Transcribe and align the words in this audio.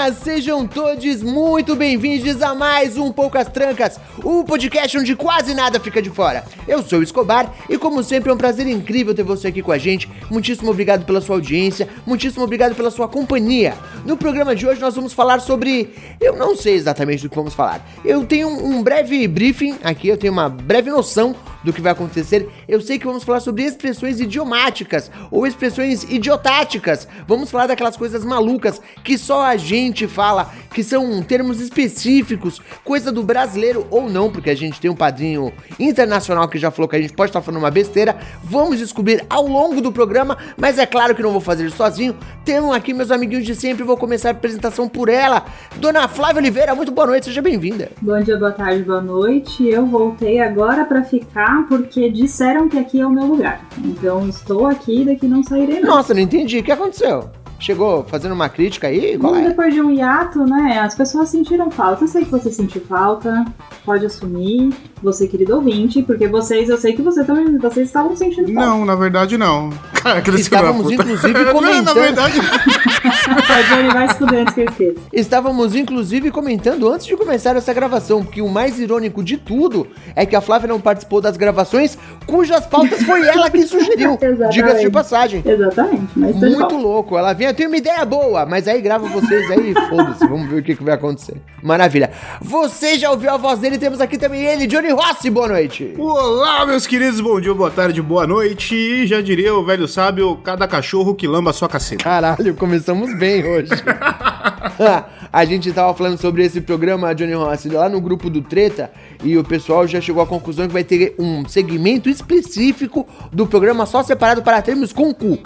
Pessoinhas! 0.00 0.16
Sejam 0.22 0.66
todos 0.66 1.22
muito 1.22 1.76
bem-vindos 1.76 2.40
a 2.42 2.54
mais 2.54 2.96
um 2.96 3.12
Poucas 3.12 3.48
Trancas, 3.48 4.00
o 4.24 4.44
podcast 4.44 4.96
onde 4.96 5.14
quase 5.14 5.52
nada 5.52 5.78
fica 5.78 6.00
de 6.00 6.08
fora. 6.08 6.44
Eu 6.66 6.82
sou 6.82 7.00
o 7.00 7.02
Escobar 7.02 7.52
e, 7.68 7.76
como 7.76 8.02
sempre, 8.02 8.30
é 8.30 8.32
um 8.32 8.36
prazer 8.36 8.66
incrível 8.66 9.14
ter 9.14 9.22
você 9.22 9.48
aqui 9.48 9.62
com 9.62 9.72
a 9.72 9.78
gente. 9.78 10.10
Muitíssimo 10.30 10.70
obrigado 10.70 11.04
pela 11.04 11.20
sua 11.20 11.36
audiência, 11.36 11.88
muitíssimo 12.06 12.44
obrigado 12.44 12.74
pela 12.74 12.90
sua 12.90 13.08
companhia. 13.08 13.74
No 14.04 14.16
programa 14.16 14.54
de 14.54 14.66
hoje 14.66 14.80
nós 14.80 14.94
vamos 14.94 15.12
falar 15.12 15.40
sobre. 15.40 15.90
Eu 16.20 16.36
não 16.36 16.56
sei 16.56 16.74
exatamente 16.74 17.22
do 17.22 17.28
que 17.28 17.36
vamos 17.36 17.54
falar. 17.54 17.84
Eu 18.04 18.24
tenho 18.24 18.48
um 18.48 18.82
breve 18.82 19.26
briefing 19.28 19.76
aqui, 19.82 20.08
eu 20.08 20.16
tenho 20.16 20.32
uma 20.32 20.48
breve 20.48 20.90
noção 20.90 21.34
do 21.62 21.72
que 21.72 21.80
vai 21.80 21.92
acontecer. 21.92 22.48
Eu 22.68 22.80
sei 22.80 22.98
que 22.98 23.06
vamos 23.06 23.24
falar 23.24 23.40
sobre 23.40 23.64
expressões 23.64 24.20
idiomáticas 24.20 25.10
ou 25.30 25.46
expressões 25.46 26.04
idiotáticas. 26.04 27.06
Vamos 27.26 27.50
falar 27.50 27.66
daquelas 27.66 27.96
coisas 27.96 28.24
malucas 28.24 28.80
que 29.04 29.18
só 29.18 29.44
a 29.44 29.56
gente 29.56 30.06
fala, 30.06 30.50
que 30.72 30.82
são 30.82 31.22
termos 31.22 31.60
específicos, 31.60 32.60
coisa 32.84 33.12
do 33.12 33.22
brasileiro 33.22 33.86
ou 33.90 34.08
não, 34.08 34.30
porque 34.30 34.50
a 34.50 34.56
gente 34.56 34.80
tem 34.80 34.90
um 34.90 34.96
padrinho 34.96 35.52
internacional 35.78 36.48
que 36.48 36.58
já 36.58 36.70
falou 36.70 36.88
que 36.88 36.96
a 36.96 37.00
gente 37.00 37.12
pode 37.12 37.30
estar 37.30 37.40
falando 37.42 37.60
uma 37.60 37.70
besteira. 37.70 38.16
Vamos 38.42 38.78
descobrir 38.78 39.24
ao 39.28 39.46
longo 39.46 39.80
do 39.80 39.92
programa, 39.92 40.38
mas 40.56 40.78
é 40.78 40.86
claro 40.86 41.14
que 41.14 41.22
não 41.22 41.32
vou 41.32 41.40
fazer 41.40 41.70
sozinho. 41.70 42.16
Temos 42.44 42.74
aqui 42.74 42.94
meus 42.94 43.10
amiguinhos 43.10 43.44
de 43.44 43.54
sempre, 43.54 43.84
vou 43.84 43.96
começar 43.96 44.28
a 44.28 44.32
apresentação 44.32 44.88
por 44.88 45.08
ela. 45.08 45.44
Dona 45.76 46.08
Flávia 46.08 46.40
Oliveira, 46.40 46.74
muito 46.74 46.92
boa 46.92 47.06
noite, 47.06 47.26
seja 47.26 47.42
bem-vinda. 47.42 47.90
Bom 48.00 48.20
dia, 48.20 48.36
boa 48.36 48.52
tarde, 48.52 48.82
boa 48.82 49.00
noite. 49.00 49.66
Eu 49.66 49.86
voltei 49.86 50.40
agora 50.40 50.84
para 50.84 51.02
ficar 51.02 51.49
porque 51.68 52.10
disseram 52.10 52.68
que 52.68 52.78
aqui 52.78 53.00
é 53.00 53.06
o 53.06 53.10
meu 53.10 53.26
lugar. 53.26 53.64
Então 53.78 54.28
estou 54.28 54.66
aqui 54.66 55.02
e 55.02 55.04
daqui 55.04 55.26
não 55.26 55.42
sairei. 55.42 55.80
Nossa, 55.80 56.14
não 56.14 56.20
entendi, 56.20 56.58
o 56.58 56.62
que 56.62 56.72
aconteceu? 56.72 57.30
Chegou 57.60 58.02
fazendo 58.04 58.32
uma 58.32 58.48
crítica 58.48 58.88
aí? 58.88 59.18
Qual 59.18 59.34
Bom, 59.34 59.38
é? 59.38 59.48
depois 59.48 59.72
de 59.74 59.82
um 59.82 59.90
hiato, 59.90 60.44
né? 60.44 60.80
As 60.80 60.94
pessoas 60.94 61.28
sentiram 61.28 61.70
falta. 61.70 62.04
Eu 62.04 62.08
sei 62.08 62.24
que 62.24 62.30
você 62.30 62.50
sentiu 62.50 62.80
falta, 62.80 63.44
pode 63.84 64.06
assumir, 64.06 64.72
você 65.02 65.28
querido 65.28 65.54
ouvinte, 65.56 66.02
porque 66.02 66.26
vocês, 66.26 66.70
eu 66.70 66.78
sei 66.78 66.94
que 66.94 67.02
você 67.02 67.22
também, 67.22 67.58
vocês 67.58 67.86
estavam 67.86 68.16
sentindo 68.16 68.52
falta. 68.52 68.68
Não, 68.70 68.84
na 68.86 68.94
verdade 68.94 69.36
não. 69.36 69.70
Cara, 70.00 70.22
Estávamos, 70.30 70.90
inclusive, 70.90 71.32
Não, 71.44 71.52
comentando. 71.52 71.84
na 71.84 71.92
verdade. 71.92 72.40
Johnny, 73.68 73.88
vai 73.92 74.06
estudar 74.06 74.36
antes 74.38 74.54
que 74.54 74.60
eu 74.60 74.64
esqueça. 74.64 75.00
Estávamos 75.12 75.74
inclusive 75.74 76.30
comentando 76.30 76.88
antes 76.88 77.06
de 77.06 77.14
começar 77.16 77.54
essa 77.54 77.72
gravação 77.74 78.24
que 78.24 78.40
o 78.40 78.48
mais 78.48 78.78
irônico 78.78 79.22
de 79.22 79.36
tudo 79.36 79.86
é 80.16 80.24
que 80.24 80.34
a 80.34 80.40
Flávia 80.40 80.68
não 80.68 80.80
participou 80.80 81.20
das 81.20 81.36
gravações 81.36 81.98
cujas 82.26 82.64
pautas 82.66 83.02
foi 83.02 83.26
ela 83.26 83.50
que 83.50 83.66
sugeriu. 83.66 84.18
Diga-se 84.50 84.80
de 84.80 84.90
passagem. 84.90 85.42
Exatamente, 85.44 86.08
mas 86.16 86.34
Muito 86.36 86.76
louco. 86.78 87.18
Ela 87.18 87.34
vinha, 87.34 87.49
tem 87.54 87.66
uma 87.66 87.76
ideia 87.76 88.04
boa, 88.04 88.46
mas 88.46 88.66
aí 88.68 88.80
grava 88.80 89.06
vocês 89.08 89.50
aí, 89.50 89.74
foda-se. 89.88 90.26
Vamos 90.26 90.48
ver 90.48 90.60
o 90.60 90.62
que, 90.62 90.76
que 90.76 90.82
vai 90.84 90.94
acontecer. 90.94 91.36
Maravilha. 91.62 92.10
Você 92.40 92.98
já 92.98 93.10
ouviu 93.10 93.30
a 93.30 93.36
voz 93.36 93.58
dele? 93.58 93.78
Temos 93.78 94.00
aqui 94.00 94.16
também 94.18 94.44
ele, 94.44 94.66
Johnny 94.66 94.90
Rossi. 94.90 95.30
Boa 95.30 95.48
noite. 95.48 95.94
Olá, 95.98 96.64
meus 96.66 96.86
queridos, 96.86 97.20
bom 97.20 97.40
dia, 97.40 97.54
boa 97.54 97.70
tarde, 97.70 98.00
boa 98.00 98.26
noite. 98.26 98.74
E 98.74 99.06
já 99.06 99.20
diria 99.20 99.54
o 99.54 99.64
velho 99.64 99.86
sábio, 99.86 100.36
cada 100.38 100.66
cachorro 100.66 101.14
que 101.14 101.26
lamba 101.26 101.50
a 101.50 101.52
sua 101.52 101.68
caceta. 101.68 102.04
Caralho, 102.04 102.54
começamos 102.54 103.16
bem 103.18 103.44
hoje. 103.44 103.70
A 105.32 105.44
gente 105.44 105.70
tava 105.72 105.94
falando 105.94 106.18
sobre 106.18 106.44
esse 106.44 106.60
programa, 106.60 107.14
Johnny 107.14 107.34
Rossi, 107.34 107.68
lá 107.68 107.88
no 107.88 108.00
grupo 108.00 108.28
do 108.28 108.42
Treta, 108.42 108.90
e 109.22 109.38
o 109.38 109.44
pessoal 109.44 109.86
já 109.86 110.00
chegou 110.00 110.20
à 110.22 110.26
conclusão 110.26 110.66
que 110.66 110.72
vai 110.72 110.82
ter 110.82 111.14
um 111.18 111.46
segmento 111.48 112.08
específico 112.08 113.06
do 113.32 113.46
programa 113.46 113.86
só 113.86 114.02
separado 114.02 114.42
para 114.42 114.60
termos 114.60 114.92
com 114.92 115.14
cu. 115.14 115.38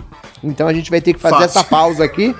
Então 0.42 0.66
a 0.66 0.72
gente 0.72 0.90
vai 0.90 1.02
ter 1.02 1.12
que 1.12 1.20
fazer 1.20 1.34
Fácil. 1.34 1.60
essa 1.60 1.64
pausa 1.64 2.02
aqui, 2.02 2.34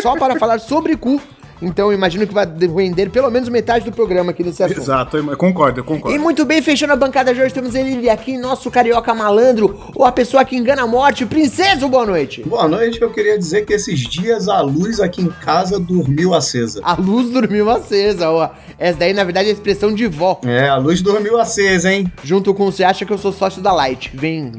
só 0.00 0.16
para 0.16 0.38
falar 0.38 0.60
sobre 0.60 0.96
cu. 0.96 1.20
Então 1.60 1.88
eu 1.88 1.92
imagino 1.92 2.26
que 2.26 2.34
vai 2.34 2.46
render 2.46 3.10
pelo 3.10 3.30
menos 3.30 3.48
metade 3.48 3.84
do 3.84 3.92
programa 3.92 4.30
aqui 4.30 4.42
nesse 4.44 4.62
assunto. 4.62 4.80
Exato, 4.80 5.16
eu 5.16 5.36
concordo, 5.36 5.80
eu 5.80 5.84
E 5.84 5.86
concordo. 5.86 6.18
muito 6.20 6.44
bem, 6.44 6.62
fechando 6.62 6.92
a 6.92 6.96
bancada 6.96 7.34
de 7.34 7.40
hoje, 7.40 7.52
temos 7.54 7.74
ele 7.74 8.08
aqui, 8.08 8.36
nosso 8.38 8.70
carioca 8.70 9.12
malandro, 9.14 9.78
ou 9.94 10.04
a 10.04 10.12
pessoa 10.12 10.44
que 10.44 10.56
engana 10.56 10.82
a 10.82 10.86
morte, 10.86 11.26
Princeso, 11.26 11.88
boa 11.88 12.06
noite. 12.06 12.42
Boa 12.42 12.68
noite, 12.68 13.00
eu 13.02 13.10
queria 13.10 13.38
dizer 13.38 13.64
que 13.64 13.72
esses 13.72 13.98
dias 14.00 14.48
a 14.48 14.60
luz 14.60 15.00
aqui 15.00 15.22
em 15.22 15.28
casa 15.28 15.78
dormiu 15.80 16.34
acesa. 16.34 16.80
A 16.82 16.94
luz 16.94 17.30
dormiu 17.30 17.68
acesa, 17.70 18.30
ó. 18.30 18.50
Essa 18.78 18.98
daí, 19.00 19.12
na 19.12 19.24
verdade, 19.24 19.48
é 19.48 19.50
a 19.50 19.54
expressão 19.54 19.92
de 19.92 20.06
vó. 20.06 20.40
É, 20.44 20.68
a 20.68 20.76
luz 20.76 21.02
dormiu 21.02 21.38
acesa, 21.38 21.92
hein? 21.92 22.10
Junto 22.22 22.54
com 22.54 22.70
você 22.70 22.84
acha 22.84 23.04
que 23.04 23.12
eu 23.12 23.18
sou 23.18 23.32
sócio 23.32 23.60
da 23.60 23.72
Light. 23.72 24.10
Vem 24.14 24.52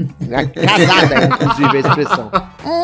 casada, 0.53 1.25
inclusive, 1.41 1.77
a 1.77 1.79
expressão. 1.79 2.31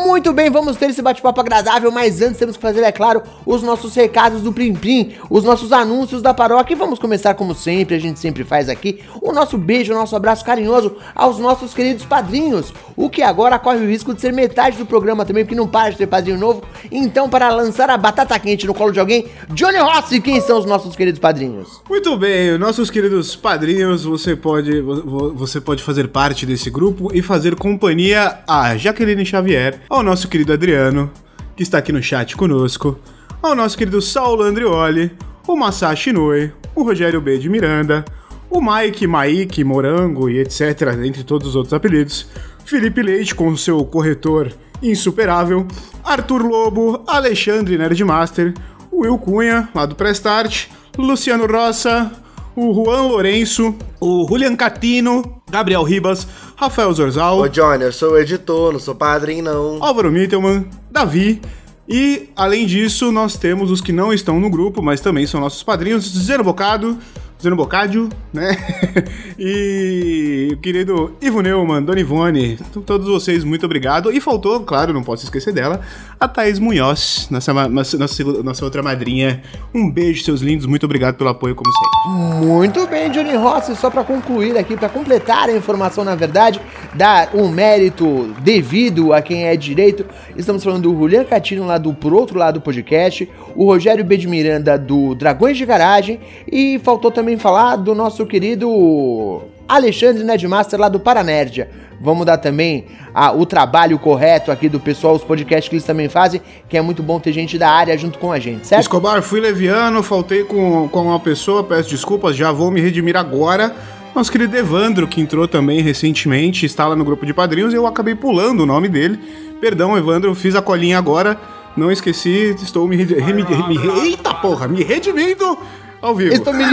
Muito 0.05 0.31
bem, 0.31 0.49
vamos 0.49 0.77
ter 0.77 0.89
esse 0.89 1.01
bate-papo 1.01 1.39
agradável, 1.41 1.91
mas 1.91 2.21
antes 2.21 2.37
temos 2.37 2.55
que 2.55 2.61
fazer, 2.61 2.81
é 2.83 2.91
claro, 2.91 3.21
os 3.45 3.61
nossos 3.61 3.93
recados 4.05 4.41
do 4.41 4.53
Plim 4.53 4.73
Plim, 4.73 5.13
os 5.29 5.43
nossos 5.43 5.71
anúncios 5.71 6.21
da 6.21 6.33
paróquia. 6.33 6.73
E 6.73 6.77
vamos 6.77 6.99
começar, 6.99 7.33
como 7.33 7.55
sempre, 7.55 7.95
a 7.95 7.99
gente 7.99 8.19
sempre 8.19 8.43
faz 8.43 8.69
aqui, 8.69 8.99
o 9.21 9.31
nosso 9.31 9.57
beijo, 9.57 9.91
o 9.93 9.95
nosso 9.95 10.15
abraço 10.15 10.45
carinhoso 10.45 10.95
aos 11.15 11.39
nossos 11.39 11.73
queridos 11.73 12.05
padrinhos. 12.05 12.73
O 12.95 13.09
que 13.09 13.21
agora 13.21 13.57
corre 13.59 13.79
o 13.85 13.89
risco 13.89 14.13
de 14.13 14.21
ser 14.21 14.31
metade 14.31 14.77
do 14.77 14.85
programa 14.85 15.25
também, 15.25 15.43
porque 15.43 15.55
não 15.55 15.67
para 15.67 15.89
de 15.91 15.97
ter 15.97 16.07
padrinho 16.07 16.37
novo. 16.37 16.61
Então, 16.91 17.29
para 17.29 17.49
lançar 17.49 17.89
a 17.89 17.97
batata 17.97 18.37
quente 18.39 18.67
no 18.67 18.73
colo 18.73 18.91
de 18.91 18.99
alguém, 18.99 19.25
Johnny 19.49 19.77
Rossi, 19.79 20.21
quem 20.21 20.39
são 20.39 20.59
os 20.59 20.65
nossos 20.65 20.95
queridos 20.95 21.19
padrinhos? 21.19 21.81
Muito 21.89 22.15
bem, 22.17 22.57
nossos 22.57 22.89
queridos 22.89 23.35
padrinhos, 23.35 24.03
você 24.05 24.35
pode, 24.35 24.79
vo- 24.81 25.01
vo- 25.03 25.33
você 25.33 25.59
pode 25.59 25.81
fazer 25.83 26.07
parte 26.09 26.45
desse 26.45 26.69
grupo 26.69 27.09
e 27.13 27.21
fazer 27.21 27.55
companhia 27.55 28.39
a 28.47 28.77
Jaqueline 28.77 29.25
Xavier, 29.25 29.79
ao 29.89 30.03
nosso 30.03 30.27
querido 30.27 30.53
Adriano, 30.53 31.09
que 31.55 31.63
está 31.63 31.77
aqui 31.79 31.91
no 31.91 32.01
chat 32.03 32.35
conosco, 32.35 32.97
ao 33.41 33.55
nosso 33.55 33.77
querido 33.77 34.01
Saulo 34.01 34.43
Andrioli, 34.43 35.11
o 35.47 35.55
Masashi 35.55 36.09
Inoue, 36.09 36.51
o 36.75 36.83
Rogério 36.83 37.21
B. 37.21 37.37
de 37.37 37.49
Miranda, 37.49 38.03
o 38.49 38.61
Mike, 38.61 39.07
Maik, 39.07 39.63
Morango 39.63 40.29
e 40.29 40.39
etc., 40.39 40.93
entre 41.03 41.23
todos 41.23 41.49
os 41.49 41.55
outros 41.55 41.73
apelidos, 41.73 42.27
Felipe 42.65 43.01
Leite 43.01 43.35
com 43.35 43.47
o 43.49 43.57
seu 43.57 43.83
corretor 43.85 44.51
insuperável, 44.81 45.67
Arthur 46.03 46.43
Lobo, 46.43 47.03
Alexandre 47.07 47.77
Nerdmaster, 47.77 48.53
o 48.91 49.01
Will 49.01 49.17
Cunha, 49.17 49.69
lá 49.73 49.85
do 49.85 49.95
Prestart, 49.95 50.67
Luciano 50.97 51.45
Roça, 51.45 52.11
o 52.55 52.73
Juan 52.73 53.03
Lourenço, 53.03 53.75
o 53.99 54.25
Julian 54.27 54.55
Catino, 54.55 55.41
Gabriel 55.49 55.83
Ribas, 55.83 56.27
Rafael 56.55 56.91
Zorzal, 56.93 57.39
Ô 57.39 57.47
Johnny, 57.47 57.83
eu 57.83 57.91
sou 57.91 58.17
editor, 58.17 58.71
não 58.71 58.79
sou 58.79 58.95
padrinho 58.95 59.43
não. 59.43 59.83
Álvaro 59.83 60.11
Mittelman, 60.11 60.65
Davi. 60.89 61.41
E, 61.87 62.29
além 62.35 62.65
disso, 62.65 63.11
nós 63.11 63.37
temos 63.37 63.69
os 63.69 63.79
que 63.79 63.91
não 63.91 64.11
estão 64.11 64.39
no 64.39 64.49
grupo, 64.49 64.81
mas 64.81 65.01
também 65.01 65.27
são 65.27 65.39
nossos 65.39 65.61
padrinhos, 65.61 66.03
Zeno 66.03 66.43
Bocado, 66.43 66.97
Zeno 67.45 67.55
Bocádio, 67.55 68.09
né? 68.33 68.57
e 69.37 70.49
o 70.51 70.57
querido 70.57 71.15
Ivo 71.21 71.41
Neumann, 71.41 71.83
Dona 71.83 71.99
Ivone, 71.99 72.57
todos 72.83 73.07
vocês, 73.07 73.43
muito 73.43 73.67
obrigado. 73.67 74.11
E 74.11 74.19
faltou, 74.19 74.61
claro, 74.61 74.91
não 74.91 75.03
posso 75.03 75.25
esquecer 75.25 75.53
dela, 75.53 75.79
a 76.19 76.27
Thaís 76.27 76.57
Munhoz, 76.57 77.27
nossa, 77.29 77.53
nossa, 77.69 77.97
nossa, 78.43 78.65
outra 78.65 78.81
madrinha. 78.81 79.43
Um 79.71 79.91
beijo, 79.91 80.23
seus 80.23 80.41
lindos, 80.41 80.65
muito 80.65 80.87
obrigado 80.87 81.17
pelo 81.17 81.29
apoio, 81.29 81.53
como 81.53 81.71
sempre. 81.71 82.47
Muito 82.47 82.87
bem, 82.87 83.11
Johnny 83.11 83.35
Rossi, 83.35 83.75
só 83.75 83.91
para 83.91 84.03
concluir 84.03 84.57
aqui, 84.57 84.75
para 84.75 84.89
completar 84.89 85.47
a 85.47 85.55
informação, 85.55 86.03
na 86.03 86.15
verdade, 86.15 86.59
dar 86.95 87.29
um 87.35 87.47
mérito 87.47 88.33
devido 88.41 89.13
a 89.13 89.21
quem 89.21 89.45
é 89.45 89.55
direito, 89.55 90.03
estamos 90.35 90.63
falando 90.63 90.91
do 90.91 90.97
Julian 90.97 91.25
Catino 91.25 91.67
lá 91.67 91.77
do 91.77 91.93
Por 91.93 92.11
Outro 92.11 92.39
Lado 92.39 92.55
do 92.55 92.61
podcast, 92.61 93.29
o 93.55 93.65
Rogério 93.65 94.03
B. 94.03 94.17
de 94.17 94.27
Miranda 94.27 94.79
do 94.79 95.13
Dragões 95.13 95.57
de 95.57 95.65
Garagem 95.65 96.19
e 96.51 96.79
faltou 96.79 97.11
também 97.11 97.34
falar 97.37 97.75
do 97.77 97.93
nosso 97.95 98.25
querido 98.25 99.41
Alexandre 99.67 100.23
Nedmaster 100.23 100.79
lá 100.79 100.89
do 100.89 100.99
Paranérdia. 100.99 101.69
Vamos 102.01 102.25
dar 102.25 102.37
também 102.37 102.85
ah, 103.13 103.31
o 103.31 103.45
trabalho 103.45 103.97
correto 103.97 104.51
aqui 104.51 104.67
do 104.67 104.79
pessoal, 104.79 105.15
os 105.15 105.23
podcasts 105.23 105.69
que 105.69 105.75
eles 105.75 105.85
também 105.85 106.09
fazem, 106.09 106.41
que 106.67 106.77
é 106.77 106.81
muito 106.81 107.01
bom 107.01 107.19
ter 107.19 107.31
gente 107.31 107.57
da 107.57 107.69
área 107.69 107.97
junto 107.97 108.19
com 108.19 108.31
a 108.31 108.37
gente, 108.39 108.67
certo? 108.67 108.81
Escobar, 108.81 109.21
fui 109.21 109.39
leviano, 109.39 110.03
faltei 110.03 110.43
com, 110.43 110.89
com 110.89 111.03
uma 111.03 111.19
pessoa, 111.19 111.63
peço 111.63 111.89
desculpas, 111.89 112.35
já 112.35 112.51
vou 112.51 112.69
me 112.69 112.81
redimir 112.81 113.15
agora. 113.15 113.73
Nosso 114.13 114.31
querido 114.31 114.55
Evandro, 114.57 115.07
que 115.07 115.21
entrou 115.21 115.47
também 115.47 115.81
recentemente, 115.81 116.65
está 116.65 116.87
lá 116.87 116.95
no 116.95 117.03
grupo 117.05 117.25
de 117.25 117.33
padrinhos 117.33 117.73
e 117.73 117.77
eu 117.77 117.87
acabei 117.87 118.13
pulando 118.15 118.61
o 118.61 118.65
nome 118.65 118.87
dele. 118.89 119.17
Perdão, 119.61 119.97
Evandro, 119.97 120.35
fiz 120.35 120.53
a 120.55 120.61
colinha 120.61 120.97
agora. 120.97 121.37
Não 121.77 121.91
esqueci, 121.91 122.55
estou 122.61 122.87
me. 122.87 122.95
remi- 122.97 123.43
remi- 123.43 123.77
Eita 124.05 124.33
porra, 124.35 124.67
me 124.67 124.83
redimindo 124.83 125.57
ao 126.05 126.15
vivo. 126.15 126.33
Estou 126.33 126.53
me. 126.53 126.63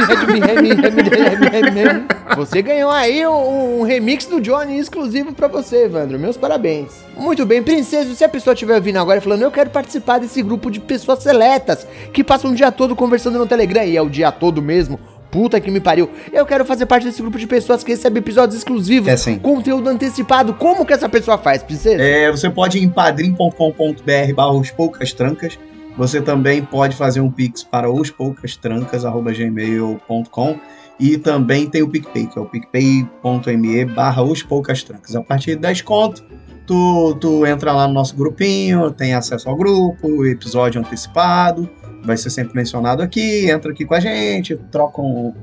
Você 2.36 2.62
ganhou 2.62 2.90
aí 2.90 3.26
um, 3.26 3.80
um 3.80 3.82
remix 3.82 4.26
do 4.26 4.40
Johnny 4.40 4.78
exclusivo 4.78 5.32
pra 5.32 5.48
você, 5.48 5.84
Evandro. 5.84 6.18
Meus 6.18 6.36
parabéns. 6.36 7.04
Muito 7.16 7.44
bem, 7.46 7.62
princesa, 7.62 8.14
se 8.14 8.24
a 8.24 8.28
pessoa 8.28 8.54
estiver 8.54 8.74
ouvindo 8.74 8.98
agora 8.98 9.18
e 9.18 9.22
falando, 9.22 9.42
eu 9.42 9.50
quero 9.50 9.70
participar 9.70 10.18
desse 10.18 10.42
grupo 10.42 10.70
de 10.70 10.80
pessoas 10.80 11.22
seletas 11.22 11.86
que 12.12 12.22
passam 12.22 12.50
o 12.50 12.54
dia 12.54 12.70
todo 12.70 12.94
conversando 12.96 13.38
no 13.38 13.46
Telegram, 13.46 13.84
e 13.84 13.96
é 13.96 14.02
o 14.02 14.08
dia 14.08 14.30
todo 14.30 14.60
mesmo. 14.62 14.98
Puta 15.30 15.58
que 15.58 15.70
me 15.70 15.80
pariu. 15.80 16.10
Eu 16.30 16.44
quero 16.44 16.62
fazer 16.62 16.84
parte 16.84 17.04
desse 17.06 17.22
grupo 17.22 17.38
de 17.38 17.46
pessoas 17.46 17.82
que 17.82 17.90
recebe 17.92 18.18
episódios 18.18 18.58
exclusivos, 18.58 19.08
É 19.08 19.16
sim. 19.16 19.38
conteúdo 19.38 19.88
antecipado. 19.88 20.52
Como 20.52 20.84
que 20.84 20.92
essa 20.92 21.08
pessoa 21.08 21.38
faz, 21.38 21.62
princesa? 21.62 22.02
É, 22.02 22.30
você 22.30 22.50
pode 22.50 22.76
ir 22.76 22.82
em 22.84 22.88
padrim.com.br 22.90 24.34
barra 24.34 24.62
poucas 24.76 25.14
trancas. 25.14 25.58
Você 25.96 26.20
também 26.22 26.64
pode 26.64 26.96
fazer 26.96 27.20
um 27.20 27.30
pix 27.30 27.62
para 27.62 27.88
ospoucastrancas.gmail.com 27.90 30.58
e 30.98 31.18
também 31.18 31.68
tem 31.68 31.82
o 31.82 31.88
PicPay, 31.88 32.26
que 32.26 32.38
é 32.38 32.42
o 32.42 32.46
picpay.me 32.46 33.84
barra 33.86 34.22
os 34.22 34.42
poucas 34.42 34.82
trancas. 34.82 35.14
A 35.16 35.22
partir 35.22 35.56
de 35.56 35.62
10 35.62 35.82
conto, 35.82 36.24
tu, 36.66 37.16
tu 37.20 37.46
entra 37.46 37.72
lá 37.72 37.88
no 37.88 37.94
nosso 37.94 38.16
grupinho, 38.16 38.90
tem 38.90 39.14
acesso 39.14 39.48
ao 39.48 39.56
grupo, 39.56 40.24
episódio 40.24 40.80
antecipado, 40.80 41.68
vai 42.04 42.16
ser 42.16 42.30
sempre 42.30 42.54
mencionado 42.54 43.02
aqui, 43.02 43.50
entra 43.50 43.72
aqui 43.72 43.84
com 43.84 43.94
a 43.94 44.00
gente, 44.00 44.56
troca 44.70 45.00
um, 45.00 45.34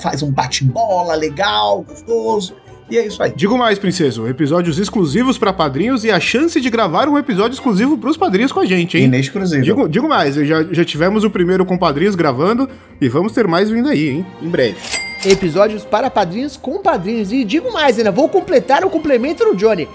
faz 0.00 0.22
um 0.22 0.30
bate-bola 0.30 1.14
legal, 1.14 1.82
gostoso, 1.82 2.54
e 2.90 2.98
é 2.98 3.06
isso 3.06 3.22
aí. 3.22 3.32
Digo 3.34 3.56
mais, 3.58 3.78
princeso, 3.78 4.26
episódios 4.26 4.78
exclusivos 4.78 5.36
pra 5.38 5.52
padrinhos 5.52 6.04
e 6.04 6.10
a 6.10 6.18
chance 6.18 6.60
de 6.60 6.70
gravar 6.70 7.08
um 7.08 7.18
episódio 7.18 7.54
exclusivo 7.54 7.98
pros 7.98 8.16
padrinhos 8.16 8.52
com 8.52 8.60
a 8.60 8.66
gente, 8.66 8.96
hein? 8.96 9.04
Inexclusível. 9.04 9.64
Digo, 9.64 9.88
digo 9.88 10.08
mais, 10.08 10.34
já, 10.34 10.62
já 10.64 10.84
tivemos 10.84 11.24
o 11.24 11.30
primeiro 11.30 11.64
com 11.64 11.76
padrinhos 11.76 12.14
gravando 12.14 12.68
e 13.00 13.08
vamos 13.08 13.32
ter 13.32 13.46
mais 13.46 13.70
vindo 13.70 13.88
aí, 13.88 14.08
hein? 14.08 14.26
Em 14.40 14.48
breve. 14.48 14.76
episódios 15.24 15.84
para 15.84 16.10
padrinhos 16.10 16.56
com 16.56 16.80
padrinhos. 16.80 17.32
E 17.32 17.44
digo 17.44 17.72
mais 17.72 17.98
ainda, 17.98 18.10
vou 18.10 18.28
completar 18.28 18.84
o 18.84 18.90
complemento 18.90 19.44
do 19.44 19.56
Johnny. 19.56 19.88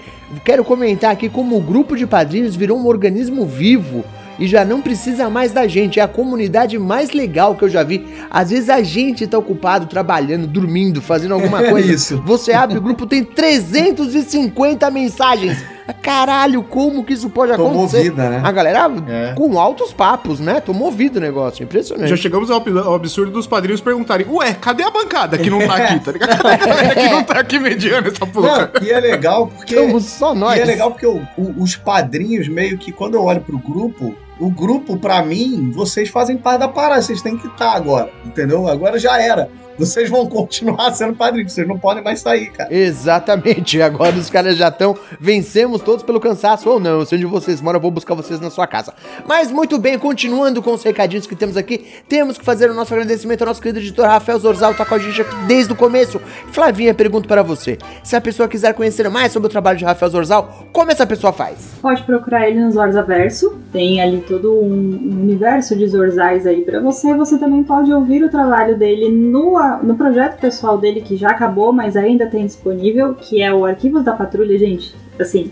Quero 0.44 0.64
comentar 0.64 1.10
aqui 1.10 1.28
como 1.28 1.56
o 1.56 1.60
grupo 1.60 1.96
de 1.96 2.06
padrinhos 2.06 2.56
virou 2.56 2.78
um 2.78 2.86
organismo 2.86 3.46
vivo. 3.46 4.04
E 4.38 4.46
já 4.48 4.64
não 4.64 4.80
precisa 4.82 5.30
mais 5.30 5.52
da 5.52 5.66
gente, 5.66 6.00
é 6.00 6.02
a 6.02 6.08
comunidade 6.08 6.78
mais 6.78 7.12
legal 7.12 7.54
que 7.54 7.62
eu 7.64 7.68
já 7.68 7.82
vi. 7.82 8.04
Às 8.30 8.50
vezes 8.50 8.68
a 8.68 8.82
gente 8.82 9.26
tá 9.26 9.38
ocupado, 9.38 9.86
trabalhando, 9.86 10.46
dormindo, 10.46 11.00
fazendo 11.00 11.34
alguma 11.34 11.62
É 11.64 11.70
coisa. 11.70 11.92
isso. 11.92 12.22
Você 12.26 12.52
abre 12.52 12.78
o 12.78 12.80
grupo, 12.82 13.06
tem 13.06 13.22
350 13.24 14.90
mensagens. 14.90 15.64
Caralho, 16.00 16.62
como 16.62 17.04
que 17.04 17.12
isso 17.12 17.28
pode 17.28 17.52
Tomou 17.52 17.70
acontecer? 17.72 18.04
vida, 18.04 18.30
né? 18.30 18.40
A 18.44 18.50
galera 18.50 18.90
É. 19.08 19.34
com 19.34 19.58
altos 19.58 19.92
papos, 19.92 20.40
né? 20.40 20.60
Tomou 20.60 20.90
vida 20.90 21.18
o 21.18 21.22
negócio, 21.22 21.62
impressionante. 21.62 22.08
Já 22.08 22.16
chegamos 22.16 22.50
ao, 22.50 22.56
ab- 22.58 22.78
ao 22.78 22.94
absurdo 22.94 23.32
dos 23.32 23.46
padrinhos 23.46 23.80
perguntarem: 23.80 24.26
Ué, 24.30 24.54
cadê 24.54 24.82
a 24.82 24.90
bancada 24.90 25.36
que 25.36 25.50
não 25.50 25.58
tá 25.66 25.74
aqui, 25.76 26.00
tá 26.00 26.12
ligado? 26.12 26.34
Cadê 26.42 26.54
a 26.54 26.66
galera 26.66 26.94
que 26.94 27.08
não 27.08 27.22
tá 27.22 27.38
aqui 27.40 27.58
mediando 27.58 28.08
essa 28.08 28.26
porra? 28.26 28.70
Não, 28.74 28.86
e 28.86 28.90
é 28.90 29.00
legal 29.00 29.46
porque. 29.46 29.74
Somos 29.76 30.04
só 30.04 30.34
nós. 30.34 30.58
E 30.58 30.62
é 30.62 30.64
legal 30.64 30.90
porque 30.90 31.06
o- 31.06 31.22
o- 31.36 31.62
os 31.62 31.76
padrinhos, 31.76 32.48
meio 32.48 32.78
que 32.78 32.90
quando 32.92 33.14
eu 33.14 33.22
olho 33.24 33.40
pro 33.40 33.58
grupo, 33.58 34.14
o 34.40 34.50
grupo, 34.50 34.96
pra 34.96 35.22
mim, 35.22 35.70
vocês 35.74 36.08
fazem 36.08 36.36
parte 36.36 36.60
da 36.60 36.68
parada, 36.68 37.02
vocês 37.02 37.22
têm 37.22 37.36
que 37.36 37.46
estar 37.46 37.72
agora, 37.72 38.10
entendeu? 38.24 38.66
Agora 38.68 38.98
já 38.98 39.20
era. 39.20 39.48
Vocês 39.78 40.08
vão 40.08 40.26
continuar 40.26 40.92
sendo 40.92 41.14
padrinhos, 41.14 41.52
vocês 41.52 41.66
não 41.66 41.78
podem 41.78 42.02
mais 42.02 42.20
sair, 42.20 42.50
cara. 42.52 42.72
Exatamente, 42.74 43.80
agora 43.82 44.14
os 44.16 44.30
caras 44.30 44.56
já 44.56 44.68
estão. 44.68 44.96
Vencemos 45.20 45.82
todos 45.82 46.04
pelo 46.04 46.20
cansaço 46.20 46.68
ou 46.70 46.78
não. 46.78 47.00
Eu 47.00 47.06
sei 47.06 47.18
onde 47.18 47.26
vocês 47.26 47.60
moram, 47.60 47.78
eu 47.78 47.82
vou 47.82 47.90
buscar 47.90 48.14
vocês 48.14 48.40
na 48.40 48.50
sua 48.50 48.66
casa. 48.66 48.94
Mas 49.26 49.50
muito 49.50 49.78
bem, 49.78 49.98
continuando 49.98 50.62
com 50.62 50.72
os 50.72 50.82
recadinhos 50.82 51.26
que 51.26 51.34
temos 51.34 51.56
aqui, 51.56 51.86
temos 52.08 52.38
que 52.38 52.44
fazer 52.44 52.70
o 52.70 52.74
nosso 52.74 52.94
agradecimento 52.94 53.42
ao 53.42 53.48
nosso 53.48 53.60
querido 53.60 53.80
editor 53.80 54.06
Rafael 54.06 54.38
Zorzal, 54.38 54.74
tá 54.74 54.84
com 54.84 54.94
a 54.94 54.98
gente 54.98 55.20
aqui 55.20 55.34
desde 55.46 55.72
o 55.72 55.76
começo. 55.76 56.20
Flavinha, 56.52 56.94
pergunto 56.94 57.26
para 57.26 57.42
você: 57.42 57.78
se 58.02 58.14
a 58.14 58.20
pessoa 58.20 58.48
quiser 58.48 58.74
conhecer 58.74 59.08
mais 59.10 59.32
sobre 59.32 59.48
o 59.48 59.50
trabalho 59.50 59.78
de 59.78 59.84
Rafael 59.84 60.10
Zorzal, 60.10 60.66
como 60.72 60.90
essa 60.90 61.06
pessoa 61.06 61.32
faz? 61.32 61.74
Pode 61.82 62.02
procurar 62.04 62.48
ele 62.48 62.60
no 62.60 62.70
Zorzaverso. 62.70 63.58
Tem 63.72 64.00
ali 64.00 64.20
todo 64.26 64.52
um, 64.52 64.72
um 64.72 65.20
universo 65.22 65.76
de 65.76 65.86
Zorzais 65.88 66.46
aí 66.46 66.62
pra 66.62 66.80
você. 66.80 67.14
Você 67.14 67.38
também 67.38 67.62
pode 67.62 67.92
ouvir 67.92 68.22
o 68.22 68.30
trabalho 68.30 68.78
dele 68.78 69.08
no, 69.08 69.56
no 69.82 69.94
projeto 69.96 70.40
pessoal 70.40 70.78
dele, 70.78 71.00
que 71.00 71.16
já 71.16 71.30
acabou, 71.30 71.72
mas 71.72 71.96
ainda 71.96 72.26
tem 72.26 72.46
disponível, 72.46 73.14
que 73.14 73.42
é 73.42 73.52
o 73.52 73.64
Arquivos 73.64 74.04
da 74.04 74.12
Patrulha, 74.12 74.58
gente. 74.58 74.94
Assim. 75.18 75.50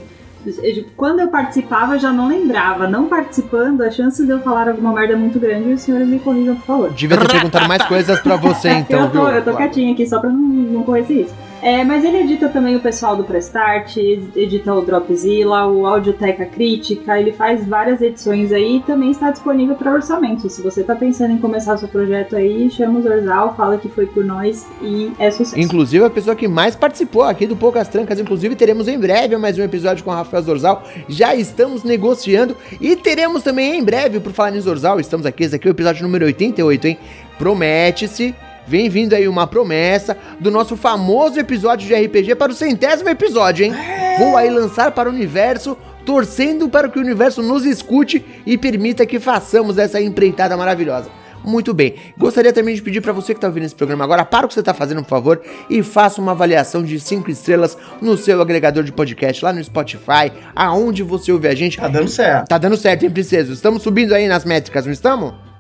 Quando 0.97 1.21
eu 1.21 1.29
participava, 1.29 1.95
eu 1.95 2.01
já 2.01 2.13
não 2.13 2.27
lembrava. 2.27 2.89
Não 2.89 3.07
participando, 3.07 3.83
a 3.83 3.91
chance 3.91 4.25
de 4.25 4.31
eu 4.31 4.41
falar 4.41 4.69
alguma 4.69 4.93
merda 4.93 5.13
é 5.13 5.17
muito 5.17 5.39
grande 5.39 5.69
e 5.69 5.73
os 5.73 5.83
senhores 5.83 6.09
me 6.09 6.19
corrijam, 6.19 6.57
por 6.57 6.65
favor. 6.65 6.91
Devia 6.91 7.17
ter 7.17 7.31
perguntado 7.31 7.69
mais 7.69 7.85
coisas 7.85 8.21
pra 8.21 8.37
você, 8.37 8.71
então, 8.75 9.05
eu 9.05 9.11
tô, 9.11 9.29
eu 9.29 9.45
tô 9.45 9.55
quietinha 9.55 9.93
aqui 9.93 10.07
só 10.07 10.19
pra 10.19 10.31
não, 10.31 10.39
não 10.39 10.83
conhecer 10.83 11.23
isso. 11.23 11.35
É, 11.63 11.85
mas 11.85 12.05
ele 12.05 12.19
edita 12.19 12.49
também 12.49 12.75
o 12.75 12.81
pessoal 12.81 13.17
do 13.17 13.23
Prestart, 13.23 13.97
edita 13.97 14.75
o 14.75 14.83
Dropzilla, 14.83 15.65
o 15.69 15.87
Audioteca 15.87 16.45
Crítica, 16.45 17.21
ele 17.21 17.33
faz 17.33 17.65
várias 17.65 18.03
edições 18.03 18.51
aí 18.51 18.79
e 18.79 18.81
também 18.81 19.13
está 19.13 19.31
disponível 19.31 19.77
para 19.77 19.93
orçamento. 19.93 20.51
Se 20.51 20.61
você 20.61 20.83
tá 20.83 20.97
pensando 20.97 21.33
em 21.33 21.39
começar 21.39 21.77
seu 21.77 21.87
projeto 21.87 22.35
aí, 22.35 22.69
chama 22.69 22.99
o 22.99 23.03
Zorzal, 23.03 23.55
fala 23.55 23.79
que 23.79 23.89
foi 23.89 24.07
por 24.07 24.25
nós 24.25 24.67
e 24.83 25.13
é 25.21 25.31
sucesso. 25.31 25.59
Inclusive 25.59 26.05
a 26.05 26.11
pessoa 26.11 26.35
que 26.35 26.49
mais 26.49 26.75
participou 26.75 27.23
aqui 27.23 27.47
do 27.47 27.55
Poucas 27.55 27.87
Trancas. 27.87 28.19
Inclusive, 28.19 28.57
teremos 28.57 28.89
em 28.89 28.99
breve 28.99 29.37
mais 29.37 29.57
um 29.57 29.63
episódio 29.63 30.03
com 30.03 30.11
o 30.11 30.15
Rafael 30.15 30.43
Zorzal. 30.43 30.83
Já 31.09 31.33
estamos 31.33 31.85
negociando 31.85 32.57
e 32.81 32.97
teremos 32.97 33.45
também 33.45 33.79
em 33.79 33.85
breve, 33.85 34.19
por 34.19 34.33
falar 34.33 34.57
em 34.57 34.61
Zorzal, 34.61 34.99
estamos 34.99 35.25
aqui, 35.25 35.45
esse 35.45 35.55
aqui 35.55 35.69
é 35.69 35.71
o 35.71 35.73
episódio 35.73 36.03
número 36.03 36.25
88, 36.25 36.89
hein? 36.89 36.99
Promete-se. 37.39 38.35
Vem 38.67 38.89
vindo 38.89 39.15
aí 39.15 39.27
uma 39.27 39.47
promessa 39.47 40.17
do 40.39 40.51
nosso 40.51 40.77
famoso 40.77 41.39
episódio 41.39 41.87
de 41.87 41.95
RPG 41.95 42.37
para 42.37 42.53
o 42.53 42.55
centésimo 42.55 43.09
episódio, 43.09 43.67
hein? 43.67 43.75
Vou 44.19 44.37
aí 44.37 44.51
lançar 44.51 44.93
para 44.93 45.09
o 45.09 45.13
universo, 45.13 45.77
torcendo 46.05 46.69
para 46.69 46.89
que 46.89 46.99
o 46.99 47.03
universo 47.03 47.43
nos 47.43 47.65
escute 47.65 48.25
e 48.47 48.57
permita 48.57 49.07
que 49.07 49.19
façamos 49.19 49.79
essa 49.79 50.01
empreitada 50.01 50.57
maravilhosa. 50.57 51.11
Muito 51.45 51.75
bem. 51.75 51.95
Gostaria 52.17 52.53
também 52.53 52.75
de 52.75 52.83
pedir 52.83 53.01
para 53.01 53.13
você 53.13 53.35
que 53.35 53.39
está 53.39 53.49
ouvindo 53.49 53.65
esse 53.65 53.75
programa 53.75 54.05
agora, 54.05 54.25
para 54.25 54.47
o 54.47 54.49
que 54.49 54.55
você 54.55 54.61
está 54.61 54.73
fazendo, 54.73 55.03
por 55.03 55.09
favor, 55.09 55.43
e 55.69 55.83
faça 55.83 56.21
uma 56.21 56.33
avaliação 56.33 56.85
de 56.85 57.01
5 57.01 57.29
estrelas 57.31 57.77
no 58.01 58.17
seu 58.17 58.41
agregador 58.41 58.85
de 58.85 58.93
podcast, 58.93 59.45
lá 59.45 59.53
no 59.53 59.63
Spotify, 59.63 60.33
aonde 60.55 61.03
você 61.03 61.33
ouve 61.33 61.49
a 61.49 61.55
gente. 61.55 61.79
Tá 61.79 61.89
dando 61.89 62.09
certo. 62.09 62.49
Tá 62.49 62.59
dando 62.59 62.77
certo, 62.77 63.05
hein, 63.05 63.11
princeso? 63.11 63.53
Estamos 63.53 63.83
subindo 63.83 64.15
aí 64.15 64.29
nas 64.29 64.45
métricas, 64.45 64.87
não 64.87 64.93
estamos? 64.93 65.52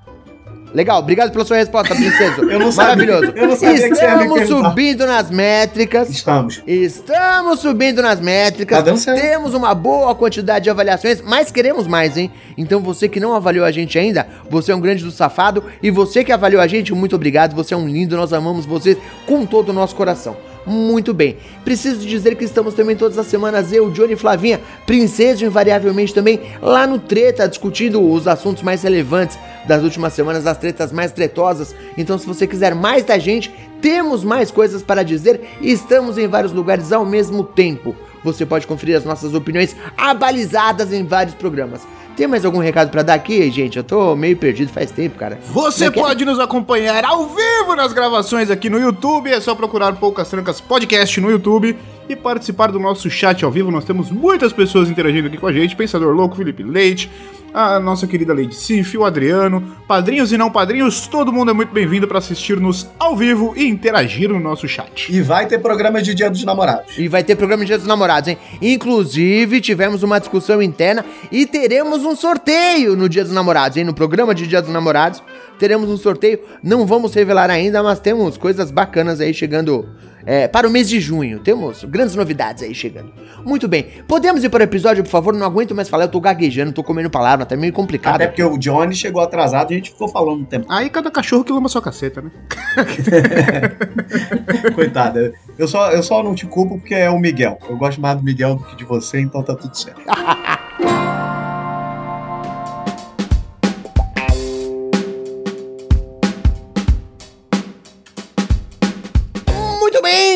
Legal, 0.75 0.99
obrigado 0.99 1.31
pela 1.33 1.45
sua 1.45 1.57
resposta, 1.57 1.95
princeso. 1.95 2.43
Eu 2.51 2.59
não 2.59 2.73
sabia- 2.73 3.07
Maravilhoso. 3.07 3.33
eu 3.37 3.49
não 3.49 3.57
sabia 3.57 3.89
Estamos 3.89 4.49
subindo 4.49 5.07
nas 5.07 5.31
métricas. 5.31 6.11
Estamos. 6.11 6.63
Estamos 6.67 7.61
subindo 7.61 8.03
nas 8.03 8.21
métricas. 8.21 9.05
Tá. 9.05 9.15
Temos 9.15 9.55
uma 9.55 9.75
boa 9.75 10.15
quantidade 10.15 10.65
de 10.65 10.71
avaliações, 10.71 11.21
mas 11.21 11.51
queremos 11.51 11.87
mais, 11.87 12.17
hein? 12.17 12.31
Então 12.57 12.81
você 12.81 13.09
que 13.09 13.21
não 13.21 13.35
avaliou 13.35 13.65
a 13.65 13.71
gente 13.71 13.99
ainda, 13.99 14.27
você 14.49 14.73
é 14.73 14.75
um 14.75 14.81
grande 14.81 15.05
do 15.05 15.11
safado. 15.11 15.65
E 15.83 15.91
você 15.91 16.25
que 16.25 16.33
avaliou 16.33 16.61
a 16.63 16.67
gente, 16.67 16.93
muito 16.95 17.15
obrigado. 17.17 17.55
Você 17.55 17.75
é 17.75 17.77
um 17.77 17.87
lindo, 17.89 18.17
nós 18.17 18.33
amamos 18.33 18.65
você 18.67 18.97
com 19.27 19.45
todo 19.47 19.69
o 19.71 19.73
nosso 19.73 19.95
coração. 19.95 20.37
Muito 20.65 21.13
bem. 21.13 21.37
Preciso 21.65 22.07
dizer 22.07 22.37
que 22.37 22.45
estamos 22.45 22.75
também 22.75 22.95
todas 22.95 23.19
as 23.19 23.27
semanas, 23.27 23.73
eu, 23.73 23.91
Johnny 23.91 24.15
Flavinha, 24.15 24.61
Princesa 24.87 25.45
invariavelmente 25.45 26.15
também, 26.15 26.41
lá 26.61 26.87
no 26.87 26.99
Treta, 26.99 27.49
discutindo 27.49 28.01
os 28.01 28.29
assuntos 28.29 28.63
mais 28.63 28.83
relevantes 28.83 29.39
das 29.67 29.83
últimas 29.83 30.13
semanas, 30.13 30.47
as 30.47 30.59
tretas 30.59 30.93
mais 30.93 31.13
tretosas. 31.13 31.75
Então, 31.99 32.17
se 32.17 32.27
você 32.27 32.47
quiser 32.47 32.75
mais 32.75 33.05
da 33.05 33.19
gente, 33.19 33.53
temos 33.81 34.23
mais 34.23 34.51
coisas 34.51 34.83
para 34.83 35.03
dizer 35.03 35.41
e 35.61 35.73
estamos 35.73 36.17
em 36.17 36.29
vários 36.29 36.53
lugares 36.53 36.93
ao 36.93 37.05
mesmo 37.05 37.43
tempo. 37.43 37.97
Você 38.23 38.47
pode 38.47 38.67
conferir 38.67 38.97
as 38.97 39.05
nossas 39.05 39.35
opiniões 39.35 39.75
abalizadas 39.97 40.93
em 40.93 41.05
vários 41.05 41.35
programas. 41.35 41.83
Tem 42.17 42.27
mais 42.27 42.45
algum 42.45 42.59
recado 42.59 42.91
pra 42.91 43.03
dar 43.03 43.15
aqui, 43.15 43.51
gente? 43.51 43.79
Eu 43.79 43.85
tô 43.85 44.15
meio 44.15 44.37
perdido 44.37 44.71
faz 44.71 44.91
tempo, 44.91 45.19
cara. 45.19 45.39
Você 45.49 45.91
Como 45.91 46.07
é 46.07 46.11
é? 46.11 46.13
pode 46.13 46.25
nos 46.25 46.39
acompanhar 46.39 47.05
ao 47.05 47.27
vivo 47.27 47.75
nas 47.75 47.93
gravações 47.93 48.51
aqui 48.51 48.69
no 48.69 48.79
YouTube. 48.79 49.31
É 49.31 49.41
só 49.41 49.55
procurar 49.55 49.95
Poucas 49.97 50.29
Trancas 50.29 50.61
Podcast 50.61 51.19
no 51.21 51.31
YouTube 51.31 51.77
e 52.09 52.15
participar 52.15 52.71
do 52.71 52.79
nosso 52.79 53.09
chat 53.09 53.45
ao 53.45 53.51
vivo. 53.51 53.71
Nós 53.71 53.85
temos 53.85 54.11
muitas 54.11 54.53
pessoas 54.53 54.91
interagindo 54.91 55.29
aqui 55.29 55.39
com 55.39 55.47
a 55.47 55.53
gente: 55.53 55.75
Pensador 55.75 56.15
Louco, 56.15 56.37
Felipe 56.37 56.63
Leite, 56.63 57.11
a 57.53 57.79
nossa 57.79 58.07
querida 58.07 58.35
Lady 58.35 58.55
Sif, 58.55 58.97
o 58.97 59.05
Adriano, 59.05 59.77
padrinhos 59.87 60.33
e 60.33 60.39
não 60.39 60.51
padrinhos. 60.51 61.07
Todo 61.07 61.33
mundo 61.33 61.51
é 61.51 61.55
muito 61.55 61.73
bem-vindo 61.73 62.09
para 62.09 62.19
assistir-nos 62.19 62.89
ao 62.99 63.17
vivo 63.17 63.53
e 63.57 63.67
interagir 63.69 64.29
no 64.29 64.41
nosso 64.41 64.67
chat. 64.67 65.13
E 65.13 65.21
vai 65.21 65.47
ter 65.47 65.59
programa 65.59 66.01
de 66.01 66.15
Dia 66.15 66.31
dos 66.31 66.45
Namorados. 66.45 66.97
E 66.97 67.09
vai 67.09 67.23
ter 67.23 67.37
programa 67.37 67.63
de 67.63 67.69
Dia 67.69 67.79
dos 67.79 67.87
Namorados, 67.87 68.29
hein? 68.29 68.39
Inclusive, 68.61 69.61
tivemos 69.61 70.03
uma 70.03 70.19
discussão 70.19 70.63
interna 70.63 71.05
e 71.31 71.47
teremos 71.47 72.05
um 72.05 72.17
sorteio 72.17 72.97
no 72.97 73.09
Dia 73.09 73.25
dos 73.25 73.33
Namorados, 73.33 73.77
hein? 73.77 73.85
No 73.85 73.95
programa 73.95 74.35
de 74.35 74.47
Dia 74.47 74.63
dos 74.63 74.73
Namorados, 74.73 75.23
teremos 75.59 75.89
um 75.91 75.97
sorteio. 75.97 76.41
Não 76.63 76.87
vamos 76.87 77.15
revelar 77.15 77.51
ainda, 77.51 77.83
mas 77.83 78.01
temos 78.01 78.37
coisas 78.37 78.71
bacanas 78.71 79.21
aí 79.21 79.35
chegando 79.35 79.89
é, 80.25 80.49
para 80.49 80.67
o 80.67 80.71
mês 80.71 80.89
de 80.89 81.01
junho. 81.01 81.39
Temos 81.41 81.85
grandes 81.85 82.15
novidades 82.15 82.63
aí 82.63 82.75
chegando. 82.75 83.13
Muito 83.45 83.69
bem. 83.69 83.87
Podemos 84.07 84.45
ir 84.45 84.49
para 84.49 84.61
o 84.61 84.65
episódio, 84.65 85.03
por 85.03 85.11
favor? 85.11 85.35
Não 85.35 85.47
aguento 85.47 85.75
mais 85.75 85.89
falar, 85.89 86.05
eu 86.05 86.09
tô 86.09 86.21
gaguejando, 86.21 86.73
tô 86.73 86.83
comendo 86.83 87.11
palavra, 87.11 87.45
tá 87.45 87.57
meio 87.57 87.73
complicado. 87.73 88.17
Até 88.17 88.27
porque 88.27 88.43
o 88.43 88.57
Johnny 88.59 88.95
chegou 88.95 89.23
atrasado 89.23 89.73
e 89.73 89.75
a 89.75 89.77
gente 89.77 89.91
ficou 89.91 90.09
falando 90.09 90.41
um 90.41 90.45
tempo. 90.45 90.67
Aí 90.69 90.89
cada 90.91 91.11
cachorro 91.11 91.45
que 91.45 91.53
lama 91.53 91.69
sua 91.69 91.83
caceta, 91.83 92.23
né? 92.23 92.31
Coitada. 94.75 95.33
Eu 95.59 95.69
só, 95.69 95.91
eu 95.91 96.03
só 96.03 96.23
não 96.23 96.35
te 96.35 96.47
culpo 96.47 96.79
porque 96.79 96.95
é 96.95 97.11
o 97.11 97.19
Miguel. 97.19 97.59
Eu 97.69 97.77
gosto 97.77 98.01
mais 98.01 98.17
do 98.17 98.23
Miguel 98.23 98.57
do 98.57 98.65
que 98.65 98.77
de 98.77 98.85
você, 98.85 99.21
então 99.21 99.43
tá 99.43 99.55
tudo 99.55 99.77
certo. 99.77 100.03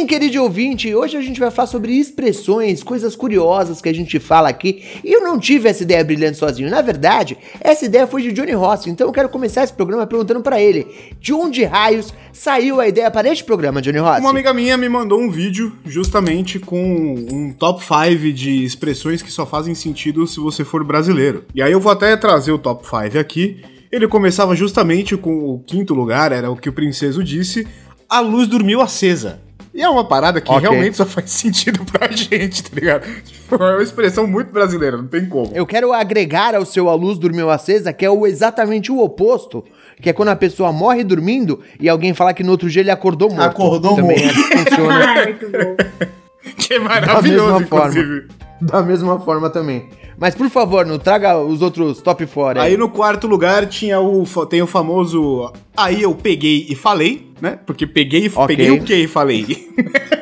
bem, 0.07 0.21
querido 0.21 0.41
ouvinte, 0.41 0.95
hoje 0.95 1.17
a 1.17 1.21
gente 1.21 1.41
vai 1.41 1.51
falar 1.51 1.67
sobre 1.67 1.93
expressões, 1.93 2.83
coisas 2.83 3.17
curiosas 3.17 3.83
que 3.83 3.89
a 3.89 3.93
gente 3.93 4.21
fala 4.21 4.49
aqui. 4.49 4.85
E 5.05 5.13
eu 5.13 5.21
não 5.21 5.37
tive 5.37 5.69
essa 5.69 5.83
ideia 5.83 6.05
brilhante 6.05 6.39
sozinho. 6.39 6.71
Na 6.71 6.81
verdade, 6.81 7.37
essa 7.61 7.85
ideia 7.85 8.07
foi 8.07 8.23
de 8.23 8.33
Johnny 8.33 8.53
Rossi. 8.53 8.89
Então 8.89 9.09
eu 9.09 9.13
quero 9.13 9.29
começar 9.29 9.65
esse 9.65 9.73
programa 9.73 10.07
perguntando 10.07 10.41
para 10.41 10.61
ele: 10.61 10.87
de 11.21 11.33
onde 11.33 11.65
raios 11.65 12.15
saiu 12.33 12.81
a 12.81 12.87
ideia 12.87 13.11
para 13.11 13.29
este 13.29 13.43
programa, 13.43 13.83
Johnny 13.83 13.99
Rossi? 13.99 14.21
Uma 14.21 14.31
amiga 14.31 14.55
minha 14.55 14.77
me 14.77 14.89
mandou 14.89 15.21
um 15.21 15.29
vídeo 15.29 15.77
justamente 15.85 16.61
com 16.61 17.15
um 17.33 17.53
top 17.53 17.83
5 17.83 18.33
de 18.33 18.65
expressões 18.65 19.21
que 19.21 19.33
só 19.33 19.45
fazem 19.45 19.75
sentido 19.75 20.25
se 20.27 20.39
você 20.39 20.65
for 20.65 20.85
brasileiro. 20.85 21.45
E 21.53 21.61
aí 21.61 21.73
eu 21.73 21.81
vou 21.81 21.91
até 21.91 22.17
trazer 22.17 22.53
o 22.53 22.59
top 22.59 22.87
5 22.87 23.19
aqui. 23.19 23.61
Ele 23.91 24.07
começava 24.07 24.55
justamente 24.55 25.17
com 25.17 25.51
o 25.51 25.59
quinto 25.61 25.95
lugar, 25.95 26.31
era 26.31 26.51
o 26.51 26.57
que 26.57 26.69
o 26.69 26.73
princeso 26.73 27.25
disse: 27.25 27.67
a 28.09 28.21
luz 28.21 28.47
dormiu 28.47 28.81
acesa. 28.81 29.46
E 29.77 29.83
é 29.83 29.89
uma 29.89 30.05
parada 30.09 30.41
que 30.41 30.51
Ok. 30.51 30.61
realmente 30.63 30.97
só 30.97 31.05
faz 31.05 31.31
sentido 31.33 31.85
pra 31.85 32.11
gente, 32.11 32.63
tá 32.65 32.71
ligado? 32.75 33.05
Tipo, 33.23 33.63
é 33.63 33.75
uma 33.75 33.83
expressão 33.83 34.27
muito 34.27 34.51
brasileira, 34.51 34.97
não 34.97 35.07
tem 35.07 35.27
como. 35.27 35.51
Eu 35.55 35.67
quero 35.67 35.93
agregar 35.93 36.55
ao 36.55 36.65
seu 36.65 36.89
A 36.89 36.95
Luz 36.95 37.19
Dormiu 37.19 37.51
Acesa, 37.51 37.93
que 37.93 38.05
é 38.05 38.11
o 38.11 38.27
exatamente 38.27 38.91
o 38.91 39.01
oposto, 39.01 39.63
que 40.01 40.09
é 40.09 40.13
quando 40.15 40.31
a 40.31 40.37
pessoa 40.37 40.73
morre 40.73 41.05
dormindo 41.05 41.61
e 41.79 41.89
alguém 41.89 42.15
fala 42.15 42.33
que 42.33 42.43
no 42.43 42.53
outro 42.53 42.71
dia 42.71 42.81
ele 42.81 42.91
acordou 42.91 43.29
morto. 43.29 43.43
Acordou 43.45 43.97
Também 43.97 44.19
morto. 44.25 44.39
é 44.39 44.43
que 44.43 44.71
funciona 44.71 44.95
Ai, 45.05 45.25
muito 45.27 45.51
bom. 45.51 45.77
Que 46.57 46.75
é 46.75 46.79
maravilhoso, 46.79 47.53
mesma 47.53 47.67
forma. 47.67 47.89
inclusive. 47.91 48.29
da 48.63 48.83
mesma 48.83 49.21
forma 49.21 49.51
também. 49.51 49.89
Mas 50.19 50.35
por 50.35 50.49
favor, 50.49 50.87
não 50.87 50.99
traga 50.99 51.39
os 51.39 51.61
outros 51.61 52.01
top 52.01 52.25
fora. 52.27 52.63
Aí 52.63 52.77
no 52.77 52.89
quarto 52.89 53.27
lugar 53.27 53.67
tinha 53.67 54.01
o, 54.01 54.25
tem 54.47 54.63
o 54.63 54.67
famoso 54.67 55.53
aí 55.77 56.03
eu 56.03 56.15
peguei 56.15 56.67
e 56.69 56.75
falei, 56.75 57.31
né? 57.41 57.59
Porque 57.67 57.87
peguei, 57.87 58.27
Ok. 58.35 58.47
peguei 58.57 58.71
o 58.71 58.83
que 58.83 58.95
e 58.95 59.07
falei. 59.07 59.45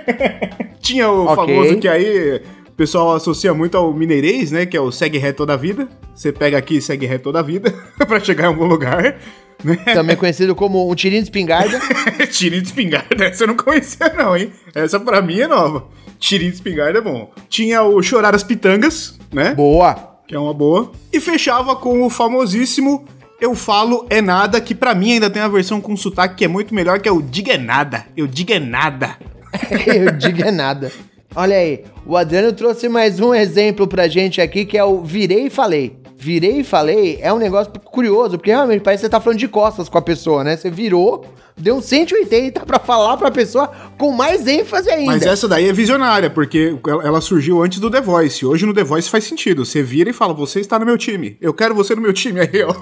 tinha 0.80 1.08
o 1.08 1.26
Ok. 1.26 1.36
famoso 1.36 1.78
que 1.78 1.88
aí 1.88 2.42
o 2.68 2.72
pessoal 2.76 3.14
associa 3.14 3.54
muito 3.54 3.76
ao 3.76 3.92
mineirês, 3.94 4.50
né? 4.50 4.66
Que 4.66 4.76
é 4.76 4.80
o 4.80 4.90
segue 4.90 5.18
ré 5.18 5.32
toda 5.32 5.52
a 5.54 5.56
vida. 5.56 5.88
Você 6.14 6.32
pega 6.32 6.58
aqui 6.58 6.76
e 6.78 6.82
segue 6.82 7.06
ré 7.06 7.18
toda 7.18 7.38
a 7.38 7.42
vida 7.42 7.72
pra 8.06 8.18
chegar 8.20 8.44
em 8.44 8.48
algum 8.48 8.66
lugar. 8.66 9.16
Né? 9.62 9.76
Também 9.94 10.16
conhecido 10.16 10.54
como 10.54 10.90
um 10.90 10.94
tirinho 10.94 11.22
de 11.22 11.28
espingarda. 11.28 11.80
Tirinho 12.30 12.60
de 12.60 12.68
espingarda, 12.68 13.24
essa 13.24 13.44
eu 13.44 13.48
não 13.48 13.56
conhecia 13.56 14.12
não, 14.16 14.36
hein? 14.36 14.52
Essa 14.74 14.98
pra 15.00 15.22
mim 15.22 15.40
é 15.40 15.46
nova. 15.46 15.86
Tirinho 16.18 16.50
de 16.50 16.56
espingarda 16.56 16.98
é 16.98 17.00
bom. 17.02 17.32
Tinha 17.48 17.82
o 17.82 18.02
chorar 18.02 18.34
as 18.34 18.42
pitangas, 18.42 19.18
né? 19.34 19.54
Boa. 19.54 20.14
que 20.26 20.34
é 20.34 20.38
uma 20.38 20.54
boa. 20.54 20.92
E 21.12 21.20
fechava 21.20 21.76
com 21.76 22.02
o 22.02 22.08
famosíssimo 22.08 23.04
Eu 23.40 23.54
Falo 23.54 24.06
É 24.08 24.22
Nada, 24.22 24.60
que 24.60 24.74
pra 24.74 24.94
mim 24.94 25.12
ainda 25.12 25.28
tem 25.28 25.42
a 25.42 25.48
versão 25.48 25.80
com 25.80 25.96
sotaque 25.96 26.36
que 26.36 26.44
é 26.44 26.48
muito 26.48 26.74
melhor, 26.74 27.00
que 27.00 27.08
é 27.08 27.12
o 27.12 27.20
Diga 27.20 27.54
É 27.54 27.58
Nada. 27.58 28.06
Eu 28.16 28.26
digo 28.26 28.52
é 28.52 28.60
nada. 28.60 29.16
Eu 29.86 30.12
digo 30.12 30.42
é 30.42 30.50
nada. 30.50 30.90
Olha 31.36 31.56
aí, 31.56 31.84
o 32.06 32.16
Adriano 32.16 32.52
trouxe 32.52 32.88
mais 32.88 33.18
um 33.18 33.34
exemplo 33.34 33.88
pra 33.88 34.06
gente 34.06 34.40
aqui, 34.40 34.64
que 34.64 34.78
é 34.78 34.84
o 34.84 35.02
virei 35.02 35.46
e 35.46 35.50
falei. 35.50 36.03
Virei 36.24 36.60
e 36.60 36.64
falei 36.64 37.18
é 37.20 37.30
um 37.30 37.36
negócio 37.36 37.70
curioso, 37.84 38.38
porque 38.38 38.50
realmente 38.50 38.80
parece 38.80 39.02
que 39.02 39.06
você 39.06 39.10
tá 39.10 39.20
falando 39.20 39.38
de 39.38 39.46
costas 39.46 39.90
com 39.90 39.98
a 39.98 40.02
pessoa, 40.02 40.42
né? 40.42 40.56
Você 40.56 40.70
virou, 40.70 41.26
deu 41.54 41.76
um 41.76 41.82
180 41.82 42.64
pra 42.64 42.78
falar 42.78 43.18
pra 43.18 43.30
pessoa 43.30 43.70
com 43.98 44.10
mais 44.10 44.46
ênfase 44.46 44.88
ainda. 44.90 45.12
Mas 45.12 45.22
essa 45.26 45.46
daí 45.46 45.68
é 45.68 45.72
visionária, 45.74 46.30
porque 46.30 46.78
ela 47.04 47.20
surgiu 47.20 47.62
antes 47.62 47.78
do 47.78 47.90
The 47.90 48.00
Voice. 48.00 48.46
Hoje 48.46 48.64
no 48.64 48.72
The 48.72 48.84
Voice 48.84 49.10
faz 49.10 49.24
sentido. 49.24 49.66
Você 49.66 49.82
vira 49.82 50.08
e 50.08 50.14
fala, 50.14 50.32
você 50.32 50.60
está 50.60 50.78
no 50.78 50.86
meu 50.86 50.96
time. 50.96 51.36
Eu 51.42 51.52
quero 51.52 51.74
você 51.74 51.94
no 51.94 52.00
meu 52.00 52.14
time 52.14 52.40
aí, 52.40 52.62
ó. 52.62 52.72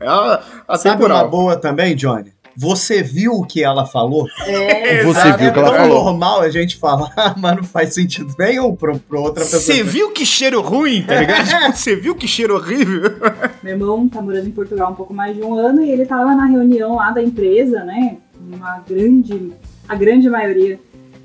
É 0.00 0.06
a, 0.08 0.42
a 0.66 0.78
Sabe 0.78 0.94
uma 1.04 1.08
temporal. 1.08 1.28
boa 1.28 1.56
também, 1.56 1.94
Johnny? 1.94 2.32
Você 2.60 3.02
viu 3.02 3.32
o 3.32 3.42
que 3.46 3.64
ela 3.64 3.86
falou? 3.86 4.28
É, 4.46 5.02
Você 5.02 5.32
viu 5.32 5.46
é 5.46 5.50
o 5.50 5.52
que 5.54 5.58
ela 5.58 5.70
tão 5.70 5.78
falou. 5.78 6.04
normal 6.04 6.42
a 6.42 6.50
gente 6.50 6.76
falar, 6.76 7.10
mas 7.40 7.56
não 7.56 7.64
faz 7.64 7.94
sentido 7.94 8.34
nenhum 8.38 8.76
pra, 8.76 8.94
pra 8.98 9.18
outra 9.18 9.42
pessoa. 9.42 9.62
Você 9.62 9.82
viu 9.82 10.10
que 10.10 10.26
cheiro 10.26 10.60
ruim, 10.60 11.02
tá 11.02 11.18
ligado? 11.18 11.46
Tipo, 11.48 11.72
Você 11.74 11.96
viu 11.96 12.14
que 12.14 12.28
cheiro 12.28 12.54
horrível? 12.56 13.12
Meu 13.64 13.72
irmão 13.72 14.06
tá 14.10 14.20
morando 14.20 14.46
em 14.46 14.50
Portugal 14.50 14.88
há 14.88 14.90
um 14.90 14.94
pouco 14.94 15.14
mais 15.14 15.34
de 15.34 15.42
um 15.42 15.54
ano 15.54 15.82
e 15.82 15.90
ele 15.90 16.04
tava 16.04 16.34
na 16.34 16.44
reunião 16.44 16.96
lá 16.96 17.10
da 17.10 17.22
empresa, 17.22 17.82
né? 17.82 18.18
Uma 18.38 18.84
grande, 18.86 19.52
a 19.88 19.94
grande 19.94 20.28
maioria 20.28 20.78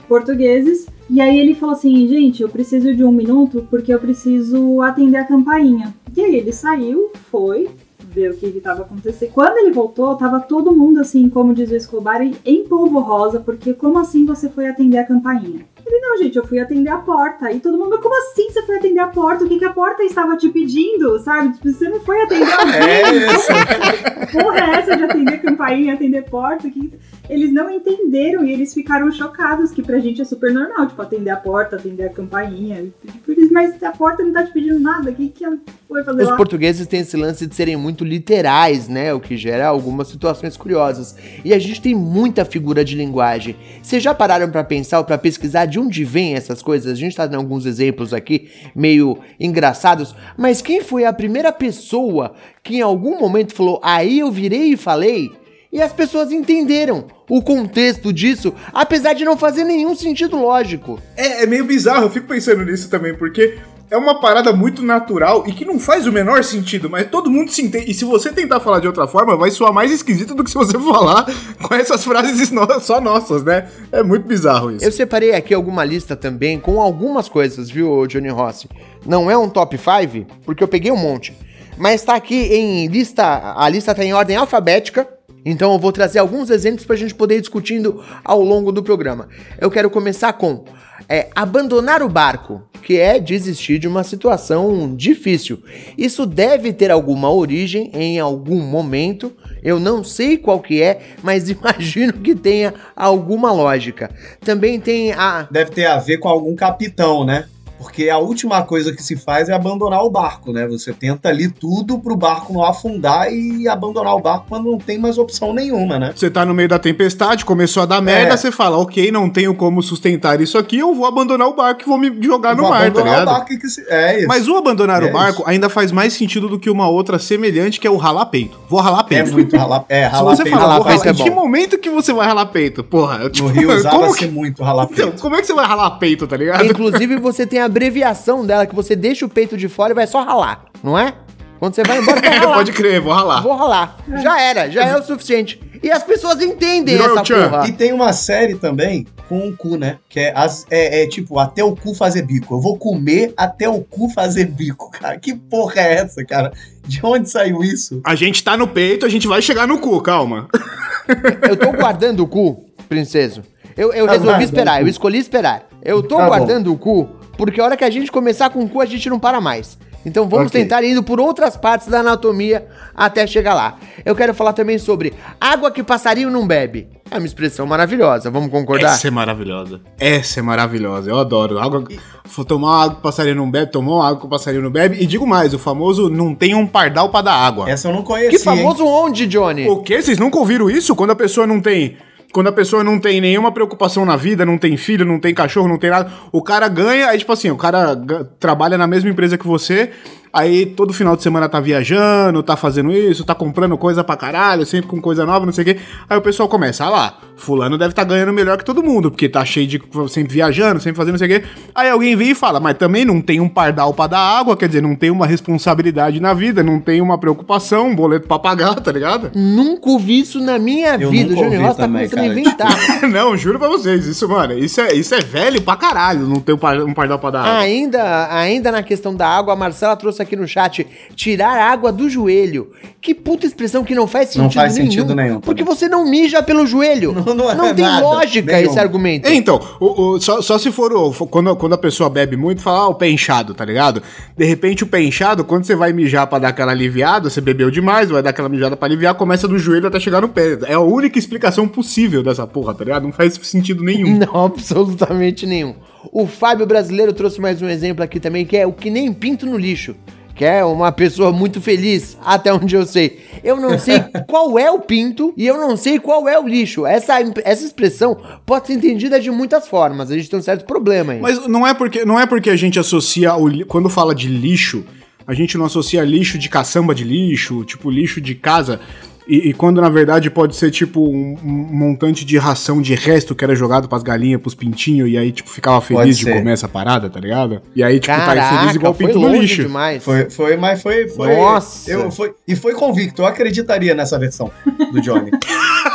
portugueses. 0.08 0.88
E 1.10 1.20
aí 1.20 1.38
ele 1.38 1.54
falou 1.54 1.76
assim, 1.76 2.08
gente, 2.08 2.44
eu 2.44 2.50
preciso 2.50 2.96
de 2.96 3.04
um 3.04 3.12
minuto 3.12 3.68
porque 3.70 3.94
eu 3.94 4.00
preciso 4.00 4.82
atender 4.82 5.18
a 5.18 5.26
campainha. 5.26 5.94
E 6.16 6.22
aí 6.22 6.36
ele 6.38 6.54
saiu, 6.54 7.12
foi 7.30 7.68
ver 8.16 8.32
o 8.32 8.38
que 8.38 8.50
que 8.50 8.62
tava 8.62 8.84
acontecendo. 8.84 9.32
Quando 9.34 9.58
ele 9.58 9.72
voltou, 9.72 10.16
tava 10.16 10.40
todo 10.40 10.76
mundo 10.76 11.02
assim, 11.02 11.30
como 11.30 11.54
diz 11.54 11.70
o 11.70 11.76
Escobar, 11.76 12.22
em 12.24 12.64
polvo 12.64 13.00
rosa, 13.00 13.42
porque 13.42 13.74
como 13.74 14.00
assim 14.00 14.26
você 14.26 14.48
foi 14.48 14.68
atender 14.68 14.98
a 14.98 15.06
campainha? 15.06 15.66
Ele, 15.86 16.00
não, 16.00 16.18
gente, 16.18 16.36
eu 16.36 16.46
fui 16.46 16.60
atender 16.60 16.90
a 16.90 16.98
porta. 16.98 17.52
E 17.52 17.60
todo 17.60 17.78
mundo, 17.78 17.92
mas 17.92 18.02
como 18.02 18.18
assim 18.18 18.50
você 18.50 18.64
foi 18.64 18.78
atender 18.78 19.00
a 19.00 19.08
porta? 19.08 19.46
O 19.46 19.48
que, 19.48 19.60
que 19.60 19.66
a 19.66 19.74
porta 19.74 20.04
estava 20.04 20.36
te 20.36 20.50
pedindo, 20.50 21.20
sabe? 21.20 21.54
Tipo, 21.54 21.72
você 21.72 21.88
não 21.90 22.00
foi 22.00 22.22
atender 22.22 22.52
alguém. 22.52 22.76
É 22.86 23.12
isso. 23.14 24.32
Porra 24.32 24.60
é 24.60 24.80
essa 24.80 24.98
de 24.98 25.04
atender 25.04 25.42
campainha, 25.42 25.94
atender 25.94 26.24
porta? 26.24 26.70
Que... 26.70 26.92
Eles 27.30 27.52
não 27.52 27.70
entenderam 27.70 28.44
e 28.44 28.52
eles 28.52 28.74
ficaram 28.74 29.12
chocados, 29.12 29.72
que 29.72 29.82
pra 29.82 30.00
gente 30.00 30.22
é 30.22 30.26
super 30.26 30.52
normal, 30.52 30.88
tipo, 30.88 31.02
atender 31.02 31.30
a 31.30 31.38
porta, 31.38 31.76
atender 31.76 32.06
a 32.06 32.10
campainha. 32.10 32.92
Tipo, 33.06 33.32
eles, 33.32 33.52
mas 33.52 33.82
a 33.84 33.92
porta 33.92 34.24
não 34.24 34.34
tá 34.34 34.44
te 34.44 34.52
pedindo 34.52 34.80
nada, 34.80 35.10
o 35.12 35.16
que, 35.16 35.30
que 35.30 35.44
ela 35.46 35.58
foi 35.88 36.04
fazer 36.04 36.24
Os 36.24 36.30
lá? 36.30 36.36
portugueses 36.38 36.88
têm 36.88 37.00
esse 37.02 37.18
lance 37.18 37.46
de 37.48 37.56
serem 37.56 37.76
muito 37.76 38.04
literais, 38.04 38.88
né? 38.88 39.14
O 39.14 39.20
que 39.20 39.38
gera 39.38 39.68
algumas 39.68 40.08
situações 40.08 40.58
curiosas. 40.58 41.16
E 41.44 41.54
a 41.54 41.60
gente 41.60 41.82
tem 41.82 41.96
muita 41.96 42.46
figura 42.46 42.84
de 42.84 42.96
linguagem. 42.96 43.56
Vocês 43.82 44.02
já 44.04 44.14
pararam 44.14 44.50
pra 44.50 44.64
pensar 44.64 45.00
ou 45.00 45.06
pra 45.06 45.18
pesquisar 45.18 45.66
de 45.66 45.75
onde 45.80 46.04
vêm 46.04 46.34
essas 46.34 46.62
coisas? 46.62 46.92
A 46.92 46.96
gente 46.96 47.16
tá 47.16 47.26
dando 47.26 47.42
alguns 47.42 47.66
exemplos 47.66 48.14
aqui, 48.14 48.50
meio 48.76 49.20
engraçados. 49.40 50.16
Mas 50.38 50.62
quem 50.62 50.82
foi 50.82 51.06
a 51.06 51.14
primeira 51.14 51.52
pessoa 51.52 52.34
que 52.64 52.78
em 52.78 52.82
algum 52.82 53.20
momento 53.20 53.54
falou, 53.54 53.80
aí 53.84 54.20
eu 54.20 54.32
virei 54.32 54.74
e 54.74 54.78
falei? 54.78 55.32
E 55.72 55.82
as 55.82 55.92
pessoas 55.92 56.32
entenderam 56.32 57.06
o 57.30 57.42
contexto 57.42 58.14
disso, 58.14 58.54
apesar 58.72 59.14
de 59.14 59.26
não 59.26 59.38
fazer 59.38 59.66
nenhum 59.66 59.94
sentido 59.94 60.38
lógico. 60.38 61.02
É, 61.18 61.44
é 61.44 61.46
meio 61.46 61.66
bizarro, 61.66 62.06
eu 62.06 62.10
fico 62.10 62.28
pensando 62.28 62.64
nisso 62.64 62.90
também, 62.90 63.14
porque 63.14 63.58
é 63.90 63.98
uma 63.98 64.20
parada 64.20 64.52
muito 64.52 64.82
natural 64.82 65.44
e 65.48 65.52
que 65.52 65.66
não 65.66 65.80
faz 65.80 66.08
o 66.08 66.12
menor 66.12 66.44
sentido, 66.44 66.90
mas 66.90 67.10
todo 67.10 67.30
mundo 67.30 67.52
se 67.52 67.62
entende. 67.62 67.92
E 67.92 67.94
se 67.94 68.04
você 68.04 68.32
tentar 68.32 68.60
falar 68.60 68.80
de 68.80 68.88
outra 68.88 69.08
forma, 69.08 69.38
vai 69.38 69.52
soar 69.52 69.72
mais 69.72 69.92
esquisito 69.92 70.34
do 70.34 70.44
que 70.44 70.50
se 70.50 70.56
você 70.56 70.78
falar 70.80 71.26
com 71.62 71.74
essas 71.74 72.04
frases 72.04 72.52
só 72.82 73.00
nossas, 73.00 73.44
né? 73.44 73.70
É 73.92 74.02
muito 74.02 74.28
bizarro 74.28 74.72
isso. 74.72 74.84
Eu 74.84 74.92
separei 74.92 75.34
aqui 75.34 75.54
alguma 75.54 75.84
lista 75.84 76.16
também 76.16 76.60
com 76.60 76.82
algumas 76.82 77.30
coisas, 77.30 77.70
viu, 77.70 78.08
Johnny 78.08 78.30
Rossi? 78.30 78.68
Não 79.06 79.30
é 79.30 79.38
um 79.38 79.50
top 79.50 79.78
5, 79.78 80.26
porque 80.46 80.64
eu 80.64 80.68
peguei 80.68 80.92
um 80.92 80.98
monte. 80.98 81.38
Mas 81.78 82.02
tá 82.04 82.16
aqui 82.16 82.36
em 82.36 82.88
lista. 82.88 83.54
A 83.56 83.68
lista 83.70 83.94
tá 83.94 84.04
em 84.04 84.14
ordem 84.14 84.36
alfabética. 84.36 85.08
Então 85.46 85.74
eu 85.74 85.80
vou 85.80 85.92
trazer 85.92 86.18
alguns 86.18 86.50
exemplos 86.50 86.86
pra 86.86 86.96
gente 86.96 87.14
poder 87.14 87.38
ir 87.38 87.42
discutindo 87.42 88.04
ao 88.24 88.42
longo 88.42 88.72
do 88.72 88.82
programa. 88.82 89.28
Eu 89.60 89.70
quero 89.70 89.92
começar 89.92 90.34
com 90.34 90.64
é, 91.08 91.30
abandonar 91.36 92.02
o 92.02 92.10
barco, 92.10 92.62
que 92.82 93.00
é 93.00 93.20
desistir 93.20 93.80
de 93.80 93.88
uma 93.88 94.04
situação 94.04 94.96
difícil. 94.96 95.62
Isso 95.98 96.26
deve 96.26 96.72
ter 96.72 96.92
alguma 96.92 97.32
origem 97.32 97.90
em 97.94 98.20
algum 98.20 98.62
momento. 98.62 99.34
Eu 99.64 99.80
não 99.80 100.04
sei 100.04 100.38
qual 100.38 100.60
que 100.60 100.82
é, 100.82 101.00
mas 101.24 101.50
imagino 101.50 102.14
que 102.14 102.36
tenha 102.36 102.74
alguma 102.96 103.52
lógica. 103.52 104.12
Também 104.42 104.80
tem 104.80 105.12
a 105.14 105.48
Deve 105.50 105.72
ter 105.72 105.86
a 105.86 105.98
ver 105.98 106.18
com 106.18 106.30
algum 106.30 106.56
capitão, 106.56 107.26
né? 107.26 107.48
Porque 107.78 108.10
a 108.10 108.18
última 108.18 108.62
coisa 108.64 108.94
que 108.94 109.04
se 109.04 109.16
faz 109.16 109.50
é 109.50 109.54
abandonar 109.54 110.04
o 110.04 110.10
barco, 110.10 110.52
né? 110.52 110.68
Você 110.68 110.94
tenta 110.94 111.30
ali 111.30 111.50
tudo 111.50 112.00
pro 112.00 112.16
barco 112.16 112.54
não 112.54 112.64
afundar 112.64 113.32
e 113.32 113.68
abandonar 113.68 114.16
o 114.16 114.20
barco 114.22 114.46
quando 114.50 114.72
não 114.72 114.78
tem 114.78 114.98
mais 114.98 115.18
opção 115.18 115.54
nenhuma, 115.54 116.00
né? 116.00 116.14
Você 116.16 116.30
tá 116.30 116.46
no 116.46 116.54
meio 116.54 116.70
da 116.70 116.80
tempestade, 116.80 117.44
começou 117.46 117.84
a 117.84 117.86
dar 117.86 118.02
merda, 118.02 118.34
É. 118.34 118.38
você 118.38 118.52
fala, 118.52 118.78
ok, 118.78 119.12
não 119.12 119.30
tenho 119.30 119.54
como 119.56 119.82
sustentar 119.84 120.40
isso 120.42 120.58
aqui, 120.58 120.78
eu 120.80 120.94
vou 120.96 121.06
abandonar 121.06 121.48
o 121.48 121.54
barco 121.56 121.82
e 121.82 121.86
vou 121.86 121.98
me 121.98 122.12
jogar 122.22 122.56
no 122.56 122.62
Vou 122.64 122.72
mar, 122.72 122.80
tá 122.80 122.86
abandonar 122.88 123.08
o 123.08 123.20
ligado? 123.20 123.26
barco 123.26 123.60
que 123.60 123.68
se... 123.70 123.86
É 123.90 124.20
isso. 124.20 124.28
Mas 124.28 124.48
o 124.48 124.56
abandonar 124.56 125.04
É 125.04 125.06
o 125.08 125.12
barco 125.14 125.44
ainda 125.46 125.70
faz 125.70 125.92
mais 125.92 126.14
sentido 126.14 126.48
do 126.48 126.58
que 126.60 126.70
uma 126.70 126.88
outra 126.88 127.20
semelhante, 127.20 127.80
que 127.80 127.86
é 127.88 127.92
o 127.92 127.98
ralar 127.98 128.26
peito. 128.28 128.58
Vou 128.70 128.80
ralar 128.80 129.02
é 129.02 129.04
peito. 129.04 129.34
muito 129.34 129.56
ralar. 129.58 129.86
É, 129.90 130.06
Se 130.10 130.16
ralar 130.16 130.36
você 130.36 130.44
peito. 130.44 130.56
falar, 130.58 130.64
ralar 130.74 130.76
vou 130.78 130.86
peito 130.86 131.00
ralar, 131.04 131.08
é 131.18 131.22
em 131.22 131.24
que 131.24 131.30
momento 131.30 131.78
que 131.78 131.90
você 131.90 132.14
vai 132.14 132.26
ralar 132.28 132.46
peito? 132.48 132.84
Porra, 132.84 133.18
eu, 133.18 133.30
tipo, 133.30 133.48
No 133.50 133.54
Rio 133.54 133.68
como 133.68 133.78
usava-se 133.80 134.20
que... 134.20 134.28
muito 134.28 134.64
ralar 134.64 134.88
Então, 134.92 135.08
peito. 135.10 135.22
como 135.22 135.36
é 135.36 135.42
que 135.42 135.48
você 135.48 135.54
vai 135.54 135.66
ralar 135.66 135.92
peito, 135.92 136.26
tá 136.26 136.38
ligado? 136.38 136.66
Inclusive, 136.66 137.18
você 137.18 137.46
tem 137.46 137.60
a 137.60 137.65
abreviação 137.66 138.46
dela, 138.46 138.66
que 138.66 138.76
você 138.76 138.96
deixa 138.96 139.26
o 139.26 139.30
peito 139.30 139.58
de 139.58 139.68
fora 139.68 139.92
e 139.92 139.96
vai 139.96 140.08
só 140.08 140.24
ralar, 140.24 140.66
não 140.84 140.98
é? 140.98 141.14
Quando 141.60 141.74
você 141.76 141.84
vai 141.84 142.00
embora, 142.00 142.20
vai 142.22 142.38
ralar. 142.38 142.54
Pode 142.56 142.72
crer, 142.74 143.00
vou 143.02 143.14
ralar. 143.14 143.42
Vou 143.42 143.56
ralar. 143.56 143.98
Já 144.22 144.42
era, 144.42 144.70
já 144.70 144.84
é 144.86 144.98
o 144.98 145.04
suficiente. 145.04 145.60
E 145.82 145.92
as 145.92 146.04
pessoas 146.04 146.42
entendem 146.42 146.98
Virou 146.98 147.18
essa 147.18 147.34
porra. 147.50 147.68
E 147.68 147.72
tem 147.72 147.94
uma 147.94 148.12
série 148.12 148.56
também 148.56 149.06
com 149.30 149.48
o 149.48 149.56
cu, 149.56 149.78
né? 149.78 149.98
Que 150.10 150.20
é, 150.20 150.34
as- 150.36 150.66
é- 150.70 151.04
é 151.04 151.08
tipo, 151.08 151.38
até 151.40 151.64
o 151.64 151.76
cu 151.76 151.94
fazer 151.94 152.24
bico. 152.24 152.56
Eu 152.56 152.60
vou 152.60 152.78
comer 152.78 153.34
até 153.38 153.70
o 153.70 153.82
cu 153.82 154.10
fazer 154.10 154.46
bico, 154.46 154.90
cara. 154.92 155.18
Que 155.20 155.34
porra 155.36 155.80
é 155.82 155.94
essa, 155.96 156.26
cara? 156.26 156.52
De 156.88 157.00
onde 157.04 157.30
saiu 157.30 157.64
isso? 157.64 158.02
A 158.04 158.16
gente 158.16 158.44
tá 158.44 158.58
no 158.58 158.68
peito, 158.68 159.06
a 159.06 159.10
gente 159.10 159.28
vai 159.28 159.42
chegar 159.42 159.68
no 159.68 159.78
cu, 159.80 160.02
calma. 160.02 160.48
Eu 161.48 161.56
tô 161.56 161.72
guardando 161.72 162.22
o 162.22 162.28
cu, 162.28 162.66
princeso. 162.90 163.42
Eu, 163.78 163.92
eu 163.94 164.06
Tá 164.08 164.14
resolvi 164.14 164.44
esperar, 164.44 164.82
eu 164.82 164.88
escolhi 164.88 165.20
esperar. 165.20 165.68
Eu 165.84 166.02
tô 166.02 166.16
Tá 166.16 166.24
bom. 166.24 166.30
guardando 166.30 166.72
o 166.74 166.78
cu, 166.78 167.10
porque 167.38 167.60
a 167.62 167.66
hora 167.66 167.78
que 167.78 167.84
a 167.84 167.90
gente 167.90 168.12
começar 168.12 168.50
com 168.50 168.64
o 168.64 168.70
cu, 168.70 168.82
a 168.82 168.86
gente 168.86 169.10
não 169.10 169.20
para 169.20 169.40
mais. 169.42 169.78
Então 170.06 170.30
vamos 170.30 170.48
Ok. 170.50 170.62
tentar 170.62 170.84
ir 170.84 170.92
indo 170.92 171.02
por 171.02 171.20
outras 171.20 171.58
partes 171.58 171.88
da 171.88 172.02
anatomia 172.02 172.68
até 172.96 173.26
chegar 173.26 173.56
lá. 173.56 173.76
Eu 174.06 174.16
quero 174.16 174.36
falar 174.36 174.54
também 174.54 174.78
sobre 174.78 175.14
água 175.42 175.72
que 175.72 175.82
passarinho 175.82 176.30
não 176.30 176.46
bebe. 176.46 176.88
É 177.10 177.18
uma 177.18 177.26
expressão 177.26 177.66
maravilhosa, 177.66 178.30
vamos 178.30 178.52
concordar? 178.52 178.94
Essa 178.94 179.08
é 179.08 179.12
maravilhosa. 179.12 179.82
Essa 180.00 180.40
é 180.40 180.44
maravilhosa. 180.44 181.10
Eu 181.10 181.18
adoro. 181.18 181.58
Água, 181.60 181.84
Vou 182.26 182.46
tomar 182.46 182.84
água 182.84 182.94
que 182.96 183.00
o 183.00 183.04
passarinho 183.04 183.36
não 183.36 183.50
bebe, 183.50 183.72
tomou 183.72 184.00
água 184.02 184.20
que 184.20 184.26
o 184.28 184.30
passarinho 184.30 184.64
não 184.64 184.72
bebe. 184.72 184.98
E 185.02 185.08
digo 185.08 185.26
mais, 185.26 185.54
o 185.56 185.60
famoso 185.60 186.08
não 186.10 186.36
tem 186.36 186.54
um 186.54 186.68
pardal 186.68 187.10
pra 187.10 187.22
dar 187.22 187.34
água. 187.34 187.68
Essa 187.70 187.88
eu 187.88 187.94
não 187.94 188.04
conhecia. 188.04 188.30
Que 188.32 188.40
famoso 188.40 188.86
onde, 188.86 189.26
Johnny? 189.26 189.68
O 189.68 189.78
quê? 189.82 190.02
Vocês 190.02 190.20
nunca 190.20 190.38
ouviram 190.38 190.70
isso? 190.70 190.96
Quando 190.96 191.12
a 191.12 191.16
pessoa 191.16 191.48
não 191.48 191.60
tem. 191.60 191.98
Quando 192.36 192.48
a 192.48 192.52
pessoa 192.52 192.84
não 192.84 193.00
tem 193.00 193.22
nenhuma 193.22 193.50
preocupação 193.50 194.06
na 194.06 194.18
vida, 194.18 194.46
não 194.46 194.58
tem 194.58 194.76
filho, 194.76 195.06
não 195.06 195.22
tem 195.22 195.34
cachorro, 195.34 195.70
não 195.70 195.78
tem 195.78 195.90
nada, 195.90 196.12
o 196.34 196.42
cara 196.42 196.68
ganha, 196.68 197.08
aí 197.08 197.18
tipo 197.18 197.32
assim, 197.32 197.50
o 197.50 197.56
cara 197.56 197.96
trabalha 198.38 198.78
na 198.78 198.86
mesma 198.86 199.10
empresa 199.10 199.38
que 199.38 199.48
você, 199.48 199.92
aí 200.36 200.66
todo 200.66 200.92
final 200.92 201.16
de 201.16 201.24
semana 201.24 201.48
tá 201.48 201.62
viajando, 201.62 202.44
tá 202.44 202.58
fazendo 202.58 202.92
isso, 202.92 203.24
tá 203.24 203.34
comprando 203.34 203.78
coisa 203.78 204.04
pra 204.04 204.18
caralho, 204.18 204.66
sempre 204.66 204.88
com 204.88 205.00
coisa 205.00 205.26
nova, 205.26 205.46
não 205.46 205.54
sei 205.54 205.62
o 205.62 205.66
quê. 205.66 205.78
Aí 206.10 206.18
o 206.18 206.22
pessoal 206.22 206.50
começa, 206.50 206.84
ah 206.84 206.90
lá, 206.90 207.18
fulano 207.38 207.78
deve 207.78 207.94
tá 207.94 208.04
ganhando 208.04 208.34
melhor 208.34 208.58
que 208.58 208.66
todo 208.66 208.84
mundo, 208.84 209.10
porque 209.10 209.30
tá 209.30 209.46
cheio 209.46 209.66
de 209.66 209.82
sempre 210.10 210.34
viajando, 210.34 210.82
sempre 210.82 210.98
fazendo 210.98 211.14
não 211.14 211.20
sei 211.20 211.38
o 211.38 211.40
quê. 211.40 211.48
Aí 211.74 211.90
alguém 211.90 212.18
vem 212.18 212.32
e 212.32 212.36
fala, 212.36 212.60
mas 212.60 212.78
também 212.78 213.06
não 213.06 213.22
tem 213.22 213.40
um 213.40 213.48
pardal 213.48 213.94
pra 213.94 214.08
dar 214.08 214.20
água, 214.20 214.58
quer 214.58 214.68
dizer, 214.68 214.82
não 214.82 214.94
tem 214.94 215.10
uma 215.10 215.26
responsabilidade 215.26 216.20
na 216.20 216.34
vida, 216.34 216.62
não 216.62 216.82
tem 216.82 217.00
uma 217.00 217.18
preocupação, 217.18 217.88
um 217.88 217.96
boleto 217.96 218.28
pra 218.28 218.38
pagar, 218.38 218.76
tá 218.76 218.92
ligado? 218.92 219.32
Nunca 219.34 219.90
ouvi 219.90 220.20
isso 220.20 220.42
na 220.42 220.60
minha 220.60 220.96
Eu 220.96 221.12
vida. 221.12 221.34
O 221.34 221.62
Ross 221.62 221.78
tá 221.78 221.84
começando 221.84 222.20
a 222.20 222.28
inventar. 222.28 222.76
Não, 223.10 223.38
juro 223.38 223.58
pra 223.58 223.68
vocês, 223.70 224.06
isso, 224.06 224.28
mano, 224.28 224.58
isso 224.58 224.82
é, 224.82 224.94
isso 224.94 225.14
é 225.16 225.20
velho 225.20 225.62
pra 225.62 225.76
caralho, 225.76 226.28
não 226.28 226.40
ter 226.40 226.54
um, 226.54 226.58
par, 226.58 226.78
um 226.82 226.94
pardal 226.94 227.20
pra 227.20 227.32
dar 227.32 227.42
água. 227.42 227.60
Ainda, 227.60 228.34
ainda 228.34 228.72
na 228.72 228.84
questão 228.84 229.16
da 229.16 229.28
água, 229.28 229.54
a 229.54 229.56
Marcela 229.56 229.96
trouxe 229.96 230.22
aqui 230.22 230.25
no 230.34 230.48
chat 230.48 230.88
tirar 231.14 231.60
água 231.70 231.92
do 231.92 232.10
joelho. 232.10 232.72
Que 233.02 233.14
puta 233.14 233.46
expressão 233.46 233.84
que 233.84 233.94
não 233.94 234.08
faz 234.08 234.30
sentido 234.30 234.44
Não 234.44 234.52
faz 234.52 234.76
nenhum. 234.76 234.90
sentido 234.92 235.14
nenhum 235.14 235.40
Porque 235.42 235.62
também. 235.64 235.76
você 235.78 235.90
não 235.90 236.10
mija 236.10 236.42
pelo 236.42 236.66
joelho. 236.66 237.12
Não, 237.12 237.36
não 237.36 237.66
é 237.66 237.74
tem 237.74 237.84
nada, 237.84 238.02
lógica 238.02 238.54
nenhum. 238.56 238.70
esse 238.70 238.80
argumento. 238.80 239.28
É, 239.28 239.34
Então, 239.34 239.60
o- 239.82 240.02
o- 240.16 240.22
só, 240.22 240.42
só 240.42 240.58
se 240.58 240.72
for 240.72 240.94
o, 240.94 241.12
for- 241.12 241.28
quando, 241.28 241.54
quando 241.58 241.74
a 241.74 241.78
pessoa 241.78 242.10
bebe 242.10 242.38
muito, 242.38 242.62
fala, 242.62 242.80
ah, 242.80 242.88
o 242.88 242.96
pé 242.96 243.10
inchado, 243.10 243.54
tá 243.54 243.66
ligado? 243.66 244.02
De 244.38 244.46
repente, 244.46 244.84
o 244.84 244.88
pé 244.88 245.02
inchado, 245.04 245.44
quando 245.44 245.66
você 245.66 245.76
vai 245.76 245.92
mijar 245.92 246.26
pra 246.28 246.40
dar 246.40 246.48
aquela 246.48 246.72
aliviada, 246.72 247.30
você 247.30 247.42
bebeu 247.42 247.70
demais, 247.70 248.10
vai 248.10 248.24
dar 248.24 248.30
aquela 248.30 248.48
mijada 248.48 248.78
pra 248.78 248.88
aliviar, 248.88 249.14
começa 249.16 249.48
do 249.48 249.60
joelho 249.60 249.88
até 249.88 250.00
chegar 250.00 250.22
no 250.22 250.30
pé. 250.30 250.58
É 250.68 250.74
a 250.76 250.80
única 250.80 251.20
explicação 251.20 251.68
possível 251.68 252.24
dessa 252.24 252.48
porra, 252.48 252.74
tá 252.74 252.84
ligado? 252.86 253.04
Não 253.04 253.12
faz 253.12 253.34
sentido 253.44 253.84
nenhum. 253.84 254.16
Não, 254.26 254.46
absolutamente 254.46 255.46
nenhum. 255.46 255.76
O 256.12 256.28
Fábio 256.28 256.66
Brasileiro 256.66 257.14
trouxe 257.14 257.40
mais 257.40 257.62
um 257.62 257.70
exemplo 257.70 258.04
aqui 258.04 258.20
também, 258.20 258.46
que 258.46 258.58
é 258.58 258.66
o 258.66 258.74
que 258.74 258.90
nem 258.90 259.12
pinto 259.14 259.46
no 259.46 259.58
lixo. 259.58 259.96
Que 260.34 260.44
é 260.44 260.66
uma 260.66 260.92
pessoa 260.92 261.32
muito 261.32 261.62
feliz, 261.62 262.18
até 262.22 262.54
onde 262.54 262.76
eu 262.76 262.86
sei. 262.86 263.22
Eu 263.42 263.56
não 263.56 263.80
sei 263.80 264.00
qual 264.28 264.60
é 264.60 264.70
o 264.70 264.80
pinto 264.80 265.34
e 265.38 265.48
eu 265.48 265.58
não 265.58 265.78
sei 265.78 265.98
qual 265.98 266.28
é 266.28 266.38
o 266.38 266.46
lixo. 266.46 266.86
Essa, 266.86 267.14
essa 267.46 267.64
expressão 267.64 268.18
pode 268.46 268.68
ser 268.68 268.74
entendida 268.74 269.18
de 269.18 269.32
muitas 269.32 269.66
formas. 269.66 270.12
A 270.12 270.18
gente 270.18 270.30
tem 270.30 270.38
um 270.38 270.44
certo 270.44 270.66
problema 270.66 271.14
aí. 271.14 271.22
Mas 271.22 271.48
não 271.48 271.66
é 271.66 271.74
porque, 271.74 272.04
não 272.04 272.20
é 272.20 272.26
porque 272.26 272.50
a 272.50 272.56
gente 272.58 272.78
associa, 272.78 273.34
o, 273.36 273.66
quando 273.66 273.88
fala 273.88 274.14
de 274.14 274.28
lixo, 274.28 274.84
a 275.26 275.34
gente 275.34 275.58
não 275.58 275.66
associa 275.66 276.04
lixo 276.04 276.38
de 276.38 276.50
caçamba 276.50 276.94
de 276.94 277.06
lixo, 277.06 277.64
tipo 277.64 277.90
lixo 277.90 278.20
de 278.20 278.36
casa. 278.36 278.82
E, 279.28 279.50
e 279.50 279.54
quando 279.54 279.82
na 279.82 279.90
verdade 279.90 280.30
pode 280.30 280.56
ser 280.56 280.72
tipo 280.72 281.02
um, 281.10 281.38
um 281.44 281.78
montante 281.78 282.24
de 282.24 282.38
ração 282.38 282.82
de 282.82 282.94
resto 282.94 283.34
que 283.34 283.44
era 283.44 283.56
jogado 283.56 283.88
pras 283.90 284.04
galinhas, 284.04 284.42
pros 284.42 284.54
pintinhos, 284.54 285.10
e 285.10 285.18
aí 285.18 285.32
tipo 285.32 285.50
ficava 285.50 285.82
feliz 285.82 286.18
de 286.18 286.32
comer 286.32 286.52
essa 286.52 286.68
parada, 286.68 287.10
tá 287.10 287.20
ligado? 287.20 287.62
E 287.76 287.84
aí 287.84 288.00
tipo 288.00 288.16
tá 288.16 288.26
Caraca, 288.26 288.60
feliz 288.60 288.76
igual 288.76 288.94
foi 288.94 289.08
pinto 289.08 289.20
no 289.20 289.30
lixo. 289.30 289.64
demais. 289.64 290.04
Foi, 290.04 290.30
foi, 290.30 290.58
mas 290.58 290.82
foi. 290.82 291.08
foi 291.10 291.36
Nossa. 291.36 291.90
Eu, 291.92 292.12
foi, 292.12 292.34
e 292.48 292.56
foi 292.56 292.74
convicto. 292.74 293.22
Eu 293.22 293.26
acreditaria 293.26 293.96
nessa 293.96 294.18
versão 294.20 294.52
do 294.92 295.02
Johnny. 295.02 295.32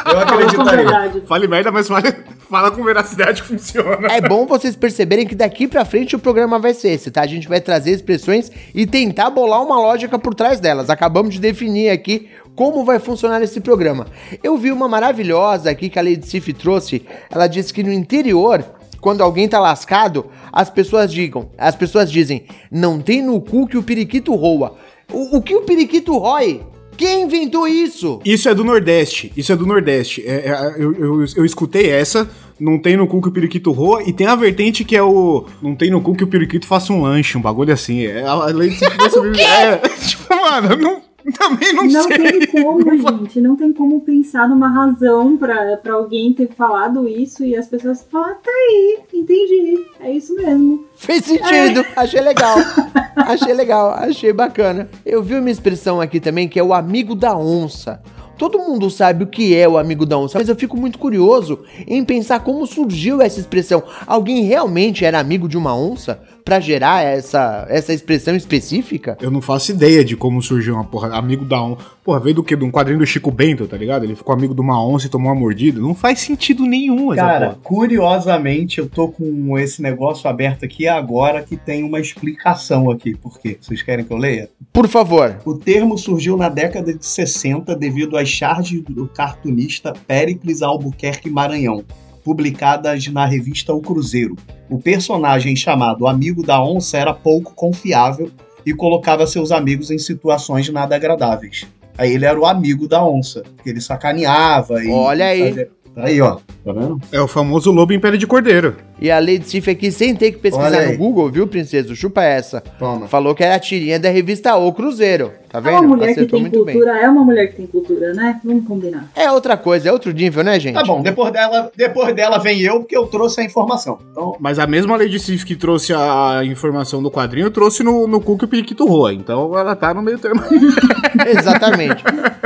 Eu 0.06 0.18
acreditaria. 0.18 0.84
verdade. 0.84 1.22
Fale 1.26 1.46
merda, 1.46 1.70
mas 1.70 1.86
fale, 1.86 2.12
fala 2.48 2.70
com 2.70 2.82
veracidade 2.82 3.42
que 3.42 3.48
funciona. 3.48 4.08
É 4.08 4.20
bom 4.20 4.46
vocês 4.46 4.74
perceberem 4.74 5.26
que 5.26 5.34
daqui 5.34 5.68
pra 5.68 5.84
frente 5.84 6.16
o 6.16 6.18
programa 6.18 6.58
vai 6.58 6.74
ser 6.74 6.90
esse, 6.90 7.10
tá? 7.10 7.22
A 7.22 7.26
gente 7.26 7.48
vai 7.48 7.60
trazer 7.60 7.92
expressões 7.92 8.50
e 8.74 8.86
tentar 8.86 9.30
bolar 9.30 9.62
uma 9.62 9.78
lógica 9.78 10.18
por 10.18 10.34
trás 10.34 10.58
delas. 10.58 10.90
Acabamos 10.90 11.34
de 11.34 11.40
definir 11.40 11.90
aqui 11.90 12.28
como 12.60 12.84
vai 12.84 12.98
funcionar 12.98 13.40
esse 13.40 13.58
programa. 13.58 14.06
Eu 14.42 14.58
vi 14.58 14.70
uma 14.70 14.86
maravilhosa 14.86 15.70
aqui 15.70 15.88
que 15.88 15.98
a 15.98 16.02
Lady 16.02 16.26
Sif 16.26 16.52
trouxe. 16.52 17.00
Ela 17.30 17.46
disse 17.46 17.72
que 17.72 17.82
no 17.82 17.90
interior, 17.90 18.62
quando 19.00 19.22
alguém 19.22 19.48
tá 19.48 19.58
lascado, 19.58 20.26
as 20.52 20.68
pessoas 20.68 21.10
digam, 21.10 21.48
as 21.56 21.74
pessoas 21.74 22.12
dizem, 22.12 22.44
não 22.70 23.00
tem 23.00 23.22
no 23.22 23.40
cu 23.40 23.66
que 23.66 23.78
o 23.78 23.82
periquito 23.82 24.34
roa. 24.34 24.76
O, 25.10 25.38
o 25.38 25.42
que 25.42 25.56
o 25.56 25.62
periquito 25.62 26.18
rói? 26.18 26.60
Quem 26.98 27.22
inventou 27.22 27.66
isso? 27.66 28.20
Isso 28.26 28.46
é 28.46 28.54
do 28.54 28.62
Nordeste. 28.62 29.32
Isso 29.34 29.50
é 29.50 29.56
do 29.56 29.64
Nordeste. 29.64 30.22
É, 30.26 30.50
é, 30.50 30.74
eu, 30.76 30.92
eu, 30.92 31.24
eu 31.36 31.44
escutei 31.46 31.88
essa. 31.88 32.28
Não 32.60 32.78
tem 32.78 32.94
no 32.94 33.06
cu 33.06 33.22
que 33.22 33.28
o 33.28 33.32
periquito 33.32 33.72
roa. 33.72 34.02
E 34.02 34.12
tem 34.12 34.26
a 34.26 34.36
vertente 34.36 34.84
que 34.84 34.94
é 34.94 35.02
o. 35.02 35.46
Não 35.62 35.74
tem 35.74 35.90
no 35.90 36.02
cu 36.02 36.14
que 36.14 36.24
o 36.24 36.26
periquito 36.26 36.66
faça 36.66 36.92
um 36.92 37.00
lanche, 37.00 37.38
um 37.38 37.40
bagulho 37.40 37.72
assim. 37.72 38.04
É 38.04 38.22
a 38.22 38.44
lei 38.44 38.68
de 38.76 39.40
É, 39.40 39.78
tipo, 40.06 40.28
mano, 40.28 40.76
não, 40.76 41.00
também 41.38 41.72
não, 41.72 41.84
Não 41.86 42.02
sei. 42.04 42.18
tem 42.18 42.46
como, 42.46 42.82
gente. 43.18 43.40
Não 43.40 43.56
tem 43.56 43.72
como 43.72 44.00
pensar 44.00 44.48
numa 44.48 44.68
razão 44.68 45.36
pra, 45.36 45.76
pra 45.76 45.94
alguém 45.94 46.32
ter 46.32 46.48
falado 46.48 47.08
isso 47.08 47.44
e 47.44 47.56
as 47.56 47.66
pessoas 47.66 48.06
falam, 48.10 48.30
ah, 48.30 48.34
tá 48.34 48.50
aí, 48.50 48.98
entendi. 49.12 49.84
É 50.00 50.12
isso 50.12 50.34
mesmo. 50.34 50.84
Fez 50.96 51.24
sentido, 51.24 51.84
achei 51.96 52.20
legal. 52.20 52.56
Achei 53.16 53.52
legal, 53.52 53.90
achei 53.90 54.32
bacana. 54.32 54.88
Eu 55.04 55.22
vi 55.22 55.34
uma 55.34 55.50
expressão 55.50 56.00
aqui 56.00 56.18
também 56.18 56.48
que 56.48 56.58
é 56.58 56.62
o 56.62 56.72
amigo 56.72 57.14
da 57.14 57.36
onça. 57.36 58.00
Todo 58.38 58.58
mundo 58.58 58.88
sabe 58.88 59.24
o 59.24 59.26
que 59.26 59.54
é 59.54 59.68
o 59.68 59.76
amigo 59.76 60.06
da 60.06 60.16
onça, 60.16 60.38
mas 60.38 60.48
eu 60.48 60.56
fico 60.56 60.76
muito 60.76 60.98
curioso 60.98 61.60
em 61.86 62.02
pensar 62.04 62.40
como 62.40 62.66
surgiu 62.66 63.20
essa 63.20 63.38
expressão. 63.38 63.82
Alguém 64.06 64.44
realmente 64.44 65.04
era 65.04 65.20
amigo 65.20 65.46
de 65.48 65.58
uma 65.58 65.76
onça 65.76 66.22
pra 66.44 66.60
gerar 66.60 67.02
essa, 67.04 67.66
essa 67.68 67.92
expressão 67.92 68.34
específica? 68.34 69.16
Eu 69.20 69.30
não 69.30 69.40
faço 69.40 69.70
ideia 69.72 70.04
de 70.04 70.16
como 70.16 70.42
surgiu 70.42 70.74
uma 70.74 70.84
porra. 70.84 71.16
Amigo 71.16 71.44
da 71.44 71.62
onça. 71.62 71.84
Porra, 72.02 72.20
veio 72.20 72.36
do 72.36 72.42
quê? 72.42 72.56
De 72.56 72.64
um 72.64 72.70
quadrinho 72.70 72.98
do 72.98 73.06
Chico 73.06 73.30
Bento, 73.30 73.66
tá 73.66 73.76
ligado? 73.76 74.04
Ele 74.04 74.16
ficou 74.16 74.34
amigo 74.34 74.54
de 74.54 74.60
uma 74.60 74.84
onça 74.84 75.06
e 75.06 75.10
tomou 75.10 75.30
uma 75.30 75.38
mordida. 75.38 75.80
Não 75.80 75.94
faz 75.94 76.20
sentido 76.20 76.64
nenhum 76.64 77.12
essa 77.12 77.22
Cara, 77.22 77.46
porra. 77.50 77.58
curiosamente, 77.62 78.78
eu 78.78 78.88
tô 78.88 79.08
com 79.08 79.58
esse 79.58 79.82
negócio 79.82 80.28
aberto 80.28 80.64
aqui 80.64 80.88
agora 80.88 81.42
que 81.42 81.56
tem 81.56 81.84
uma 81.84 82.00
explicação 82.00 82.90
aqui. 82.90 83.14
Por 83.14 83.38
quê? 83.38 83.58
Vocês 83.60 83.82
querem 83.82 84.04
que 84.04 84.12
eu 84.12 84.16
leia? 84.16 84.48
Por 84.72 84.88
favor. 84.88 85.36
O 85.44 85.54
termo 85.54 85.96
surgiu 85.98 86.36
na 86.36 86.48
década 86.48 86.92
de 86.94 87.04
60 87.04 87.74
devido 87.76 88.16
às 88.16 88.28
charges 88.28 88.82
do 88.88 89.06
cartunista 89.06 89.92
Péricles 90.06 90.62
Albuquerque 90.62 91.28
Maranhão, 91.30 91.84
publicadas 92.24 93.06
na 93.08 93.24
revista 93.26 93.72
O 93.72 93.80
Cruzeiro. 93.80 94.36
O 94.68 94.78
personagem 94.78 95.54
chamado 95.56 96.06
Amigo 96.06 96.42
da 96.42 96.62
Onça 96.62 96.96
era 96.98 97.12
pouco 97.14 97.54
confiável 97.54 98.30
e 98.64 98.72
colocava 98.74 99.26
seus 99.26 99.50
amigos 99.50 99.90
em 99.90 99.98
situações 99.98 100.68
nada 100.68 100.94
agradáveis. 100.96 101.66
Aí 101.98 102.12
ele 102.12 102.24
era 102.24 102.38
o 102.38 102.46
amigo 102.46 102.86
da 102.88 103.04
onça, 103.04 103.42
que 103.62 103.68
ele 103.68 103.80
sacaneava 103.80 104.82
e. 104.82 104.88
Olha 104.90 105.26
aí. 105.26 105.48
fazia- 105.48 105.70
Tá 105.94 106.04
aí, 106.04 106.20
ó. 106.20 106.36
Tá 106.64 106.72
vendo? 106.72 107.00
É 107.10 107.20
o 107.20 107.26
famoso 107.26 107.72
lobo 107.72 107.92
em 107.92 107.98
pele 107.98 108.16
de 108.16 108.26
cordeiro. 108.26 108.76
E 109.00 109.10
a 109.10 109.18
Lady 109.18 109.48
Sif 109.48 109.70
aqui, 109.70 109.90
sem 109.90 110.14
ter 110.14 110.30
que 110.32 110.38
pesquisar 110.38 110.86
no 110.90 110.96
Google, 110.98 111.30
viu, 111.30 111.46
princesa? 111.46 111.94
Chupa 111.94 112.22
essa. 112.22 112.60
Toma. 112.78 113.08
Falou 113.08 113.34
que 113.34 113.42
era 113.42 113.54
a 113.54 113.58
tirinha 113.58 113.98
da 113.98 114.10
revista 114.10 114.54
O 114.56 114.72
Cruzeiro. 114.74 115.32
Tá 115.48 115.58
É 115.58 115.62
vendo? 115.62 115.78
uma 115.80 115.82
mulher 115.96 116.06
que 116.06 116.12
Acertou 116.12 116.38
tem 116.38 116.40
muito 116.42 116.64
bem. 116.64 116.74
cultura, 116.76 116.98
é 117.00 117.08
uma 117.08 117.24
mulher 117.24 117.46
que 117.48 117.56
tem 117.56 117.66
cultura, 117.66 118.12
né? 118.14 118.38
Vamos 118.44 118.64
combinar. 118.68 119.10
É 119.16 119.32
outra 119.32 119.56
coisa, 119.56 119.88
é 119.88 119.92
outro 119.92 120.12
nível, 120.12 120.44
né, 120.44 120.60
gente? 120.60 120.74
Tá 120.74 120.84
bom, 120.84 121.02
depois 121.02 121.32
dela, 121.32 121.72
depois 121.76 122.14
dela 122.14 122.38
vem 122.38 122.60
eu, 122.60 122.80
porque 122.80 122.96
eu 122.96 123.04
trouxe 123.06 123.40
a 123.40 123.44
informação. 123.44 123.98
Então, 124.12 124.36
Mas 124.38 124.60
a 124.60 124.66
mesma 124.66 124.96
Lady 124.96 125.18
Sif 125.18 125.44
que 125.44 125.56
trouxe 125.56 125.92
a 125.92 126.42
informação 126.44 127.02
do 127.02 127.10
quadrinho, 127.10 127.50
trouxe 127.50 127.82
no, 127.82 128.06
no 128.06 128.20
cu 128.20 128.38
que 128.38 128.44
o 128.44 128.48
Periquito 128.48 128.86
roa. 128.86 129.12
Então 129.12 129.58
ela 129.58 129.74
tá 129.74 129.92
no 129.92 130.02
meio 130.02 130.18
termo. 130.18 130.40
Exatamente. 131.26 132.04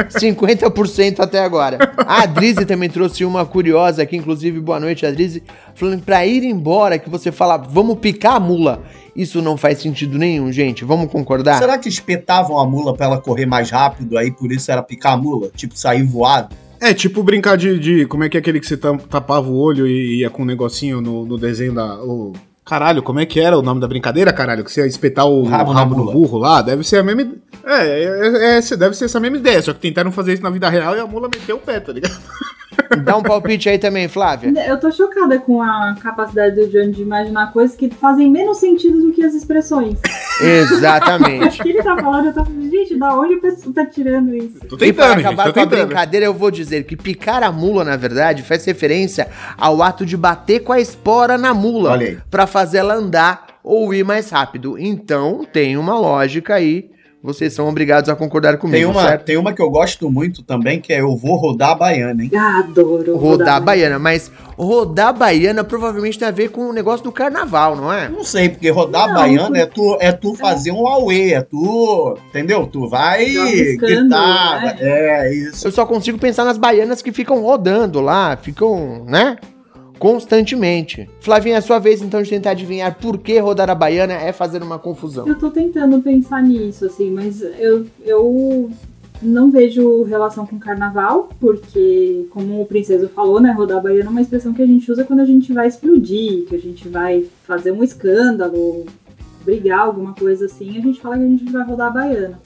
50% 0.08 1.20
até 1.20 1.40
agora. 1.40 1.78
A 2.06 2.22
Adrize 2.22 2.64
também 2.64 2.88
trouxe 2.88 3.24
uma 3.24 3.44
curiosa 3.44 4.02
aqui, 4.02 4.16
inclusive, 4.16 4.60
boa 4.60 4.80
noite, 4.80 5.04
Adrize, 5.04 5.42
falando 5.74 6.02
pra 6.02 6.26
ir 6.26 6.44
embora, 6.44 6.98
que 6.98 7.08
você 7.10 7.30
fala, 7.32 7.56
vamos 7.56 7.98
picar 7.98 8.34
a 8.36 8.40
mula. 8.40 8.82
Isso 9.14 9.40
não 9.40 9.56
faz 9.56 9.78
sentido 9.78 10.18
nenhum, 10.18 10.50
gente. 10.50 10.84
Vamos 10.84 11.10
concordar? 11.10 11.58
será 11.58 11.78
que 11.78 11.88
espetavam 11.88 12.58
a 12.58 12.66
mula 12.66 12.94
pra 12.94 13.06
ela 13.06 13.20
correr 13.20 13.46
mais 13.46 13.70
rápido, 13.70 14.18
aí 14.18 14.30
por 14.30 14.50
isso 14.50 14.70
era 14.72 14.82
picar 14.82 15.12
a 15.12 15.16
mula? 15.16 15.50
Tipo, 15.54 15.78
sair 15.78 16.02
voado? 16.02 16.54
É 16.80 16.92
tipo 16.92 17.22
brincar 17.22 17.56
de, 17.56 17.78
de- 17.78 18.06
Como 18.06 18.24
é 18.24 18.28
que 18.28 18.36
é 18.36 18.40
aquele 18.40 18.58
que 18.60 18.66
você 18.66 18.76
tapava 18.76 19.48
o 19.48 19.56
olho 19.56 19.86
e 19.86 20.20
ia 20.20 20.28
com 20.30 20.42
um 20.42 20.46
negocinho 20.46 21.00
no, 21.00 21.24
no 21.24 21.38
desenho 21.38 21.72
da. 21.74 21.94
o- 22.02 22.32
Caralho, 22.64 23.02
como 23.02 23.20
é 23.20 23.26
que 23.26 23.38
era 23.40 23.58
o 23.58 23.62
nome 23.62 23.80
da 23.80 23.86
brincadeira, 23.86 24.32
caralho? 24.32 24.64
Que 24.64 24.72
você 24.72 24.80
ia 24.80 24.86
espetar 24.86 25.26
o, 25.26 25.42
rabo 25.44 25.70
o 25.70 25.74
rabo 25.74 25.94
no 25.96 26.10
burro 26.10 26.38
lá? 26.38 26.62
Deve 26.62 26.82
ser 26.82 26.96
a 26.98 27.02
mesma. 27.02 27.32
É, 27.62 27.86
é, 27.86 28.56
é, 28.56 28.58
é, 28.58 28.76
deve 28.76 28.96
ser 28.96 29.04
essa 29.04 29.20
mesma 29.20 29.36
ideia. 29.36 29.60
Só 29.60 29.72
que 29.74 29.80
tentaram 29.80 30.10
fazer 30.10 30.32
isso 30.32 30.42
na 30.42 30.50
vida 30.50 30.68
real 30.70 30.96
e 30.96 31.00
a 31.00 31.06
mula 31.06 31.28
meteu 31.28 31.56
o 31.56 31.60
pé, 31.60 31.78
tá 31.78 31.92
ligado? 31.92 32.18
Dá 33.04 33.16
um 33.16 33.22
palpite 33.22 33.68
aí 33.68 33.78
também, 33.78 34.08
Flávia. 34.08 34.52
Eu 34.66 34.80
tô 34.80 34.90
chocada 34.90 35.38
com 35.38 35.62
a 35.62 35.94
capacidade 36.02 36.56
do 36.56 36.66
Johnny 36.68 36.90
de 36.92 37.02
imaginar 37.02 37.52
coisas 37.52 37.76
que 37.76 37.88
fazem 37.90 38.28
menos 38.30 38.58
sentido 38.58 39.00
do 39.00 39.12
que 39.12 39.22
as 39.22 39.34
expressões. 39.34 39.98
Exatamente. 40.40 41.60
O 41.60 41.62
que 41.62 41.68
ele 41.68 41.82
tá 41.82 41.96
falando, 41.96 42.26
eu 42.26 42.34
tô 42.34 42.44
falando, 42.44 42.68
gente, 42.70 42.96
da 42.98 43.14
onde 43.16 43.34
a 43.34 43.38
pessoa 43.40 43.72
tá 43.74 43.86
tirando 43.86 44.34
isso? 44.34 44.58
Tô 44.68 44.74
E 44.76 44.78
tentando, 44.78 45.14
gente, 45.14 45.26
acabar 45.26 45.44
tô 45.44 45.52
com 45.52 45.60
a 45.60 45.62
tentando. 45.66 45.86
brincadeira, 45.86 46.26
eu 46.26 46.34
vou 46.34 46.50
dizer 46.50 46.84
que 46.84 46.96
picar 46.96 47.42
a 47.42 47.52
mula, 47.52 47.84
na 47.84 47.96
verdade, 47.96 48.42
faz 48.42 48.64
referência 48.64 49.28
ao 49.56 49.82
ato 49.82 50.04
de 50.04 50.16
bater 50.16 50.60
com 50.60 50.72
a 50.72 50.80
espora 50.80 51.38
na 51.38 51.54
mula 51.54 51.90
Olha 51.92 52.06
aí. 52.08 52.18
para 52.30 52.46
fazer 52.54 52.78
ela 52.78 52.94
andar 52.94 53.46
ou 53.64 53.92
ir 53.92 54.04
mais 54.04 54.30
rápido. 54.30 54.78
Então, 54.78 55.44
tem 55.52 55.76
uma 55.76 55.98
lógica 55.98 56.54
aí. 56.54 56.88
Vocês 57.20 57.54
são 57.54 57.66
obrigados 57.66 58.10
a 58.10 58.14
concordar 58.14 58.58
comigo, 58.58 58.76
Tem 58.76 58.84
uma, 58.84 59.00
certo? 59.02 59.24
tem 59.24 59.36
uma 59.38 59.54
que 59.54 59.62
eu 59.62 59.70
gosto 59.70 60.10
muito 60.10 60.42
também, 60.42 60.78
que 60.78 60.92
é 60.92 61.00
Eu 61.00 61.16
Vou 61.16 61.36
Rodar 61.36 61.70
a 61.70 61.74
Baiana, 61.74 62.22
hein? 62.22 62.30
Ah, 62.36 62.58
Adoro. 62.58 63.16
Rodar 63.16 63.56
a 63.56 63.60
baiana, 63.60 63.98
mas 63.98 64.30
rodar 64.58 65.08
a 65.08 65.12
baiana 65.14 65.64
provavelmente 65.64 66.18
tem 66.18 66.28
a 66.28 66.30
ver 66.30 66.50
com 66.50 66.68
o 66.68 66.72
negócio 66.74 67.02
do 67.02 67.10
carnaval, 67.10 67.76
não 67.76 67.90
é? 67.90 68.10
Não 68.10 68.22
sei, 68.22 68.50
porque 68.50 68.68
rodar 68.68 69.04
a 69.04 69.06
Não, 69.06 69.14
baiana 69.14 69.56
é 69.58 69.64
tu, 69.64 69.96
é 70.02 70.12
tu 70.12 70.34
fazer 70.34 70.70
um 70.70 70.86
auê, 70.86 71.32
é 71.32 71.40
tu. 71.40 72.14
Entendeu? 72.28 72.66
Tu 72.66 72.86
vai 72.90 73.24
gritar. 73.78 74.60
né? 74.62 74.76
É, 74.80 75.34
isso. 75.34 75.66
Eu 75.66 75.72
só 75.72 75.86
consigo 75.86 76.18
pensar 76.18 76.44
nas 76.44 76.58
baianas 76.58 77.00
que 77.00 77.10
ficam 77.10 77.40
rodando 77.40 78.02
lá, 78.02 78.36
ficam, 78.36 79.02
né? 79.08 79.38
Constantemente. 80.04 81.08
Flavinha, 81.18 81.54
é 81.54 81.58
a 81.58 81.62
sua 81.62 81.78
vez 81.78 82.02
então 82.02 82.20
de 82.20 82.28
tentar 82.28 82.50
adivinhar 82.50 82.94
por 82.98 83.16
que 83.16 83.38
rodar 83.38 83.70
a 83.70 83.74
baiana 83.74 84.12
é 84.12 84.34
fazer 84.34 84.62
uma 84.62 84.78
confusão. 84.78 85.26
Eu 85.26 85.38
tô 85.38 85.50
tentando 85.50 85.98
pensar 86.02 86.42
nisso, 86.42 86.84
assim, 86.84 87.10
mas 87.10 87.40
eu, 87.40 87.86
eu 88.04 88.70
não 89.22 89.50
vejo 89.50 90.02
relação 90.02 90.46
com 90.46 90.58
carnaval, 90.58 91.30
porque, 91.40 92.26
como 92.28 92.60
o 92.60 92.66
Princeso 92.66 93.08
falou, 93.08 93.40
né, 93.40 93.50
rodar 93.52 93.78
a 93.78 93.80
baiana 93.80 94.04
é 94.04 94.10
uma 94.10 94.20
expressão 94.20 94.52
que 94.52 94.60
a 94.60 94.66
gente 94.66 94.92
usa 94.92 95.04
quando 95.04 95.20
a 95.20 95.24
gente 95.24 95.54
vai 95.54 95.68
explodir, 95.68 96.44
que 96.44 96.54
a 96.54 96.60
gente 96.60 96.86
vai 96.86 97.24
fazer 97.44 97.72
um 97.72 97.82
escândalo, 97.82 98.84
brigar, 99.42 99.86
alguma 99.86 100.12
coisa 100.12 100.44
assim, 100.44 100.76
a 100.76 100.82
gente 100.82 101.00
fala 101.00 101.16
que 101.16 101.24
a 101.24 101.28
gente 101.28 101.50
vai 101.50 101.64
rodar 101.64 101.86
a 101.86 101.90
baiana. 101.90 102.38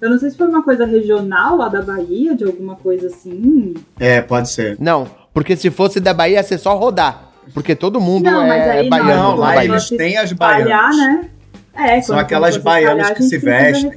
Eu 0.00 0.10
não 0.10 0.18
sei 0.18 0.30
se 0.30 0.36
foi 0.36 0.48
uma 0.48 0.64
coisa 0.64 0.84
regional 0.84 1.58
lá 1.58 1.68
da 1.68 1.80
Bahia, 1.80 2.34
de 2.34 2.42
alguma 2.42 2.74
coisa 2.74 3.06
assim. 3.06 3.74
É, 4.00 4.20
pode 4.20 4.48
ser. 4.48 4.76
Não, 4.80 5.06
porque 5.34 5.56
se 5.56 5.70
fosse 5.70 6.00
da 6.00 6.14
Bahia 6.14 6.36
ia 6.36 6.42
ser 6.42 6.56
só 6.56 6.74
rodar. 6.76 7.32
Porque 7.52 7.74
todo 7.74 8.00
mundo 8.00 8.24
Não, 8.24 8.46
mas 8.46 8.62
é 8.62 8.88
baiano. 8.88 9.22
Não, 9.22 9.36
lá 9.36 9.54
Bahia. 9.54 9.68
eles 9.70 9.88
têm 9.90 10.16
as 10.16 10.30
Espalhar, 10.30 10.64
baianas. 10.66 10.96
né? 10.96 11.28
É, 11.74 12.00
São 12.00 12.18
aquelas 12.18 12.56
baianas 12.56 13.08
espalhar, 13.08 13.14
que 13.16 13.22
se 13.24 13.38
vestem. 13.38 13.92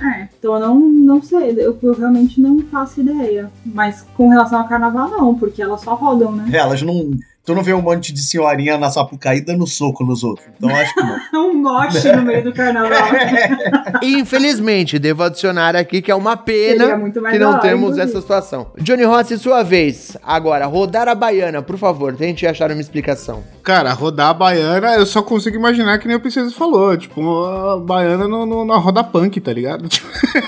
É, 0.00 0.28
então 0.38 0.54
eu 0.54 0.60
não, 0.60 0.78
não 0.80 1.22
sei, 1.22 1.50
eu, 1.58 1.76
eu 1.82 1.94
realmente 1.94 2.40
não 2.40 2.60
faço 2.70 3.00
ideia. 3.00 3.50
Mas 3.66 4.06
com 4.16 4.28
relação 4.28 4.60
ao 4.60 4.68
carnaval, 4.68 5.08
não, 5.10 5.34
porque 5.34 5.60
elas 5.62 5.82
só 5.82 5.94
rodam, 5.94 6.32
né? 6.32 6.48
É, 6.52 6.56
Elas 6.56 6.80
não. 6.82 7.10
Tu 7.46 7.54
não 7.54 7.62
vê 7.62 7.74
um 7.74 7.82
monte 7.82 8.10
de 8.10 8.20
senhorinha 8.22 8.78
na 8.78 8.90
Sapucaí 8.90 9.42
dando 9.42 9.66
soco 9.66 10.02
nos 10.02 10.24
outros. 10.24 10.46
Então 10.56 10.74
acho 10.74 10.94
que 10.94 11.00
não. 11.02 11.14
Um 11.54 11.54
moche 11.62 12.10
no 12.12 12.22
meio 12.22 12.42
do 12.44 12.52
carnaval. 12.54 13.08
E, 14.02 14.14
Infelizmente, 14.20 14.98
devo 14.98 15.22
adicionar 15.22 15.76
aqui 15.76 16.00
que 16.02 16.10
é 16.10 16.14
uma 16.14 16.36
pena 16.38 16.98
que 17.30 17.38
não 17.38 17.58
temos 17.60 17.82
inclusive. 17.90 18.02
essa 18.02 18.20
situação. 18.20 18.68
Johnny 18.78 19.04
Rossi, 19.04 19.38
sua 19.38 19.62
vez. 19.62 20.16
Agora, 20.22 20.64
rodar 20.66 21.06
a 21.08 21.14
baiana, 21.14 21.60
por 21.62 21.76
favor, 21.78 22.14
tente 22.14 22.46
achar 22.46 22.70
uma 22.70 22.80
explicação. 22.80 23.42
Cara, 23.62 23.92
rodar 23.92 24.28
a 24.30 24.34
baiana, 24.34 24.94
eu 24.94 25.04
só 25.06 25.22
consigo 25.22 25.56
imaginar 25.56 25.98
que 25.98 26.06
nem 26.08 26.16
o 26.16 26.20
Princesa 26.20 26.50
falou. 26.50 26.96
Tipo, 26.96 27.44
a 27.44 27.76
baiana 27.78 28.26
no, 28.26 28.44
no- 28.46 28.64
na 28.64 28.76
roda 28.78 29.04
punk, 29.04 29.38
tá 29.40 29.52
ligado? 29.52 29.86
Tipo, 29.88 30.06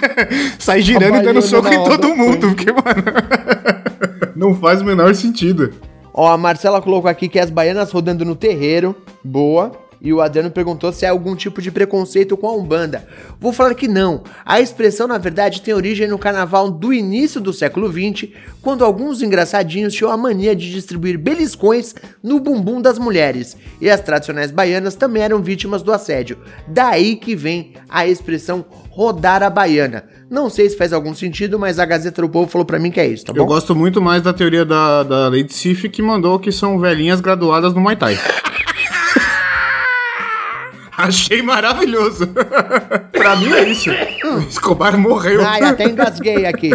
Sai 0.59 0.81
girando 0.83 1.17
e 1.17 1.23
dando 1.23 1.43
soco 1.43 1.69
em 1.69 1.85
todo 1.85 2.15
mundo, 2.17 2.49
porque, 2.49 2.73
mano. 2.73 3.03
não 4.35 4.55
faz 4.55 4.81
o 4.81 4.85
menor 4.85 5.15
sentido. 5.15 5.73
Ó, 6.17 6.27
a 6.27 6.39
Marcela 6.39 6.81
colocou 6.81 7.11
aqui 7.11 7.29
que 7.29 7.39
é 7.39 7.43
as 7.43 7.51
baianas 7.51 7.93
rodando 7.93 8.25
no 8.25 8.35
terreiro. 8.35 8.97
Boa. 9.23 9.86
E 10.01 10.13
o 10.13 10.21
Adriano 10.21 10.51
perguntou 10.51 10.93
se 10.93 11.07
há 11.07 11.11
algum 11.11 11.35
tipo 11.35 11.61
de 11.63 11.71
preconceito 11.71 12.37
com 12.37 12.47
a 12.47 12.55
Umbanda. 12.55 13.07
Vou 13.41 13.53
falar 13.53 13.75
que 13.75 13.89
não. 13.89 14.23
A 14.45 14.61
expressão, 14.61 15.07
na 15.07 15.19
verdade, 15.19 15.63
tem 15.63 15.75
origem 15.75 16.07
no 16.09 16.19
carnaval 16.19 16.71
do 16.71 16.93
início 16.93 17.41
do 17.41 17.53
século 17.53 17.91
XX, 17.91 18.31
quando 18.63 18.85
alguns 18.85 19.23
engraçadinhos 19.23 19.95
tinham 19.95 20.11
a 20.11 20.17
mania 20.17 20.55
de 20.55 20.71
distribuir 20.71 21.19
beliscões 21.19 21.95
no 22.23 22.41
bumbum 22.41 22.81
das 22.81 22.99
mulheres. 22.99 23.57
E 23.81 23.89
as 23.89 24.01
tradicionais 24.01 24.51
baianas 24.51 24.95
também 24.95 25.23
eram 25.23 25.43
vítimas 25.43 25.83
do 25.83 25.93
assédio. 25.93 26.39
Daí 26.67 27.17
que 27.17 27.35
vem 27.35 27.75
a 27.89 28.07
expressão 28.07 28.65
rodar 28.91 29.43
a 29.43 29.51
baiana. 29.51 30.05
Não 30.31 30.49
sei 30.49 30.71
se 30.71 30.77
faz 30.77 30.93
algum 30.93 31.15
sentido, 31.15 31.59
mas 31.59 31.79
a 31.79 31.85
Gazeta 31.85 32.23
do 32.23 32.29
Povo 32.29 32.51
falou 32.51 32.65
pra 32.65 32.79
mim 32.79 32.91
que 32.91 32.99
é 32.99 33.07
isso, 33.07 33.27
tá 33.27 33.33
bom? 33.33 33.39
Eu 33.39 33.47
gosto 33.47 33.75
muito 33.77 34.01
mais 34.01 34.23
da 34.23 34.33
teoria 34.33 34.65
da, 34.65 35.03
da 35.03 35.29
Lady 35.29 35.53
Sif 35.53 35.89
que 35.89 36.01
mandou 36.01 36.39
que 36.39 36.51
são 36.51 36.79
velhinhas 36.79 37.21
graduadas 37.21 37.75
no 37.75 37.81
Muay 37.81 37.97
Thai. 37.97 38.19
Achei 40.97 41.43
maravilhoso. 41.43 42.27
pra 43.13 43.37
mim 43.37 43.53
é 43.53 43.69
isso. 43.69 43.91
O 43.91 44.39
Escobar 44.41 44.97
morreu. 44.99 45.45
Ai, 45.45 45.63
até 45.63 45.85
engasguei 45.85 46.47
aqui. 46.47 46.71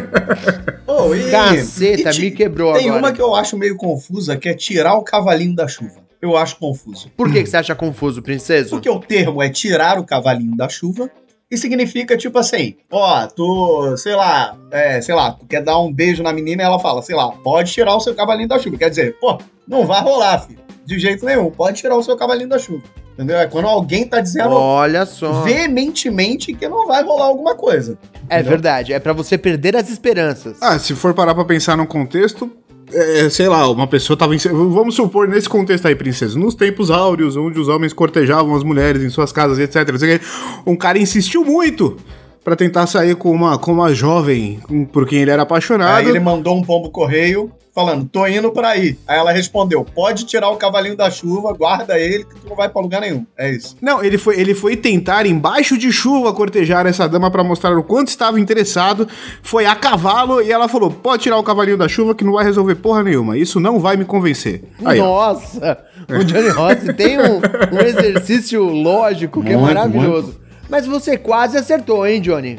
Oh, 0.85 1.13
e- 1.15 1.31
Caceta, 1.31 2.11
e 2.15 2.19
me 2.19 2.31
quebrou 2.31 2.73
Tem 2.73 2.85
agora. 2.87 2.99
uma 2.99 3.11
que 3.11 3.21
eu 3.21 3.33
acho 3.33 3.57
meio 3.57 3.75
confusa, 3.75 4.37
que 4.37 4.47
é 4.49 4.53
tirar 4.53 4.95
o 4.95 5.03
cavalinho 5.03 5.55
da 5.55 5.67
chuva. 5.67 6.01
Eu 6.21 6.37
acho 6.37 6.57
confuso. 6.57 7.09
Por 7.17 7.31
que, 7.31 7.41
que 7.41 7.49
você 7.49 7.57
acha 7.57 7.73
confuso, 7.73 8.21
princeso? 8.21 8.69
Porque 8.69 8.89
o 8.89 8.99
termo 8.99 9.41
é 9.41 9.49
tirar 9.49 9.97
o 9.97 10.05
cavalinho 10.05 10.55
da 10.55 10.69
chuva 10.69 11.09
e 11.51 11.57
significa 11.57 12.15
tipo 12.15 12.39
assim, 12.39 12.75
ó, 12.89 13.27
tu, 13.27 13.97
sei 13.97 14.15
lá, 14.15 14.57
é, 14.71 15.01
sei 15.01 15.13
lá, 15.13 15.33
tu 15.33 15.45
quer 15.45 15.61
dar 15.61 15.77
um 15.79 15.91
beijo 15.91 16.23
na 16.23 16.31
menina 16.31 16.63
e 16.63 16.65
ela 16.65 16.79
fala, 16.79 17.01
sei 17.01 17.15
lá, 17.15 17.29
pode 17.29 17.73
tirar 17.73 17.93
o 17.93 17.99
seu 17.99 18.15
cavalinho 18.15 18.47
da 18.47 18.57
chuva. 18.57 18.77
Quer 18.77 18.89
dizer, 18.89 19.17
pô, 19.19 19.37
não 19.67 19.85
vai 19.85 20.01
rolar, 20.01 20.39
filho. 20.39 20.61
De 20.85 20.97
jeito 20.97 21.25
nenhum, 21.25 21.51
pode 21.51 21.79
tirar 21.81 21.95
o 21.95 22.03
seu 22.03 22.15
cavalinho 22.15 22.49
da 22.49 22.57
chuva. 22.57 22.83
Entendeu? 23.13 23.37
É 23.37 23.45
quando 23.45 23.67
alguém 23.67 24.07
tá 24.07 24.21
dizendo 24.21 24.51
Olha 24.51 25.05
só. 25.05 25.41
veementemente 25.41 26.53
que 26.53 26.67
não 26.67 26.87
vai 26.87 27.03
rolar 27.03 27.25
alguma 27.25 27.55
coisa. 27.55 27.97
É 28.29 28.35
entendeu? 28.35 28.51
verdade, 28.51 28.93
é 28.93 28.99
pra 28.99 29.11
você 29.13 29.37
perder 29.37 29.75
as 29.75 29.89
esperanças. 29.89 30.57
Ah, 30.61 30.79
se 30.79 30.95
for 30.95 31.13
parar 31.13 31.35
pra 31.35 31.43
pensar 31.43 31.75
num 31.75 31.85
contexto, 31.85 32.49
é, 32.93 33.29
sei 33.29 33.47
lá, 33.47 33.69
uma 33.69 33.87
pessoa 33.87 34.17
tava. 34.17 34.35
Em, 34.35 34.37
vamos 34.37 34.95
supor, 34.95 35.27
nesse 35.27 35.47
contexto 35.47 35.87
aí, 35.87 35.95
princesa, 35.95 36.37
nos 36.37 36.55
tempos 36.55 36.91
áureos, 36.91 37.35
onde 37.35 37.59
os 37.59 37.67
homens 37.67 37.93
cortejavam 37.93 38.55
as 38.55 38.63
mulheres 38.63 39.03
em 39.03 39.09
suas 39.09 39.31
casas, 39.31 39.59
etc. 39.59 40.21
Um 40.65 40.75
cara 40.75 40.97
insistiu 40.97 41.43
muito 41.43 41.97
pra 42.43 42.55
tentar 42.55 42.87
sair 42.87 43.15
com 43.15 43.31
uma, 43.31 43.57
com 43.57 43.71
uma 43.71 43.93
jovem 43.93 44.59
por 44.91 45.07
quem 45.07 45.19
ele 45.19 45.31
era 45.31 45.43
apaixonado. 45.43 45.97
Aí 45.97 46.07
ele 46.07 46.19
mandou 46.19 46.57
um 46.57 46.61
pombo 46.61 46.89
correio 46.89 47.51
falando, 47.73 48.07
tô 48.07 48.25
indo 48.27 48.51
pra 48.51 48.69
aí. 48.69 48.97
Aí 49.07 49.17
ela 49.17 49.31
respondeu, 49.31 49.83
pode 49.83 50.25
tirar 50.25 50.49
o 50.49 50.57
cavalinho 50.57 50.95
da 50.95 51.09
chuva, 51.09 51.53
guarda 51.53 51.97
ele 51.97 52.25
que 52.25 52.35
tu 52.35 52.49
não 52.49 52.55
vai 52.55 52.69
pra 52.69 52.81
lugar 52.81 53.01
nenhum. 53.01 53.25
É 53.37 53.49
isso. 53.49 53.77
Não, 53.81 54.03
ele 54.03 54.17
foi, 54.17 54.39
ele 54.39 54.53
foi 54.53 54.75
tentar, 54.75 55.25
embaixo 55.25 55.77
de 55.77 55.91
chuva, 55.91 56.33
cortejar 56.33 56.85
essa 56.85 57.07
dama 57.07 57.31
pra 57.31 57.43
mostrar 57.43 57.77
o 57.77 57.83
quanto 57.83 58.09
estava 58.09 58.39
interessado. 58.39 59.07
Foi 59.41 59.65
a 59.65 59.75
cavalo 59.75 60.41
e 60.41 60.51
ela 60.51 60.67
falou: 60.67 60.91
pode 60.91 61.23
tirar 61.23 61.37
o 61.37 61.43
cavalinho 61.43 61.77
da 61.77 61.87
chuva 61.87 62.13
que 62.13 62.23
não 62.23 62.33
vai 62.33 62.43
resolver 62.43 62.75
porra 62.75 63.03
nenhuma. 63.03 63.37
Isso 63.37 63.59
não 63.59 63.79
vai 63.79 63.97
me 63.97 64.05
convencer. 64.05 64.63
Aí, 64.83 64.99
ó. 64.99 65.05
Nossa, 65.05 65.77
o 66.09 66.23
Johnny 66.23 66.49
Rossi 66.49 66.93
tem 66.93 67.19
um, 67.19 67.37
um 67.71 67.79
exercício 67.79 68.63
lógico 68.63 69.41
que 69.41 69.53
é 69.53 69.57
Muito, 69.57 69.73
maravilhoso. 69.73 70.39
Mas 70.69 70.85
você 70.85 71.17
quase 71.17 71.57
acertou, 71.57 72.07
hein, 72.07 72.21
Johnny? 72.21 72.57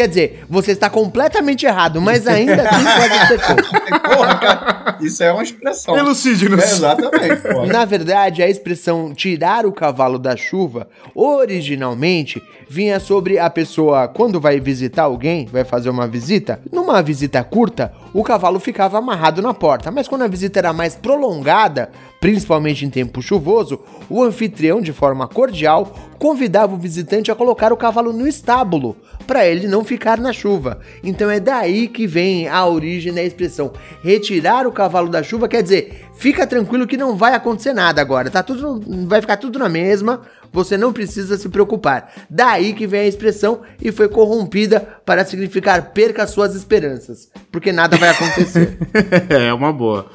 Quer 0.00 0.08
dizer, 0.08 0.44
você 0.48 0.72
está 0.72 0.88
completamente 0.88 1.66
errado, 1.66 2.00
mas 2.00 2.26
ainda 2.26 2.62
assim 2.62 2.84
quase 2.96 3.12
acertou. 3.12 3.56
Porra, 4.00 4.38
cara, 4.38 4.96
Isso 4.98 5.22
é 5.22 5.30
uma 5.30 5.42
expressão. 5.42 5.94
Elucide-nos. 5.94 6.62
É, 6.62 6.64
exatamente. 6.64 7.42
pô. 7.42 7.66
Na 7.66 7.84
verdade, 7.84 8.42
a 8.42 8.48
expressão 8.48 9.12
tirar 9.12 9.66
o 9.66 9.72
cavalo 9.72 10.18
da 10.18 10.34
chuva, 10.38 10.88
originalmente, 11.14 12.42
vinha 12.66 12.98
sobre 12.98 13.38
a 13.38 13.50
pessoa, 13.50 14.08
quando 14.08 14.40
vai 14.40 14.58
visitar 14.58 15.02
alguém, 15.02 15.44
vai 15.44 15.64
fazer 15.64 15.90
uma 15.90 16.08
visita, 16.08 16.62
numa 16.72 17.02
visita 17.02 17.44
curta, 17.44 17.92
o 18.14 18.24
cavalo 18.24 18.58
ficava 18.58 18.96
amarrado 18.96 19.42
na 19.42 19.52
porta, 19.52 19.90
mas 19.90 20.08
quando 20.08 20.22
a 20.22 20.28
visita 20.28 20.60
era 20.60 20.72
mais 20.72 20.94
prolongada, 20.94 21.90
principalmente 22.20 22.86
em 22.86 22.90
tempo 22.90 23.20
chuvoso, 23.20 23.80
o 24.08 24.22
anfitrião, 24.22 24.80
de 24.80 24.94
forma 24.94 25.28
cordial, 25.28 25.92
convidava 26.20 26.74
o 26.74 26.78
visitante 26.78 27.32
a 27.32 27.34
colocar 27.34 27.72
o 27.72 27.76
cavalo 27.78 28.12
no 28.12 28.28
estábulo, 28.28 28.94
para 29.26 29.46
ele 29.46 29.66
não 29.66 29.82
ficar 29.82 30.20
na 30.20 30.34
chuva. 30.34 30.80
Então 31.02 31.30
é 31.30 31.40
daí 31.40 31.88
que 31.88 32.06
vem 32.06 32.46
a 32.46 32.66
origem 32.66 33.10
da 33.10 33.22
expressão 33.22 33.72
retirar 34.04 34.66
o 34.66 34.72
cavalo 34.72 35.08
da 35.08 35.22
chuva, 35.22 35.48
quer 35.48 35.62
dizer, 35.62 36.08
fica 36.14 36.46
tranquilo 36.46 36.86
que 36.86 36.98
não 36.98 37.16
vai 37.16 37.32
acontecer 37.32 37.72
nada 37.72 38.02
agora, 38.02 38.30
tá 38.30 38.42
tudo 38.42 38.82
vai 39.06 39.22
ficar 39.22 39.38
tudo 39.38 39.58
na 39.58 39.68
mesma, 39.70 40.20
você 40.52 40.76
não 40.76 40.92
precisa 40.92 41.38
se 41.38 41.48
preocupar. 41.48 42.12
Daí 42.28 42.74
que 42.74 42.86
vem 42.86 43.00
a 43.00 43.06
expressão 43.06 43.62
e 43.80 43.90
foi 43.90 44.06
corrompida 44.06 45.00
para 45.06 45.24
significar 45.24 45.92
perca 45.92 46.26
suas 46.26 46.54
esperanças, 46.54 47.30
porque 47.50 47.72
nada 47.72 47.96
vai 47.96 48.10
acontecer. 48.10 48.76
é, 49.30 49.50
uma 49.54 49.72
boa. 49.72 50.10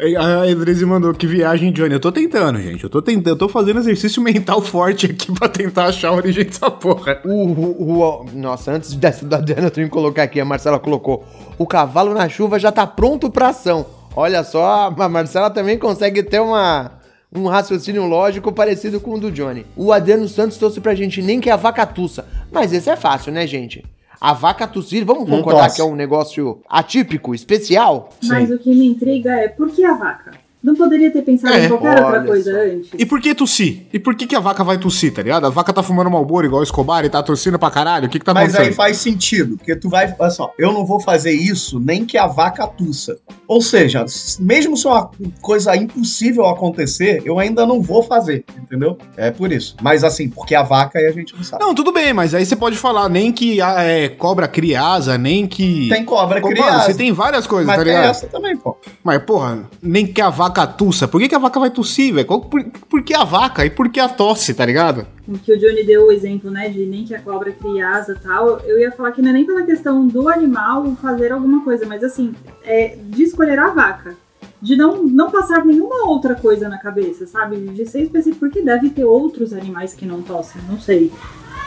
A 0.00 0.46
Edrese 0.48 0.84
mandou 0.84 1.14
que 1.14 1.26
viagem, 1.26 1.72
Johnny. 1.72 1.94
Eu 1.94 2.00
tô 2.00 2.10
tentando, 2.10 2.60
gente. 2.60 2.82
Eu 2.82 2.90
tô 2.90 3.00
tentando, 3.00 3.28
eu 3.28 3.36
tô 3.36 3.48
fazendo 3.48 3.78
exercício 3.78 4.20
mental 4.22 4.60
forte 4.60 5.06
aqui 5.06 5.30
pra 5.32 5.48
tentar 5.48 5.86
achar 5.86 6.08
a 6.08 6.12
origem 6.14 6.44
dessa 6.44 6.68
porra. 6.70 7.20
O, 7.24 7.30
o- 7.30 8.00
o- 8.00 8.26
nossa, 8.34 8.72
antes 8.72 8.94
dessa 8.94 9.24
da 9.24 9.40
Diana, 9.40 9.68
eu 9.68 9.70
tenho 9.70 9.86
que 9.86 9.92
colocar 9.92 10.24
aqui, 10.24 10.40
a 10.40 10.44
Marcela 10.44 10.80
colocou. 10.80 11.24
O 11.56 11.66
cavalo 11.66 12.12
na 12.12 12.28
chuva 12.28 12.58
já 12.58 12.72
tá 12.72 12.86
pronto 12.86 13.30
pra 13.30 13.48
ação. 13.50 13.86
Olha 14.16 14.42
só, 14.42 14.92
a 14.96 15.08
Marcela 15.08 15.48
também 15.48 15.78
consegue 15.78 16.22
ter 16.24 16.40
uma, 16.40 16.92
um 17.34 17.46
raciocínio 17.46 18.04
lógico 18.06 18.52
parecido 18.52 18.98
com 19.00 19.14
o 19.14 19.20
do 19.20 19.30
Johnny. 19.30 19.64
O 19.76 19.92
Adriano 19.92 20.28
Santos 20.28 20.58
trouxe 20.58 20.80
pra 20.80 20.94
gente 20.96 21.22
nem 21.22 21.40
que 21.40 21.50
a 21.50 21.56
vaca 21.56 21.86
tussa. 21.86 22.24
Mas 22.50 22.72
esse 22.72 22.90
é 22.90 22.96
fácil, 22.96 23.32
né, 23.32 23.46
gente? 23.46 23.84
A 24.24 24.32
vaca 24.32 24.66
tossir, 24.66 25.04
vamos 25.04 25.28
concordar 25.28 25.70
que 25.70 25.82
é 25.82 25.84
um 25.84 25.94
negócio 25.94 26.62
atípico, 26.66 27.34
especial? 27.34 28.08
Mas 28.22 28.50
o 28.50 28.58
que 28.58 28.74
me 28.74 28.86
intriga 28.86 29.32
é 29.32 29.48
por 29.48 29.70
que 29.70 29.84
a 29.84 29.92
vaca? 29.92 30.30
Não 30.64 30.74
poderia 30.74 31.10
ter 31.10 31.20
pensado 31.20 31.52
É, 31.52 31.66
em 31.66 31.68
qualquer 31.68 31.90
outra 31.90 32.06
olha 32.06 32.22
coisa 32.26 32.50
só. 32.50 32.58
antes? 32.58 32.90
E 32.98 33.04
por 33.04 33.20
que 33.20 33.34
tossir? 33.34 33.86
E 33.92 33.98
por 33.98 34.14
que, 34.14 34.26
que 34.26 34.34
a 34.34 34.40
vaca 34.40 34.64
vai 34.64 34.78
tossir, 34.78 35.12
tá 35.12 35.20
ligado? 35.20 35.46
A 35.46 35.50
vaca 35.50 35.74
tá 35.74 35.82
fumando 35.82 36.10
Malboro 36.10 36.46
igual 36.46 36.60
o 36.60 36.64
Escobar 36.64 37.04
e 37.04 37.10
tá 37.10 37.22
tossindo 37.22 37.58
pra 37.58 37.70
caralho. 37.70 38.06
O 38.06 38.08
que 38.08 38.18
que 38.18 38.24
tá 38.24 38.32
Mas 38.32 38.44
aí 38.54 38.62
acontecendo? 38.62 38.74
faz 38.74 38.96
sentido, 38.96 39.58
porque 39.58 39.76
tu 39.76 39.90
vai. 39.90 40.14
Olha 40.18 40.30
só, 40.30 40.50
eu 40.58 40.72
não 40.72 40.86
vou 40.86 40.98
fazer 41.00 41.32
isso 41.32 41.78
nem 41.78 42.06
que 42.06 42.16
a 42.16 42.26
vaca 42.26 42.66
tussa. 42.66 43.18
Ou 43.46 43.60
seja, 43.60 44.06
mesmo 44.40 44.74
se 44.74 44.86
uma 44.86 45.10
coisa 45.42 45.76
impossível 45.76 46.46
acontecer, 46.46 47.20
eu 47.26 47.38
ainda 47.38 47.66
não 47.66 47.82
vou 47.82 48.02
fazer, 48.02 48.42
entendeu? 48.58 48.96
É 49.18 49.30
por 49.30 49.52
isso. 49.52 49.76
Mas 49.82 50.02
assim, 50.02 50.30
porque 50.30 50.54
a 50.54 50.62
vaca 50.62 50.98
aí 50.98 51.04
a 51.06 51.12
gente 51.12 51.36
não 51.36 51.44
sabe. 51.44 51.62
Não, 51.62 51.74
tudo 51.74 51.92
bem, 51.92 52.14
mas 52.14 52.32
aí 52.34 52.46
você 52.46 52.56
pode 52.56 52.78
falar 52.78 53.10
nem 53.10 53.30
que 53.30 53.60
ah, 53.60 53.82
é, 53.82 54.08
cobra 54.08 54.48
cria 54.48 54.80
asa, 54.82 55.18
nem 55.18 55.46
que... 55.46 55.88
Tem 55.90 56.06
cobra 56.06 56.40
Pô, 56.40 56.48
criada. 56.48 56.70
mano, 56.72 56.84
você 56.84 56.94
tem 56.94 57.12
várias 57.12 57.46
coisas, 57.46 57.66
mas 57.66 57.76
tá 57.76 57.84
tem 57.84 57.92
ligado? 57.92 58.10
essa 58.10 58.26
também, 58.28 58.56
pô. 58.56 58.76
Mas, 59.02 59.22
porra, 59.24 59.68
nem 59.82 60.06
que 60.06 60.22
a 60.22 60.30
vaca 60.30 60.53
tussa. 60.66 61.08
Por 61.08 61.20
que, 61.20 61.28
que 61.28 61.34
a 61.34 61.38
vaca 61.38 61.58
vai 61.58 61.70
tossir, 61.70 62.14
velho? 62.14 62.26
Por, 62.26 62.64
por 62.88 63.02
que 63.02 63.14
a 63.14 63.24
vaca 63.24 63.64
e 63.64 63.70
por 63.70 63.88
que 63.88 63.98
a 63.98 64.08
tosse, 64.08 64.54
tá 64.54 64.64
ligado? 64.64 65.06
Em 65.28 65.34
que 65.34 65.52
o 65.52 65.58
Johnny 65.58 65.84
deu 65.84 66.06
o 66.06 66.12
exemplo, 66.12 66.50
né, 66.50 66.68
de 66.68 66.86
nem 66.86 67.04
que 67.04 67.14
a 67.14 67.20
cobra 67.20 67.50
crie 67.52 67.80
asa 67.80 68.12
e 68.12 68.22
tal, 68.22 68.60
eu 68.60 68.78
ia 68.78 68.92
falar 68.92 69.12
que 69.12 69.20
não 69.20 69.30
é 69.30 69.32
nem 69.32 69.44
pela 69.44 69.62
questão 69.62 70.06
do 70.06 70.28
animal 70.28 70.94
fazer 71.00 71.32
alguma 71.32 71.64
coisa, 71.64 71.86
mas 71.86 72.04
assim, 72.04 72.34
é 72.62 72.96
de 72.96 73.22
escolher 73.22 73.58
a 73.58 73.70
vaca. 73.70 74.16
De 74.60 74.76
não, 74.76 75.02
não 75.02 75.30
passar 75.30 75.64
nenhuma 75.64 76.08
outra 76.08 76.34
coisa 76.34 76.68
na 76.68 76.78
cabeça, 76.78 77.26
sabe? 77.26 77.56
De 77.56 77.84
ser 77.86 78.02
específico, 78.02 78.40
porque 78.40 78.62
deve 78.62 78.90
ter 78.90 79.04
outros 79.04 79.52
animais 79.52 79.92
que 79.92 80.06
não 80.06 80.22
tossem, 80.22 80.62
não 80.68 80.80
sei 80.80 81.12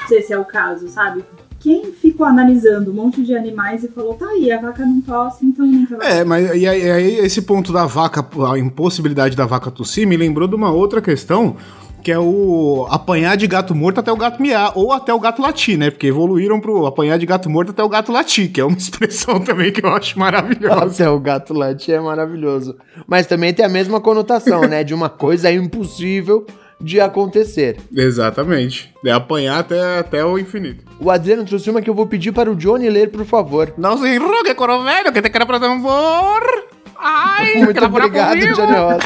se 0.07 0.15
esse 0.15 0.33
é 0.33 0.39
o 0.39 0.45
caso, 0.45 0.87
sabe? 0.87 1.23
Quem 1.67 1.91
ficou 1.91 2.25
analisando 2.25 2.91
um 2.91 2.93
monte 2.93 3.21
de 3.21 3.35
animais 3.35 3.83
e 3.83 3.89
falou, 3.89 4.13
tá 4.13 4.25
aí, 4.25 4.49
a 4.49 4.61
vaca 4.61 4.85
não 4.85 5.01
tosse, 5.01 5.45
então 5.45 5.65
nem 5.65 5.85
que 5.85 5.95
a 5.95 5.97
vaca 5.97 6.09
É, 6.09 6.23
mas 6.23 6.55
e 6.55 6.65
aí, 6.65 6.81
e 6.81 6.89
aí 6.89 7.17
esse 7.17 7.41
ponto 7.41 7.73
da 7.73 7.85
vaca, 7.85 8.25
a 8.49 8.57
impossibilidade 8.57 9.35
da 9.35 9.45
vaca 9.45 9.69
tossir, 9.69 10.07
me 10.07 10.15
lembrou 10.15 10.47
de 10.47 10.55
uma 10.55 10.71
outra 10.71 11.01
questão, 11.01 11.57
que 12.01 12.09
é 12.09 12.17
o 12.17 12.87
apanhar 12.89 13.35
de 13.35 13.45
gato 13.47 13.75
morto 13.75 13.99
até 13.99 14.09
o 14.09 14.15
gato 14.15 14.41
miar, 14.41 14.71
ou 14.75 14.93
até 14.93 15.13
o 15.13 15.19
gato 15.19 15.41
latir, 15.41 15.77
né? 15.77 15.91
Porque 15.91 16.07
evoluíram 16.07 16.61
pro 16.61 16.85
apanhar 16.85 17.19
de 17.19 17.25
gato 17.25 17.49
morto 17.49 17.71
até 17.71 17.83
o 17.83 17.89
gato 17.89 18.13
latir, 18.13 18.49
que 18.49 18.61
é 18.61 18.63
uma 18.63 18.71
expressão 18.79 19.37
também 19.41 19.69
que 19.69 19.85
eu 19.85 19.89
acho 19.89 20.17
maravilhosa. 20.17 20.85
Nossa, 20.85 21.11
o 21.11 21.19
gato 21.19 21.53
latte 21.53 21.91
é 21.91 21.99
maravilhoso. 21.99 22.77
Mas 23.05 23.27
também 23.27 23.53
tem 23.53 23.65
a 23.65 23.69
mesma 23.69 23.99
conotação, 23.99 24.61
né? 24.61 24.85
De 24.85 24.93
uma 24.93 25.09
coisa 25.09 25.51
impossível 25.51 26.45
de 26.79 26.99
acontecer. 27.01 27.77
Exatamente. 27.95 28.93
É 29.03 29.11
apanhar 29.11 29.59
até, 29.59 29.99
até 29.99 30.23
o 30.23 30.37
infinito. 30.37 30.85
O 30.99 31.09
Adriano 31.09 31.45
trouxe 31.45 31.69
uma 31.69 31.81
que 31.81 31.89
eu 31.89 31.93
vou 31.93 32.07
pedir 32.07 32.31
para 32.31 32.51
o 32.51 32.55
Johnny 32.55 32.89
ler, 32.89 33.09
por 33.09 33.25
favor. 33.25 33.73
Não 33.77 33.97
se 33.97 34.07
enrugue, 34.07 34.53
coro 34.55 34.83
velho, 34.83 35.11
que 35.11 35.21
te 35.21 35.29
quero 35.29 35.45
pra 35.45 35.59
tambor. 35.59 36.41
Ai, 36.99 37.55
Muito 37.63 37.83
obrigado? 37.83 38.39
Johnny 38.39 38.73
Rosa. 38.73 38.99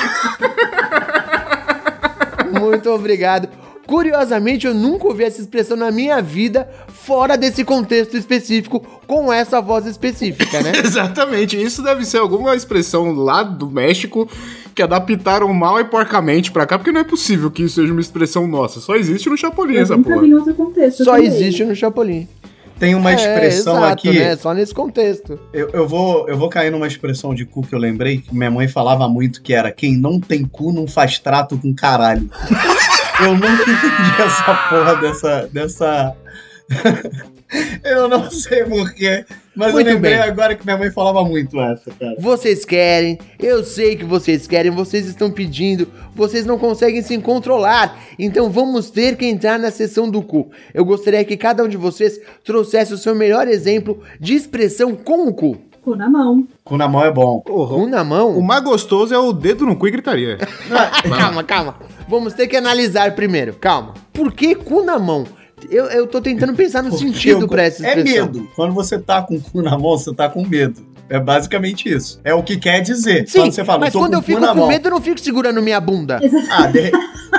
Muito 2.60 2.90
obrigado. 2.90 3.50
Curiosamente, 3.86 4.68
eu 4.68 4.74
nunca 4.74 5.08
ouvi 5.08 5.24
essa 5.24 5.42
expressão 5.42 5.76
na 5.76 5.92
minha 5.92 6.22
vida 6.22 6.70
fora 6.88 7.38
desse 7.38 7.66
contexto 7.66 8.16
específico, 8.16 8.80
com 9.06 9.34
essa 9.34 9.60
voz 9.60 9.86
específica, 9.86 10.62
né? 10.62 10.72
Exatamente, 10.82 11.62
isso 11.62 11.82
deve 11.82 12.06
ser 12.06 12.20
alguma 12.20 12.56
expressão 12.56 13.12
lá 13.12 13.44
do 13.44 13.70
México 13.70 14.30
que 14.74 14.82
adaptaram 14.82 15.52
mal 15.54 15.80
e 15.80 15.84
porcamente 15.84 16.52
pra 16.52 16.66
cá, 16.66 16.78
porque 16.78 16.92
não 16.92 17.02
é 17.02 17.04
possível 17.04 17.52
que 17.52 17.64
isso 17.64 17.76
seja 17.76 17.92
uma 17.92 18.02
expressão 18.02 18.48
nossa. 18.48 18.80
Só 18.80 18.96
existe 18.96 19.30
no 19.30 19.38
Chapolin 19.38 19.76
Eu 19.76 19.82
essa 19.84 19.98
nunca 19.98 20.10
porra. 20.10 20.22
vi 20.22 20.30
em 20.30 20.34
outro 20.34 20.54
contexto. 20.54 21.04
Só 21.04 21.16
também. 21.16 21.28
existe 21.28 21.64
no 21.64 21.76
Chapolin. 21.76 22.28
Tem 22.82 22.96
uma 22.96 23.14
expressão 23.14 23.76
é, 23.76 23.78
exato, 23.78 24.10
aqui. 24.10 24.20
né? 24.20 24.36
Só 24.36 24.54
nesse 24.56 24.74
contexto. 24.74 25.40
Eu, 25.54 25.70
eu 25.70 25.88
vou, 25.88 26.28
eu 26.28 26.36
vou 26.36 26.50
cair 26.50 26.72
numa 26.72 26.88
expressão 26.88 27.32
de 27.36 27.46
cu 27.46 27.62
que 27.62 27.76
eu 27.76 27.80
lembrei, 27.80 28.18
que 28.18 28.36
minha 28.36 28.50
mãe 28.50 28.68
falava 28.68 29.08
muito, 29.08 29.44
que 29.44 29.54
era 29.54 29.72
quem 29.72 29.96
não 29.96 30.20
tem 30.20 30.44
cu 30.44 30.74
não 30.74 30.88
faz 30.88 31.20
trato 31.20 31.56
com 31.60 31.76
caralho. 31.76 32.28
eu 33.22 33.34
nunca 33.34 33.62
entendi 33.62 34.22
essa 34.22 34.54
porra 34.70 34.96
dessa. 34.96 35.50
dessa... 35.54 36.16
eu 37.84 38.08
não 38.08 38.30
sei 38.32 38.64
porquê, 38.64 39.26
mas 39.56 39.74
Muito 39.74 39.88
eu 39.88 39.96
lembrei 39.96 40.14
bem. 40.14 40.22
agora 40.22 40.56
que 40.56 40.64
minha 40.64 40.78
mãe 40.78 40.90
falava 40.92 41.24
muito 41.24 41.60
essa, 41.60 41.92
cara. 41.92 42.16
Vocês 42.18 42.64
querem, 42.64 43.20
eu 43.40 43.64
sei 43.64 43.96
que 43.96 44.06
vocês 44.06 44.48
querem, 44.48 44.72
vocês 44.72 45.06
estão 45.08 45.30
pedindo, 45.30 45.88
vocês 46.16 46.46
não 46.46 46.58
conseguem 46.58 47.02
se 47.02 47.18
controlar. 47.18 48.00
Então 48.18 48.50
vamos 48.50 48.90
ter 48.90 49.18
que 49.18 49.26
entrar 49.26 49.60
na 49.60 49.72
sessão 49.72 50.10
do 50.10 50.22
cu. 50.22 50.50
Eu 50.74 50.86
gostaria 50.86 51.24
que 51.26 51.36
cada 51.36 51.64
um 51.64 51.68
de 51.68 51.78
vocês 51.78 52.20
trouxesse 52.44 52.94
o 52.94 52.98
seu 52.98 53.14
melhor 53.14 53.48
exemplo 53.48 54.02
de 54.20 54.34
expressão 54.36 54.96
com 54.96 55.28
o 55.28 55.34
cu. 55.34 55.58
Cu 55.84 55.96
na 55.96 56.08
mão. 56.10 56.48
Cu 56.64 56.78
na 56.78 56.88
mão 56.88 57.04
é 57.04 57.12
bom. 57.12 57.40
Porra, 57.40 57.76
Cu 57.76 57.88
na 57.88 58.04
mão? 58.04 58.38
O 58.38 58.42
mais 58.44 58.64
gostoso 58.64 59.14
é 59.14 59.18
o 59.18 59.34
dedo 59.34 59.66
no 59.66 59.76
cu 59.76 59.88
e 59.88 59.92
gritaria. 59.92 60.38
calma, 61.18 61.44
calma. 61.44 61.76
Vamos 62.08 62.34
ter 62.34 62.48
que 62.48 62.56
analisar 62.56 63.16
primeiro. 63.16 63.54
Calma. 63.56 63.96
Por 64.14 64.32
que 64.32 64.54
cu 64.54 64.84
na 64.84 65.00
mão? 65.00 65.26
Eu, 65.70 65.86
eu 65.86 66.08
tô 66.08 66.22
tentando 66.22 66.54
pensar 66.54 66.82
no 66.84 66.90
Porque 66.90 67.06
sentido 67.06 67.42
eu- 67.42 67.48
pra 67.48 67.64
essa 67.64 67.86
É 67.86 67.98
expressão. 67.98 68.26
medo. 68.26 68.48
Quando 68.56 68.74
você 68.74 68.98
tá 69.00 69.22
com 69.22 69.36
o 69.36 69.42
cu 69.42 69.62
na 69.62 69.72
mão, 69.78 69.98
você 69.98 70.14
tá 70.14 70.28
com 70.30 70.46
medo. 70.46 70.82
É 71.10 71.20
basicamente 71.20 71.90
isso. 71.94 72.22
É 72.24 72.34
o 72.34 72.42
que 72.42 72.56
quer 72.58 72.80
dizer. 72.82 73.28
Sim, 73.28 73.40
quando 73.42 73.52
você 73.54 73.66
fala, 73.66 73.80
mas 73.80 73.92
tô 73.94 74.00
quando 74.00 74.12
com 74.14 74.18
eu 74.20 74.22
fico 74.24 74.40
com 74.40 74.56
mão. 74.56 74.68
medo, 74.68 74.88
eu 74.88 74.92
não 74.92 75.02
fico 75.02 75.20
segurando 75.20 75.62
minha 75.62 75.80
bunda. 75.82 76.22
Ah, 76.50 76.68
de, 76.68 76.90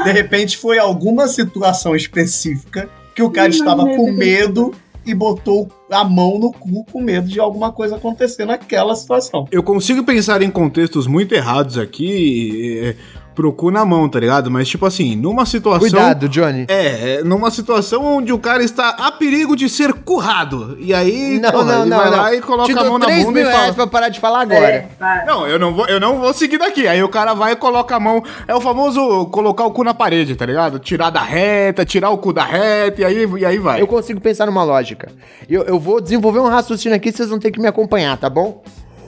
de 0.04 0.12
repente 0.12 0.58
foi 0.58 0.78
alguma 0.78 1.26
situação 1.26 1.96
específica 1.96 2.88
que 3.14 3.22
o 3.22 3.30
cara 3.30 3.48
estava 3.48 3.84
com 3.86 4.12
medo 4.12 4.72
e 5.06 5.14
botou 5.14 5.68
a 5.90 6.04
mão 6.04 6.38
no 6.38 6.52
cu 6.52 6.84
com 6.84 7.00
medo 7.00 7.26
de 7.26 7.40
alguma 7.40 7.72
coisa 7.72 7.96
acontecer 7.96 8.44
naquela 8.44 8.94
situação. 8.94 9.48
Eu 9.50 9.62
consigo 9.62 10.04
pensar 10.04 10.42
em 10.42 10.50
contextos 10.50 11.06
muito 11.06 11.34
errados 11.34 11.76
aqui, 11.78 12.78
é, 12.84 12.94
pro 13.34 13.52
cu 13.52 13.70
na 13.70 13.84
mão, 13.84 14.08
tá 14.08 14.20
ligado? 14.20 14.50
Mas, 14.50 14.68
tipo 14.68 14.84
assim, 14.86 15.16
numa 15.16 15.46
situação. 15.46 15.80
Cuidado, 15.80 16.28
Johnny. 16.28 16.66
É, 16.68 17.16
é, 17.16 17.24
numa 17.24 17.50
situação 17.50 18.04
onde 18.04 18.32
o 18.32 18.38
cara 18.38 18.62
está 18.62 18.90
a 18.90 19.12
perigo 19.12 19.56
de 19.56 19.68
ser 19.68 19.92
currado. 19.92 20.76
E 20.80 20.92
aí, 20.92 21.40
Não, 21.40 21.50
porra, 21.50 21.64
não, 21.64 21.80
ele 21.80 21.90
não, 21.90 21.96
vai 21.96 22.10
não. 22.10 22.16
lá 22.16 22.34
e 22.34 22.40
coloca 22.40 22.80
a 22.80 22.84
mão 22.84 22.98
na 22.98 23.06
3 23.06 23.24
bunda 23.24 23.40
e 23.40 23.42
mil 23.42 23.50
reais 23.50 23.62
fala. 23.62 23.74
pra 23.74 23.86
parar 23.86 24.08
de 24.08 24.20
falar 24.20 24.42
agora. 24.42 24.66
É. 24.66 25.24
Não, 25.26 25.46
eu 25.46 25.58
não, 25.58 25.74
vou, 25.74 25.86
eu 25.86 25.98
não 25.98 26.18
vou 26.18 26.32
seguir 26.32 26.58
daqui. 26.58 26.86
Aí 26.86 27.02
o 27.02 27.08
cara 27.08 27.34
vai 27.34 27.52
e 27.52 27.56
coloca 27.56 27.96
a 27.96 28.00
mão. 28.00 28.22
É 28.46 28.54
o 28.54 28.60
famoso 28.60 29.26
colocar 29.26 29.64
o 29.64 29.70
cu 29.70 29.84
na 29.84 29.94
parede, 29.94 30.36
tá 30.36 30.46
ligado? 30.46 30.78
Tirar 30.78 31.10
da 31.10 31.22
reta, 31.22 31.84
tirar 31.84 32.10
o 32.10 32.18
cu 32.18 32.32
da 32.32 32.44
reta, 32.44 33.00
e 33.00 33.04
aí, 33.04 33.28
e 33.38 33.46
aí 33.46 33.58
vai. 33.58 33.80
Eu 33.80 33.86
consigo 33.86 34.20
pensar 34.20 34.46
numa 34.46 34.64
lógica. 34.64 35.10
Eu, 35.48 35.62
eu 35.62 35.78
vou 35.78 36.00
desenvolver 36.00 36.40
um 36.40 36.48
raciocínio 36.48 36.96
aqui, 36.96 37.10
vocês 37.12 37.28
vão 37.28 37.38
ter 37.38 37.50
que 37.50 37.60
me 37.60 37.66
acompanhar, 37.66 38.16
tá 38.16 38.28
bom? 38.28 38.62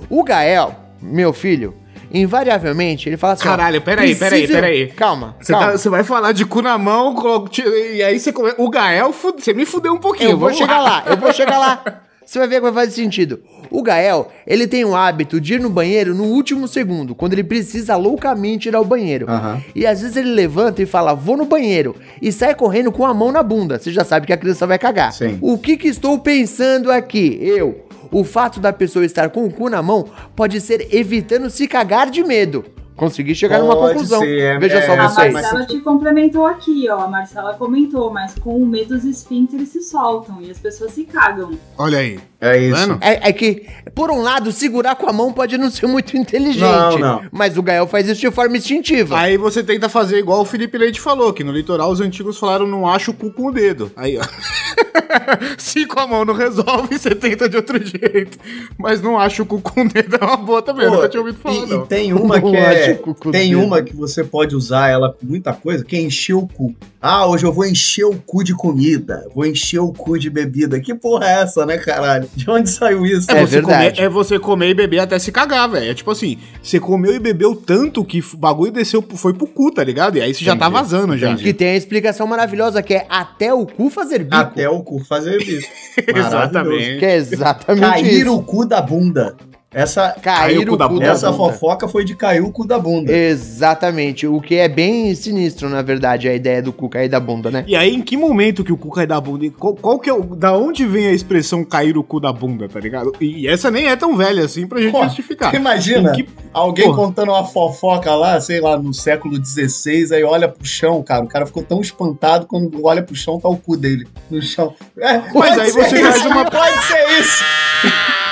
O 0.08 0.22
Gael, 0.22 0.74
meu 1.00 1.32
filho, 1.32 1.74
invariavelmente, 2.14 3.08
ele 3.08 3.16
fala 3.16 3.34
assim: 3.34 3.44
Caralho, 3.44 3.80
peraí, 3.82 4.14
peraí, 4.14 4.46
peraí. 4.46 4.86
Calma, 4.88 5.36
Você, 5.40 5.52
calma. 5.52 5.78
tá- 5.78 5.90
vai 5.90 6.04
falar 6.04 6.32
de 6.32 6.44
cu 6.46 6.62
na 6.62 6.78
mão, 6.78 7.14
e 7.94 8.02
aí 8.02 8.18
você 8.18 8.32
come... 8.32 8.52
O 8.56 8.70
Gael, 8.70 9.12
você 9.12 9.52
me 9.52 9.66
fudeu 9.66 9.92
um 9.92 9.98
pouquinho. 9.98 10.30
Eu 10.30 10.38
vou 10.38 10.48
vamos 10.48 10.56
chegar 10.58 10.80
lá, 10.80 11.04
eu 11.06 11.16
vou 11.16 11.32
chegar 11.32 11.58
lá. 11.58 11.82
Você 12.26 12.38
vai 12.38 12.48
ver 12.48 12.54
que 12.54 12.60
vai 12.62 12.72
fazer 12.72 12.92
sentido. 12.92 13.40
O 13.70 13.82
Gael, 13.82 14.32
ele 14.46 14.66
tem 14.66 14.82
o 14.82 14.96
hábito 14.96 15.38
de 15.38 15.54
ir 15.54 15.60
no 15.60 15.68
banheiro 15.68 16.14
no 16.14 16.24
último 16.24 16.66
segundo, 16.66 17.14
quando 17.14 17.34
ele 17.34 17.44
precisa 17.44 17.96
loucamente 17.96 18.66
ir 18.68 18.74
ao 18.74 18.82
banheiro. 18.82 19.26
Aham. 19.28 19.62
E 19.74 19.86
às 19.86 20.00
vezes 20.00 20.16
ele 20.16 20.30
levanta 20.30 20.80
e 20.82 20.86
fala, 20.86 21.12
vou 21.12 21.36
no 21.36 21.44
banheiro, 21.44 21.94
e 22.22 22.32
sai 22.32 22.54
correndo 22.54 22.90
com 22.90 23.04
a 23.04 23.12
mão 23.12 23.30
na 23.30 23.42
bunda. 23.42 23.78
Você 23.78 23.92
já 23.92 24.04
sabe 24.04 24.26
que 24.26 24.32
a 24.32 24.38
criança 24.38 24.66
vai 24.66 24.78
cagar. 24.78 25.12
Sim. 25.12 25.38
O 25.42 25.58
que 25.58 25.76
que 25.76 25.86
estou 25.88 26.18
pensando 26.18 26.90
aqui? 26.90 27.38
Eu. 27.42 27.84
O 28.10 28.24
fato 28.24 28.60
da 28.60 28.72
pessoa 28.72 29.04
estar 29.04 29.30
com 29.30 29.44
o 29.44 29.50
cu 29.50 29.68
na 29.68 29.82
mão 29.82 30.08
pode 30.34 30.60
ser 30.60 30.94
evitando 30.94 31.50
se 31.50 31.66
cagar 31.66 32.10
de 32.10 32.22
medo. 32.22 32.64
Consegui 32.96 33.34
chegar 33.34 33.58
numa 33.58 33.74
Pode 33.74 33.92
conclusão. 33.94 34.20
ser, 34.20 34.38
é- 34.40 34.58
Veja 34.58 34.78
é- 34.78 34.86
só 34.86 34.92
A 34.92 35.08
vocês. 35.08 35.32
Marcela 35.32 35.66
te 35.66 35.80
complementou 35.80 36.46
aqui, 36.46 36.88
ó. 36.88 37.00
A 37.00 37.08
Marcela 37.08 37.54
comentou, 37.54 38.12
mas 38.12 38.34
com 38.38 38.56
o 38.56 38.64
medo 38.66 38.94
os 38.94 39.04
esfíncteres 39.04 39.70
se 39.70 39.80
soltam 39.82 40.40
e 40.40 40.50
as 40.50 40.58
pessoas 40.58 40.92
se 40.92 41.04
cagam. 41.04 41.50
Olha 41.76 41.98
aí. 41.98 42.20
É 42.40 42.58
isso. 42.58 42.76
Vendo? 42.78 42.98
É, 43.00 43.30
é 43.30 43.32
que, 43.32 43.66
por 43.94 44.10
um 44.10 44.20
lado, 44.20 44.52
segurar 44.52 44.94
com 44.96 45.08
a 45.08 45.12
mão 45.12 45.32
pode 45.32 45.56
não 45.58 45.70
ser 45.70 45.86
muito 45.86 46.14
inteligente. 46.18 46.60
Não, 46.60 46.98
não. 46.98 47.22
Mas 47.32 47.56
o 47.56 47.62
Gael 47.62 47.86
faz 47.86 48.06
isso 48.08 48.20
de 48.20 48.30
forma 48.30 48.56
instintiva. 48.56 49.18
Aí 49.18 49.36
você 49.36 49.62
tenta 49.64 49.88
fazer 49.88 50.18
igual 50.18 50.42
o 50.42 50.44
Felipe 50.44 50.76
Leite 50.78 51.00
falou, 51.00 51.32
que 51.32 51.42
no 51.42 51.50
litoral 51.52 51.90
os 51.90 52.00
antigos 52.00 52.38
falaram 52.38 52.66
não 52.66 52.86
acha 52.88 53.10
o 53.10 53.14
cu 53.14 53.32
com 53.32 53.46
o 53.46 53.50
dedo. 53.52 53.90
Aí, 53.96 54.18
ó. 54.18 54.22
Se 55.58 55.86
com 55.86 56.00
a 56.00 56.06
mão 56.06 56.24
não 56.24 56.34
resolve, 56.34 56.98
você 56.98 57.14
tenta 57.14 57.48
de 57.48 57.56
outro 57.56 57.78
jeito. 57.84 58.38
Mas 58.78 59.00
não 59.02 59.18
acha 59.18 59.42
o 59.42 59.46
cu 59.46 59.60
com 59.60 59.82
o 59.82 59.88
dedo 59.88 60.16
é 60.20 60.24
uma 60.24 60.36
boa 60.36 60.62
também, 60.62 60.84
eu 60.84 60.90
Pô, 60.90 60.96
nunca 60.96 61.08
tinha 61.08 61.20
ouvido 61.20 61.38
falar, 61.38 61.54
e, 61.56 61.66
não. 61.66 61.84
e 61.84 61.86
tem 61.86 62.12
uma 62.12 62.40
que 62.40 62.44
Não 62.50 62.52
é. 62.90 63.32
Tem 63.32 63.50
dedo. 63.50 63.62
uma 63.62 63.82
que 63.82 63.94
você 63.94 64.22
pode 64.22 64.54
usar 64.54 64.88
ela 64.88 65.12
com 65.12 65.26
muita 65.26 65.52
coisa, 65.52 65.84
que 65.84 65.96
é 65.96 66.00
encher 66.00 66.34
o 66.34 66.46
cu. 66.46 66.74
Ah, 67.00 67.26
hoje 67.26 67.44
eu 67.44 67.52
vou 67.52 67.66
encher 67.66 68.04
o 68.04 68.14
cu 68.14 68.42
de 68.42 68.54
comida, 68.54 69.26
vou 69.34 69.44
encher 69.44 69.78
o 69.78 69.92
cu 69.92 70.18
de 70.18 70.30
bebida. 70.30 70.80
Que 70.80 70.94
porra 70.94 71.26
é 71.26 71.42
essa, 71.42 71.66
né, 71.66 71.76
caralho? 71.76 72.28
De 72.34 72.48
onde 72.50 72.70
saiu 72.70 73.04
isso? 73.04 73.30
É 73.30 73.46
você 73.46 73.60
verdade. 73.60 73.96
comer, 73.96 74.06
é 74.06 74.08
você 74.08 74.38
comer 74.38 74.68
e 74.70 74.74
beber 74.74 75.00
até 75.00 75.18
se 75.18 75.30
cagar, 75.30 75.68
velho. 75.68 75.90
É 75.90 75.94
tipo 75.94 76.10
assim, 76.10 76.38
você 76.62 76.80
comeu 76.80 77.14
e 77.14 77.18
bebeu 77.18 77.54
tanto 77.54 78.04
que 78.04 78.20
o 78.20 78.36
bagulho 78.36 78.72
desceu, 78.72 79.04
foi 79.16 79.34
pro 79.34 79.46
cu, 79.46 79.70
tá 79.70 79.84
ligado? 79.84 80.16
E 80.16 80.22
aí 80.22 80.32
você 80.32 80.44
já 80.44 80.56
tá 80.56 80.66
Entendi, 80.66 80.82
vazando 80.82 81.18
já. 81.18 81.36
Que 81.36 81.52
tem 81.52 81.68
a 81.68 81.76
explicação 81.76 82.26
maravilhosa 82.26 82.82
que 82.82 82.94
é 82.94 83.06
até 83.08 83.52
o 83.52 83.66
cu 83.66 83.90
fazer 83.90 84.24
bico. 84.24 84.36
Até 84.36 84.68
o 84.68 84.82
cu 84.82 84.98
fazer. 85.04 85.34
Maravilhoso. 85.44 86.26
Exatamente. 86.26 86.98
Que 86.98 87.04
é 87.04 87.16
exatamente 87.16 87.80
Cair 87.80 88.20
isso. 88.22 88.34
o 88.34 88.42
cu 88.42 88.64
da 88.64 88.80
bunda. 88.80 89.36
Essa, 89.74 90.14
Cair 90.22 90.56
Caiu 90.56 90.62
o 90.62 90.66
cu 90.68 90.76
da 90.76 90.88
bunda. 90.88 91.04
essa 91.06 91.32
fofoca 91.32 91.88
foi 91.88 92.04
de 92.04 92.14
cair 92.14 92.40
o 92.42 92.50
cu 92.52 92.64
da 92.66 92.78
bunda. 92.78 93.12
Exatamente. 93.12 94.26
O 94.26 94.40
que 94.40 94.54
é 94.54 94.68
bem 94.68 95.14
sinistro, 95.14 95.68
na 95.68 95.82
verdade, 95.82 96.28
a 96.28 96.34
ideia 96.34 96.62
do 96.62 96.72
cu 96.72 96.88
cair 96.88 97.08
da 97.08 97.18
bunda, 97.18 97.50
né? 97.50 97.64
E 97.66 97.74
aí, 97.74 97.94
em 97.94 98.00
que 98.00 98.16
momento 98.16 98.62
que 98.62 98.72
o 98.72 98.76
cu 98.76 98.90
cai 98.90 99.06
da 99.06 99.20
bunda? 99.20 99.50
Qual, 99.58 99.74
qual 99.74 99.98
que 99.98 100.08
é 100.08 100.12
o, 100.14 100.22
da 100.22 100.52
onde 100.56 100.86
vem 100.86 101.06
a 101.08 101.12
expressão 101.12 101.64
cair 101.64 101.98
o 101.98 102.04
cu 102.04 102.20
da 102.20 102.32
bunda, 102.32 102.68
tá 102.68 102.78
ligado? 102.78 103.12
E 103.20 103.48
essa 103.48 103.70
nem 103.70 103.88
é 103.88 103.96
tão 103.96 104.16
velha 104.16 104.44
assim 104.44 104.66
pra 104.66 104.80
gente 104.80 104.92
Pô, 104.92 105.02
justificar. 105.04 105.54
Imagina 105.54 106.12
que- 106.12 106.28
alguém 106.52 106.84
Porra. 106.86 106.96
contando 106.96 107.32
uma 107.32 107.44
fofoca 107.44 108.14
lá, 108.14 108.40
sei 108.40 108.60
lá, 108.60 108.76
no 108.78 108.94
século 108.94 109.34
XVI, 109.44 110.14
aí 110.14 110.22
olha 110.22 110.48
pro 110.48 110.64
chão, 110.64 111.02
cara. 111.02 111.24
O 111.24 111.28
cara 111.28 111.46
ficou 111.46 111.62
tão 111.64 111.80
espantado 111.80 112.46
quando 112.46 112.84
olha 112.86 113.02
pro 113.02 113.14
chão, 113.16 113.40
tá 113.40 113.48
o 113.48 113.56
cu 113.56 113.76
dele 113.76 114.06
no 114.30 114.40
chão. 114.40 114.72
É, 114.98 115.20
Mas 115.34 115.58
aí 115.58 115.72
você 115.72 115.96
isso, 115.96 116.04
traz 116.10 116.24
uma- 116.26 116.44
Pode 116.44 116.82
ser 116.84 117.20
isso! 117.20 117.44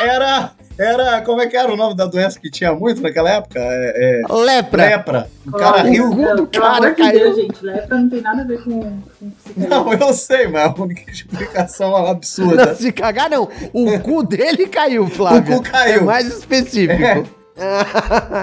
Era. 0.03 0.53
Era. 0.83 1.21
Como 1.23 1.41
é 1.41 1.47
que 1.47 1.57
era 1.57 1.73
o 1.73 1.77
nome 1.77 1.95
da 1.95 2.07
doença 2.07 2.39
que 2.41 2.51
tinha 2.51 2.75
muito 2.75 3.01
naquela 3.03 3.31
época? 3.31 3.59
É, 3.61 4.23
é, 4.29 4.33
Lepra. 4.35 4.85
lepra. 4.87 5.29
O 5.47 5.53
cara 5.53 5.83
O 5.85 5.91
riu. 5.91 6.11
cu 6.11 6.17
do 6.37 6.47
Pelo 6.47 6.65
cara 6.65 6.77
amor 6.77 6.91
de 6.91 7.03
caiu. 7.03 7.19
Deus, 7.21 7.37
gente. 7.37 7.65
Lepra 7.65 7.99
não 7.99 8.09
tem 8.11 8.21
nada 8.21 8.43
a 8.43 8.45
ver 8.45 8.63
com, 8.65 8.81
com. 8.81 9.33
Não, 9.57 9.93
eu 9.93 10.13
sei, 10.13 10.49
mas 10.49 10.63
a 10.79 10.83
única 10.83 11.11
explicação 11.11 11.89
é 11.97 12.03
Não, 12.03 12.07
absurda. 12.09 12.75
se 12.75 12.93
cagar, 12.93 13.31
não. 13.31 13.49
O 13.73 13.99
cu 14.01 14.23
dele 14.23 14.67
caiu, 14.67 15.07
Flávio. 15.09 15.57
O 15.57 15.63
cu 15.63 15.71
caiu. 15.71 15.95
É 15.97 16.01
mais 16.01 16.27
específico. 16.27 17.03
É. 17.03 17.23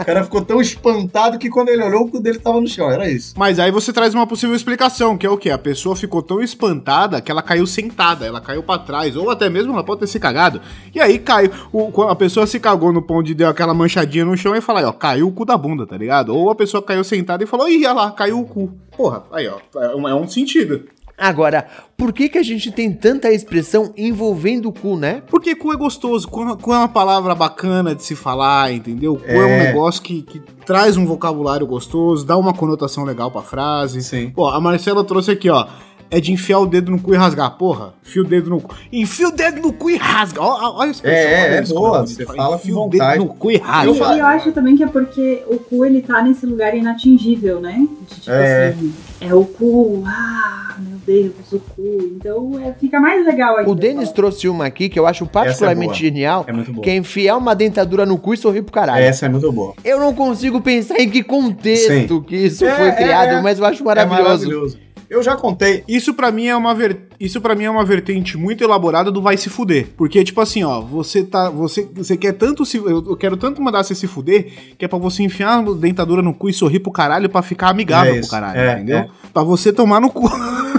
O 0.01 0.05
cara 0.05 0.23
ficou 0.23 0.41
tão 0.43 0.61
espantado 0.61 1.37
que 1.37 1.49
quando 1.49 1.69
ele 1.69 1.83
olhou, 1.83 2.03
o 2.03 2.09
cu 2.09 2.19
dele 2.19 2.39
tava 2.39 2.59
no 2.59 2.67
chão. 2.67 2.89
Era 2.89 3.09
isso. 3.09 3.33
Mas 3.37 3.59
aí 3.59 3.71
você 3.71 3.91
traz 3.93 4.13
uma 4.13 4.25
possível 4.27 4.55
explicação, 4.55 5.17
que 5.17 5.25
é 5.25 5.29
o 5.29 5.37
quê? 5.37 5.49
A 5.49 5.57
pessoa 5.57 5.95
ficou 5.95 6.21
tão 6.21 6.41
espantada 6.41 7.21
que 7.21 7.31
ela 7.31 7.41
caiu 7.41 7.65
sentada, 7.67 8.25
ela 8.25 8.41
caiu 8.41 8.63
pra 8.63 8.77
trás, 8.79 9.15
ou 9.15 9.29
até 9.29 9.49
mesmo 9.49 9.73
ela 9.73 9.83
pode 9.83 10.01
ter 10.01 10.07
se 10.07 10.19
cagado. 10.19 10.61
E 10.93 10.99
aí 10.99 11.19
caiu, 11.19 11.51
o- 11.71 11.91
quando 11.91 12.09
a 12.11 12.15
pessoa 12.15 12.47
se 12.47 12.59
cagou 12.59 12.91
no 12.93 13.01
pão 13.01 13.17
onde 13.17 13.33
deu 13.33 13.47
aquela 13.49 13.73
manchadinha 13.73 14.25
no 14.25 14.37
chão 14.37 14.55
e 14.55 14.61
fala 14.61 14.79
aí, 14.79 14.85
ó, 14.85 14.91
caiu 14.91 15.27
o 15.27 15.31
cu 15.31 15.45
da 15.45 15.57
bunda, 15.57 15.85
tá 15.85 15.97
ligado? 15.97 16.35
Ou 16.35 16.49
a 16.49 16.55
pessoa 16.55 16.81
caiu 16.81 17.03
sentada 17.03 17.43
e 17.43 17.47
falou, 17.47 17.67
ih, 17.69 17.85
olha 17.85 17.93
lá, 17.93 18.11
caiu 18.11 18.39
o 18.39 18.45
cu. 18.45 18.71
Porra, 18.95 19.23
aí 19.31 19.47
ó, 19.47 19.57
é 19.81 19.95
um, 19.95 20.07
é 20.09 20.13
um 20.15 20.27
sentido. 20.27 20.85
Agora, 21.19 21.67
por 21.97 22.13
que 22.13 22.29
que 22.29 22.37
a 22.37 22.43
gente 22.43 22.71
tem 22.71 22.91
tanta 22.93 23.29
expressão 23.31 23.93
envolvendo 23.97 24.69
o 24.69 24.71
cu, 24.71 24.95
né? 24.95 25.21
Porque 25.27 25.53
cu 25.55 25.73
é 25.73 25.75
gostoso, 25.75 26.27
cu, 26.27 26.57
cu 26.57 26.73
é 26.73 26.77
uma 26.77 26.87
palavra 26.87 27.35
bacana 27.35 27.93
de 27.93 28.03
se 28.03 28.15
falar, 28.15 28.71
entendeu? 28.71 29.17
Cu 29.17 29.23
é, 29.27 29.37
um 29.37 29.49
É. 29.49 29.63
negócio 29.65 30.01
que, 30.01 30.21
que 30.21 30.39
traz 30.65 30.95
um 30.95 31.05
vocabulário 31.05 31.67
gostoso, 31.67 32.25
dá 32.25 32.37
uma 32.37 32.53
conotação 32.53 33.03
legal 33.03 33.29
pra 33.29 33.41
frase. 33.41 34.01
Sim. 34.01 34.29
Pô, 34.33 34.47
a 34.47 34.61
Marcela 34.61 35.03
trouxe 35.03 35.31
aqui, 35.31 35.49
ó. 35.49 35.67
É 36.11 36.19
de 36.19 36.31
enfiar 36.31 36.59
o 36.59 36.65
dedo 36.65 36.89
no 36.91 36.99
cu 36.99 37.13
e 37.13 37.17
rasgar. 37.17 37.51
Porra, 37.57 37.93
enfia 38.03 38.21
o 38.23 38.25
dedo 38.25 38.49
no 38.49 38.59
cu. 38.61 38.75
Enfia 38.91 39.27
o 39.27 39.31
dedo 39.31 39.61
no 39.61 39.71
cu 39.71 39.91
e 39.91 39.95
rasga. 39.97 40.41
Ó, 40.41 40.77
olha 40.79 40.89
expressão. 40.89 41.29
É, 41.31 41.43
olha 41.45 41.55
é 41.55 41.61
isso, 41.61 41.73
boa, 41.75 42.01
você 42.01 42.25
fala 42.25 42.55
Enfia 42.55 42.73
com 42.73 42.85
o 42.87 42.89
dedo 42.89 43.15
no 43.17 43.27
cu 43.27 43.51
e 43.51 43.57
rasga. 43.57 43.87
Eu 43.91 43.95
E 43.95 43.99
falo- 43.99 44.17
eu 44.19 44.25
acho 44.25 44.51
também 44.51 44.75
que 44.75 44.83
é 44.83 44.87
porque 44.87 45.43
o 45.47 45.57
cu 45.59 45.85
ele 45.85 46.01
tá 46.01 46.23
nesse 46.23 46.45
lugar 46.47 46.73
inatingível, 46.75 47.61
né? 47.61 47.85
De, 48.09 48.15
tipo 48.21 48.31
É. 48.31 48.69
assim, 48.69 48.93
é 49.21 49.33
o 49.35 49.45
cu, 49.45 50.03
ah, 50.07 50.77
meu 50.79 50.97
Deus, 51.05 51.33
o 51.51 51.59
cu. 51.59 52.11
Então 52.15 52.59
é, 52.59 52.73
fica 52.73 52.99
mais 52.99 53.23
legal 53.25 53.57
ainda. 53.57 53.69
O 53.69 53.75
Denis 53.75 54.11
trouxe 54.11 54.49
uma 54.49 54.65
aqui 54.65 54.89
que 54.89 54.97
eu 54.99 55.05
acho 55.05 55.27
particularmente 55.27 55.89
boa. 55.89 55.95
genial, 55.99 56.43
É 56.47 56.51
muito 56.51 56.71
boa. 56.73 56.83
que 56.83 56.89
é 56.89 56.95
enfiar 56.95 57.37
uma 57.37 57.53
dentadura 57.53 58.03
no 58.05 58.17
cu 58.17 58.33
e 58.33 58.37
sorrir 58.37 58.63
pro 58.63 58.71
caralho. 58.73 59.03
Essa 59.03 59.27
é 59.27 59.29
muito 59.29 59.51
boa. 59.51 59.73
Eu 59.85 59.99
não 59.99 60.13
consigo 60.15 60.59
pensar 60.59 60.99
em 60.99 61.07
que 61.07 61.21
contexto 61.21 62.21
que 62.21 62.35
isso 62.35 62.65
É, 62.65 62.75
foi 62.75 62.87
é, 62.87 62.91
criado, 62.93 63.29
é. 63.35 63.41
mas 63.43 63.59
eu 63.59 63.65
acho 63.65 63.83
É 63.83 63.85
maravilhoso. 63.85 64.77
Eu 65.09 65.23
já 65.23 65.35
contei. 65.35 65.83
Isso 65.87 66.13
pra 66.13 66.31
mim 66.31 66.47
é 66.47 66.55
uma 66.55 66.75
ver... 66.75 67.07
isso 67.19 67.41
para 67.41 67.55
mim 67.55 67.63
é 67.63 67.69
uma 67.69 67.83
vertente 67.83 68.37
muito 68.37 68.63
elaborada 68.63 69.11
do 69.11 69.21
vai 69.21 69.37
se 69.37 69.49
fuder, 69.49 69.87
porque 69.97 70.23
tipo 70.23 70.39
assim, 70.39 70.63
ó, 70.63 70.81
você 70.81 71.23
tá, 71.23 71.49
você, 71.49 71.89
você 71.95 72.15
quer 72.15 72.33
tanto 72.33 72.65
se 72.65 72.77
eu 72.77 73.17
quero 73.17 73.35
tanto 73.35 73.61
mandar 73.61 73.83
você 73.83 73.95
se 73.95 74.07
fuder, 74.07 74.51
que 74.77 74.85
é 74.85 74.87
pra 74.87 74.99
você 74.99 75.23
enfiar 75.23 75.59
a 75.59 75.73
dentadura 75.73 76.21
no 76.21 76.33
cu 76.33 76.49
e 76.49 76.53
sorrir 76.53 76.79
pro 76.79 76.91
caralho 76.91 77.29
pra 77.29 77.41
ficar 77.41 77.69
amigável 77.69 78.15
É 78.15 78.19
pro 78.19 78.29
caralho, 78.29 78.59
é, 78.59 78.73
entendeu? 78.73 78.97
é. 78.97 79.09
Pra 79.33 79.43
você 79.43 79.73
tomar 79.73 79.99
no 79.99 80.11
cu, 80.11 80.29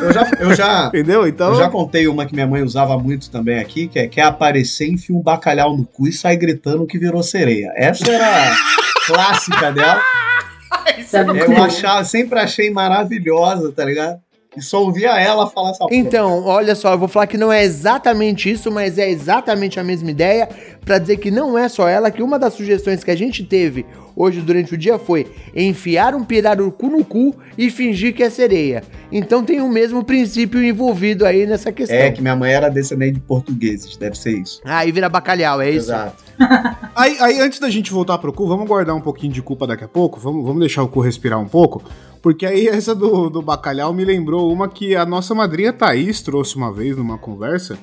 Eu 0.00 0.12
já, 0.12 0.30
eu 0.38 0.54
já, 0.54 0.86
entendeu? 0.94 1.26
Então 1.26 1.48
eu 1.48 1.56
já 1.56 1.68
contei 1.68 2.06
uma 2.08 2.24
que 2.24 2.32
minha 2.32 2.46
mãe 2.46 2.62
usava 2.62 2.96
muito 2.98 3.30
também 3.30 3.58
aqui, 3.58 3.88
que 3.88 3.98
é 3.98 4.06
quer 4.06 4.22
aparecer, 4.22 4.88
enfia 4.88 5.14
um 5.14 5.20
bacalhau 5.22 5.76
no 5.76 5.84
cu 5.84 6.06
e 6.06 6.12
sai 6.12 6.36
gritando 6.36 6.86
que 6.86 6.98
virou 6.98 7.22
sereia. 7.22 7.72
Essa 7.76 8.10
era 8.10 8.52
a 8.52 8.56
clássica 9.06 9.72
dela. 9.72 10.00
Sabe? 11.06 11.38
Eu 11.40 11.62
achava, 11.62 12.04
sempre 12.04 12.38
achei 12.38 12.70
maravilhosa, 12.70 13.72
tá 13.72 13.84
ligado? 13.84 14.20
E 14.56 14.60
só 14.60 14.82
ouvia 14.82 15.10
ela 15.10 15.48
falar 15.48 15.70
essa 15.70 15.78
porra. 15.80 15.94
Então, 15.94 16.44
olha 16.44 16.74
só, 16.74 16.92
eu 16.92 16.98
vou 16.98 17.06
falar 17.06 17.28
que 17.28 17.36
não 17.36 17.52
é 17.52 17.62
exatamente 17.62 18.50
isso, 18.50 18.70
mas 18.70 18.98
é 18.98 19.08
exatamente 19.08 19.78
a 19.78 19.84
mesma 19.84 20.10
ideia, 20.10 20.48
pra 20.84 20.98
dizer 20.98 21.18
que 21.18 21.30
não 21.30 21.56
é 21.56 21.68
só 21.68 21.88
ela, 21.88 22.10
que 22.10 22.22
uma 22.22 22.38
das 22.38 22.54
sugestões 22.54 23.04
que 23.04 23.10
a 23.12 23.16
gente 23.16 23.44
teve 23.44 23.86
hoje 24.16 24.40
durante 24.40 24.74
o 24.74 24.76
dia 24.76 24.98
foi 24.98 25.26
enfiar 25.54 26.14
um 26.14 26.24
pirarucu 26.24 26.88
no 26.88 27.04
cu 27.04 27.34
e 27.56 27.70
fingir 27.70 28.14
que 28.14 28.22
é 28.22 28.28
sereia. 28.28 28.82
Então 29.10 29.44
tem 29.44 29.60
o 29.60 29.68
mesmo 29.68 30.04
princípio 30.04 30.62
envolvido 30.62 31.24
aí 31.24 31.46
nessa 31.46 31.72
questão. 31.72 31.96
É, 31.96 32.10
que 32.10 32.20
minha 32.20 32.36
mãe 32.36 32.52
era 32.52 32.68
descendente 32.68 33.14
de 33.14 33.20
portugueses, 33.20 33.96
deve 33.96 34.18
ser 34.18 34.36
isso. 34.36 34.60
Aí 34.64 34.92
vira 34.92 35.08
bacalhau, 35.08 35.60
é 35.60 35.70
isso? 35.70 35.90
Exato. 35.90 36.30
Aí, 36.96 37.16
aí, 37.20 37.40
antes 37.40 37.58
da 37.58 37.70
gente 37.70 37.92
voltar 37.92 38.18
pro 38.18 38.32
cu, 38.32 38.46
vamos 38.46 38.66
guardar 38.66 38.94
um 38.96 39.00
pouquinho 39.00 39.32
de 39.32 39.40
culpa 39.40 39.66
daqui 39.66 39.84
a 39.84 39.88
pouco, 39.88 40.18
vamos, 40.18 40.44
vamos 40.44 40.60
deixar 40.60 40.82
o 40.82 40.88
cu 40.88 41.00
respirar 41.00 41.38
um 41.38 41.46
pouco, 41.46 41.82
porque 42.22 42.46
aí 42.46 42.68
essa 42.68 42.94
do, 42.94 43.30
do 43.30 43.42
bacalhau 43.42 43.92
me 43.92 44.04
lembrou 44.04 44.52
uma 44.52 44.68
que 44.68 44.94
a 44.94 45.06
nossa 45.06 45.34
madrinha 45.34 45.72
Thaís 45.72 46.20
trouxe 46.20 46.56
uma 46.56 46.72
vez 46.72 46.96
numa 46.96 47.18
conversa, 47.18 47.78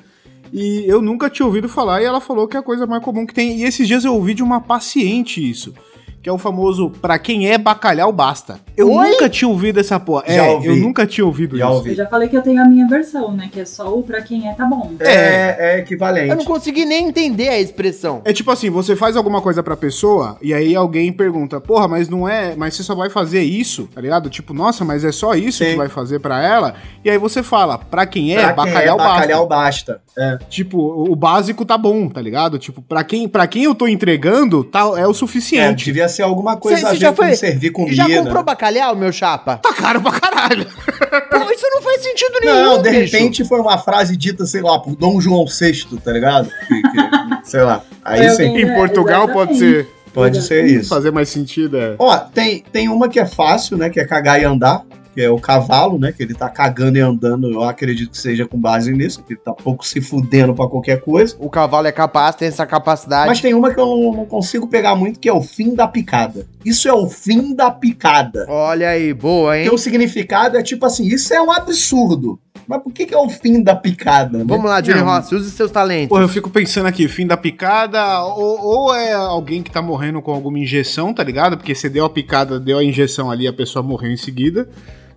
e 0.52 0.84
eu 0.86 1.02
nunca 1.02 1.28
tinha 1.28 1.46
ouvido 1.46 1.68
falar, 1.68 2.00
e 2.00 2.04
ela 2.04 2.20
falou 2.20 2.48
que 2.48 2.56
é 2.56 2.60
a 2.60 2.62
coisa 2.62 2.86
mais 2.86 3.02
comum 3.02 3.26
que 3.26 3.34
tem, 3.34 3.58
e 3.58 3.64
esses 3.64 3.86
dias 3.86 4.04
eu 4.04 4.14
ouvi 4.14 4.34
de 4.34 4.42
uma 4.42 4.60
paciente 4.60 5.48
isso, 5.48 5.74
que 6.22 6.28
é 6.28 6.32
o 6.32 6.38
famoso, 6.38 6.90
pra 6.90 7.18
quem 7.18 7.48
é 7.50 7.56
bacalhau 7.56 8.10
basta. 8.12 8.58
Eu 8.76 8.90
Oi? 8.92 9.10
nunca 9.10 9.28
tinha 9.28 9.48
ouvido 9.48 9.78
essa 9.80 9.98
porra, 10.00 10.24
Já 10.26 10.46
é, 10.46 10.50
ouvi. 10.50 10.66
eu 10.68 10.76
nunca 10.76 11.06
tinha 11.06 11.24
ouvido 11.24 11.56
Já 11.56 11.66
isso. 11.66 11.74
ouvi. 11.76 11.90
Eu 11.90 11.96
já 11.96 12.06
falei 12.06 12.28
que 12.28 12.36
eu 12.36 12.42
tenho 12.42 12.60
a 12.62 12.64
minha 12.64 12.86
versão, 12.88 13.32
né? 13.32 13.48
Que 13.52 13.60
é 13.60 13.64
só 13.64 13.92
o 13.96 14.02
pra 14.02 14.20
quem 14.22 14.48
é, 14.48 14.52
tá 14.54 14.64
bom. 14.64 14.92
É, 15.00 15.76
é 15.76 15.78
equivalente. 15.78 16.28
Eu 16.30 16.36
não 16.36 16.44
consegui 16.44 16.84
nem 16.84 17.08
entender 17.08 17.48
a 17.48 17.58
expressão. 17.60 18.20
É 18.24 18.32
tipo 18.32 18.50
assim, 18.50 18.68
você 18.70 18.94
faz 18.96 19.16
alguma 19.16 19.40
coisa 19.40 19.62
pra 19.62 19.76
pessoa 19.76 20.36
e 20.42 20.52
aí 20.52 20.74
alguém 20.74 21.12
pergunta, 21.12 21.60
porra, 21.60 21.86
mas 21.88 22.08
não 22.08 22.28
é, 22.28 22.54
mas 22.56 22.74
você 22.74 22.82
só 22.82 22.94
vai 22.94 23.08
fazer 23.10 23.42
isso, 23.42 23.88
tá 23.94 24.00
ligado? 24.00 24.28
Tipo, 24.28 24.52
nossa, 24.52 24.84
mas 24.84 25.04
é 25.04 25.12
só 25.12 25.34
isso 25.34 25.58
Sim. 25.64 25.70
que 25.70 25.76
vai 25.76 25.88
fazer 25.88 26.18
pra 26.20 26.42
ela? 26.44 26.74
E 27.04 27.10
aí 27.10 27.18
você 27.18 27.42
fala, 27.42 27.78
pra 27.78 28.06
quem 28.06 28.32
é, 28.36 28.40
Pra 28.40 28.46
quem 28.48 28.56
bacalhau, 28.72 28.94
é, 29.00 29.02
bacalhau 29.04 29.46
basta. 29.46 30.00
É. 30.16 30.30
basta. 30.32 30.46
Tipo, 30.48 30.78
o 31.10 31.14
básico 31.14 31.64
tá 31.64 31.78
bom, 31.78 32.08
tá 32.08 32.20
ligado? 32.20 32.58
Tipo, 32.58 32.82
pra 32.82 33.04
quem, 33.04 33.28
pra 33.28 33.46
quem 33.46 33.64
eu 33.64 33.74
tô 33.74 33.86
entregando, 33.86 34.64
tá, 34.64 34.80
é 34.96 35.06
o 35.06 35.10
É, 35.10 35.14
suficiente. 35.14 35.84
devia 35.84 36.07
Ser 36.08 36.22
alguma 36.22 36.56
coisa 36.56 36.78
Cê- 36.78 36.86
a 36.86 36.88
cê 36.90 36.94
ver 36.94 37.00
já 37.00 37.10
com 37.10 37.16
foi- 37.16 37.34
servir 37.36 37.70
comida. 37.70 37.94
Já 37.96 38.08
comprou 38.08 38.42
bacalhau, 38.42 38.96
meu 38.96 39.12
chapa? 39.12 39.56
Tá 39.58 39.72
caro 39.72 40.00
pra 40.00 40.12
caralho. 40.12 40.66
Pô, 41.30 41.50
isso 41.52 41.66
não 41.74 41.82
faz 41.82 42.02
sentido 42.02 42.38
nenhum, 42.40 42.62
Não, 42.62 42.82
de 42.82 42.90
bicho. 42.90 43.12
repente 43.16 43.44
foi 43.44 43.60
uma 43.60 43.78
frase 43.78 44.16
dita, 44.16 44.44
sei 44.46 44.62
lá, 44.62 44.78
por 44.80 44.94
Dom 44.96 45.20
João 45.20 45.44
VI, 45.46 45.98
tá 46.04 46.12
ligado? 46.12 46.48
Que- 46.66 46.82
que- 46.82 47.38
sei 47.50 47.62
lá. 47.62 47.82
Aí 48.04 48.26
Foi 48.26 48.36
sim, 48.36 48.56
Em 48.58 48.74
Portugal 48.74 49.28
pode 49.28 49.58
ser. 49.58 49.88
pode 50.14 50.42
ser 50.42 50.64
isso. 50.66 50.88
Fazer 50.88 51.10
mais 51.10 51.28
sentido, 51.28 51.76
é. 51.76 51.94
Ó, 51.98 52.16
tem, 52.16 52.62
tem 52.72 52.88
uma 52.88 53.08
que 53.08 53.20
é 53.20 53.26
fácil, 53.26 53.76
né? 53.76 53.90
Que 53.90 54.00
é 54.00 54.04
cagar 54.06 54.40
e 54.40 54.44
andar, 54.44 54.82
que 55.18 55.22
é 55.24 55.28
o 55.28 55.40
cavalo, 55.40 55.98
né? 55.98 56.12
Que 56.12 56.22
ele 56.22 56.32
tá 56.32 56.48
cagando 56.48 56.96
e 56.96 57.00
andando. 57.00 57.50
Eu 57.50 57.64
acredito 57.64 58.12
que 58.12 58.18
seja 58.18 58.46
com 58.46 58.56
base 58.56 58.92
nisso, 58.92 59.20
que 59.24 59.32
ele 59.32 59.40
tá 59.40 59.52
pouco 59.52 59.84
se 59.84 60.00
fudendo 60.00 60.54
pra 60.54 60.68
qualquer 60.68 61.00
coisa. 61.00 61.34
O 61.40 61.50
cavalo 61.50 61.88
é 61.88 61.92
capaz, 61.92 62.36
tem 62.36 62.46
essa 62.46 62.64
capacidade. 62.64 63.26
Mas 63.26 63.40
tem 63.40 63.52
uma 63.52 63.74
que 63.74 63.80
eu 63.80 63.86
não, 63.86 64.12
não 64.12 64.24
consigo 64.24 64.68
pegar 64.68 64.94
muito, 64.94 65.18
que 65.18 65.28
é 65.28 65.32
o 65.32 65.42
fim 65.42 65.74
da 65.74 65.88
picada. 65.88 66.46
Isso 66.64 66.88
é 66.88 66.92
o 66.92 67.08
fim 67.08 67.52
da 67.52 67.68
picada. 67.68 68.46
Olha 68.48 68.90
aí, 68.90 69.12
boa, 69.12 69.58
hein? 69.58 69.64
Porque 69.64 69.74
o 69.74 69.78
significado 69.78 70.56
é 70.56 70.62
tipo 70.62 70.86
assim, 70.86 71.04
isso 71.04 71.34
é 71.34 71.42
um 71.42 71.50
absurdo. 71.50 72.38
Mas 72.68 72.82
por 72.82 72.92
que, 72.92 73.06
que 73.06 73.14
é 73.14 73.18
o 73.18 73.28
fim 73.30 73.62
da 73.62 73.74
picada? 73.74 74.38
né? 74.38 74.44
Vamos 74.46 74.66
lá, 74.66 74.80
Johnny. 74.80 75.00
Rossi, 75.00 75.34
use 75.34 75.50
seus 75.50 75.70
talentos. 75.70 76.10
Porra, 76.10 76.22
eu 76.22 76.28
fico 76.28 76.50
pensando 76.50 76.86
aqui, 76.86 77.08
fim 77.08 77.26
da 77.26 77.36
picada, 77.36 78.22
ou, 78.24 78.60
ou 78.60 78.94
é 78.94 79.14
alguém 79.14 79.62
que 79.62 79.70
tá 79.70 79.80
morrendo 79.80 80.20
com 80.20 80.32
alguma 80.32 80.58
injeção, 80.58 81.14
tá 81.14 81.24
ligado? 81.24 81.56
Porque 81.56 81.74
você 81.74 81.88
deu 81.88 82.04
a 82.04 82.10
picada, 82.10 82.60
deu 82.60 82.78
a 82.78 82.84
injeção 82.84 83.30
ali, 83.30 83.48
a 83.48 83.52
pessoa 83.52 83.82
morreu 83.82 84.12
em 84.12 84.16
seguida. 84.18 84.68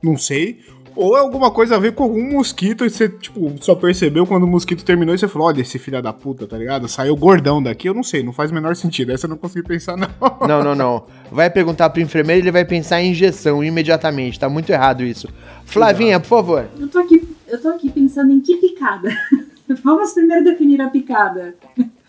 Não 0.03 0.17
sei. 0.17 0.59
Ou 0.93 1.15
é 1.15 1.21
alguma 1.21 1.49
coisa 1.51 1.77
a 1.77 1.79
ver 1.79 1.93
com 1.93 2.03
algum 2.03 2.33
mosquito 2.33 2.85
e 2.85 2.89
você, 2.89 3.07
tipo, 3.07 3.55
só 3.61 3.73
percebeu 3.75 4.27
quando 4.27 4.43
o 4.43 4.47
mosquito 4.47 4.83
terminou 4.83 5.15
e 5.15 5.17
você 5.17 5.25
falou, 5.27 5.47
olha 5.47 5.61
esse 5.61 5.79
filho 5.79 6.01
da 6.01 6.11
puta, 6.11 6.45
tá 6.45 6.57
ligado? 6.57 6.85
Saiu 6.89 7.15
gordão 7.15 7.63
daqui, 7.63 7.87
eu 7.87 7.93
não 7.93 8.03
sei, 8.03 8.21
não 8.21 8.33
faz 8.33 8.51
o 8.51 8.53
menor 8.53 8.75
sentido. 8.75 9.13
Essa 9.13 9.25
eu 9.25 9.29
não 9.29 9.37
consegui 9.37 9.65
pensar, 9.65 9.95
não. 9.95 10.09
Não, 10.45 10.63
não, 10.63 10.75
não. 10.75 11.05
Vai 11.31 11.49
perguntar 11.49 11.89
pro 11.91 12.01
enfermeiro, 12.01 12.41
ele 12.41 12.51
vai 12.51 12.65
pensar 12.65 13.01
em 13.01 13.11
injeção 13.11 13.63
imediatamente. 13.63 14.37
Tá 14.39 14.49
muito 14.49 14.69
errado 14.69 15.03
isso. 15.03 15.29
Flavinha, 15.65 16.19
por 16.19 16.27
favor. 16.27 16.65
Eu 16.77 16.87
tô 16.89 16.99
aqui, 16.99 17.35
eu 17.47 17.61
tô 17.61 17.69
aqui 17.69 17.89
pensando 17.89 18.31
em 18.33 18.41
que 18.41 18.57
picada. 18.57 19.09
Vamos 19.83 20.11
primeiro 20.11 20.43
definir 20.43 20.81
a 20.81 20.89
picada. 20.89 21.55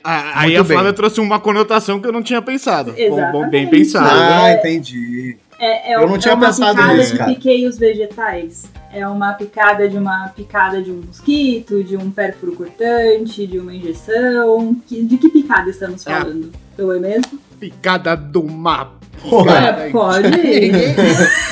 Ah, 0.03 0.41
Aí 0.41 0.57
a 0.57 0.65
bem. 0.65 0.73
Flávia 0.73 0.93
trouxe 0.93 1.21
uma 1.21 1.39
conotação 1.39 2.01
que 2.01 2.09
eu 2.09 2.13
não 2.13 2.23
tinha 2.23 2.43
pensado. 2.43 2.93
Bom, 2.93 3.33
bom, 3.33 3.49
bem 3.49 3.63
Exatamente. 3.63 3.71
pensado. 3.71 4.09
Ah, 4.11 4.53
entendi. 4.55 5.37
É, 5.63 5.93
é 5.93 5.95
Eu 5.95 6.09
não 6.09 6.19
tinha 6.19 6.33
é 6.33 6.35
uma 6.35 6.47
pensado 6.47 6.75
picada 6.77 6.95
nisso, 6.97 7.13
de 7.13 7.19
cara. 7.19 7.31
piquei 7.35 7.69
os 7.69 7.79
vegetais. 7.79 8.65
É 8.93 9.07
uma 9.07 9.33
picada 9.35 9.89
de 9.89 9.97
uma 9.97 10.29
picada 10.35 10.83
de 10.83 10.91
um 10.91 11.03
mosquito, 11.07 11.85
de 11.85 11.97
um 11.97 12.11
pérfuro 12.11 12.53
cortante, 12.57 13.47
de 13.47 13.59
uma 13.61 13.73
injeção. 13.73 14.77
De 14.91 15.17
que 15.17 15.29
picada 15.29 15.71
estamos 15.71 16.05
É. 16.07 16.11
falando? 16.19 16.51
Não 16.77 16.93
é 16.93 16.99
mesmo? 16.99 17.39
Picada 17.61 18.17
do 18.17 18.43
mapa. 18.43 19.01
Porra, 19.23 19.57
É, 19.57 19.91
pode. 19.91 20.29
Ninguém, 20.31 20.73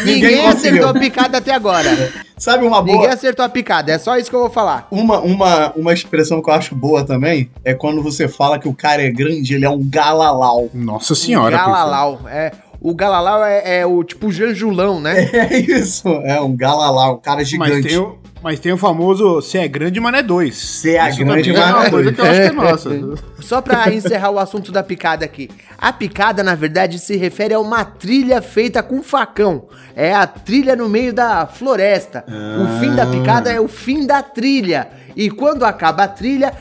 ninguém 0.05 0.47
acertou 0.49 0.89
a 0.89 0.95
picada 0.95 1.39
até 1.39 1.55
agora. 1.55 1.89
sabe 2.37 2.67
uma 2.67 2.83
boa? 2.83 2.97
Ninguém 2.97 3.11
acertou 3.15 3.45
a 3.45 3.49
picada, 3.49 3.93
é 3.93 3.99
só 3.99 4.17
isso 4.19 4.29
que 4.29 4.35
eu 4.35 4.41
vou 4.41 4.51
falar. 4.51 4.89
Uma, 4.91 5.21
uma, 5.21 5.73
uma 5.77 5.93
expressão 5.93 6.43
que 6.43 6.51
eu 6.51 6.55
acho 6.55 6.75
boa 6.75 7.05
também 7.05 7.49
é 7.65 7.73
quando 7.75 8.03
você 8.03 8.27
fala 8.27 8.59
que 8.59 8.67
o 8.67 8.75
cara 8.75 9.03
é 9.03 9.11
grande, 9.11 9.55
ele 9.55 9.65
é 9.65 9.71
um 9.71 9.79
galalau. 9.89 10.69
Nossa 10.75 11.15
senhora. 11.15 11.57
Galalau. 11.57 12.21
É, 12.29 12.51
o 12.81 12.95
Galalau 12.95 13.45
é, 13.45 13.81
é 13.81 13.87
o 13.87 14.03
tipo 14.03 14.33
Janjulão, 14.33 15.01
né? 15.01 15.29
É 15.33 15.59
isso, 15.59 16.09
é 16.25 16.41
um 16.41 16.57
galalau, 16.57 17.15
um 17.17 17.21
cara 17.21 17.39
Mas 17.39 17.49
gigante. 17.49 17.89
tem, 17.89 17.99
o, 17.99 18.19
mas 18.43 18.59
tem 18.59 18.73
o 18.73 18.77
famoso 18.79 19.41
se 19.43 19.59
é 19.59 19.69
grande, 19.69 20.01
mas 20.01 20.13
não 20.13 20.19
é 20.19 20.23
dois. 20.23 20.57
Se 20.57 20.97
é 20.97 21.09
Isso 21.11 21.19
grande, 21.25 21.53
mas 21.53 21.61
é 21.61 21.73
uma 21.75 21.87
é 21.87 21.91
coisa 21.91 22.11
dois. 22.11 22.17
que 22.17 22.21
eu 22.21 22.31
acho 22.31 22.41
que 22.41 22.47
é 22.47 22.53
nossa. 23.11 23.19
Só 23.41 23.61
pra 23.61 23.93
encerrar 23.93 24.31
o 24.31 24.39
assunto 24.39 24.73
da 24.73 24.83
picada 24.83 25.25
aqui. 25.25 25.51
A 25.77 25.93
picada, 25.93 26.43
na 26.43 26.55
verdade, 26.55 26.99
se 26.99 27.17
refere 27.17 27.53
a 27.55 27.61
uma 27.61 27.85
trilha 27.85 28.41
feita 28.41 28.83
com 28.83 29.03
facão. 29.03 29.65
É 29.95 30.15
a 30.15 30.27
trilha 30.27 30.75
no 30.75 30.89
meio 30.89 31.13
da 31.13 31.47
floresta. 31.47 32.25
O 32.29 32.81
fim 32.81 32.95
da 32.95 33.07
picada 33.07 33.51
é 33.51 33.61
o 33.61 33.69
fim 33.69 34.07
da 34.07 34.23
trilha. 34.23 34.89
E 35.17 35.29
quando 35.31 35.65
acaba 35.65 36.05
a 36.05 36.09
trilha, 36.09 36.53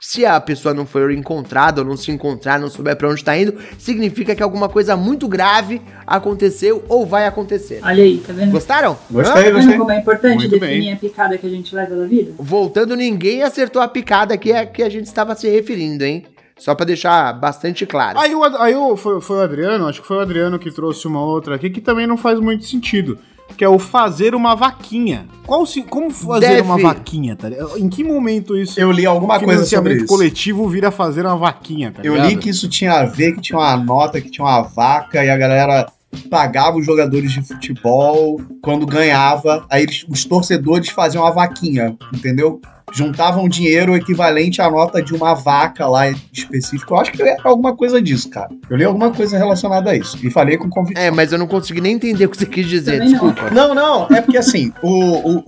se 0.00 0.24
a 0.24 0.40
pessoa 0.40 0.72
não 0.72 0.86
for 0.86 1.10
encontrada 1.10 1.80
ou 1.80 1.86
não 1.86 1.96
se 1.96 2.10
encontrar, 2.12 2.60
não 2.60 2.68
souber 2.70 2.94
pra 2.96 3.08
onde 3.08 3.24
tá 3.24 3.36
indo, 3.36 3.54
significa 3.78 4.34
que 4.34 4.42
alguma 4.42 4.68
coisa 4.68 4.96
muito 4.96 5.26
grave 5.26 5.82
aconteceu 6.06 6.84
ou 6.88 7.04
vai 7.04 7.26
acontecer. 7.26 7.80
Olha 7.82 8.04
aí, 8.04 8.18
tá 8.18 8.32
vendo? 8.32 8.52
Gostaram? 8.52 8.96
Gostei, 9.10 9.34
Tá 9.34 9.40
vendo 9.42 9.54
gostei. 9.56 9.76
como 9.78 9.90
é 9.90 9.98
importante 9.98 10.36
Muito 10.36 10.50
definir 10.50 10.80
bem. 10.84 10.92
a 10.92 10.96
picada 10.96 11.36
que 11.36 11.46
a 11.46 11.50
gente 11.50 11.74
leva 11.74 11.96
da 11.96 12.06
vida? 12.06 12.32
Voltando, 12.38 12.94
ninguém 12.94 13.42
acertou 13.42 13.82
a 13.82 13.88
picada 13.88 14.36
que, 14.38 14.52
é, 14.52 14.64
que 14.64 14.82
a 14.82 14.88
gente 14.88 15.06
estava 15.06 15.34
se 15.34 15.48
referindo, 15.48 16.04
hein? 16.04 16.24
Só 16.56 16.74
pra 16.74 16.84
deixar 16.84 17.32
bastante 17.34 17.86
claro. 17.86 18.18
Aí, 18.18 18.34
o, 18.34 18.42
aí 18.44 18.74
o, 18.74 18.96
foi, 18.96 19.20
foi 19.20 19.36
o 19.36 19.40
Adriano, 19.40 19.86
acho 19.86 20.00
que 20.02 20.06
foi 20.08 20.16
o 20.16 20.20
Adriano 20.20 20.58
que 20.58 20.70
trouxe 20.72 21.06
uma 21.06 21.24
outra 21.24 21.54
aqui 21.54 21.70
que 21.70 21.80
também 21.80 22.06
não 22.06 22.16
faz 22.16 22.38
muito 22.40 22.64
sentido. 22.64 23.18
Que 23.56 23.64
é 23.64 23.68
o 23.68 23.78
fazer 23.78 24.34
uma 24.34 24.54
vaquinha. 24.54 25.26
Qual, 25.44 25.64
se- 25.66 25.82
como 25.82 26.10
fazer 26.10 26.46
Deve. 26.48 26.60
uma 26.62 26.78
vaquinha, 26.78 27.34
tá 27.34 27.48
ligado? 27.48 27.76
Em 27.78 27.88
que 27.88 28.04
momento 28.04 28.56
isso, 28.56 28.78
Eu 28.78 28.92
li 28.92 29.04
alguma 29.06 29.34
coisa 29.38 29.44
sobre 29.46 29.54
financiamento 29.56 29.96
isso. 30.04 30.06
coletivo, 30.06 30.68
vira 30.68 30.90
fazer 30.90 31.24
uma 31.26 31.36
vaquinha, 31.36 31.90
tá 31.90 32.02
Eu 32.04 32.14
ligado? 32.14 32.28
li 32.30 32.36
que 32.36 32.50
isso 32.50 32.68
tinha 32.68 32.92
a 32.92 33.04
ver, 33.04 33.32
que 33.34 33.40
tinha 33.40 33.58
uma 33.58 33.76
nota, 33.76 34.20
que 34.20 34.30
tinha 34.30 34.44
uma 34.44 34.60
vaca, 34.62 35.24
e 35.24 35.30
a 35.30 35.36
galera 35.36 35.86
pagava 36.30 36.76
os 36.78 36.86
jogadores 36.86 37.32
de 37.32 37.42
futebol 37.42 38.40
quando 38.62 38.86
ganhava. 38.86 39.66
Aí 39.70 39.82
eles- 39.82 40.04
os 40.08 40.24
torcedores 40.24 40.88
faziam 40.90 41.22
uma 41.24 41.30
vaquinha, 41.32 41.96
entendeu? 42.14 42.60
Juntavam 42.90 43.46
dinheiro 43.50 43.94
equivalente 43.94 44.62
à 44.62 44.70
nota 44.70 45.02
de 45.02 45.14
uma 45.14 45.34
vaca 45.34 45.86
lá 45.86 46.08
específica. 46.32 46.94
Eu 46.94 46.98
acho 46.98 47.12
que 47.12 47.20
era 47.22 47.36
alguma 47.44 47.76
coisa 47.76 48.00
disso, 48.00 48.30
cara. 48.30 48.48
Eu 48.70 48.78
li 48.78 48.84
alguma 48.84 49.10
coisa 49.12 49.36
relacionada 49.36 49.90
a 49.90 49.94
isso. 49.96 50.16
E 50.26 50.30
falei 50.30 50.56
com 50.56 50.70
convicção. 50.70 51.04
É, 51.04 51.10
mas 51.10 51.30
eu 51.30 51.38
não 51.38 51.46
consegui 51.46 51.82
nem 51.82 51.96
entender 51.96 52.24
o 52.24 52.30
que 52.30 52.38
você 52.38 52.46
quis 52.46 52.66
dizer, 52.66 52.92
Também 52.92 53.12
não. 53.12 53.28
desculpa. 53.28 53.50
Não, 53.54 53.74
não, 53.74 54.06
é 54.06 54.22
porque 54.22 54.38
assim, 54.38 54.72
o, 54.82 54.88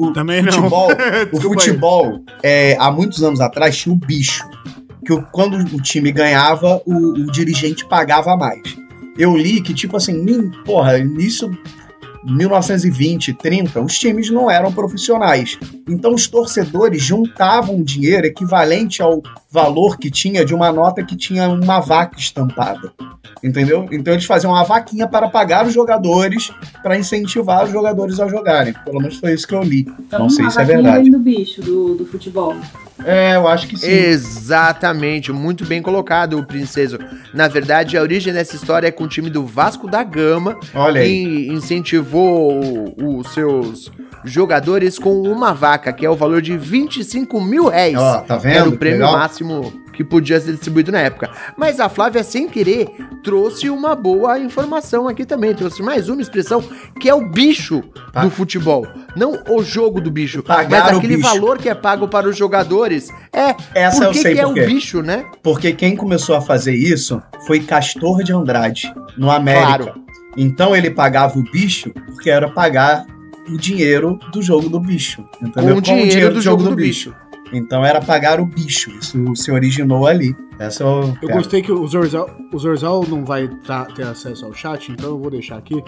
o, 0.05 0.09
o 0.09 0.13
Também 0.13 0.43
não. 0.43 0.53
futebol, 0.53 0.89
o 1.33 1.41
futebol 1.41 2.21
é, 2.43 2.77
há 2.79 2.91
muitos 2.91 3.23
anos 3.23 3.41
atrás 3.41 3.75
tinha 3.75 3.95
o 3.95 3.97
bicho. 3.97 4.45
Que 5.07 5.19
quando 5.33 5.57
o 5.75 5.81
time 5.81 6.13
ganhava, 6.13 6.83
o, 6.85 6.95
o 7.23 7.33
dirigente 7.33 7.87
pagava 7.89 8.37
mais. 8.37 8.61
Eu 9.21 9.37
li 9.37 9.61
que, 9.61 9.75
tipo 9.75 9.99
assim, 9.99 10.51
porra, 10.65 10.97
início 10.97 11.55
1920, 12.25 13.35
30, 13.35 13.79
os 13.83 13.99
times 13.99 14.31
não 14.31 14.51
eram 14.51 14.73
profissionais. 14.73 15.59
Então 15.87 16.15
os 16.15 16.27
torcedores 16.27 17.03
juntavam 17.03 17.83
dinheiro 17.83 18.27
equivalente 18.27 19.03
ao 19.03 19.23
valor 19.51 19.99
que 19.99 20.11
tinha 20.11 20.45
de 20.45 20.55
uma 20.55 20.73
nota 20.73 21.03
que 21.03 21.17
tinha 21.17 21.49
uma 21.49 21.81
vaca 21.81 22.19
estampada. 22.19 22.93
Entendeu? 23.43 23.89
Então 23.91 24.13
eles 24.13 24.25
faziam 24.25 24.53
uma 24.53 24.65
vaquinha 24.65 25.09
para 25.09 25.29
pagar 25.29 25.67
os 25.67 25.73
jogadores, 25.73 26.53
para 26.83 26.99
incentivar 26.99 27.65
os 27.65 27.71
jogadores 27.71 28.21
a 28.21 28.29
jogarem. 28.29 28.75
Pelo 28.85 29.01
menos 29.01 29.19
foi 29.19 29.33
isso 29.33 29.49
que 29.49 29.55
eu 29.55 29.63
li. 29.63 29.87
Então, 29.99 30.21
não 30.21 30.31
sei 30.31 30.49
se 30.51 30.61
é 30.61 30.65
verdade. 30.65 31.03
vem 31.03 31.11
do 31.11 31.19
bicho, 31.19 31.61
do, 31.63 31.95
do 31.95 32.07
futebol. 32.07 32.55
É, 33.05 33.37
eu 33.37 33.49
acho 33.49 33.67
que 33.67 33.79
sim. 33.79 33.89
Exatamente, 33.89 35.33
muito 35.33 35.65
bem 35.65 35.81
colocado, 35.81 36.45
Princeso. 36.45 36.99
Na 37.33 37.49
verdade, 37.49 37.97
a 37.97 38.03
origem 38.03 38.33
dessa 38.33 38.55
história 38.55 38.89
é 38.89 38.91
com 38.91 39.05
o 39.05 39.09
time 39.09 39.31
do 39.31 39.47
Vasco 39.47 39.89
da 39.89 40.03
Gama, 40.05 40.59
Olha 40.75 41.01
aí. 41.01 41.09
que 41.09 41.53
incentivou 41.53 42.95
os 42.99 43.33
seus 43.33 43.91
jogadores 44.25 44.99
com 44.99 45.23
uma 45.23 45.53
vaca, 45.53 45.93
que 45.93 46.05
é 46.05 46.11
o 46.11 46.17
valor 46.17 46.43
de 46.43 46.57
25 46.57 47.41
mil 47.41 47.69
réis. 47.69 47.97
Ó, 47.99 48.21
tá 48.21 48.37
vendo? 48.37 48.57
Era 48.57 48.69
o 48.69 48.77
prêmio 48.77 49.01
legal. 49.01 49.19
máximo 49.19 49.73
que 49.93 50.05
podia 50.05 50.41
ser 50.41 50.53
distribuído 50.53 50.91
na 50.91 51.01
época. 51.01 51.31
Mas 51.59 51.79
a 51.79 51.89
Flávia, 51.89 52.25
sem 52.25 52.49
querer, 52.49 52.89
trouxe 53.23 53.69
uma 53.69 53.95
boa 53.95 54.39
informação 54.39 55.07
aqui 55.07 55.27
também. 55.27 55.55
Trouxe 55.55 55.83
mais 55.83 56.09
uma 56.09 56.23
expressão 56.23 56.65
que 56.99 57.09
é 57.09 57.15
o 57.15 57.29
bicho 57.29 57.83
do 58.23 58.31
futebol. 58.31 58.87
Não 59.15 59.39
o 59.49 59.63
jogo 59.63 60.01
do 60.01 60.11
bicho, 60.11 60.43
Pagar 60.43 60.87
mas 60.87 60.97
aquele 60.97 61.17
bicho. 61.17 61.29
valor 61.29 61.59
que 61.59 61.69
é 61.69 61.75
pago 61.75 62.09
para 62.09 62.27
os 62.27 62.37
jogadores. 62.37 63.09
É, 63.31 63.55
Essa 63.75 63.99
por 63.99 64.05
eu 64.07 64.13
que, 64.13 64.19
sei 64.21 64.35
que 64.35 64.41
é 64.41 64.47
o 64.47 64.55
bicho, 64.55 65.03
né? 65.03 65.27
Porque 65.43 65.73
quem 65.73 65.95
começou 65.95 66.35
a 66.35 66.41
fazer 66.41 66.75
isso 66.75 67.21
foi 67.47 67.61
Castor 67.61 68.23
de 68.23 68.33
Andrade, 68.33 68.95
no 69.19 69.31
América. 69.31 69.67
Claro. 69.67 70.05
Então 70.37 70.75
ele 70.75 70.91
pagava 70.91 71.39
o 71.39 71.43
bicho 71.43 71.91
porque 72.07 72.31
era 72.31 72.49
pagar 72.49 73.05
o 73.49 73.57
dinheiro 73.57 74.19
do 74.33 74.43
jogo 74.43 74.69
do 74.69 74.81
bicho. 74.81 75.25
Entendeu? 75.41 75.75
Com 75.75 75.79
o 75.79 75.83
dinheiro 75.83 76.35
do 76.35 76.41
jogo 76.41 76.63
do 76.63 76.75
bicho. 76.75 77.15
Então 77.53 77.85
era 77.85 78.01
pagar 78.01 78.41
o 78.41 78.47
bicho. 78.47 78.91
Isso 78.91 79.19
se 79.35 79.51
originou 79.51 80.07
ali. 80.07 80.37
Essa 80.59 80.85
eu. 80.85 81.17
Eu 81.23 81.29
gostei 81.31 81.63
que 81.63 81.73
o 81.73 81.87
Zorzal, 81.87 82.31
o 82.53 82.59
Zorzal 82.59 83.05
não 83.09 83.25
vai 83.25 83.49
tá- 83.67 83.87
ter 83.87 84.03
acesso 84.05 84.45
ao 84.45 84.53
chat, 84.53 84.93
então 84.93 85.11
eu 85.11 85.19
vou 85.19 85.31
deixar 85.31 85.57
aqui. 85.57 85.83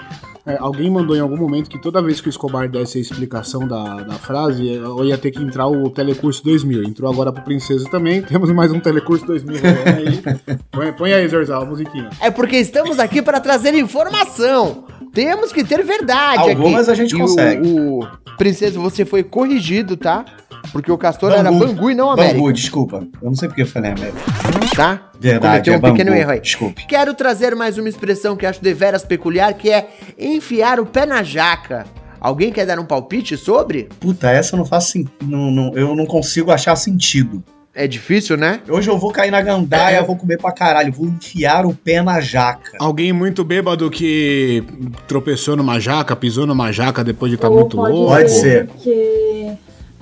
É, 0.47 0.57
alguém 0.59 0.91
mandou 0.91 1.15
em 1.15 1.21
algum 1.21 1.37
momento 1.37 1.69
que 1.69 1.81
toda 1.81 2.03
vez 2.03 2.21
que 2.21 2.29
o 2.29 2.31
Escobar 2.31 2.69
desse 2.69 2.99
a 2.99 3.01
explicação 3.01 3.69
da, 3.69 4.03
da 4.03 4.15
frase, 4.15 4.67
eu 4.67 5.05
ia 5.05 5.19
ter 5.19 5.31
que 5.31 5.43
entrar 5.43 5.69
o 5.69 5.91
Telecurso 5.91 6.43
2000. 6.43 6.85
Entrou 6.85 7.11
agora 7.11 7.31
pro 7.31 7.45
Princesa 7.45 7.89
também. 7.91 8.23
Temos 8.23 8.51
mais 8.51 8.73
um 8.73 8.81
Telecurso 8.81 9.27
2000 9.27 9.61
rolando 9.61 10.09
aí. 10.09 10.59
põe, 10.73 10.93
põe 10.93 11.13
aí, 11.13 11.29
Zorzal, 11.29 11.63
a 11.63 11.67
musiquinha. 11.67 12.09
É 12.21 12.31
porque 12.31 12.57
estamos 12.57 12.99
aqui 12.99 13.21
para 13.23 13.41
trazer 13.41 13.75
informação. 13.75 14.85
Temos 15.13 15.53
que 15.53 15.63
ter 15.63 15.83
verdade 15.85 16.39
Algumas 16.51 16.89
aqui. 16.89 16.91
a 16.91 16.95
gente 17.05 17.15
E 17.15 17.19
consegue. 17.19 17.69
O, 17.69 18.01
o 18.01 18.09
Princesa, 18.39 18.81
você 18.81 19.05
foi 19.05 19.23
corrigido, 19.23 19.97
tá? 19.97 20.25
Porque 20.73 20.91
o 20.91 20.97
Castor 20.97 21.31
Bangu. 21.31 21.41
era 21.41 21.53
Bangu 21.53 21.91
e 21.91 21.95
não 21.95 22.11
América. 22.11 22.35
Bangu, 22.35 22.53
desculpa. 22.53 23.07
Eu 23.21 23.29
não 23.29 23.35
sei 23.35 23.49
porque 23.49 23.63
eu 23.63 23.67
falei 23.67 23.91
América. 23.91 24.19
tá? 24.75 25.11
Verdade, 25.21 25.71
Cometeu 25.71 25.75
é 25.75 25.77
um 25.77 25.81
pequeno 25.81 26.17
erro 26.17 26.31
aí. 26.31 26.41
Desculpe. 26.41 26.87
Quero 26.87 27.15
trazer 27.15 27.55
mais 27.55 27.77
uma 27.79 27.89
expressão 27.89 28.37
que 28.37 28.47
acho 28.47 28.63
deveras 28.63 29.05
peculiar, 29.05 29.53
que 29.55 29.71
é 29.71 29.89
enfiar 30.19 30.81
o 30.81 30.87
pé 30.87 31.05
na 31.05 31.23
jaca. 31.23 31.85
Alguém 32.21 32.53
quer 32.53 32.65
dar 32.65 32.79
um 32.79 32.85
palpite 32.85 33.37
sobre? 33.37 33.89
Puta, 33.99 34.31
essa 34.31 34.55
eu 34.55 34.59
não 34.59 34.65
faço 34.65 34.93
sen- 34.93 35.09
não, 35.23 35.51
não, 35.51 35.75
eu 35.75 35.95
não 35.97 36.07
consigo 36.07 36.53
achar 36.53 36.77
sentido. 36.77 37.43
É 37.75 37.87
difícil, 37.87 38.37
né? 38.37 38.61
Hoje 38.69 38.91
eu 38.91 38.99
vou 38.99 39.11
cair 39.11 39.31
na 39.31 39.41
gandaia, 39.41 40.03
vou 40.03 40.15
comer 40.15 40.37
pra 40.37 40.53
caralho, 40.53 40.93
vou 40.93 41.07
enfiar 41.07 41.65
o 41.65 41.75
pé 41.75 42.03
na 42.03 42.21
jaca. 42.21 42.77
Alguém 42.79 43.15
muito 43.15 43.43
bêbado 43.43 43.91
que 43.91 44.63
tropeçou 45.09 45.57
numa 45.57 45.81
jaca, 45.81 46.15
pisou 46.15 46.47
numa 46.47 46.71
jaca 46.71 47.03
depois 47.03 47.31
de 47.31 47.37
estar 47.37 47.49
Ou 47.49 47.61
muito 47.61 47.77
pode 47.77 47.93
louco. 47.93 48.13
Pode 48.15 48.31
ser. 48.31 48.67
Porque, 48.67 49.53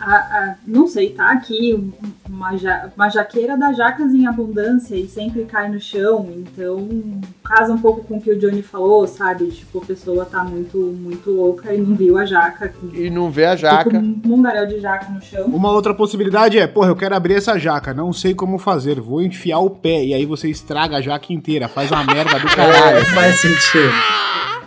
a- 0.00 0.14
a- 0.16 0.54
não 0.66 0.86
sei, 0.86 1.10
tá 1.10 1.30
aqui 1.30 1.92
uma, 2.28 2.56
ja- 2.56 2.88
uma 2.96 3.08
jaqueira 3.08 3.56
dá 3.56 3.72
jacas 3.72 4.12
em 4.14 4.26
abundância 4.26 4.94
e 4.96 5.06
sempre 5.08 5.44
cai 5.44 5.68
no 5.70 5.80
chão, 5.80 6.28
então 6.36 6.88
casa 7.44 7.72
um 7.72 7.78
pouco 7.78 8.04
com 8.04 8.16
o 8.16 8.20
que 8.20 8.30
o 8.30 8.38
Johnny 8.38 8.62
falou, 8.62 9.06
sabe? 9.06 9.46
Tipo, 9.48 9.78
a 9.78 9.84
pessoa 9.86 10.24
tá 10.24 10.42
muito, 10.44 10.76
muito 10.78 11.30
louca 11.30 11.72
e 11.74 11.80
não 11.80 11.94
viu 11.96 12.16
a 12.18 12.24
jaca. 12.24 12.72
E 12.92 13.10
não 13.10 13.30
vê 13.30 13.44
a 13.46 13.56
jaca. 13.56 13.98
um 13.98 14.20
mundaréu 14.24 14.66
de 14.66 14.80
jaca 14.80 15.10
no 15.10 15.20
chão. 15.20 15.46
Uma 15.46 15.70
outra 15.72 15.92
possibilidade 15.94 16.58
é, 16.58 16.66
porra, 16.66 16.88
eu 16.88 16.96
quero 16.96 17.14
abrir 17.14 17.34
essa 17.34 17.58
jaca, 17.58 17.92
não 17.92 18.12
sei 18.12 18.34
como 18.34 18.58
fazer, 18.58 19.00
vou 19.00 19.20
enfiar 19.22 19.58
o 19.58 19.70
pé, 19.70 20.04
e 20.04 20.14
aí 20.14 20.24
você 20.24 20.48
estraga 20.48 20.96
a 20.96 21.00
jaca 21.00 21.32
inteira, 21.32 21.68
faz 21.68 21.90
uma 21.90 22.04
merda 22.04 22.38
do 22.38 22.46
É, 22.50 22.54
caralho. 22.54 23.06
faz 23.06 23.40
sentido. 23.40 23.92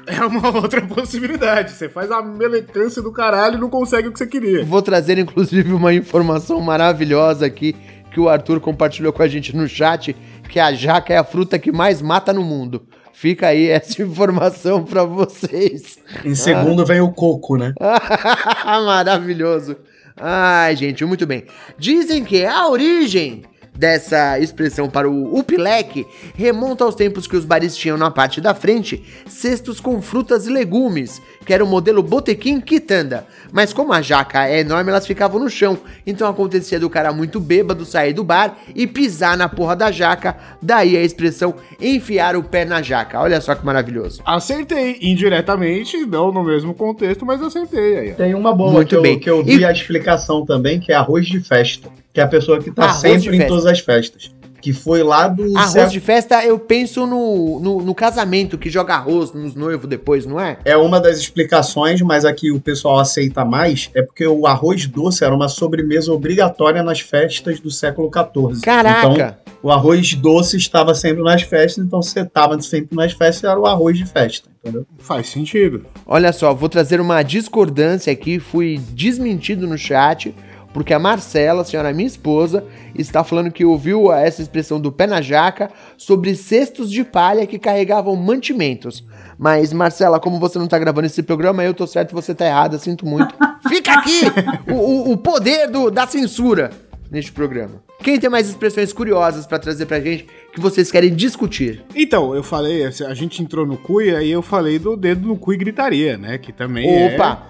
É 0.05 0.25
uma 0.25 0.49
outra 0.55 0.81
possibilidade, 0.81 1.71
você 1.71 1.87
faz 1.87 2.11
a 2.11 2.21
meletância 2.21 3.01
do 3.01 3.11
caralho 3.11 3.57
e 3.57 3.59
não 3.59 3.69
consegue 3.69 4.07
o 4.07 4.11
que 4.11 4.19
você 4.19 4.27
queria. 4.27 4.63
Vou 4.65 4.81
trazer, 4.81 5.17
inclusive, 5.17 5.71
uma 5.73 5.93
informação 5.93 6.59
maravilhosa 6.61 7.45
aqui 7.45 7.75
que 8.11 8.19
o 8.19 8.29
Arthur 8.29 8.59
compartilhou 8.59 9.11
com 9.11 9.23
a 9.23 9.27
gente 9.27 9.55
no 9.55 9.67
chat, 9.67 10.15
que 10.47 10.59
a 10.59 10.71
jaca 10.73 11.13
é 11.13 11.17
a 11.17 11.23
fruta 11.23 11.57
que 11.57 11.71
mais 11.71 12.01
mata 12.01 12.31
no 12.31 12.43
mundo. 12.43 12.85
Fica 13.11 13.47
aí 13.47 13.69
essa 13.69 14.01
informação 14.03 14.83
pra 14.83 15.03
vocês. 15.03 15.97
Em 16.23 16.35
segundo 16.35 16.85
vem 16.85 17.01
o 17.01 17.11
coco, 17.11 17.57
né? 17.57 17.73
Maravilhoso. 18.65 19.77
Ai, 20.15 20.75
gente, 20.75 21.03
muito 21.05 21.25
bem. 21.25 21.45
Dizem 21.77 22.23
que 22.23 22.45
a 22.45 22.67
origem 22.67 23.43
dessa 23.75 24.39
expressão 24.39 24.89
para 24.89 25.09
o 25.09 25.37
upileque 25.37 26.05
remonta 26.35 26.83
aos 26.83 26.95
tempos 26.95 27.27
que 27.27 27.35
os 27.35 27.45
bares 27.45 27.75
tinham 27.75 27.97
na 27.97 28.11
parte 28.11 28.39
da 28.39 28.53
frente 28.53 29.03
cestos 29.27 29.79
com 29.79 30.01
frutas 30.01 30.45
e 30.45 30.51
legumes, 30.51 31.21
que 31.45 31.53
era 31.53 31.63
o 31.63 31.67
modelo 31.67 32.01
botequim 32.03 32.59
quitanda. 32.61 33.25
Mas 33.51 33.71
como 33.71 33.93
a 33.93 34.01
jaca 34.01 34.47
é 34.47 34.61
enorme, 34.61 34.89
elas 34.89 35.05
ficavam 35.05 35.39
no 35.39 35.49
chão. 35.49 35.77
Então 36.07 36.27
acontecia 36.27 36.79
do 36.79 36.89
cara 36.89 37.13
muito 37.13 37.39
bêbado 37.39 37.85
sair 37.85 38.13
do 38.13 38.23
bar 38.23 38.57
e 38.75 38.87
pisar 38.87 39.37
na 39.37 39.47
porra 39.47 39.75
da 39.75 39.91
jaca. 39.91 40.35
Daí 40.61 40.97
a 40.97 41.01
expressão 41.03 41.53
enfiar 41.79 42.35
o 42.35 42.43
pé 42.43 42.65
na 42.65 42.81
jaca. 42.81 43.19
Olha 43.19 43.39
só 43.41 43.53
que 43.53 43.65
maravilhoso. 43.65 44.21
Acertei, 44.25 44.97
indiretamente, 45.01 45.97
não 46.05 46.31
no 46.31 46.43
mesmo 46.43 46.73
contexto, 46.73 47.25
mas 47.25 47.41
acertei 47.41 47.97
aí. 47.97 48.13
Tem 48.13 48.33
uma 48.33 48.53
boa 48.53 48.71
Muito 48.71 48.89
que, 48.89 48.95
eu, 48.95 49.01
bem. 49.01 49.19
que 49.19 49.29
eu 49.29 49.43
vi 49.43 49.59
E- 49.59 49.65
a 49.65 49.71
explicação 49.71 50.45
também, 50.45 50.79
que 50.79 50.91
é 50.91 50.95
arroz 50.95 51.25
de 51.27 51.39
festa. 51.39 51.89
Que 52.13 52.19
é 52.19 52.23
a 52.23 52.27
pessoa 52.27 52.59
que 52.61 52.69
tá 52.71 52.83
Arroz 52.85 52.97
sempre 52.99 53.37
em 53.37 53.47
todas 53.47 53.65
as 53.65 53.79
festas. 53.79 54.31
Que 54.63 54.71
foi 54.71 55.03
lá 55.03 55.27
do 55.27 55.43
Arroz 55.57 55.71
século- 55.71 55.91
de 55.91 55.99
festa, 55.99 56.41
eu 56.45 56.57
penso 56.57 57.05
no, 57.05 57.59
no, 57.59 57.81
no 57.81 57.93
casamento, 57.93 58.57
que 58.57 58.69
joga 58.69 58.93
arroz 58.95 59.33
nos 59.33 59.55
noivos 59.55 59.89
depois, 59.89 60.25
não 60.25 60.39
é? 60.39 60.57
É 60.63 60.77
uma 60.77 61.01
das 61.01 61.17
explicações, 61.17 62.01
mas 62.01 62.23
aqui 62.23 62.49
o 62.49 62.61
pessoal 62.61 62.99
aceita 62.99 63.43
mais, 63.43 63.89
é 63.93 64.01
porque 64.01 64.25
o 64.25 64.47
arroz 64.47 64.85
doce 64.87 65.21
era 65.25 65.35
uma 65.35 65.49
sobremesa 65.49 66.13
obrigatória 66.13 66.81
nas 66.81 67.01
festas 67.01 67.59
do 67.59 67.69
século 67.69 68.09
XIV. 68.09 68.61
Caraca! 68.61 69.09
Então, 69.11 69.35
o 69.61 69.69
arroz 69.69 70.13
doce 70.13 70.55
estava 70.55 70.93
sempre 70.95 71.21
nas 71.23 71.41
festas, 71.41 71.83
então 71.85 72.01
você 72.01 72.21
estava 72.21 72.57
sempre 72.61 72.95
nas 72.95 73.11
festas, 73.11 73.43
era 73.43 73.59
o 73.59 73.65
arroz 73.65 73.97
de 73.97 74.05
festa, 74.05 74.47
entendeu? 74.61 74.85
Faz 74.97 75.27
sentido. 75.27 75.85
Olha 76.07 76.31
só, 76.31 76.53
vou 76.53 76.69
trazer 76.69 77.01
uma 77.01 77.21
discordância 77.21 78.13
aqui, 78.13 78.39
fui 78.39 78.79
desmentido 78.93 79.67
no 79.67 79.77
chat, 79.77 80.33
porque 80.73 80.93
a 80.93 80.99
Marcela, 80.99 81.61
a 81.61 81.65
senhora 81.65 81.93
minha 81.93 82.07
esposa, 82.07 82.65
está 82.95 83.23
falando 83.23 83.51
que 83.51 83.63
ouviu 83.63 84.11
essa 84.11 84.41
expressão 84.41 84.79
do 84.79 84.91
pé 84.91 85.05
na 85.07 85.21
jaca 85.21 85.69
sobre 85.97 86.35
cestos 86.35 86.89
de 86.91 87.03
palha 87.03 87.45
que 87.45 87.59
carregavam 87.59 88.15
mantimentos. 88.15 89.03
Mas, 89.37 89.71
Marcela, 89.73 90.19
como 90.19 90.39
você 90.39 90.57
não 90.59 90.67
tá 90.67 90.77
gravando 90.79 91.07
esse 91.07 91.21
programa, 91.23 91.63
eu 91.63 91.73
tô 91.73 91.85
certo 91.87 92.11
e 92.11 92.13
você 92.15 92.33
tá 92.35 92.45
errada, 92.45 92.77
sinto 92.79 93.05
muito. 93.05 93.33
Fica 93.69 93.93
aqui 93.93 94.21
o, 94.69 94.73
o- 94.73 95.11
o 95.13 95.17
poder 95.17 95.67
do- 95.69 95.89
da 95.91 96.05
censura 96.07 96.71
neste 97.09 97.31
programa. 97.31 97.81
Quem 98.01 98.19
tem 98.19 98.29
mais 98.29 98.49
expressões 98.49 98.91
curiosas 98.91 99.45
pra 99.47 99.57
trazer 99.59 99.85
pra 99.85 99.99
gente 100.01 100.27
que 100.53 100.59
vocês 100.59 100.91
querem 100.91 101.13
discutir? 101.15 101.83
Então, 101.95 102.35
eu 102.35 102.43
falei, 102.43 102.83
a 102.85 103.13
gente 103.13 103.41
entrou 103.41 103.65
no 103.65 103.77
cu 103.77 104.01
e 104.01 104.13
aí 104.13 104.29
eu 104.31 104.41
falei 104.41 104.77
do 104.77 104.97
dedo 104.97 105.27
no 105.27 105.37
cu 105.37 105.53
e 105.53 105.57
gritaria, 105.57 106.17
né? 106.17 106.37
Que 106.37 106.51
também 106.51 106.85
é 106.85 107.15
Opa! 107.15 107.43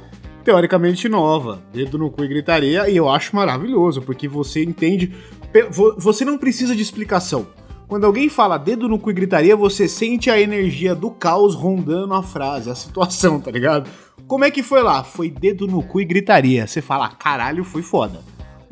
Teoricamente 0.43 1.07
nova. 1.07 1.61
Dedo 1.71 1.97
no 1.97 2.11
cu 2.11 2.23
e 2.23 2.27
gritaria, 2.27 2.89
e 2.89 2.97
eu 2.97 3.09
acho 3.09 3.35
maravilhoso, 3.35 4.01
porque 4.01 4.27
você 4.27 4.63
entende. 4.63 5.13
Você 5.97 6.25
não 6.25 6.37
precisa 6.37 6.75
de 6.75 6.81
explicação. 6.81 7.47
Quando 7.87 8.05
alguém 8.05 8.27
fala 8.27 8.57
dedo 8.57 8.87
no 8.87 8.97
cu 8.97 9.11
e 9.11 9.13
gritaria, 9.13 9.55
você 9.55 9.87
sente 9.87 10.29
a 10.29 10.39
energia 10.39 10.95
do 10.95 11.11
caos 11.11 11.53
rondando 11.53 12.13
a 12.13 12.23
frase, 12.23 12.69
a 12.69 12.75
situação, 12.75 13.39
tá 13.39 13.51
ligado? 13.51 13.89
Como 14.25 14.43
é 14.43 14.49
que 14.49 14.63
foi 14.63 14.81
lá? 14.81 15.03
Foi 15.03 15.29
dedo 15.29 15.67
no 15.67 15.83
cu 15.83 16.01
e 16.01 16.05
gritaria. 16.05 16.65
Você 16.65 16.81
fala, 16.81 17.09
caralho, 17.09 17.63
foi 17.63 17.83
foda. 17.83 18.21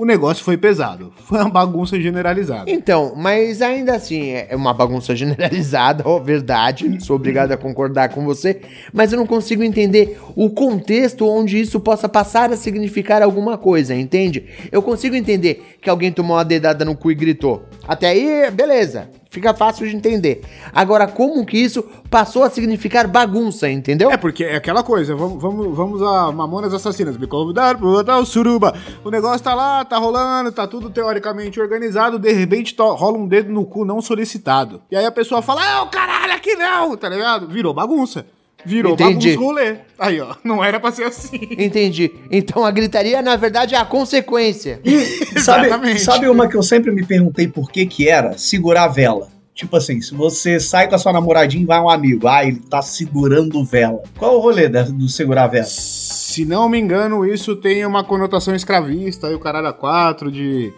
O 0.02 0.06
negócio 0.06 0.44
foi 0.44 0.58
pesado. 0.58 1.14
Foi 1.28 1.38
uma 1.38 1.50
bagunça 1.52 2.02
generalizada. 2.02 2.72
Então, 2.72 3.14
mas 3.16 3.62
ainda 3.62 3.94
assim, 3.94 4.32
é 4.32 4.56
uma 4.56 4.74
bagunça 4.74 5.14
generalizada, 5.16 6.02
ó, 6.08 6.18
verdade. 6.18 6.98
Sou 7.06 7.18
obrigado 7.18 7.52
a 7.52 7.58
concordar 7.58 8.10
com 8.10 8.26
você, 8.26 8.62
mas 8.92 9.14
eu 9.14 9.20
não 9.20 9.28
consigo 9.28 9.62
entender 9.62 10.20
o 10.36 10.50
contexto 10.50 11.28
onde 11.28 11.60
isso 11.60 11.80
possa 11.80 12.10
passar 12.10 12.52
a 12.52 12.58
significar 12.58 13.22
alguma 13.22 13.60
coisa, 13.60 13.94
entende? 13.94 14.48
Eu 14.72 14.82
consigo 14.82 15.16
entender 15.16 15.78
que 15.80 15.88
alguém 15.88 16.12
tomou 16.12 16.36
uma 16.36 16.44
dedada 16.44 16.84
no 16.84 16.98
cu 16.98 17.12
e 17.12 17.16
gritou. 17.16 17.66
Até 17.88 18.08
aí, 18.08 18.50
beleza. 18.50 19.21
Fica 19.32 19.54
fácil 19.54 19.88
de 19.88 19.96
entender. 19.96 20.42
Agora, 20.74 21.08
como 21.08 21.46
que 21.46 21.58
isso 21.58 21.82
passou 22.10 22.44
a 22.44 22.50
significar 22.50 23.08
bagunça, 23.08 23.70
entendeu? 23.70 24.12
É 24.12 24.18
porque 24.18 24.44
é 24.44 24.58
aquela 24.58 24.84
coisa, 24.84 25.16
vamos, 25.16 25.42
vamos, 25.42 25.74
vamos 25.74 26.02
a 26.04 26.34
Mamonas 26.34 26.74
Assassinas, 26.74 27.18
me 27.18 27.26
convidar 27.26 27.78
pro 27.78 27.88
Hotel 27.88 28.26
Suruba. 28.26 28.78
O 29.06 29.10
negócio 29.10 29.42
tá 29.42 29.54
lá, 29.54 29.86
tá 29.86 29.98
rolando, 29.98 30.52
tá 30.52 30.68
tudo 30.68 30.90
teoricamente 30.90 31.62
organizado, 31.62 32.20
de 32.20 32.34
repente 32.34 32.76
rola 32.78 33.18
um 33.18 33.26
dedo 33.26 33.54
no 33.54 33.66
cu 33.66 33.86
não 33.86 34.02
solicitado. 34.02 34.82
E 34.92 34.98
aí 34.98 35.06
a 35.06 35.12
pessoa 35.12 35.42
fala, 35.42 35.62
ah, 35.64 35.84
o 35.84 35.88
caralho, 35.88 36.34
aqui 36.34 36.54
não, 36.56 36.98
tá 36.98 37.08
ligado? 37.08 37.48
Virou 37.48 37.74
bagunça. 37.74 38.26
Virou 38.66 38.94
Entendi. 38.94 39.36
bagunça 39.36 39.40
rolê. 39.40 39.76
Aí, 39.98 40.20
ó, 40.20 40.36
não 40.44 40.64
era 40.64 40.80
pra 40.80 40.92
ser 40.92 41.04
assim. 41.04 41.40
Entendi. 41.58 42.12
Então 42.30 42.66
a 42.66 42.72
gritaria, 42.72 43.22
na 43.22 43.36
verdade, 43.36 43.76
é 43.76 43.78
a 43.78 43.86
consequência. 43.86 44.80
Sabe, 45.42 45.68
Exatamente. 45.68 46.02
sabe 46.02 46.28
uma 46.30 46.48
que 46.48 46.56
eu 46.56 46.64
sempre 46.64 46.92
me 46.92 47.06
perguntei 47.06 47.48
por 47.48 47.72
que 47.72 47.86
que 47.86 48.08
era? 48.08 48.38
Segurar 48.38 48.84
a 48.84 48.88
vela. 48.88 49.30
Tipo 49.54 49.78
assim, 49.78 50.00
se 50.02 50.14
você 50.14 50.60
sai 50.60 50.88
com 50.88 50.96
a 50.96 50.98
sua 50.98 51.12
namoradinha 51.12 51.64
e 51.64 51.66
vai 51.66 51.80
um 51.80 51.90
amigo, 51.90 52.28
ah, 52.28 52.44
ele 52.46 52.60
tá 52.60 52.82
segurando 52.82 53.64
vela. 53.66 54.02
Qual 54.18 54.34
é 54.34 54.36
o 54.36 54.40
rolê 54.40 54.70
do 54.70 55.10
segurar 55.10 55.44
a 55.44 55.48
vela? 55.48 55.66
Se 55.66 56.46
não 56.46 56.70
me 56.70 56.80
engano, 56.80 57.26
isso 57.26 57.56
tem 57.56 57.86
uma 57.86 58.04
conotação 58.04 58.56
escravista, 58.56 59.28
aí 59.28 59.36
o 59.36 59.40
caralho 59.40 59.68
a 59.68 59.74
quatro, 59.74 60.32
de 60.32 60.72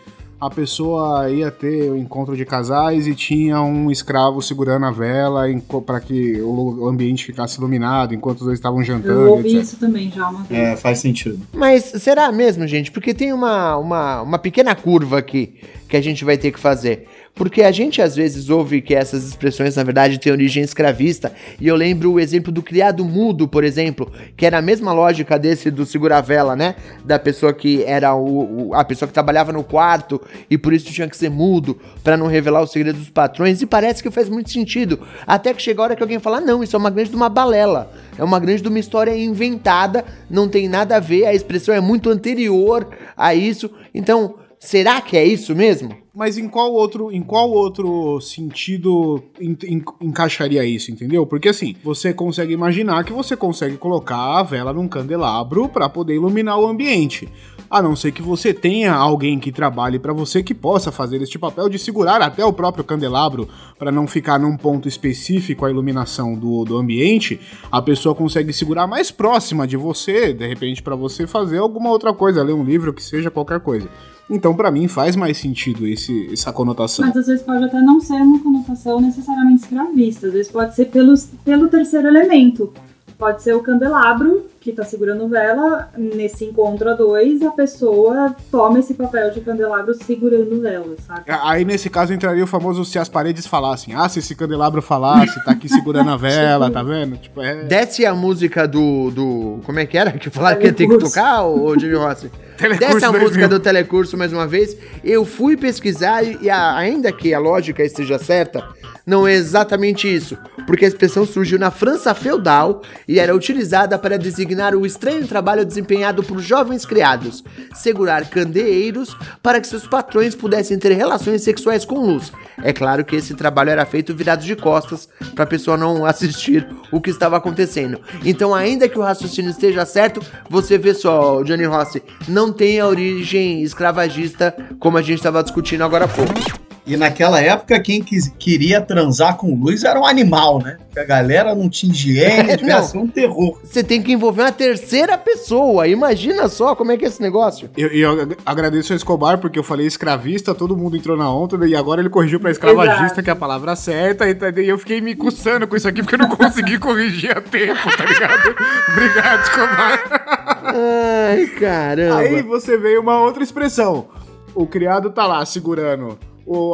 a 0.46 0.50
pessoa 0.50 1.30
ia 1.30 1.50
ter 1.50 1.89
o 1.89 1.98
encontro 1.98 2.36
de 2.36 2.46
casais 2.46 3.08
e 3.08 3.16
tinha 3.16 3.62
um 3.62 3.89
escravo 3.89 4.41
segurando 4.41 4.86
a 4.86 4.91
vela 4.91 5.44
para 5.86 6.00
que 6.00 6.41
o 6.41 6.88
ambiente 6.88 7.26
ficasse 7.26 7.58
iluminado 7.58 8.14
enquanto 8.14 8.39
os 8.39 8.46
dois 8.46 8.60
estavam 8.60 8.80
Eu 8.80 8.86
jantando, 8.86 9.30
ouvi 9.30 9.50
etc. 9.50 9.62
isso 9.62 9.78
também 9.78 10.12
já 10.12 10.28
uma 10.28 10.44
vez. 10.44 10.62
É, 10.62 10.76
faz 10.76 11.00
sentido. 11.00 11.39
Mas 11.54 11.84
será 11.84 12.32
mesmo, 12.32 12.68
gente? 12.68 12.91
Porque 12.91 13.14
tem 13.14 13.32
uma, 13.32 13.78
uma, 13.78 14.22
uma 14.22 14.39
pequena 14.39 14.76
curva 14.76 15.20
aqui 15.20 15.56
que 15.88 15.96
a 15.96 16.02
gente 16.02 16.26
vai 16.26 16.38
ter 16.38 16.52
que 16.52 16.60
fazer. 16.60 17.08
Porque 17.36 17.63
a 17.63 17.71
gente 17.71 17.99
às 17.99 18.15
vezes 18.15 18.47
ouve 18.51 18.79
que 18.79 18.93
essas 18.93 19.27
expressões, 19.27 19.75
na 19.75 19.84
verdade, 19.84 20.19
têm 20.19 20.31
origem 20.31 20.63
escravista. 20.63 21.31
E 21.59 21.67
eu 21.67 21.75
lembro 21.75 22.11
o 22.11 22.19
exemplo 22.19 22.51
do 22.51 22.61
criado 22.61 23.03
mudo, 23.03 23.47
por 23.47 23.63
exemplo, 23.63 24.11
que 24.38 24.45
era 24.45 24.59
a 24.59 24.61
mesma 24.61 24.93
lógica 24.93 25.39
desse 25.39 25.71
do 25.71 25.84
segurar-vela, 25.84 26.55
né? 26.55 26.75
Da 27.03 27.17
pessoa 27.17 27.51
que 27.51 27.84
era 27.86 28.13
o, 28.13 28.69
o- 28.69 28.73
a 28.75 28.86
pessoa 28.86 29.07
que 29.07 29.13
trabalhava 29.15 29.51
no 29.51 29.63
quarto 29.63 30.21
e 30.47 30.59
por 30.59 30.73
isso 30.73 30.86
tinha 30.91 31.09
que 31.09 31.17
ser 31.17 31.29
mudo 31.31 31.79
pra 32.03 32.15
não 32.15 32.27
revelar 32.27 32.61
os 32.61 32.71
segredos 32.71 33.01
dos 33.01 33.09
patrões. 33.09 33.63
E 33.63 33.65
parece 33.65 34.03
que 34.03 34.11
faz 34.11 34.29
muito 34.29 34.51
sentido. 34.51 34.99
Até 35.25 35.55
que 35.55 35.61
chega 35.61 35.81
a 35.81 35.86
hora 35.86 35.95
que 35.95 36.03
alguém 36.03 36.19
fala: 36.19 36.39
não, 36.39 36.63
isso 36.63 36.75
é 36.75 36.79
uma 36.79 36.91
grande 36.91 37.09
de 37.09 37.15
uma 37.15 37.29
balela. 37.29 37.91
É 38.15 38.23
uma 38.23 38.39
grande 38.39 38.61
de 38.61 38.67
uma 38.67 38.77
história 38.79 39.17
inventada, 39.17 40.05
não 40.29 40.47
tem 40.47 40.69
nada 40.69 40.97
a 40.97 40.99
ver, 40.99 41.25
a 41.25 41.34
expressão 41.34 41.73
é 41.73 41.81
muito 41.81 42.11
anterior 42.11 42.88
a 43.17 43.34
isso. 43.34 43.71
Então, 43.91 44.36
Será 44.66 45.01
que 45.01 45.18
é 45.18 45.26
isso 45.26 45.53
mesmo? 45.53 45.93
Mas 46.16 46.38
em 46.38 46.47
qual 46.47 46.72
outro, 46.72 47.11
em 47.11 47.22
qual 47.22 47.49
outro 47.51 48.22
sentido 48.22 49.22
en- 49.41 49.57
en- 49.66 49.84
encaixaria 49.99 50.64
isso, 50.64 50.89
entendeu? 50.89 51.26
Porque 51.26 51.49
assim, 51.49 51.76
você 51.84 52.14
consegue 52.14 52.53
imaginar 52.53 53.03
que 53.03 53.11
você 53.11 53.36
consegue 53.36 53.76
colocar 53.76 54.39
a 54.39 54.41
vela 54.41 54.72
num 54.72 54.88
candelabro 54.88 55.68
para 55.68 55.89
poder 55.89 56.16
iluminar 56.16 56.57
o 56.59 56.66
ambiente. 56.66 57.28
A 57.70 57.82
não 57.82 57.93
ser 57.93 58.14
que 58.14 58.22
você 58.22 58.53
tenha 58.53 58.93
alguém 58.93 59.38
que 59.38 59.51
trabalhe 59.51 59.99
para 59.99 60.14
você 60.14 60.41
que 60.41 60.53
possa 60.53 60.93
fazer 60.93 61.22
este 61.22 61.38
papel 61.38 61.68
de 61.68 61.78
segurar 61.78 62.22
até 62.22 62.45
o 62.45 62.53
próprio 62.53 62.86
candelabro 62.86 63.49
para 63.78 63.91
não 63.91 64.07
ficar 64.07 64.39
num 64.39 64.55
ponto 64.55 64.88
específico 64.88 65.66
a 65.66 65.72
iluminação 65.72 66.36
do, 66.36 66.64
do 66.64 66.78
ambiente, 66.78 67.38
a 67.70 67.82
pessoa 67.82 68.16
consegue 68.16 68.53
segurar 68.53 68.88
mais 68.88 69.11
próxima 69.11 69.68
de 69.68 69.76
você, 69.76 70.32
de 70.34 70.47
repente 70.47 70.82
para 70.82 70.95
você 70.95 71.28
fazer 71.28 71.57
alguma 71.57 71.89
outra 71.89 72.14
coisa, 72.14 72.43
ler 72.43 72.53
um 72.53 72.64
livro, 72.64 72.93
que 72.93 73.03
seja 73.03 73.30
qualquer 73.30 73.59
coisa. 73.59 73.89
Então, 74.30 74.55
pra 74.55 74.71
mim, 74.71 74.88
faz 74.88 75.15
mais 75.15 75.38
sentido 75.38 75.86
esse, 75.86 76.30
essa 76.32 76.51
conotação. 76.51 77.05
Mas 77.05 77.15
às 77.17 77.28
vezes 77.28 77.43
pode 77.43 77.63
até 77.63 77.82
não 77.82 77.99
ser 77.99 78.15
uma 78.15 78.41
conotação 78.41 78.99
necessariamente 79.01 79.63
escravista, 79.63 80.28
às 80.28 80.34
vezes 80.34 80.51
pode 80.51 80.76
ser 80.76 80.86
pelos, 80.86 81.30
pelo 81.43 81.67
terceiro 81.67 82.07
elemento. 82.07 82.74
Pode 83.17 83.43
ser 83.43 83.53
o 83.53 83.61
candelabro 83.61 84.47
que 84.59 84.71
tá 84.71 84.84
segurando 84.84 85.28
vela, 85.28 85.89
nesse 85.97 86.45
encontro 86.45 86.89
a 86.89 86.93
dois, 86.93 87.41
a 87.41 87.51
pessoa 87.51 88.36
toma 88.49 88.80
esse 88.80 88.93
papel 88.93 89.30
de 89.32 89.41
candelabro 89.41 89.93
segurando 89.93 90.61
vela, 90.61 90.95
sabe? 91.05 91.24
Aí, 91.28 91.63
nesse 91.63 91.89
caso, 91.89 92.13
entraria 92.13 92.43
o 92.43 92.47
famoso 92.47 92.84
se 92.86 92.97
as 92.97 93.09
paredes 93.09 93.45
falassem. 93.45 93.93
Ah, 93.93 94.07
se 94.07 94.19
esse 94.19 94.34
candelabro 94.34 94.82
falasse, 94.82 95.43
tá 95.43 95.51
aqui 95.51 95.69
segurando 95.69 96.09
a 96.09 96.17
vela, 96.17 96.71
tá 96.71 96.82
vendo? 96.82 97.17
Tipo, 97.17 97.41
é... 97.41 97.63
Desce 97.65 98.05
a 98.05 98.15
música 98.15 98.67
do. 98.67 99.11
do 99.11 99.59
como 99.63 99.80
é 99.80 99.86
que 99.86 99.97
era? 99.97 100.11
Que 100.13 100.30
falaram 100.30 100.59
que 100.59 100.67
ia 100.67 100.74
ter 100.74 100.88
que 100.88 100.97
tocar, 100.97 101.45
ô 101.45 101.78
Jimmy 101.78 101.95
Rossi? 101.95 102.32
Telecurso 102.58 102.93
Desce 102.93 103.06
a 103.06 103.10
2000. 103.10 103.22
música 103.28 103.47
do 103.47 103.60
telecurso 103.60 104.18
mais 104.18 104.32
uma 104.34 104.47
vez. 104.47 104.78
Eu 105.04 105.26
fui 105.26 105.58
pesquisar 105.58 106.24
e, 106.24 106.38
e 106.41 106.49
a- 106.49 106.76
ainda 106.76 107.12
que 107.12 107.34
a 107.34 107.39
lógica 107.39 107.84
esteja 107.84 108.18
certa, 108.20 108.64
não 109.06 109.28
é 109.28 109.34
exatamente 109.34 110.14
isso. 110.14 110.38
Porque 110.66 110.86
a 110.86 110.88
expressão 110.88 111.26
surgiu 111.26 111.60
na 111.60 111.72
França 111.72 112.14
feudal 112.16 112.82
e 113.06 113.20
era 113.20 113.36
utilizada 113.36 113.99
para 113.99 114.18
designar 114.18 114.74
o 114.76 114.86
estranho 114.86 115.28
trabalho 115.28 115.66
desempenhado 115.66 116.24
por 116.24 116.39
jovens 116.39 116.86
criados, 116.86 117.43
segurar 117.74 118.30
candeeiros 118.30 119.18
para 119.41 119.60
que 119.60 119.68
seus 119.68 119.86
patrões 119.86 120.36
pudessem 120.36 120.80
ter 120.80 120.93
relações 120.93 121.41
sexuais 121.41 121.84
com 121.84 121.95
luz. 121.99 122.32
É 122.64 122.72
claro 122.72 123.04
que 123.04 123.16
esse 123.18 123.34
trabalho 123.34 123.72
era 123.72 123.86
feito 123.86 124.14
virado 124.16 124.45
de 124.45 124.56
costas 124.56 125.10
para 125.36 125.43
a 125.43 125.47
pessoa 125.47 125.76
não 125.76 126.06
assistir 126.06 126.66
o 126.91 127.01
que 127.01 127.10
estava 127.10 127.36
acontecendo. 127.36 127.99
Então, 128.24 128.56
ainda 128.56 128.88
que 128.88 128.97
o 128.97 129.01
raciocínio 129.01 129.51
esteja 129.51 129.86
certo, 129.86 130.22
você 130.49 130.78
vê 130.78 130.93
só, 130.93 131.43
Johnny 131.43 131.66
Rossi, 131.66 132.01
não 132.28 132.53
tem 132.54 132.80
a 132.80 132.88
origem 132.88 133.62
escravagista 133.62 134.56
como 134.80 134.97
a 134.97 135.01
gente 135.01 135.18
estava 135.18 135.43
discutindo 135.43 135.84
agora 135.84 136.06
há 136.06 136.08
pouco. 136.08 136.62
E 136.86 136.97
naquela 136.97 137.39
época, 137.39 137.79
quem 137.79 138.03
quis- 138.03 138.27
queria 138.38 138.81
transar 138.81 139.38
com 139.38 139.55
luz 139.55 139.86
era 139.86 139.97
um 139.97 140.05
animal, 140.05 140.59
né? 140.61 140.77
Porque 140.86 140.99
a 140.99 141.05
galera 141.05 141.55
não 141.55 141.69
tinha 141.69 141.91
higiene, 141.93 142.55
devia 142.57 142.75
Não. 142.75 142.84
ser 142.84 142.97
um 142.97 143.07
terror. 143.07 143.57
Você 143.63 143.81
tem 143.81 144.01
que 144.03 144.11
envolver 144.11 144.41
uma 144.41 144.51
terceira 144.51 145.17
pessoa. 145.17 145.88
Imagina 145.88 146.49
só 146.49 146.75
como 146.75 146.91
é 146.91 146.97
que 146.97 147.05
é 147.05 147.07
esse 147.07 147.21
negócio. 147.21 147.69
Eu, 147.77 147.88
eu 147.88 148.21
ag- 148.23 148.38
agradeço 148.45 148.91
ao 148.91 148.97
Escobar 148.97 149.38
porque 149.38 149.57
eu 149.57 149.63
falei 149.63 149.88
escravista, 149.88 150.53
todo 150.53 150.75
mundo 150.75 150.97
entrou 150.97 151.15
na 151.15 151.34
onda 151.34 151.65
e 151.65 151.73
agora 151.73 152.01
ele 152.01 152.09
corrigiu 152.09 152.38
pra 152.39 152.51
escravagista, 152.51 153.05
Exato. 153.05 153.23
que 153.23 153.29
é 153.29 153.34
a 153.34 153.36
palavra 153.38 153.75
certa, 153.77 154.27
e 154.27 154.36
tá- 154.36 154.49
e 154.49 154.67
eu 154.67 154.77
fiquei 154.77 154.99
me 154.99 155.15
coçando 155.15 155.65
com 155.65 155.77
isso 155.77 155.88
aqui 155.88 156.01
porque 156.03 156.15
eu 156.15 156.19
não 156.19 156.29
consegui 156.29 156.77
corrigir 156.79 157.31
a 157.38 157.39
tempo, 157.41 157.79
tá 157.97 158.03
ligado? 158.05 158.55
Obrigado, 158.91 159.41
Escobar. 159.43 160.63
Ai, 160.65 161.45
caramba. 161.59 162.17
Aí 162.17 162.41
você 162.41 162.77
vê 162.77 162.97
uma 162.97 163.19
outra 163.21 163.41
expressão. 163.41 164.07
O 164.53 164.67
criado 164.67 165.09
tá 165.09 165.25
lá 165.25 165.43
segurando 165.45 166.17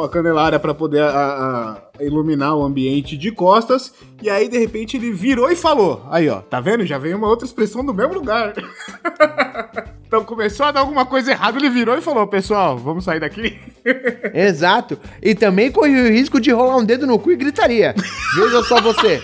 a 0.03 0.09
candelária 0.09 0.59
pra 0.59 0.73
poder 0.73 1.01
a- 1.01 1.09
a- 1.99 2.03
iluminar 2.03 2.55
o 2.55 2.63
ambiente 2.63 3.15
de 3.17 3.31
costas, 3.31 3.93
e 4.21 4.29
aí 4.29 4.47
de 4.47 4.57
repente 4.57 4.97
ele 4.97 5.11
virou 5.11 5.51
e 5.51 5.55
falou. 5.55 6.03
Aí 6.09 6.27
ó, 6.29 6.37
tá 6.41 6.59
vendo? 6.59 6.85
Já 6.85 6.97
veio 6.97 7.17
uma 7.17 7.27
outra 7.27 7.45
expressão 7.45 7.85
do 7.85 7.93
mesmo 7.93 8.13
lugar. 8.15 8.53
então 10.07 10.23
começou 10.23 10.65
a 10.65 10.71
dar 10.71 10.79
alguma 10.79 11.05
coisa 11.05 11.31
errada, 11.31 11.57
ele 11.57 11.69
virou 11.69 11.97
e 11.97 12.01
falou: 12.01 12.25
Pessoal, 12.27 12.77
vamos 12.77 13.03
sair 13.03 13.19
daqui? 13.19 13.59
Exato. 14.33 14.97
E 15.21 15.35
também 15.35 15.71
corre 15.71 16.01
o 16.01 16.09
risco 16.11 16.39
de 16.39 16.51
rolar 16.51 16.77
um 16.77 16.85
dedo 16.85 17.05
no 17.05 17.19
cu 17.19 17.31
e 17.31 17.35
gritaria. 17.35 17.93
Veja 18.35 18.63
só 18.63 18.81
você. 18.81 19.21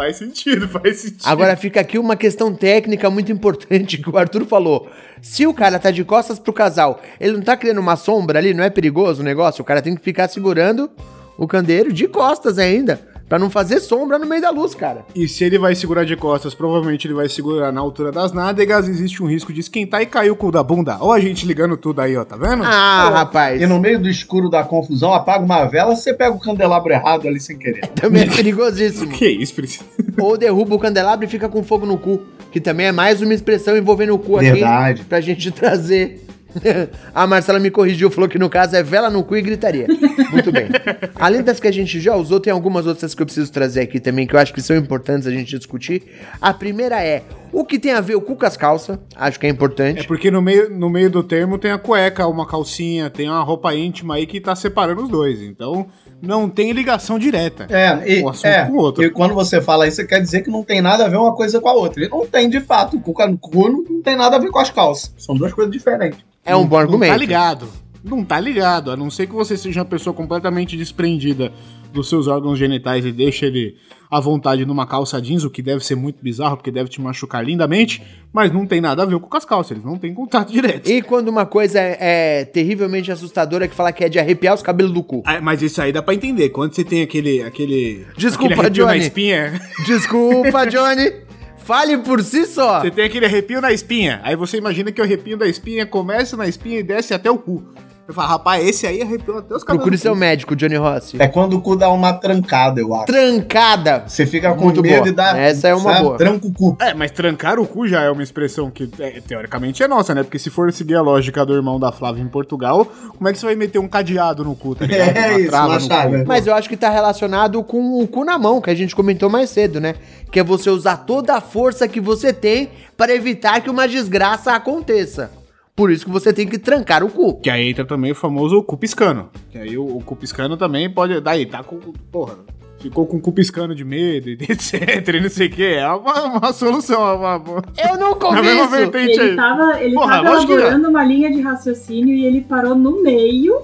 Faz 0.00 0.16
sentido, 0.16 0.66
faz 0.68 0.96
sentido. 0.96 1.26
Agora 1.26 1.54
fica 1.56 1.78
aqui 1.78 1.98
uma 1.98 2.16
questão 2.16 2.54
técnica 2.54 3.10
muito 3.10 3.30
importante 3.30 3.98
que 3.98 4.08
o 4.08 4.16
Arthur 4.16 4.46
falou. 4.46 4.90
Se 5.20 5.46
o 5.46 5.52
cara 5.52 5.78
tá 5.78 5.90
de 5.90 6.02
costas 6.04 6.38
pro 6.38 6.54
casal, 6.54 7.02
ele 7.20 7.34
não 7.34 7.42
tá 7.42 7.54
criando 7.54 7.80
uma 7.80 7.96
sombra 7.96 8.38
ali, 8.38 8.54
não 8.54 8.64
é 8.64 8.70
perigoso 8.70 9.20
o 9.20 9.24
negócio? 9.24 9.60
O 9.60 9.64
cara 9.64 9.82
tem 9.82 9.94
que 9.94 10.00
ficar 10.00 10.26
segurando 10.28 10.90
o 11.36 11.46
candeeiro 11.46 11.92
de 11.92 12.08
costas 12.08 12.58
ainda, 12.58 12.98
pra 13.30 13.38
não 13.38 13.48
fazer 13.48 13.78
sombra 13.78 14.18
no 14.18 14.26
meio 14.26 14.42
da 14.42 14.50
luz, 14.50 14.74
cara. 14.74 15.06
E 15.14 15.28
se 15.28 15.44
ele 15.44 15.56
vai 15.56 15.72
segurar 15.76 16.04
de 16.04 16.16
costas, 16.16 16.52
provavelmente 16.52 17.06
ele 17.06 17.14
vai 17.14 17.28
segurar 17.28 17.70
na 17.70 17.80
altura 17.80 18.10
das 18.10 18.32
nádegas, 18.32 18.88
existe 18.88 19.22
um 19.22 19.26
risco 19.26 19.52
de 19.52 19.60
esquentar 19.60 20.02
e 20.02 20.06
cair 20.06 20.32
o 20.32 20.36
cu 20.36 20.50
da 20.50 20.64
bunda. 20.64 20.98
Ó 21.00 21.12
a 21.12 21.20
gente 21.20 21.46
ligando 21.46 21.76
tudo 21.76 22.00
aí, 22.00 22.16
ó, 22.16 22.24
tá 22.24 22.36
vendo? 22.36 22.64
Ah, 22.64 23.08
rapaz. 23.08 23.62
E 23.62 23.66
no 23.68 23.78
meio 23.78 24.00
do 24.00 24.08
escuro 24.08 24.50
da 24.50 24.64
confusão, 24.64 25.14
apaga 25.14 25.44
uma 25.44 25.64
vela, 25.66 25.94
você 25.94 26.12
pega 26.12 26.34
o 26.34 26.40
candelabro 26.40 26.92
errado 26.92 27.28
ali 27.28 27.38
sem 27.38 27.56
querer. 27.56 27.86
Também 27.94 28.24
é 28.24 28.26
perigosíssimo. 28.26 29.12
Que 29.12 29.28
isso, 29.28 29.54
Priscila? 29.54 29.88
Ou 30.18 30.36
derruba 30.36 30.74
o 30.74 30.78
candelabro 30.80 31.24
e 31.24 31.28
fica 31.28 31.48
com 31.48 31.62
fogo 31.62 31.86
no 31.86 31.96
cu. 31.96 32.20
Que 32.50 32.60
também 32.60 32.86
é 32.86 32.92
mais 32.92 33.22
uma 33.22 33.32
expressão 33.32 33.76
envolvendo 33.76 34.12
o 34.12 34.18
cu 34.18 34.38
Verdade. 34.38 35.02
aqui. 35.02 35.08
Pra 35.08 35.20
gente 35.20 35.52
trazer. 35.52 36.26
a 37.14 37.26
Marcela 37.26 37.58
me 37.58 37.70
corrigiu, 37.70 38.10
falou 38.10 38.28
que 38.28 38.38
no 38.38 38.48
caso 38.48 38.76
é 38.76 38.82
vela 38.82 39.10
no 39.10 39.22
cu 39.22 39.36
e 39.36 39.42
gritaria. 39.42 39.86
Muito 40.32 40.52
bem. 40.52 40.68
Além 41.16 41.42
das 41.42 41.60
que 41.60 41.68
a 41.68 41.72
gente 41.72 42.00
já 42.00 42.14
usou, 42.14 42.40
tem 42.40 42.52
algumas 42.52 42.86
outras 42.86 43.14
que 43.14 43.22
eu 43.22 43.26
preciso 43.26 43.50
trazer 43.52 43.80
aqui 43.80 44.00
também, 44.00 44.26
que 44.26 44.34
eu 44.34 44.38
acho 44.38 44.52
que 44.52 44.62
são 44.62 44.76
importantes 44.76 45.26
a 45.26 45.30
gente 45.30 45.56
discutir. 45.56 46.02
A 46.40 46.52
primeira 46.52 47.02
é 47.02 47.22
o 47.52 47.64
que 47.64 47.78
tem 47.78 47.92
a 47.92 48.00
ver 48.00 48.14
o 48.14 48.20
cu 48.20 48.36
com 48.36 48.46
as 48.46 48.56
calças. 48.56 48.98
Acho 49.16 49.38
que 49.40 49.46
é 49.46 49.48
É 49.48 49.52
importante. 49.52 50.06
porque 50.06 50.30
no 50.30 50.40
meio, 50.42 50.70
no 50.70 50.88
meio 50.90 51.10
do 51.10 51.22
termo 51.22 51.58
tem 51.58 51.70
a 51.70 51.78
cueca, 51.78 52.26
uma 52.26 52.46
calcinha, 52.46 53.10
tem 53.10 53.28
uma 53.28 53.42
roupa 53.42 53.74
íntima 53.74 54.14
aí 54.14 54.26
que 54.26 54.40
tá 54.40 54.54
separando 54.54 55.02
os 55.04 55.08
dois. 55.08 55.40
Então 55.42 55.86
não 56.22 56.48
tem 56.48 56.72
ligação 56.72 57.18
direta. 57.18 57.66
É, 57.70 58.18
e, 58.18 58.22
Um 58.22 58.28
assunto 58.28 58.46
é, 58.46 58.66
com 58.66 58.72
o 58.72 58.76
outro. 58.76 59.02
e 59.04 59.10
quando 59.10 59.34
você 59.34 59.60
fala 59.60 59.86
isso, 59.88 60.06
quer 60.06 60.20
dizer 60.20 60.42
que 60.42 60.50
não 60.50 60.62
tem 60.62 60.80
nada 60.80 61.06
a 61.06 61.08
ver 61.08 61.16
uma 61.16 61.34
coisa 61.34 61.60
com 61.60 61.68
a 61.68 61.72
outra. 61.72 62.04
E 62.04 62.08
não 62.08 62.26
tem, 62.26 62.48
de 62.48 62.60
fato. 62.60 62.96
O 62.96 63.00
cu 63.00 63.14
no 63.26 63.38
cu 63.38 63.68
não 63.68 64.02
tem 64.02 64.16
nada 64.16 64.36
a 64.36 64.38
ver 64.38 64.50
com 64.50 64.58
as 64.58 64.70
calças. 64.70 65.12
São 65.16 65.34
duas 65.34 65.52
coisas 65.52 65.72
diferentes. 65.72 66.18
É 66.44 66.54
um 66.56 66.64
bom 66.66 66.76
Não 66.76 66.82
argumento. 66.82 67.10
tá 67.12 67.16
ligado. 67.16 67.68
Não 68.02 68.24
tá 68.24 68.40
ligado. 68.40 68.90
A 68.90 68.96
não 68.96 69.10
ser 69.10 69.26
que 69.26 69.34
você 69.34 69.56
seja 69.56 69.80
uma 69.80 69.86
pessoa 69.86 70.12
completamente 70.14 70.76
desprendida 70.76 71.52
dos 71.92 72.08
seus 72.08 72.26
órgãos 72.26 72.58
genitais 72.58 73.04
e 73.04 73.12
deixe 73.12 73.44
ele 73.46 73.76
à 74.10 74.18
vontade 74.18 74.66
numa 74.66 74.86
calça 74.86 75.20
jeans, 75.20 75.44
o 75.44 75.50
que 75.50 75.62
deve 75.62 75.84
ser 75.84 75.94
muito 75.94 76.22
bizarro, 76.22 76.56
porque 76.56 76.70
deve 76.70 76.88
te 76.88 77.00
machucar 77.00 77.44
lindamente, 77.44 78.02
mas 78.32 78.52
não 78.52 78.66
tem 78.66 78.80
nada 78.80 79.02
a 79.02 79.06
ver 79.06 79.18
com 79.18 79.36
as 79.36 79.44
calças, 79.44 79.72
eles 79.72 79.84
não 79.84 79.96
têm 79.96 80.12
contato 80.12 80.50
direto. 80.50 80.90
E 80.90 81.00
quando 81.00 81.28
uma 81.28 81.46
coisa 81.46 81.78
é, 81.78 81.96
é 82.40 82.44
terrivelmente 82.44 83.12
assustadora 83.12 83.68
que 83.68 83.74
fala 83.74 83.92
que 83.92 84.04
é 84.04 84.08
de 84.08 84.18
arrepiar 84.18 84.54
os 84.54 84.62
cabelos 84.62 84.92
do 84.92 85.02
cu. 85.02 85.22
Ah, 85.24 85.40
Mas 85.40 85.62
isso 85.62 85.80
aí 85.80 85.92
dá 85.92 86.02
pra 86.02 86.14
entender. 86.14 86.48
Quando 86.50 86.74
você 86.74 86.82
tem 86.84 87.02
aquele. 87.02 87.42
aquele 87.42 88.06
Desculpa, 88.16 88.54
aquele 88.54 88.66
arrepio 88.66 88.84
na 88.86 88.92
Johnny. 88.92 89.02
espinha. 89.04 89.60
Desculpa, 89.86 90.66
Johnny. 90.68 91.12
Fale 91.58 91.98
por 91.98 92.22
si 92.22 92.46
só. 92.46 92.80
Você 92.80 92.90
tem 92.90 93.04
aquele 93.04 93.26
arrepio 93.26 93.60
na 93.60 93.72
espinha. 93.72 94.20
Aí 94.24 94.34
você 94.34 94.56
imagina 94.56 94.90
que 94.90 95.00
o 95.00 95.04
arrepio 95.04 95.36
da 95.36 95.46
espinha 95.46 95.86
começa 95.86 96.36
na 96.36 96.48
espinha 96.48 96.80
e 96.80 96.82
desce 96.82 97.14
até 97.14 97.30
o 97.30 97.38
cu. 97.38 97.62
Eu 98.10 98.14
falo, 98.14 98.26
rapaz, 98.26 98.66
esse 98.66 98.88
aí 98.88 99.00
arrepiou 99.00 99.38
até 99.38 99.54
os 99.54 99.62
cabelos. 99.62 99.84
Procure 99.84 99.96
do 99.96 100.00
seu 100.00 100.16
médico, 100.16 100.56
Johnny 100.56 100.74
Rossi. 100.74 101.16
É 101.22 101.28
quando 101.28 101.56
o 101.56 101.60
cu 101.60 101.76
dá 101.76 101.88
uma 101.90 102.12
trancada, 102.12 102.80
eu 102.80 102.92
acho. 102.92 103.06
Trancada. 103.06 104.02
Você 104.04 104.26
fica 104.26 104.52
com 104.52 104.64
Muito 104.64 104.82
medo 104.82 104.96
boa. 104.96 105.08
e 105.08 105.12
dá. 105.12 105.38
Essa 105.38 105.68
é 105.68 105.74
uma 105.76 106.02
boa. 106.02 106.18
Tranca 106.18 106.44
o 106.44 106.52
cu. 106.52 106.76
É, 106.80 106.92
mas 106.92 107.12
trancar 107.12 107.60
o 107.60 107.66
cu 107.68 107.86
já 107.86 108.02
é 108.02 108.10
uma 108.10 108.24
expressão 108.24 108.68
que 108.68 108.90
é, 108.98 109.20
teoricamente 109.20 109.80
é 109.80 109.86
nossa, 109.86 110.12
né? 110.12 110.24
Porque 110.24 110.40
se 110.40 110.50
for 110.50 110.72
seguir 110.72 110.96
a 110.96 111.02
lógica 111.02 111.46
do 111.46 111.54
irmão 111.54 111.78
da 111.78 111.92
Flávia 111.92 112.20
em 112.20 112.26
Portugal, 112.26 112.84
como 113.16 113.28
é 113.28 113.32
que 113.32 113.38
você 113.38 113.46
vai 113.46 113.54
meter 113.54 113.78
um 113.78 113.86
cadeado 113.86 114.42
no 114.42 114.56
cu, 114.56 114.74
tá 114.74 114.86
ligado? 114.86 115.10
É 115.16 115.38
isso, 115.38 115.50
trava 115.50 115.68
uma 115.68 115.74
no 115.76 115.80
chave. 115.80 116.18
cu. 116.22 116.26
Mas 116.26 116.48
eu 116.48 116.54
acho 116.54 116.68
que 116.68 116.76
tá 116.76 116.90
relacionado 116.90 117.62
com 117.62 118.02
o 118.02 118.08
cu 118.08 118.24
na 118.24 118.36
mão, 118.36 118.60
que 118.60 118.70
a 118.70 118.74
gente 118.74 118.96
comentou 118.96 119.30
mais 119.30 119.50
cedo, 119.50 119.80
né? 119.80 119.94
Que 120.32 120.40
é 120.40 120.42
você 120.42 120.68
usar 120.68 120.96
toda 120.96 121.36
a 121.36 121.40
força 121.40 121.86
que 121.86 122.00
você 122.00 122.32
tem 122.32 122.70
para 122.96 123.14
evitar 123.14 123.60
que 123.60 123.70
uma 123.70 123.86
desgraça 123.86 124.52
aconteça. 124.52 125.30
Por 125.74 125.90
isso 125.90 126.04
que 126.04 126.10
você 126.10 126.32
tem 126.32 126.46
que 126.46 126.58
trancar 126.58 127.02
o 127.02 127.08
cu. 127.10 127.40
Que 127.40 127.48
aí 127.50 127.70
entra 127.70 127.84
também 127.84 128.12
o 128.12 128.14
famoso 128.14 128.62
cu 128.62 128.76
piscando. 128.76 129.30
Que 129.50 129.58
aí 129.58 129.78
o, 129.78 129.96
o 129.96 130.02
cu 130.04 130.14
piscando 130.16 130.56
também 130.56 130.90
pode. 130.90 131.20
Daí, 131.20 131.46
tá 131.46 131.62
com. 131.62 131.78
Porra. 132.10 132.38
Ficou 132.80 133.06
com 133.06 133.18
o 133.18 133.20
cu 133.20 133.30
piscando 133.32 133.74
de 133.74 133.84
medo, 133.84 134.30
e 134.32 134.32
etc, 134.40 135.06
e 135.06 135.20
não 135.20 135.28
sei 135.28 135.48
o 135.48 135.50
que. 135.50 135.64
É 135.66 135.86
uma, 135.86 136.22
uma 136.38 136.52
solução. 136.52 137.06
é 137.06 137.14
Uma, 137.14 137.36
uma... 137.36 137.62
Eu 137.76 137.98
não 137.98 138.14
vertente 138.70 139.12
Ele 139.20 139.30
aí. 139.30 139.36
tava, 139.36 139.82
ele 139.82 139.94
Porra, 139.94 140.22
tava 140.22 140.28
elaborando 140.28 140.88
uma 140.88 141.04
linha 141.04 141.30
de 141.30 141.40
raciocínio 141.42 142.14
e 142.16 142.24
ele 142.24 142.40
parou 142.40 142.74
no 142.74 143.02
meio, 143.02 143.60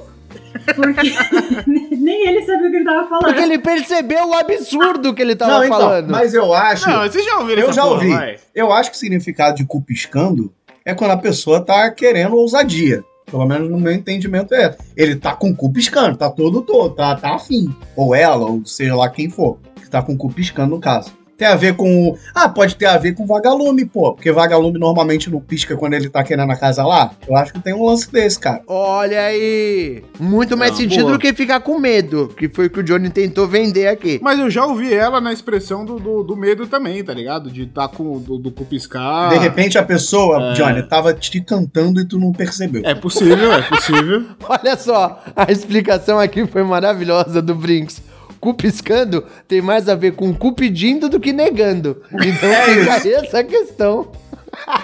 porque 0.75 1.15
nem 1.97 2.29
ele 2.29 2.43
sabia 2.43 2.69
o 2.69 2.71
que 2.71 2.77
ele 2.77 2.85
tava 2.85 3.09
falando. 3.09 3.25
Porque 3.25 3.41
ele 3.41 3.59
percebeu 3.59 4.29
o 4.29 4.35
absurdo 4.35 5.15
que 5.15 5.23
ele 5.23 5.35
tava 5.35 5.53
não, 5.53 5.65
então, 5.65 5.79
falando. 5.79 6.11
mas 6.11 6.35
eu 6.35 6.53
acho. 6.53 6.87
Não, 6.89 7.03
vocês 7.03 7.25
já 7.25 7.39
ouviram 7.39 7.63
eu 7.63 7.69
essa 7.71 7.77
já 7.77 7.83
porra, 7.83 7.95
ouvi. 7.95 8.09
vai? 8.11 8.37
Eu 8.55 8.71
acho 8.73 8.91
que 8.91 8.97
o 8.97 9.01
significado 9.01 9.57
de 9.57 9.65
cu 9.65 9.81
piscando 9.83 10.53
é 10.87 10.95
quando 10.95 11.11
a 11.11 11.17
pessoa 11.17 11.61
tá 11.61 11.91
querendo 11.91 12.37
ousadia. 12.37 13.05
Pelo 13.29 13.45
menos 13.45 13.69
no 13.69 13.79
meu 13.79 13.93
entendimento 13.93 14.55
é. 14.55 14.77
Ele 14.97 15.17
tá 15.17 15.35
com 15.35 15.51
o 15.51 15.57
cu 15.57 15.73
piscando, 15.73 16.17
tá 16.17 16.31
todo 16.31 16.63
todo, 16.63 16.95
tá, 16.95 17.17
tá 17.17 17.35
afim. 17.35 17.75
Ou 17.97 18.15
ela, 18.15 18.47
ou 18.47 18.65
seja 18.65 18.95
lá 18.95 19.11
quem 19.11 19.29
for, 19.29 19.59
que 19.75 19.91
tá 19.91 20.01
com 20.01 20.13
o 20.13 20.17
cu 20.17 20.33
piscando 20.33 20.71
no 20.71 20.81
caso. 20.81 21.13
Tem 21.37 21.47
a 21.47 21.55
ver 21.55 21.75
com. 21.77 22.09
o- 22.11 22.19
Ah, 22.35 22.49
pode 22.49 22.77
ter 22.77 22.87
a 22.87 22.97
ver 22.97 23.15
com 23.15 23.27
vagalume, 23.27 23.85
pô. 23.85 24.15
Porque 24.15 24.33
vagalume 24.33 24.79
normalmente 24.79 25.29
não 25.31 25.41
pisca 25.41 25.77
quando 25.77 25.93
ele 25.95 26.09
tá 26.09 26.25
querendo 26.25 26.51
a 26.51 26.57
casa 26.57 26.85
lá. 26.85 27.11
Eu 27.29 27.37
acho 27.37 27.53
que 27.53 27.61
tem 27.61 27.75
um 27.75 27.85
lance 27.85 28.11
desse, 28.11 28.39
cara. 28.41 28.63
Olha 28.67 29.21
aí! 29.21 30.03
Muito 30.19 30.57
mais 30.57 30.71
Não, 30.73 30.79
sentido 30.79 31.03
boa. 31.03 31.13
do 31.13 31.19
que 31.19 31.33
ficar 31.35 31.61
com 31.61 31.79
medo, 31.79 32.29
que 32.37 32.49
foi 32.49 32.67
o 32.67 32.71
que 32.71 32.81
o 32.81 32.83
Johnny 32.83 33.11
tentou 33.11 33.47
vender 33.47 33.89
aqui. 33.89 34.19
Mas 34.23 34.39
eu 34.39 34.49
já 34.49 34.65
ouvi 34.65 34.93
ela 34.95 35.21
na 35.21 35.33
expressão 35.33 35.85
do, 35.85 35.99
do, 35.99 36.23
do 36.23 36.37
medo 36.37 36.67
também, 36.67 37.05
tá 37.05 37.13
ligado? 37.13 37.51
De 37.51 37.67
tá 37.67 37.87
com 37.87 38.19
do, 38.19 38.39
do 38.39 38.51
cu 38.51 38.65
piscar. 38.65 39.29
De 39.29 39.39
repente 39.39 39.77
a 39.77 39.83
pessoa, 39.83 40.51
É. 40.51 40.53
Johnny, 40.55 40.83
tava 40.85 41.13
te 41.13 41.41
cantando 41.41 42.01
e 42.01 42.05
tu 42.07 42.19
não 42.19 42.33
percebeu. 42.33 42.83
É 42.85 42.95
possível, 42.95 43.53
é 43.53 43.63
possível. 43.63 44.25
Olha 44.49 44.77
só, 44.77 45.23
a 45.37 45.53
explicação 45.53 46.19
aqui 46.19 46.47
foi 46.47 46.63
maravilhosa 46.63 47.43
do 47.43 47.55
Brinks. 47.55 48.01
Cu 48.41 48.55
piscando 48.55 49.25
tem 49.49 49.61
mais 49.61 49.89
a 49.89 49.95
ver 49.95 50.13
com 50.13 50.35
cu 50.35 50.53
pedindo 50.53 51.09
do 51.09 51.19
que 51.19 51.33
negando. 51.33 52.03
Então 52.13 52.51
fica 52.65 52.95
aí 52.95 53.13
essa 53.13 53.43
questão. 53.45 54.09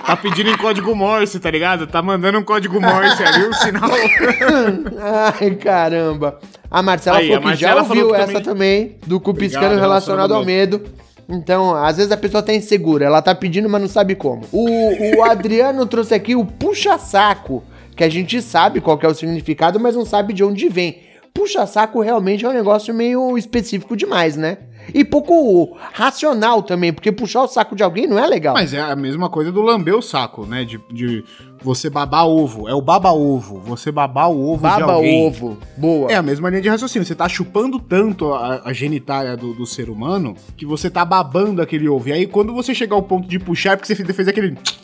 Tá 0.06 0.16
pedindo 0.16 0.50
em 0.50 0.56
código 0.56 0.94
Morse, 0.94 1.40
tá 1.40 1.50
ligado? 1.50 1.86
Tá 1.86 2.02
mandando 2.02 2.38
um 2.38 2.42
código 2.42 2.80
Morse 2.80 3.22
ali, 3.22 3.46
um 3.46 3.52
sinal. 3.52 3.90
Ai, 5.40 5.50
caramba. 5.54 6.38
A 6.70 6.82
Marcela 6.82 7.18
Aí, 7.18 7.26
falou 7.26 7.38
a 7.38 7.40
que 7.40 7.46
Marcela 7.46 7.82
já 7.82 7.88
ouviu 7.88 8.14
essa 8.14 8.40
também, 8.40 8.96
do 9.06 9.20
cu 9.20 9.34
piscando 9.34 9.80
relacionado 9.80 10.34
ao 10.34 10.44
medo. 10.44 10.82
Então, 11.28 11.74
às 11.74 11.96
vezes 11.96 12.12
a 12.12 12.16
pessoa 12.16 12.42
tá 12.42 12.52
insegura, 12.52 13.06
ela 13.06 13.22
tá 13.22 13.34
pedindo, 13.34 13.68
mas 13.68 13.80
não 13.80 13.88
sabe 13.88 14.14
como. 14.14 14.42
O, 14.52 15.16
o 15.16 15.24
Adriano 15.24 15.86
trouxe 15.86 16.14
aqui 16.14 16.34
o 16.36 16.44
puxa-saco, 16.44 17.62
que 17.96 18.04
a 18.04 18.08
gente 18.08 18.40
sabe 18.42 18.80
qual 18.80 18.98
é 19.02 19.06
o 19.06 19.14
significado, 19.14 19.80
mas 19.80 19.94
não 19.94 20.04
sabe 20.04 20.32
de 20.32 20.44
onde 20.44 20.68
vem. 20.68 20.98
Puxa-saco 21.34 22.00
realmente 22.02 22.44
é 22.44 22.48
um 22.48 22.52
negócio 22.52 22.92
meio 22.94 23.36
específico 23.38 23.96
demais, 23.96 24.36
né? 24.36 24.58
E 24.92 25.04
pouco 25.04 25.76
racional 25.92 26.60
também, 26.62 26.92
porque 26.92 27.12
puxar 27.12 27.42
o 27.42 27.48
saco 27.48 27.76
de 27.76 27.82
alguém 27.84 28.06
não 28.06 28.18
é 28.18 28.26
legal. 28.26 28.52
Mas 28.54 28.74
é 28.74 28.80
a 28.80 28.96
mesma 28.96 29.30
coisa 29.30 29.52
do 29.52 29.62
lamber 29.62 29.94
o 29.96 30.02
saco, 30.02 30.44
né? 30.44 30.64
De, 30.64 30.80
de 30.92 31.24
você 31.62 31.88
babar 31.88 32.26
ovo. 32.26 32.68
É 32.68 32.74
o 32.74 32.82
baba-ovo. 32.82 33.60
Você 33.60 33.92
babar 33.92 34.28
o 34.30 34.40
ovo 34.52 34.56
de 34.68 34.80
Baba 34.80 34.92
alguém. 34.94 35.24
ovo. 35.26 35.56
Boa. 35.76 36.10
É 36.10 36.16
a 36.16 36.22
mesma 36.22 36.50
linha 36.50 36.60
de 36.60 36.68
raciocínio. 36.68 37.06
Você 37.06 37.14
tá 37.14 37.28
chupando 37.28 37.78
tanto 37.78 38.32
a, 38.34 38.62
a 38.64 38.72
genitália 38.72 39.36
do, 39.36 39.54
do 39.54 39.64
ser 39.64 39.88
humano 39.88 40.34
que 40.56 40.66
você 40.66 40.90
tá 40.90 41.04
babando 41.04 41.62
aquele 41.62 41.88
ovo. 41.88 42.08
E 42.08 42.12
aí, 42.12 42.26
quando 42.26 42.52
você 42.52 42.74
chegar 42.74 42.96
ao 42.96 43.02
ponto 43.04 43.28
de 43.28 43.38
puxar, 43.38 43.74
é 43.74 43.76
porque 43.76 43.94
você 43.94 44.12
fez 44.12 44.28
aquele. 44.28 44.56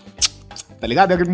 Tá 0.80 0.86
ligado? 0.86 1.10
Aquele- 1.10 1.30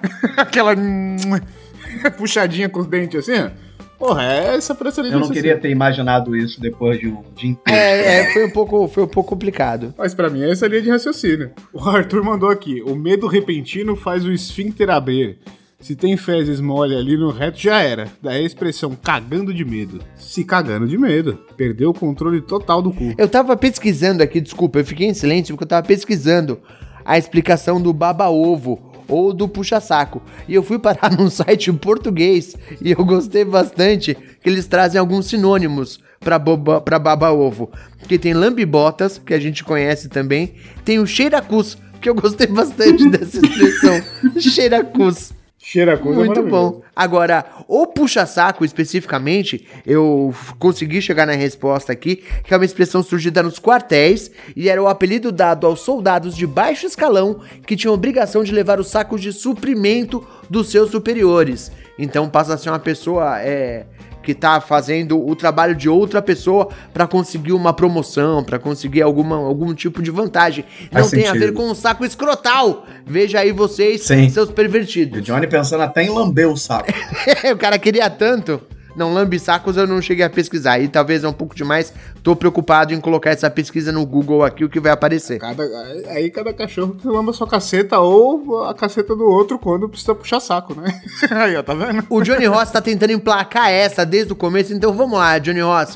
Aquela. 0.38 0.74
Puxadinha 2.16 2.70
com 2.70 2.80
os 2.80 2.86
dentes 2.86 3.28
assim, 3.28 3.38
ó. 3.42 3.67
Porra, 3.98 4.22
é 4.22 4.54
essa 4.54 4.74
pra 4.74 4.88
essa 4.88 5.00
linha 5.00 5.16
de 5.16 5.16
Eu 5.16 5.26
não 5.26 5.30
queria 5.30 5.58
ter 5.58 5.70
imaginado 5.70 6.36
isso 6.36 6.60
depois 6.60 7.00
de 7.00 7.08
um 7.08 7.22
dia 7.34 7.50
inteiro. 7.50 7.80
É, 7.80 8.20
é, 8.20 8.32
foi 8.32 8.46
um 8.46 8.50
pouco, 8.50 8.86
foi 8.86 9.02
um 9.02 9.08
pouco 9.08 9.30
complicado. 9.30 9.92
Mas 9.98 10.14
pra 10.14 10.30
mim 10.30 10.42
é 10.42 10.52
essa 10.52 10.68
linha 10.68 10.82
de 10.82 10.90
raciocínio. 10.90 11.50
O 11.72 11.82
Arthur 11.82 12.22
mandou 12.22 12.48
aqui: 12.48 12.80
o 12.82 12.94
medo 12.94 13.26
repentino 13.26 13.96
faz 13.96 14.24
o 14.24 14.30
esfíncter 14.30 14.88
abrir. 14.88 15.38
Se 15.80 15.94
tem 15.94 16.16
fezes 16.16 16.60
mole 16.60 16.96
ali 16.96 17.16
no 17.16 17.30
reto, 17.30 17.58
já 17.58 17.80
era. 17.80 18.08
Daí 18.20 18.42
a 18.42 18.46
expressão 18.46 18.96
cagando 19.00 19.54
de 19.54 19.64
medo. 19.64 20.00
Se 20.16 20.44
cagando 20.44 20.88
de 20.88 20.98
medo. 20.98 21.38
Perdeu 21.56 21.90
o 21.90 21.94
controle 21.94 22.40
total 22.40 22.82
do 22.82 22.92
cu. 22.92 23.14
Eu 23.16 23.28
tava 23.28 23.56
pesquisando 23.56 24.22
aqui, 24.22 24.40
desculpa, 24.40 24.80
eu 24.80 24.84
fiquei 24.84 25.06
em 25.06 25.14
silêncio 25.14 25.54
porque 25.54 25.64
eu 25.64 25.68
tava 25.68 25.86
pesquisando 25.86 26.60
a 27.04 27.16
explicação 27.16 27.80
do 27.80 27.92
baba-ovo 27.92 28.87
ou 29.08 29.32
do 29.32 29.48
puxa-saco. 29.48 30.22
E 30.46 30.54
eu 30.54 30.62
fui 30.62 30.78
parar 30.78 31.10
num 31.16 31.30
site 31.30 31.70
em 31.70 31.74
português 31.74 32.54
e 32.80 32.92
eu 32.92 33.04
gostei 33.04 33.44
bastante 33.44 34.14
que 34.42 34.48
eles 34.48 34.66
trazem 34.66 35.00
alguns 35.00 35.26
sinônimos 35.26 35.98
pra, 36.20 36.38
boba, 36.38 36.80
pra 36.80 36.98
baba-ovo. 36.98 37.70
Que 38.06 38.18
tem 38.18 38.34
lambibotas, 38.34 39.18
que 39.18 39.34
a 39.34 39.40
gente 39.40 39.64
conhece 39.64 40.08
também, 40.08 40.54
tem 40.84 40.98
o 40.98 41.06
cheiracus, 41.06 41.78
que 42.00 42.08
eu 42.08 42.14
gostei 42.14 42.46
bastante 42.46 43.08
dessa 43.10 43.38
expressão, 43.38 44.02
cheiracus. 44.38 45.32
Cheira 45.58 45.94
a 45.94 45.98
coisa 45.98 46.18
Muito 46.18 46.28
maravilhosa. 46.42 46.70
bom. 46.70 46.82
Agora, 46.98 47.44
o 47.68 47.86
puxa-saco 47.86 48.64
especificamente, 48.64 49.64
eu 49.86 50.34
consegui 50.58 51.00
chegar 51.00 51.28
na 51.28 51.34
resposta 51.34 51.92
aqui, 51.92 52.24
que 52.42 52.52
é 52.52 52.56
uma 52.56 52.64
expressão 52.64 53.04
surgida 53.04 53.40
nos 53.40 53.60
quartéis 53.60 54.32
e 54.56 54.68
era 54.68 54.82
o 54.82 54.88
apelido 54.88 55.30
dado 55.30 55.64
aos 55.64 55.78
soldados 55.78 56.34
de 56.34 56.44
baixo 56.44 56.86
escalão 56.86 57.38
que 57.64 57.76
tinham 57.76 57.94
obrigação 57.94 58.42
de 58.42 58.50
levar 58.50 58.80
os 58.80 58.88
sacos 58.88 59.20
de 59.20 59.32
suprimento 59.32 60.26
dos 60.50 60.72
seus 60.72 60.90
superiores. 60.90 61.70
Então 61.96 62.28
passa 62.28 62.54
a 62.54 62.58
ser 62.58 62.70
uma 62.70 62.80
pessoa 62.80 63.40
é, 63.40 63.86
que 64.28 64.34
tá 64.34 64.60
fazendo 64.60 65.26
o 65.26 65.34
trabalho 65.34 65.74
de 65.74 65.88
outra 65.88 66.20
pessoa 66.20 66.68
para 66.92 67.06
conseguir 67.06 67.52
uma 67.52 67.72
promoção, 67.72 68.44
para 68.44 68.58
conseguir 68.58 69.00
alguma, 69.00 69.36
algum 69.36 69.72
tipo 69.74 70.02
de 70.02 70.10
vantagem. 70.10 70.66
Não 70.92 71.00
Faz 71.00 71.10
tem 71.10 71.22
a 71.22 71.32
sentido. 71.32 71.40
ver 71.46 71.52
com 71.54 71.70
o 71.70 71.74
saco 71.74 72.04
escrotal. 72.04 72.84
Veja 73.06 73.40
aí 73.40 73.52
vocês, 73.52 74.02
Sim. 74.02 74.28
seus 74.28 74.50
O 74.50 74.52
pervertidos. 74.52 75.22
Johnny 75.22 75.46
pensando 75.46 75.82
até 75.82 76.02
em 76.02 76.10
lamber 76.10 76.46
o 76.46 76.58
saco. 76.58 76.87
o 77.52 77.56
cara 77.56 77.78
queria 77.78 78.08
tanto. 78.10 78.60
Não, 78.98 79.14
lambissacos 79.14 79.76
eu 79.76 79.86
não 79.86 80.02
cheguei 80.02 80.24
a 80.24 80.30
pesquisar. 80.30 80.80
E 80.80 80.88
talvez 80.88 81.22
é 81.22 81.28
um 81.28 81.32
pouco 81.32 81.54
demais. 81.54 81.94
Tô 82.20 82.34
preocupado 82.34 82.92
em 82.92 83.00
colocar 83.00 83.30
essa 83.30 83.48
pesquisa 83.48 83.92
no 83.92 84.04
Google 84.04 84.42
aqui, 84.42 84.64
o 84.64 84.68
que 84.68 84.80
vai 84.80 84.90
aparecer. 84.90 85.38
Cada, 85.38 85.62
aí 86.08 86.28
cada 86.30 86.52
cachorro 86.52 86.96
que 86.96 87.06
lamba 87.06 87.32
sua 87.32 87.46
caceta 87.46 88.00
ou 88.00 88.64
a 88.64 88.74
caceta 88.74 89.14
do 89.14 89.24
outro 89.24 89.56
quando 89.56 89.88
precisa 89.88 90.16
puxar 90.16 90.40
saco, 90.40 90.74
né? 90.74 91.00
Aí, 91.30 91.56
ó, 91.56 91.62
tá 91.62 91.74
vendo? 91.74 92.04
O 92.10 92.20
Johnny 92.22 92.46
Ross 92.46 92.72
tá 92.72 92.80
tentando 92.80 93.12
emplacar 93.12 93.70
essa 93.70 94.04
desde 94.04 94.32
o 94.32 94.36
começo, 94.36 94.74
então 94.74 94.92
vamos 94.92 95.16
lá, 95.16 95.38
Johnny 95.38 95.60
Ross. 95.60 95.94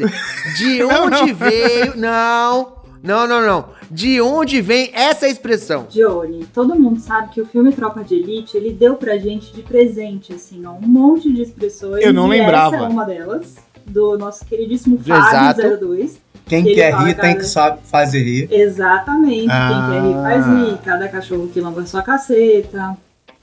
De 0.56 0.82
onde 0.84 1.32
veio. 1.32 1.96
Não, 1.96 2.74
não, 3.02 3.26
não, 3.26 3.40
não. 3.44 3.64
De 3.90 4.20
onde 4.20 4.60
vem 4.60 4.90
essa 4.94 5.26
expressão? 5.28 5.86
Johnny, 5.90 6.46
todo 6.54 6.74
mundo 6.78 7.00
sabe 7.00 7.30
que 7.32 7.40
o 7.40 7.46
filme 7.46 7.72
Tropa 7.72 8.02
de 8.04 8.14
Elite, 8.14 8.56
ele 8.56 8.72
deu 8.72 8.94
pra 8.94 9.18
gente 9.18 9.52
de 9.52 9.62
presente, 9.62 10.32
assim, 10.32 10.64
ó, 10.64 10.72
um 10.72 10.86
monte 10.86 11.32
de 11.32 11.42
expressões. 11.42 12.04
Eu 12.04 12.12
não 12.12 12.32
e 12.32 12.38
lembrava. 12.38 12.76
Essa 12.76 12.84
é 12.84 12.88
uma 12.88 13.04
delas, 13.04 13.56
do 13.84 14.16
nosso 14.16 14.44
queridíssimo. 14.46 14.98
Fábio 14.98 15.78
02. 15.80 16.20
Quem 16.46 16.66
Ele 16.66 16.74
quer 16.74 16.92
rir 16.94 17.14
tem 17.14 17.14
cara. 17.14 17.34
que 17.36 17.44
sabe 17.44 17.78
fazer 17.84 18.20
rir. 18.22 18.48
Exatamente. 18.50 19.48
Ah. 19.50 19.68
Quem 19.68 19.92
quer 19.92 20.06
rir 20.06 20.14
faz 20.22 20.46
rir. 20.46 20.78
Cada 20.84 21.08
cachorro 21.08 21.48
que 21.48 21.60
lamba 21.60 21.84
sua 21.86 22.02
caceta. 22.02 22.96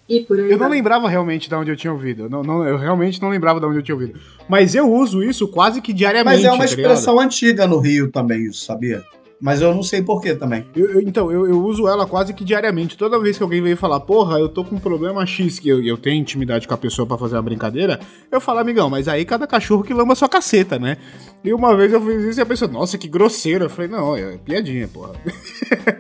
E 0.08 0.22
por 0.22 0.38
aí 0.40 0.46
Eu 0.46 0.52
não 0.58 0.68
vai. 0.68 0.70
lembrava 0.78 1.08
realmente 1.08 1.48
de 1.48 1.56
onde 1.56 1.72
eu 1.72 1.76
tinha 1.76 1.94
ouvido. 1.94 2.24
Eu, 2.24 2.30
não, 2.30 2.42
não- 2.44 2.68
eu 2.68 2.78
realmente 2.78 3.22
não 3.22 3.30
lembrava 3.30 3.60
de 3.60 3.66
onde 3.68 3.78
eu 3.78 3.84
tinha 3.84 3.94
ouvido. 3.96 4.20
Mas 4.50 4.74
eu 4.74 4.92
uso 4.92 5.24
isso 5.24 5.48
quase 5.48 5.82
que 5.82 5.94
diariamente. 5.94 6.38
Mas 6.38 6.46
é 6.46 6.52
uma 6.52 6.58
tá 6.58 6.66
ligado? 6.66 6.80
expressão 6.80 7.20
antiga 7.20 7.68
no 7.68 7.78
Rio 7.80 8.12
também, 8.12 8.44
isso, 8.46 8.66
sabia? 8.66 9.04
Mas 9.42 9.62
eu 9.62 9.74
não 9.74 9.82
sei 9.82 10.02
porquê 10.02 10.36
também. 10.36 10.66
Eu- 10.76 10.92
eu- 10.96 11.02
então, 11.02 11.32
eu, 11.32 11.48
eu 11.48 11.64
uso 11.64 11.88
ela 11.88 12.06
quase 12.06 12.34
que 12.34 12.44
diariamente. 12.44 12.98
Toda 12.98 13.18
vez 13.20 13.38
que 13.38 13.44
alguém 13.44 13.62
vem 13.62 13.76
falar, 13.76 14.00
porra, 14.02 14.38
eu 14.38 14.50
tô 14.50 14.66
com 14.66 14.76
um 14.76 14.80
problema 14.80 15.26
X, 15.26 15.60
que 15.60 15.70
eu, 15.70 15.82
eu 15.82 15.98
tenho 15.98 16.20
intimidade 16.22 16.68
com 16.68 16.74
a 16.74 16.78
pessoa 16.78 17.06
pra 17.08 17.18
fazer 17.18 17.36
uma 17.38 17.42
brincadeira, 17.42 18.00
eu 18.30 18.42
falo, 18.42 18.60
amigão, 18.60 18.90
mas 18.90 19.08
aí 19.08 19.24
cada 19.24 19.48
cachorro 19.48 19.84
que 19.84 19.94
lamba 19.94 20.14
sua 20.14 20.28
caceta, 20.28 20.78
né? 20.78 20.98
E 21.44 21.54
uma 21.54 21.74
vez 21.76 21.94
eu 21.94 22.02
fiz 22.02 22.22
isso 22.24 22.40
e 22.40 22.44
a 22.44 22.46
pessoa, 22.46 22.70
nossa, 22.70 22.98
que 22.98 23.08
grosseiro. 23.08 23.66
Eu 23.66 23.70
falei, 23.70 23.90
não, 23.90 24.14
é 24.16 24.38
piadinha, 24.38 24.88
porra. 24.90 25.14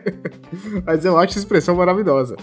mas 0.85 1.05
eu 1.05 1.17
acho 1.17 1.31
essa 1.31 1.39
expressão 1.39 1.75
maravilhosa. 1.75 2.35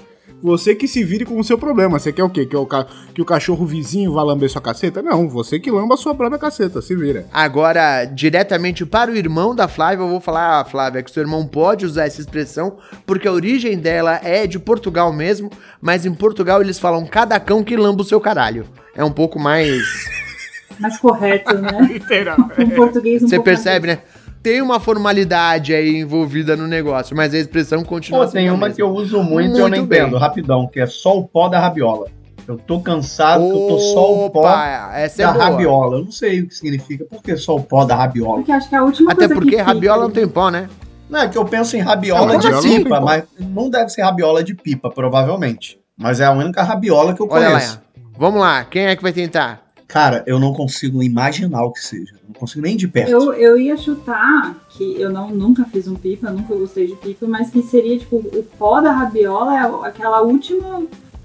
Você 0.43 0.75
que 0.75 0.87
se 0.87 1.03
vire 1.03 1.25
com 1.25 1.39
o 1.41 1.45
seu 1.45 1.57
problema. 1.59 1.99
Você 1.99 2.13
quer 2.13 2.23
o 2.23 2.31
quê? 2.31 2.45
Que 2.47 2.57
o, 2.57 2.67
ca- 2.67 2.87
que 3.15 3.23
o 3.23 3.25
cachorro 3.25 3.65
vizinho 3.67 4.13
vá 4.13 4.23
lamber 4.23 4.49
sua 4.51 4.61
caceta? 4.61 5.03
Não, 5.03 5.29
você 5.29 5.59
que 5.59 5.71
lamba 5.71 5.95
a 5.95 5.97
sua 5.97 6.15
própria 6.15 6.39
caceta, 6.39 6.81
se 6.83 6.95
vira. 6.95 7.27
Agora, 7.33 8.05
diretamente 8.05 8.85
para 8.85 9.11
o 9.11 9.17
irmão 9.17 9.55
da 9.55 9.67
Flávia, 9.67 10.05
eu 10.05 10.09
vou 10.09 10.21
falar, 10.21 10.61
ah, 10.61 10.65
Flávia, 10.65 11.03
que 11.03 11.11
seu 11.11 11.23
irmão 11.23 11.47
pode 11.47 11.87
usar 11.87 12.05
essa 12.07 12.21
expressão, 12.21 12.77
porque 13.07 13.27
a 13.27 13.33
origem 13.33 13.79
dela 13.79 14.21
é 14.23 14.47
de 14.47 14.59
Portugal 14.59 15.13
mesmo, 15.13 15.51
mas 15.81 16.05
em 16.07 16.13
Portugal 16.15 16.61
eles 16.61 16.79
falam 16.79 17.07
cada 17.07 17.41
cão 17.41 17.65
que 17.65 17.77
lamba 17.77 18.03
o 18.03 18.07
seu 18.07 18.21
caralho. 18.21 18.67
É 18.95 19.03
um 19.03 19.13
pouco 19.13 19.39
mais. 19.39 19.83
Mais 20.79 20.99
correto, 20.99 21.57
né? 21.57 21.71
Literal. 21.91 22.37
Um 22.59 22.69
português 22.69 23.23
um 23.23 23.29
Você 23.29 23.37
pouco 23.37 23.47
percebe, 23.51 23.87
né? 23.87 23.99
Tem 24.47 24.63
uma 24.63 24.79
formalidade 24.79 25.75
aí 25.75 25.97
envolvida 25.97 26.57
no 26.57 26.69
negócio, 26.69 27.17
mas 27.17 27.35
a 27.35 27.39
expressão 27.39 27.83
continua 27.83 28.25
Pô, 28.25 28.31
tem 28.31 28.43
sendo 28.43 28.51
a 28.51 28.55
uma 28.55 28.67
mesma. 28.69 28.77
que 28.77 28.83
eu 28.83 28.91
uso 28.91 29.21
muito 29.21 29.57
e 29.57 29.59
eu 29.61 29.69
Muito 29.69 29.77
não 29.81 29.85
bem. 29.87 29.99
entendo, 30.03 30.17
rapidão, 30.19 30.69
que 30.69 30.79
é 30.79 30.87
só 30.87 31.19
o 31.19 31.27
pó 31.27 31.49
da 31.49 31.59
rabiola. 31.59 32.07
Eu 32.47 32.57
tô 32.57 32.79
cansado 32.79 33.43
que 33.43 33.51
eu 33.51 33.67
tô 33.67 33.79
só 33.81 34.25
o 34.27 34.31
pó 34.31 34.39
Opa, 34.43 34.91
essa 34.95 35.23
é 35.23 35.27
da 35.27 35.33
boa. 35.33 35.45
rabiola. 35.47 35.97
Eu 35.97 36.05
não 36.05 36.13
sei 36.13 36.43
o 36.43 36.47
que 36.47 36.55
significa. 36.55 37.05
Por 37.07 37.21
que 37.25 37.37
só 37.37 37.57
o 37.57 37.61
pó 37.61 37.85
da 37.85 37.97
rabiola? 37.97 38.37
Porque 38.37 38.53
acho 38.53 38.69
que 38.69 38.77
é 38.77 38.79
a 38.79 38.85
última 38.85 39.11
Até 39.11 39.23
coisa 39.27 39.35
porque 39.35 39.51
que 39.51 39.57
fica 39.57 39.65
rabiola 39.69 39.99
não 39.99 40.05
ali. 40.05 40.15
tem 40.15 40.29
pó, 40.29 40.49
né? 40.49 40.69
Não, 41.11 41.21
é 41.23 41.29
que 41.29 41.37
eu 41.39 41.45
penso 41.45 41.77
em 41.77 41.81
rabiola 41.81 42.27
Não, 42.33 42.39
de 42.39 42.47
rabiola 42.47 42.63
não 42.69 42.77
pipa, 42.85 42.97
tem 42.99 43.05
mas 43.05 43.25
não 43.41 43.69
deve 43.69 43.89
ser 43.89 44.03
rabiola 44.03 44.45
de 44.45 44.55
pipa, 44.55 44.91
provavelmente. 44.91 45.77
Mas 45.99 46.21
é 46.21 46.25
a 46.25 46.31
única 46.31 46.63
rabiola 46.63 47.15
que 47.15 47.21
eu 47.21 47.27
Olha 47.29 47.47
conheço. 47.49 47.75
lá. 47.75 47.83
Vamos 48.17 48.41
lá, 48.41 48.65
quem 48.65 48.87
é 48.87 48.95
que 48.95 49.03
vai 49.03 49.13
tentar? 49.13 49.66
Cara, 49.89 50.25
eu 50.27 50.41
não 50.41 50.53
consigo 50.53 51.03
imaginar 51.03 51.65
o 51.65 51.73
que 51.73 51.81
seja. 51.81 52.15
Não 52.27 52.35
consigo 52.35 52.63
nem 52.63 52.77
de 52.77 52.89
perto. 52.89 53.11
Eu, 53.11 53.33
eu 53.33 53.59
ia 53.59 53.77
chutar 53.77 54.57
que 54.71 55.01
eu 55.01 55.11
não, 55.11 55.31
nunca 55.31 55.65
fiz 55.65 55.87
um 55.87 55.95
pipa, 55.95 56.31
nunca 56.31 56.55
gostei 56.55 56.89
de 56.89 56.97
pipa, 56.97 57.27
mas 57.27 57.51
que 57.51 57.63
seria 57.63 57.99
tipo 57.99 58.17
o 58.17 58.43
pó 58.59 58.81
da 58.81 58.91
rabiola 58.91 59.55
é 59.55 59.89
aquela 59.89 60.23
última 60.23 60.83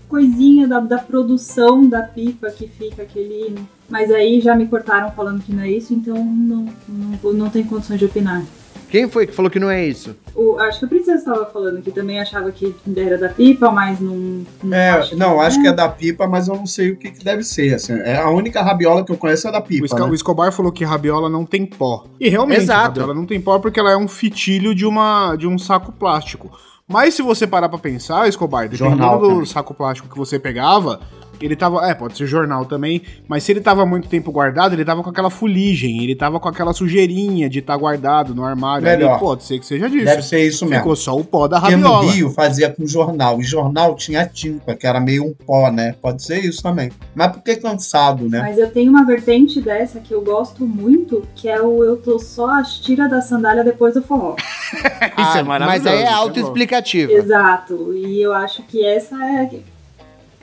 coisinha 0.07 0.67
da, 0.67 0.79
da 0.79 0.99
produção 0.99 1.87
da 1.87 2.03
pipa 2.03 2.51
que 2.51 2.67
fica 2.67 3.01
aquele. 3.01 3.55
Mas 3.89 4.11
aí 4.11 4.39
já 4.39 4.55
me 4.55 4.67
cortaram 4.67 5.11
falando 5.11 5.43
que 5.43 5.51
não 5.51 5.63
é 5.63 5.71
isso, 5.71 5.93
então 5.93 6.15
não, 6.23 6.67
não, 6.87 7.33
não 7.33 7.49
tem 7.49 7.63
condições 7.63 7.99
de 7.99 8.05
opinar. 8.05 8.43
Quem 8.89 9.07
foi 9.09 9.25
que 9.25 9.33
falou 9.33 9.49
que 9.49 9.59
não 9.59 9.69
é 9.69 9.85
isso? 9.85 10.15
O, 10.35 10.57
acho 10.59 10.79
que 10.79 10.85
a 10.85 10.87
princesa 10.89 11.17
estava 11.17 11.45
falando 11.45 11.81
que 11.81 11.91
também 11.91 12.19
achava 12.19 12.51
que 12.51 12.75
era 12.95 13.17
da 13.17 13.29
pipa, 13.29 13.71
mas 13.71 13.99
não. 14.01 14.45
não 14.63 14.77
É, 14.77 14.89
acho 14.91 15.15
não, 15.17 15.35
que 15.35 15.45
acho 15.45 15.61
que 15.61 15.67
é 15.67 15.73
da 15.73 15.87
pipa, 15.87 16.27
mas 16.27 16.47
eu 16.49 16.55
não 16.55 16.65
sei 16.65 16.91
o 16.91 16.97
que, 16.97 17.11
que 17.11 17.23
deve 17.23 17.41
ser. 17.43 17.73
Assim, 17.73 17.93
é 17.93 18.17
a 18.17 18.29
única 18.29 18.61
rabiola 18.61 19.05
que 19.05 19.11
eu 19.11 19.17
conheço 19.17 19.47
é 19.47 19.51
da 19.51 19.59
O, 19.59 19.63
pipa. 19.63 19.85
Esca- 19.85 19.99
né? 20.05 20.11
o 20.11 20.13
Escobar 20.13 20.51
falou 20.51 20.71
que 20.71 20.83
rabiola 20.83 21.29
não 21.29 21.45
tem 21.45 21.65
pó. 21.65 22.05
E 22.19 22.27
realmente, 22.27 22.61
Exato. 22.61 22.79
a 22.81 22.83
rabiola 22.87 23.13
não 23.13 23.25
tem 23.25 23.39
pó 23.39 23.59
porque 23.59 23.79
ela 23.79 23.91
é 23.91 23.97
um 23.97 24.07
fitilho 24.07 24.75
de, 24.75 24.85
uma, 24.85 25.35
de 25.37 25.47
um 25.47 25.57
saco 25.57 25.91
plástico. 25.93 26.51
Mas 26.87 27.13
se 27.13 27.21
você 27.21 27.47
parar 27.47 27.69
pra 27.69 27.79
pensar, 27.79 28.27
Escobar, 28.27 28.67
dependendo 28.67 28.97
Jornal 28.97 29.19
do 29.19 29.45
saco 29.45 29.73
plástico 29.73 30.09
que 30.09 30.17
você 30.17 30.37
pegava, 30.37 30.99
ele 31.41 31.55
tava. 31.55 31.87
É, 31.89 31.93
pode 31.93 32.17
ser 32.17 32.27
jornal 32.27 32.65
também. 32.65 33.01
Mas 33.27 33.43
se 33.43 33.51
ele 33.51 33.61
tava 33.61 33.85
muito 33.85 34.07
tempo 34.07 34.31
guardado, 34.31 34.73
ele 34.73 34.85
tava 34.85 35.03
com 35.03 35.09
aquela 35.09 35.29
fuligem, 35.29 36.03
ele 36.03 36.15
tava 36.15 36.39
com 36.39 36.49
aquela 36.49 36.73
sujeirinha 36.73 37.49
de 37.49 37.59
estar 37.59 37.77
guardado 37.77 38.35
no 38.35 38.43
armário. 38.43 38.87
ali. 38.87 38.97
Melhor. 38.97 39.19
Pode 39.19 39.43
ser 39.43 39.59
que 39.59 39.65
seja 39.65 39.89
disso. 39.89 40.05
Deve 40.05 40.21
ser 40.21 40.45
isso 40.45 40.65
mesmo. 40.65 40.79
Ficou 40.79 40.95
só 40.95 41.15
o 41.15 41.23
pó 41.23 41.47
da 41.47 41.59
Porque 41.59 41.75
no 41.75 41.83
rabiola. 41.83 42.11
Rio 42.11 42.29
fazia 42.29 42.69
com 42.69 42.85
jornal. 42.85 43.39
E 43.39 43.43
jornal 43.43 43.95
tinha 43.95 44.25
tinta, 44.25 44.75
que 44.75 44.85
era 44.85 44.99
meio 44.99 45.25
um 45.25 45.33
pó, 45.33 45.71
né? 45.71 45.95
Pode 46.01 46.23
ser 46.23 46.39
isso 46.39 46.61
também. 46.61 46.91
Mas 47.15 47.31
porque 47.31 47.55
cansado, 47.55 48.27
né? 48.29 48.39
Mas 48.39 48.57
eu 48.57 48.69
tenho 48.71 48.91
uma 48.91 49.05
vertente 49.05 49.61
dessa 49.61 49.99
que 49.99 50.13
eu 50.13 50.21
gosto 50.21 50.65
muito, 50.65 51.23
que 51.35 51.47
é 51.47 51.61
o 51.61 51.83
eu 51.83 51.97
tô 51.97 52.19
só 52.19 52.59
as 52.59 52.79
tira 52.79 53.07
da 53.07 53.21
sandália 53.21 53.63
depois 53.63 53.93
do 53.93 54.01
forró. 54.01 54.35
Isso 55.17 55.37
é 55.37 55.43
maravilhoso. 55.43 55.83
Mas 55.83 55.85
aí 55.85 55.99
é 55.99 56.03
isso 56.03 56.11
bom. 56.11 56.17
autoexplicativa. 56.17 57.11
Exato. 57.11 57.93
E 57.93 58.21
eu 58.21 58.33
acho 58.33 58.63
que 58.63 58.85
essa 58.85 59.15
é. 59.15 59.49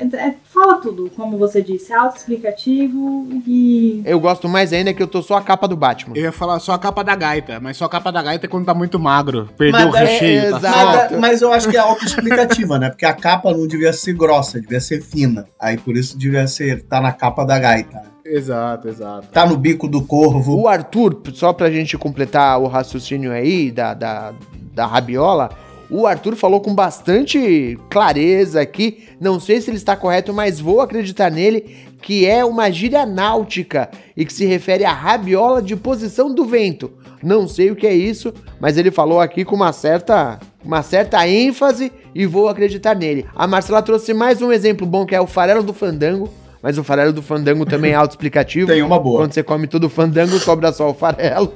É- 0.01 0.17
é- 0.29 0.35
fala 0.45 0.77
tudo, 0.77 1.11
como 1.17 1.37
você 1.39 1.61
disse, 1.63 1.93
é 1.93 1.97
autoexplicativo 1.97 3.29
e. 3.47 4.03
Eu 4.05 4.19
gosto 4.21 4.49
mais 4.49 4.73
ainda 4.73 4.93
que 4.95 5.03
eu 5.03 5.07
tô 5.07 5.23
só 5.23 5.37
a 5.37 5.43
capa 5.43 5.67
do 5.69 5.77
Batman. 5.77 6.15
Eu 6.17 6.23
ia 6.25 6.33
falar 6.33 6.59
só 6.61 6.73
a 6.73 6.79
capa 6.79 7.03
da 7.03 7.15
gaita, 7.15 7.59
mas 7.61 7.77
só 7.77 7.85
a 7.85 7.89
capa 7.89 8.11
da 8.11 8.23
gaita 8.23 8.47
é 8.47 8.49
quando 8.49 8.65
tá 8.67 8.75
muito 8.75 8.99
magro. 8.99 9.49
Perdeu 9.57 9.81
Mas 9.87 9.93
o 9.93 9.97
é- 9.97 10.05
recheio. 10.05 10.51
tá 10.53 10.57
exato. 10.59 10.77
só- 10.79 11.11
Mas, 11.13 11.21
mas 11.21 11.43
eu 11.43 11.53
acho 11.53 11.69
que 11.69 11.77
é 11.77 11.81
autoexplicativa, 11.81 12.79
né? 12.79 12.89
Porque 12.91 13.07
a 13.07 13.13
capa 13.13 13.51
não 13.53 13.67
devia 13.67 13.93
ser 13.93 14.13
grossa, 14.15 14.61
devia 14.61 14.81
ser 14.81 15.03
fina. 15.03 15.47
Aí 15.61 15.77
por 15.77 15.97
isso 15.97 16.17
devia 16.19 16.47
ser. 16.47 16.83
Tá 16.83 17.01
na 17.01 17.13
capa 17.13 17.45
da 17.45 17.59
gaita. 17.59 18.03
Exato, 18.25 18.89
exato. 18.89 19.29
Tá 19.29 19.47
no 19.47 19.57
bico 19.57 19.89
do 19.89 20.03
corvo. 20.03 20.55
O 20.61 20.69
Arthur, 20.69 21.19
só 21.33 21.53
pra 21.53 21.71
gente 21.71 21.97
completar 21.97 22.61
o 22.61 22.67
raciocínio 22.67 23.33
aí 23.33 23.71
da, 23.71 23.95
da, 23.95 24.33
da 24.75 24.87
rabiola, 24.87 25.49
o 25.91 26.07
Arthur 26.07 26.37
falou 26.37 26.61
com 26.61 26.75
bastante 26.75 27.79
clareza 27.89 28.61
aqui, 28.61 29.05
não 29.21 29.41
sei 29.41 29.61
se 29.61 29.71
ele 29.71 29.79
está 29.79 29.97
correto, 29.97 30.33
mas 30.35 30.61
vou 30.61 30.81
acreditar 30.81 31.31
nele, 31.31 31.77
que 32.03 32.27
é 32.27 32.45
uma 32.45 32.71
gíria 32.71 33.07
náutica 33.07 33.91
e 34.17 34.25
que 34.25 34.33
se 34.33 34.45
refere 34.45 34.85
à 34.85 34.93
rabiola 34.93 35.63
de 35.63 35.75
posição 35.75 36.33
do 36.33 36.45
vento. 36.45 36.93
Não 37.23 37.49
sei 37.49 37.71
o 37.71 37.77
que 37.77 37.87
é 37.87 37.95
isso, 37.95 38.33
mas 38.61 38.77
ele 38.77 38.91
falou 38.91 39.21
aqui 39.21 39.45
com 39.45 39.57
uma 39.57 39.73
certa, 39.73 40.39
uma 40.65 40.83
certa 40.83 41.27
ênfase 41.27 41.91
e 42.15 42.27
vou 42.27 42.49
acreditar 42.49 42.95
nele. 42.95 43.27
A 43.35 43.47
Marcela 43.47 43.83
trouxe 43.83 44.15
mais 44.15 44.41
um 44.41 44.53
exemplo 44.53 44.87
bom 44.87 45.05
que 45.05 45.15
é 45.15 45.21
o 45.21 45.27
farelo 45.27 45.63
do 45.63 45.73
fandango, 45.73 46.29
mas 46.63 46.79
o 46.79 46.85
farelo 46.85 47.13
do 47.13 47.23
fandango 47.23 47.65
também 47.65 47.93
é 47.93 47.95
autoexplicativo. 47.97 48.69
Tem 48.69 48.83
uma 48.83 49.01
boa. 49.01 49.23
Quando 49.23 49.33
você 49.33 49.43
come 49.43 49.67
todo 49.67 49.85
o 49.85 49.91
fandango, 49.91 50.39
sobra 50.39 50.73
só 50.73 50.91
o 50.91 50.95
farelo. 50.95 51.53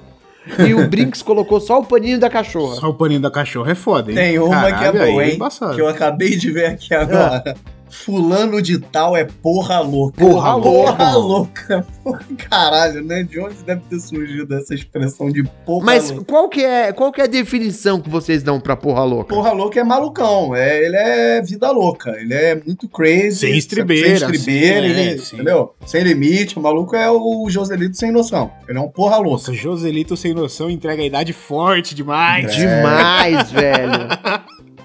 E 0.67 0.75
o 0.75 0.89
Brinks 0.89 1.23
colocou 1.23 1.61
só 1.61 1.79
o 1.81 1.85
paninho 1.85 2.19
da 2.19 2.29
cachorra. 2.29 2.77
Só 2.77 2.89
o 2.89 2.95
paninho 2.95 3.21
da 3.21 3.31
cachorra 3.31 3.73
é 3.73 3.75
foda, 3.75 4.11
hein? 4.11 4.17
Tem 4.17 4.39
uma 4.39 4.61
que 4.63 4.67
é 4.85 4.93
Caralho, 4.93 5.13
boa, 5.13 5.25
hein? 5.25 5.35
embaçado. 5.35 5.75
Que 5.75 5.81
eu 5.81 5.89
acabei 5.89 6.37
de 6.37 6.51
ver 6.51 6.67
aqui 6.67 6.93
agora. 6.95 7.55
Fulano 7.93 8.61
de 8.63 8.79
tal 8.79 9.17
é 9.17 9.25
porra 9.25 9.81
louca. 9.81 10.25
Porra 10.25 10.55
louca, 10.57 10.93
Porra 10.93 11.17
louca. 11.17 11.87
Porra, 12.03 12.21
caralho, 12.49 13.05
né? 13.05 13.23
De 13.23 13.39
onde 13.39 13.63
deve 13.65 13.83
ter 13.89 14.01
surgido 14.01 14.55
essa 14.57 14.75
expressão 14.75 15.31
de 15.31 15.45
porra 15.67 15.85
Mas 15.85 16.11
louca? 16.11 16.25
qual 16.25 16.49
que, 16.49 16.65
é, 16.65 16.93
qual 16.93 17.13
que 17.13 17.21
é 17.21 17.25
a 17.25 17.27
definição 17.29 18.01
que 18.01 18.09
vocês 18.09 18.43
dão 18.43 18.59
pra 18.59 18.75
porra 18.77 19.05
louca? 19.05 19.35
Porra 19.35 19.53
louca 19.53 19.79
é 19.79 19.85
malucão. 19.85 20.55
É, 20.57 20.85
ele 20.85 20.97
é 20.97 21.43
vida 21.43 21.71
louca. 21.71 22.11
Ele 22.19 22.35
é 22.35 22.55
muito 22.55 22.89
crazy. 22.89 23.37
Sem 23.41 23.57
estribeira, 23.57 24.19
Sem 24.19 24.31
estribeira, 24.33 24.81
sim, 24.87 24.91
ele- 24.91 25.01
é, 25.15 25.19
sim. 25.19 25.35
entendeu? 25.37 25.75
Sem 25.87 26.03
limite. 26.03 26.59
O 26.59 26.63
maluco 26.63 26.97
é 26.97 27.11
o 27.11 27.47
Joselito 27.51 27.97
sem 27.97 28.11
noção. 28.11 28.51
Ele 28.69 28.79
é 28.79 28.81
um 28.81 28.89
porra 28.89 29.17
louca. 29.19 29.33
Nossa, 29.33 29.53
Joselito 29.53 30.17
sem 30.17 30.33
noção 30.35 30.71
entrega 30.71 31.03
a 31.03 31.07
idade 31.07 31.33
forte 31.33 31.95
demais. 31.95 32.55
Demais, 32.57 33.51
velho. 33.51 33.93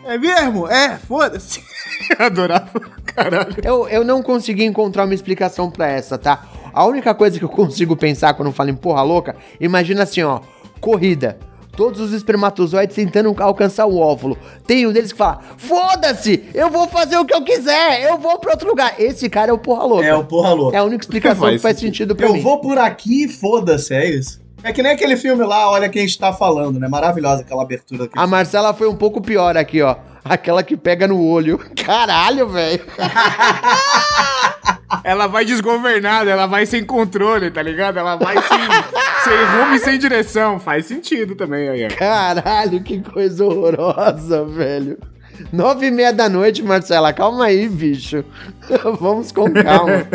É 0.07 0.17
mesmo? 0.17 0.67
É, 0.67 0.97
foda-se. 0.97 1.61
Adorava. 2.17 2.79
Caralho. 3.05 3.55
Eu, 3.63 3.87
eu 3.89 4.03
não 4.03 4.23
consegui 4.23 4.63
encontrar 4.63 5.03
uma 5.05 5.13
explicação 5.13 5.69
pra 5.69 5.87
essa, 5.89 6.17
tá? 6.17 6.45
A 6.73 6.85
única 6.85 7.13
coisa 7.13 7.37
que 7.37 7.43
eu 7.45 7.49
consigo 7.49 7.95
pensar 7.95 8.33
quando 8.33 8.47
eu 8.49 8.53
falo 8.53 8.69
em 8.69 8.75
porra 8.75 9.01
louca, 9.01 9.35
imagina 9.59 10.03
assim, 10.03 10.21
ó, 10.23 10.39
corrida. 10.79 11.37
Todos 11.75 11.99
os 11.99 12.11
espermatozoides 12.11 12.95
tentando 12.95 13.35
alcançar 13.39 13.85
o 13.85 13.97
óvulo. 13.99 14.35
Tem 14.65 14.87
um 14.87 14.91
deles 14.91 15.11
que 15.11 15.17
fala: 15.17 15.41
Foda-se! 15.57 16.45
Eu 16.51 16.71
vou 16.71 16.87
fazer 16.87 17.17
o 17.17 17.25
que 17.25 17.35
eu 17.35 17.43
quiser! 17.43 18.01
Eu 18.03 18.17
vou 18.17 18.39
pra 18.39 18.53
outro 18.53 18.67
lugar! 18.67 18.95
Esse 18.97 19.29
cara 19.29 19.51
é 19.51 19.53
o 19.53 19.59
porra 19.59 19.83
louca. 19.85 20.05
É 20.05 20.15
o 20.15 20.23
porra 20.23 20.53
louca. 20.53 20.75
É 20.75 20.79
a 20.79 20.83
única 20.83 21.03
explicação 21.03 21.41
Faz 21.41 21.55
que 21.55 21.61
faz 21.61 21.77
sentido 21.79 22.15
pra 22.15 22.25
Eu 22.27 22.33
mim. 22.33 22.41
vou 22.41 22.59
por 22.61 22.79
aqui 22.79 23.25
e 23.25 23.27
foda-se, 23.27 23.93
é 23.93 24.09
isso. 24.09 24.41
É 24.63 24.73
que 24.73 24.81
nem 24.81 24.91
aquele 24.91 25.15
filme 25.15 25.45
lá, 25.45 25.69
olha 25.69 25.87
quem 25.87 26.05
está 26.05 26.33
falando, 26.33 26.79
né? 26.79 26.87
Maravilhosa 26.87 27.41
aquela 27.41 27.63
abertura. 27.63 28.09
A 28.15 28.27
Marcela 28.27 28.73
foi 28.73 28.87
um 28.87 28.95
pouco 28.95 29.21
pior 29.21 29.55
aqui, 29.55 29.81
ó. 29.81 29.95
Aquela 30.25 30.63
que 30.63 30.75
pega 30.75 31.07
no 31.07 31.23
olho. 31.23 31.57
Caralho, 31.85 32.49
velho. 32.49 32.83
Ela 35.03 35.27
vai 35.27 35.43
desgovernada, 35.43 36.29
ela 36.31 36.45
vai 36.45 36.65
sem 36.65 36.83
controle, 36.83 37.51
tá 37.51 37.61
ligado? 37.61 37.99
Ela 37.99 38.15
vai 38.15 38.35
sem, 38.41 38.59
sem 39.23 39.45
rumo 39.57 39.75
e 39.75 39.79
sem 39.79 39.99
direção. 39.99 40.59
Faz 40.59 40.85
sentido 40.85 41.35
também 41.35 41.67
aí, 41.67 41.85
ó. 41.85 41.95
Caralho, 41.95 42.81
que 42.81 43.01
coisa 43.01 43.45
horrorosa, 43.45 44.45
velho. 44.45 44.97
Nove 45.51 45.87
e 45.87 45.91
meia 45.91 46.13
da 46.13 46.29
noite, 46.29 46.63
Marcela. 46.63 47.13
Calma 47.13 47.45
aí, 47.45 47.67
bicho. 47.67 48.23
Vamos 48.99 49.31
com 49.31 49.51
calma. 49.53 50.07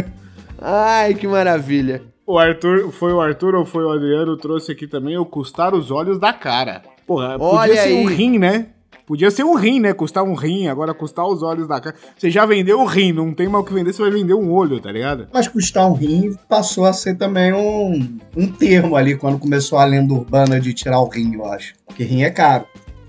Ai, 0.60 1.14
que 1.14 1.26
maravilha. 1.26 2.02
O 2.32 2.38
Arthur, 2.38 2.90
foi 2.90 3.12
o 3.12 3.20
Arthur 3.20 3.54
ou 3.56 3.66
foi 3.66 3.84
o 3.84 3.90
Adriano, 3.90 4.38
trouxe 4.38 4.72
aqui 4.72 4.86
também 4.86 5.18
o 5.18 5.26
custar 5.26 5.74
os 5.74 5.90
olhos 5.90 6.18
da 6.18 6.32
cara. 6.32 6.80
Porra, 7.06 7.38
podia 7.38 7.58
Olha 7.58 7.76
ser 7.76 7.92
um 7.92 8.08
aí. 8.08 8.14
rim, 8.14 8.38
né? 8.38 8.68
Podia 9.06 9.30
ser 9.30 9.44
um 9.44 9.54
rim, 9.54 9.80
né? 9.80 9.92
Custar 9.92 10.24
um 10.24 10.32
rim, 10.32 10.66
agora 10.66 10.94
custar 10.94 11.26
os 11.26 11.42
olhos 11.42 11.68
da 11.68 11.78
cara. 11.78 11.94
Você 12.16 12.30
já 12.30 12.46
vendeu 12.46 12.80
o 12.80 12.86
rim, 12.86 13.12
não 13.12 13.34
tem 13.34 13.48
mal 13.50 13.60
o 13.60 13.64
que 13.66 13.74
vender, 13.74 13.92
você 13.92 14.00
vai 14.00 14.10
vender 14.10 14.32
um 14.32 14.50
olho, 14.50 14.80
tá 14.80 14.90
ligado? 14.90 15.28
Mas 15.30 15.46
custar 15.46 15.86
um 15.86 15.92
rim 15.92 16.34
passou 16.48 16.86
a 16.86 16.94
ser 16.94 17.18
também 17.18 17.52
um, 17.52 18.18
um 18.34 18.46
termo 18.46 18.96
ali 18.96 19.14
quando 19.14 19.38
começou 19.38 19.78
a 19.78 19.84
lenda 19.84 20.14
urbana 20.14 20.58
de 20.58 20.72
tirar 20.72 21.00
o 21.00 21.08
rim, 21.10 21.34
eu 21.34 21.44
acho. 21.44 21.74
Porque 21.86 22.02
rim 22.02 22.22
é 22.22 22.30
caro. 22.30 22.64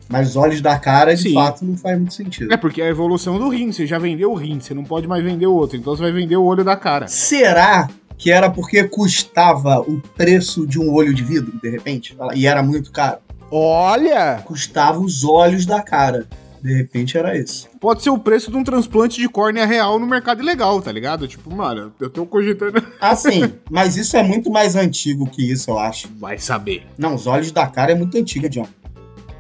Mas 0.10 0.36
olhos 0.36 0.62
da 0.62 0.78
cara, 0.78 1.16
de 1.16 1.24
Sim. 1.24 1.34
fato, 1.34 1.64
não 1.64 1.78
faz 1.78 1.98
muito 1.98 2.14
sentido. 2.14 2.54
É 2.54 2.58
porque 2.58 2.82
é 2.82 2.88
a 2.88 2.90
evolução 2.90 3.40
do 3.40 3.48
rim, 3.48 3.72
você 3.72 3.88
já 3.88 3.98
vendeu 3.98 4.32
o 4.32 4.36
rim, 4.36 4.60
você 4.60 4.74
não 4.74 4.84
pode 4.84 5.08
mais 5.08 5.24
vender 5.24 5.48
o 5.48 5.54
outro, 5.54 5.78
então 5.78 5.96
você 5.96 6.04
vai 6.04 6.12
vender 6.12 6.36
o 6.36 6.44
olho 6.44 6.64
da 6.64 6.76
cara. 6.76 7.08
Será 7.08 7.90
que 8.18 8.32
era 8.32 8.49
porque 8.49 8.84
custava 8.84 9.80
o 9.82 9.99
preço 10.16 10.66
de 10.66 10.80
um 10.80 10.91
olho 10.91 11.14
de 11.14 11.24
vidro, 11.24 11.59
de 11.61 11.70
repente? 11.70 12.16
E 12.36 12.47
era 12.47 12.64
muito 12.64 12.91
caro? 12.91 13.18
Olha! 13.51 14.41
Custava 14.45 14.99
os 14.99 15.24
olhos 15.24 15.66
da 15.66 15.82
cara. 15.82 16.28
De 16.61 16.74
repente 16.74 17.18
era 17.18 17.38
isso. 17.38 17.68
Pode 17.80 18.01
ser 18.01 18.09
o 18.09 18.18
preço 18.18 18.49
de 18.49 18.55
um 18.55 18.64
transplante 18.64 19.20
de 19.20 19.28
córnea 19.28 19.66
real 19.66 19.99
no 19.99 20.07
mercado 20.07 20.41
ilegal, 20.41 20.82
tá 20.82 20.93
ligado? 20.93 21.28
Tipo, 21.28 21.53
mano, 21.53 21.91
eu 21.99 22.09
tô 22.09 22.26
cogitando. 22.26 22.82
Assim, 23.01 23.53
mas 23.70 23.97
isso 23.97 24.16
é 24.16 24.24
muito 24.24 24.49
mais 24.49 24.78
antigo 24.78 25.30
que 25.30 25.51
isso, 25.51 25.70
eu 25.72 25.78
acho. 25.78 26.07
Vai 26.18 26.38
saber. 26.38 26.88
Não, 26.97 27.16
os 27.16 27.28
olhos 27.28 27.51
da 27.51 27.68
cara 27.68 27.91
é 27.91 27.95
muito 27.95 28.18
antiga, 28.18 28.47
John. 28.47 28.66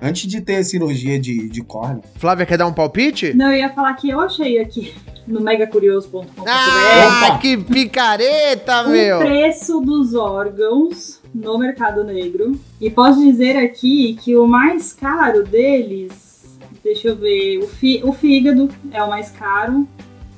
Antes 0.05 0.27
de 0.29 0.41
ter 0.41 0.63
cirurgia 0.65 1.17
de, 1.17 1.47
de 1.47 1.61
córnea. 1.63 2.01
Flávia, 2.15 2.45
quer 2.45 2.57
dar 2.57 2.67
um 2.67 2.73
palpite? 2.73 3.33
Não, 3.33 3.47
eu 3.51 3.57
ia 3.59 3.69
falar 3.69 3.93
que 3.93 4.09
eu 4.09 4.19
achei 4.19 4.59
aqui 4.59 4.93
no 5.25 5.39
megacurioso.com.br 5.39 6.43
Ah, 6.45 7.37
que 7.41 7.55
picareta, 7.55 8.83
o 8.83 8.89
meu! 8.89 9.19
preço 9.19 9.79
dos 9.79 10.13
órgãos 10.13 11.21
no 11.33 11.57
mercado 11.57 12.03
negro. 12.03 12.59
E 12.81 12.89
posso 12.89 13.23
dizer 13.23 13.55
aqui 13.55 14.17
que 14.21 14.35
o 14.35 14.45
mais 14.45 14.91
caro 14.93 15.43
deles, 15.45 16.59
deixa 16.83 17.07
eu 17.07 17.15
ver, 17.15 17.59
o, 17.59 17.67
fi- 17.67 18.01
o 18.03 18.11
fígado 18.11 18.69
é 18.91 19.01
o 19.01 19.09
mais 19.09 19.29
caro. 19.31 19.87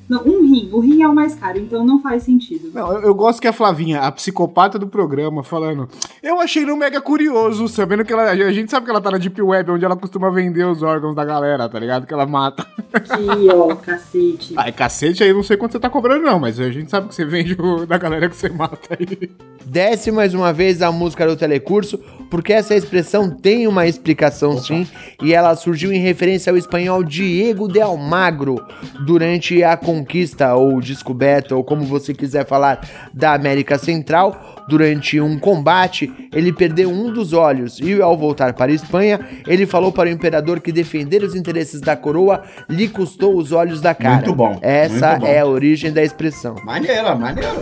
Não, 0.08 0.22
um 0.24 0.42
rim. 0.42 0.70
O 0.72 0.80
rim 0.80 1.02
é 1.02 1.08
o 1.08 1.16
mais 1.16 1.36
caro, 1.36 1.58
então 1.58 1.84
não 1.84 2.02
faz 2.02 2.24
sentido. 2.24 2.70
Não, 2.74 2.92
eu, 2.94 3.02
eu 3.02 3.16
gosto 3.16 3.42
que 3.42 3.48
a 3.48 3.54
Flavinha, 3.54 4.02
a 4.02 4.12
psicopata 4.12 4.78
do 4.78 4.88
programa, 4.88 5.44
falando. 5.44 5.90
Eu 6.22 6.40
achei 6.40 6.66
no 6.66 6.78
Mega 6.78 7.02
Curioso, 7.02 7.68
sabendo 7.68 8.06
que 8.06 8.14
ela. 8.14 8.30
A 8.30 8.54
gente 8.54 8.70
sabe 8.70 8.86
que 8.86 8.92
ela 8.92 9.02
tá 9.02 9.12
na 9.12 9.18
Deep 9.18 9.42
Web, 9.42 9.72
onde 9.72 9.86
ela 9.86 9.96
costuma 9.96 10.30
vender 10.30 10.66
os 10.66 10.84
órgãos 10.84 11.16
da 11.16 11.26
galera, 11.26 11.68
tá 11.68 11.80
ligado? 11.80 12.06
Que 12.06 12.14
ela 12.14 12.26
mata. 12.26 12.66
Aqui, 12.94 13.50
ó, 13.52 13.76
cacete. 13.76 14.54
Ai, 14.58 14.72
cacete, 14.72 15.24
aí 15.24 15.34
não 15.34 15.44
sei 15.44 15.58
quanto 15.58 15.74
você 15.74 15.80
tá 15.80 15.90
cobrando, 15.90 16.24
não, 16.24 16.40
mas 16.40 16.60
a 16.60 16.70
gente 16.70 16.90
sabe 16.90 17.08
que 17.08 17.16
você 17.16 17.26
vende 17.26 17.56
o 17.60 17.86
da 17.86 17.98
galera 17.98 18.30
que 18.30 18.36
você 18.36 18.50
mata 18.50 18.98
aí. 19.00 19.32
Desce 19.66 20.12
mais 20.12 20.34
uma 20.34 20.54
vez 20.54 20.82
a 20.82 20.92
música 20.92 21.26
do 21.28 21.36
telecurso, 21.36 22.00
porque 22.36 22.52
essa 22.52 22.76
expressão 22.76 23.30
tem 23.30 23.66
uma 23.66 23.88
explicação 23.88 24.58
sim, 24.58 24.86
e 25.24 25.34
ela 25.34 25.56
surgiu 25.56 25.94
em 25.94 26.00
referência 26.00 26.52
ao 26.52 26.58
espanhol 26.58 27.02
Diego 27.02 27.66
de 27.72 27.80
Almagro 27.80 28.62
durante 29.06 29.64
a 29.64 29.78
conquista 29.78 30.54
ou 30.54 30.82
descoberta, 30.82 31.56
ou 31.56 31.64
como 31.64 31.86
você 31.86 32.14
quiser 32.14 32.46
falar, 32.46 32.86
da 33.14 33.34
América 33.34 33.78
Central. 33.78 34.66
Durante 34.68 35.18
um 35.22 35.40
combate, 35.40 36.12
ele 36.34 36.52
perdeu 36.52 36.90
um 36.90 37.14
dos 37.14 37.32
olhos 37.32 37.80
e, 37.80 38.02
ao 38.02 38.18
voltar 38.18 38.52
para 38.52 38.70
a 38.70 38.76
Espanha, 38.76 39.18
ele 39.48 39.66
falou 39.66 39.94
para 39.94 40.10
o 40.10 40.12
imperador 40.12 40.60
que 40.60 40.74
defender 40.74 41.24
os 41.24 41.36
interesses 41.36 41.80
da 41.80 41.96
coroa 41.96 42.44
lhe 42.68 42.90
custou 42.90 43.38
os 43.38 43.54
olhos 43.54 43.80
da 43.80 43.96
cara. 43.96 44.16
Muito 44.16 44.36
bom, 44.36 44.60
Essa 44.62 45.12
muito 45.12 45.22
bom. 45.22 45.28
é 45.28 45.40
a 45.40 45.46
origem 45.46 45.94
da 45.94 46.04
expressão. 46.04 46.56
Maneira, 46.66 47.16
maneira. 47.16 47.54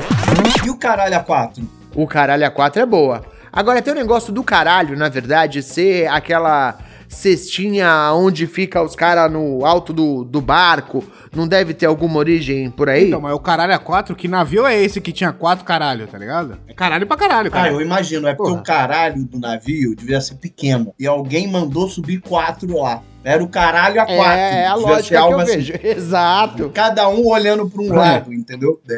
E 0.65 0.69
o 0.71 0.77
caralho 0.79 1.15
a 1.15 1.19
quatro? 1.19 1.63
O 1.95 2.07
caralho 2.07 2.47
a 2.47 2.49
4 2.49 2.81
é 2.81 2.85
boa. 2.87 3.32
Agora 3.53 3.81
tem 3.83 3.93
o 3.93 3.95
negócio 3.95 4.33
do 4.33 4.43
caralho, 4.43 4.97
na 4.97 5.07
verdade, 5.09 5.61
ser 5.61 6.07
aquela 6.07 6.75
cestinha 7.07 8.11
onde 8.13 8.47
fica 8.47 8.81
os 8.81 8.95
caras 8.95 9.31
no 9.31 9.63
alto 9.63 9.93
do, 9.93 10.23
do 10.23 10.41
barco. 10.41 11.03
Não 11.35 11.47
deve 11.47 11.73
ter 11.75 11.85
alguma 11.85 12.17
origem 12.17 12.71
por 12.71 12.89
aí? 12.89 13.07
Então, 13.09 13.21
mas 13.21 13.33
o 13.35 13.39
caralho 13.39 13.73
a 13.73 13.77
quatro, 13.77 14.15
que 14.15 14.27
navio 14.27 14.65
é 14.65 14.81
esse 14.81 14.99
que 14.99 15.11
tinha 15.11 15.31
quatro 15.31 15.63
caralho, 15.63 16.07
tá 16.07 16.17
ligado? 16.17 16.57
É 16.67 16.73
caralho 16.73 17.05
pra 17.05 17.15
caralho, 17.15 17.49
Ah, 17.49 17.51
cara. 17.51 17.71
eu 17.71 17.81
imagino, 17.81 18.27
é 18.27 18.33
porque 18.33 18.49
Porra. 18.49 18.61
o 18.61 18.63
caralho 18.63 19.23
do 19.25 19.39
navio 19.39 19.95
devia 19.95 20.19
ser 20.21 20.35
pequeno. 20.35 20.91
E 20.99 21.05
alguém 21.05 21.47
mandou 21.47 21.87
subir 21.87 22.19
quatro 22.19 22.75
lá. 22.79 23.01
Era 23.23 23.43
o 23.43 23.47
caralho 23.47 24.01
a 24.01 24.05
quatro. 24.05 24.21
é 24.39 24.65
a 24.65 24.73
Devia 24.75 24.87
lógica 24.89 25.21
que 25.27 25.31
eu 25.33 25.39
assim. 25.39 25.51
vejo. 25.57 25.73
Exato. 25.83 26.71
Cada 26.73 27.07
um 27.07 27.25
olhando 27.27 27.69
pra 27.69 27.81
um 27.81 27.93
É. 27.93 27.97
lado, 27.97 28.33
entendeu? 28.33 28.81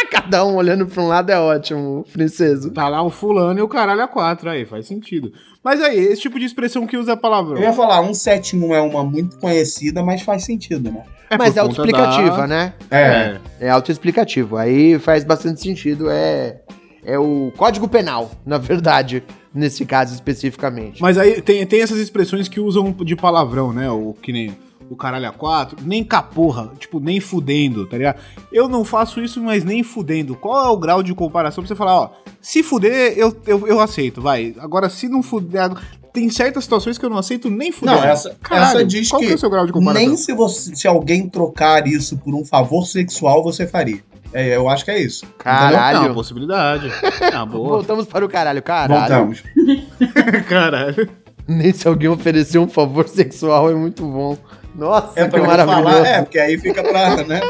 Cada 0.10 0.44
um 0.44 0.54
olhando 0.56 0.86
pra 0.86 1.02
um 1.02 1.08
lado 1.08 1.30
é 1.30 1.38
ótimo, 1.38 2.04
princeso. 2.12 2.70
Tá 2.70 2.88
lá 2.88 3.02
o 3.02 3.10
fulano 3.10 3.58
e 3.58 3.62
o 3.62 3.68
caralho 3.68 4.02
a 4.02 4.08
quatro, 4.08 4.48
aí 4.48 4.64
faz 4.64 4.86
sentido. 4.86 5.32
Mas 5.62 5.80
aí, 5.82 5.98
esse 5.98 6.22
tipo 6.22 6.38
de 6.38 6.44
expressão 6.44 6.86
que 6.86 6.96
usa 6.96 7.16
palavrão. 7.16 7.56
Eu 7.56 7.62
ia 7.62 7.72
falar, 7.72 8.02
171 8.04 8.74
é 8.74 8.80
uma 8.80 9.02
muito 9.02 9.38
conhecida, 9.38 10.02
mas 10.02 10.22
faz 10.22 10.44
sentido, 10.44 10.90
né? 10.90 11.02
É 11.30 11.38
Mas 11.38 11.56
é 11.56 11.60
autoexplicativa, 11.60 12.36
da- 12.36 12.46
né? 12.46 12.72
É. 12.90 13.38
É 13.60 13.70
autoexplicativo. 13.70 14.56
Aí 14.56 14.98
faz 14.98 15.24
bastante 15.24 15.60
sentido. 15.60 16.08
É, 16.10 16.60
é 17.04 17.18
o 17.18 17.50
Código 17.56 17.88
Penal, 17.88 18.30
na 18.44 18.58
verdade, 18.58 19.22
nesse 19.54 19.84
caso 19.86 20.14
especificamente. 20.14 21.00
Mas 21.00 21.16
aí 21.16 21.40
tem, 21.40 21.66
tem 21.66 21.80
essas 21.80 21.98
expressões 21.98 22.46
que 22.46 22.60
usam 22.60 22.92
de 22.92 23.16
palavrão, 23.16 23.72
né? 23.72 23.90
O 23.90 24.14
que 24.20 24.32
nem 24.32 24.54
o 24.90 24.96
caralho 24.96 25.28
a 25.28 25.32
quatro, 25.32 25.78
nem 25.82 26.04
caporra, 26.04 26.72
tipo, 26.78 27.00
nem 27.00 27.20
fudendo, 27.20 27.86
tá 27.86 27.96
ligado? 27.96 28.20
Eu 28.52 28.68
não 28.68 28.84
faço 28.84 29.20
isso, 29.20 29.40
mas 29.40 29.64
nem 29.64 29.82
fudendo. 29.82 30.36
Qual 30.36 30.64
é 30.64 30.68
o 30.68 30.76
grau 30.76 31.02
de 31.02 31.14
comparação 31.14 31.62
pra 31.62 31.68
você 31.68 31.74
falar, 31.74 31.96
ó, 31.96 32.10
se 32.40 32.62
fuder, 32.62 33.14
eu, 33.16 33.36
eu, 33.46 33.66
eu 33.66 33.80
aceito, 33.80 34.20
vai. 34.20 34.54
Agora, 34.58 34.88
se 34.88 35.08
não 35.08 35.22
fuder. 35.22 35.70
Tem 36.12 36.30
certas 36.30 36.62
situações 36.62 36.96
que 36.96 37.04
eu 37.04 37.10
não 37.10 37.18
aceito 37.18 37.50
nem 37.50 37.72
fuder. 37.72 37.92
Não, 37.92 38.04
essa, 38.04 38.36
Caralho, 38.40 38.78
essa 38.78 38.84
diz 38.84 39.08
qual 39.08 39.18
que, 39.20 39.26
que 39.26 39.32
é 39.32 39.34
o 39.34 39.38
seu 39.38 39.50
grau 39.50 39.66
de 39.66 39.72
comparação? 39.72 40.06
nem 40.06 40.16
se, 40.16 40.32
você, 40.32 40.76
se 40.76 40.86
alguém 40.86 41.28
trocar 41.28 41.88
isso 41.88 42.16
por 42.18 42.32
um 42.36 42.44
favor 42.44 42.86
sexual, 42.86 43.42
você 43.42 43.66
faria. 43.66 44.00
É, 44.32 44.56
eu 44.56 44.68
acho 44.68 44.84
que 44.84 44.90
é 44.92 45.00
isso. 45.00 45.24
Caralho. 45.38 45.98
É 45.98 46.00
uma 46.00 46.14
possibilidade. 46.14 46.92
Ah, 47.32 47.44
boa. 47.44 47.68
Voltamos 47.68 48.06
para 48.06 48.24
o 48.24 48.28
caralho. 48.28 48.62
Caralho. 48.62 49.26
Voltamos. 49.26 49.42
Caralho. 50.48 51.08
Nem 51.48 51.72
se 51.72 51.86
alguém 51.88 52.08
oferecer 52.08 52.58
um 52.58 52.68
favor 52.68 53.08
sexual 53.08 53.70
é 53.70 53.74
muito 53.74 54.04
bom. 54.04 54.36
Nossa, 54.74 55.20
É 55.20 55.28
que 55.28 55.40
maravilhoso. 55.40 55.82
falar, 55.84 56.06
é, 56.06 56.22
porque 56.22 56.38
aí 56.38 56.58
fica 56.58 56.82
pra, 56.82 57.22
né? 57.24 57.40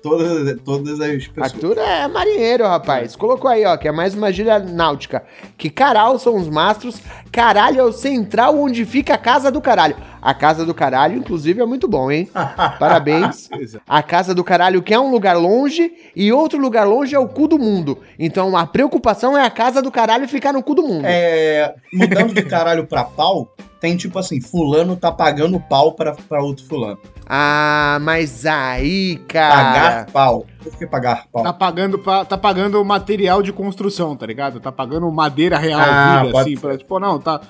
Todas, 0.00 0.56
todas 0.64 1.00
as 1.00 1.26
pessoas. 1.26 1.52
Arthur 1.52 1.76
é 1.78 2.06
marinheiro, 2.06 2.64
rapaz. 2.64 3.16
Colocou 3.16 3.50
aí, 3.50 3.64
ó, 3.64 3.76
que 3.76 3.88
é 3.88 3.92
mais 3.92 4.14
uma 4.14 4.32
gíria 4.32 4.60
náutica. 4.60 5.24
Que 5.56 5.68
caral 5.68 6.20
são 6.20 6.36
os 6.36 6.48
mastros, 6.48 7.02
caralho 7.32 7.80
é 7.80 7.82
o 7.82 7.90
central 7.92 8.56
onde 8.56 8.84
fica 8.84 9.14
a 9.14 9.18
casa 9.18 9.50
do 9.50 9.60
caralho. 9.60 9.96
A 10.22 10.32
casa 10.32 10.64
do 10.64 10.72
caralho, 10.72 11.16
inclusive, 11.18 11.60
é 11.60 11.66
muito 11.66 11.88
bom, 11.88 12.12
hein? 12.12 12.30
Parabéns. 12.78 13.48
A 13.88 14.00
casa 14.00 14.32
do 14.32 14.44
caralho 14.44 14.82
que 14.82 14.94
é 14.94 15.00
um 15.00 15.10
lugar 15.10 15.36
longe 15.36 15.92
e 16.14 16.32
outro 16.32 16.60
lugar 16.60 16.86
longe 16.86 17.12
é 17.16 17.18
o 17.18 17.26
cu 17.26 17.48
do 17.48 17.58
mundo. 17.58 17.98
Então 18.16 18.56
a 18.56 18.64
preocupação 18.66 19.36
é 19.36 19.44
a 19.44 19.50
casa 19.50 19.82
do 19.82 19.90
caralho 19.90 20.28
ficar 20.28 20.52
no 20.52 20.62
cu 20.62 20.76
do 20.76 20.82
mundo. 20.82 21.04
É, 21.06 21.74
mudando 21.92 22.32
de 22.34 22.42
caralho 22.44 22.86
pra 22.86 23.02
pau, 23.02 23.52
tem 23.80 23.96
tipo 23.96 24.18
assim, 24.18 24.40
fulano 24.40 24.96
tá 24.96 25.10
pagando 25.12 25.58
pau 25.60 25.92
pra, 25.92 26.14
pra 26.28 26.42
outro 26.42 26.64
fulano. 26.66 26.98
Ah, 27.26 27.98
mas 28.00 28.44
aí, 28.46 29.16
cara. 29.28 29.54
Pagar 29.54 30.06
pau. 30.12 30.46
Por 30.62 30.76
que 30.76 30.86
pagar 30.86 31.26
pau? 31.32 31.42
Tá 31.42 31.52
pagando, 31.52 31.98
pa- 31.98 32.24
tá 32.24 32.36
pagando 32.38 32.84
material 32.84 33.42
de 33.42 33.52
construção, 33.52 34.16
tá 34.16 34.26
ligado? 34.26 34.60
Tá 34.60 34.72
pagando 34.72 35.10
madeira 35.12 35.58
real, 35.58 35.80
Ah, 35.80 36.26
pode 36.32 36.52
assim. 36.54 36.60
Pra, 36.60 36.76
tipo, 36.76 36.98
não, 36.98 37.18
tá, 37.20 37.40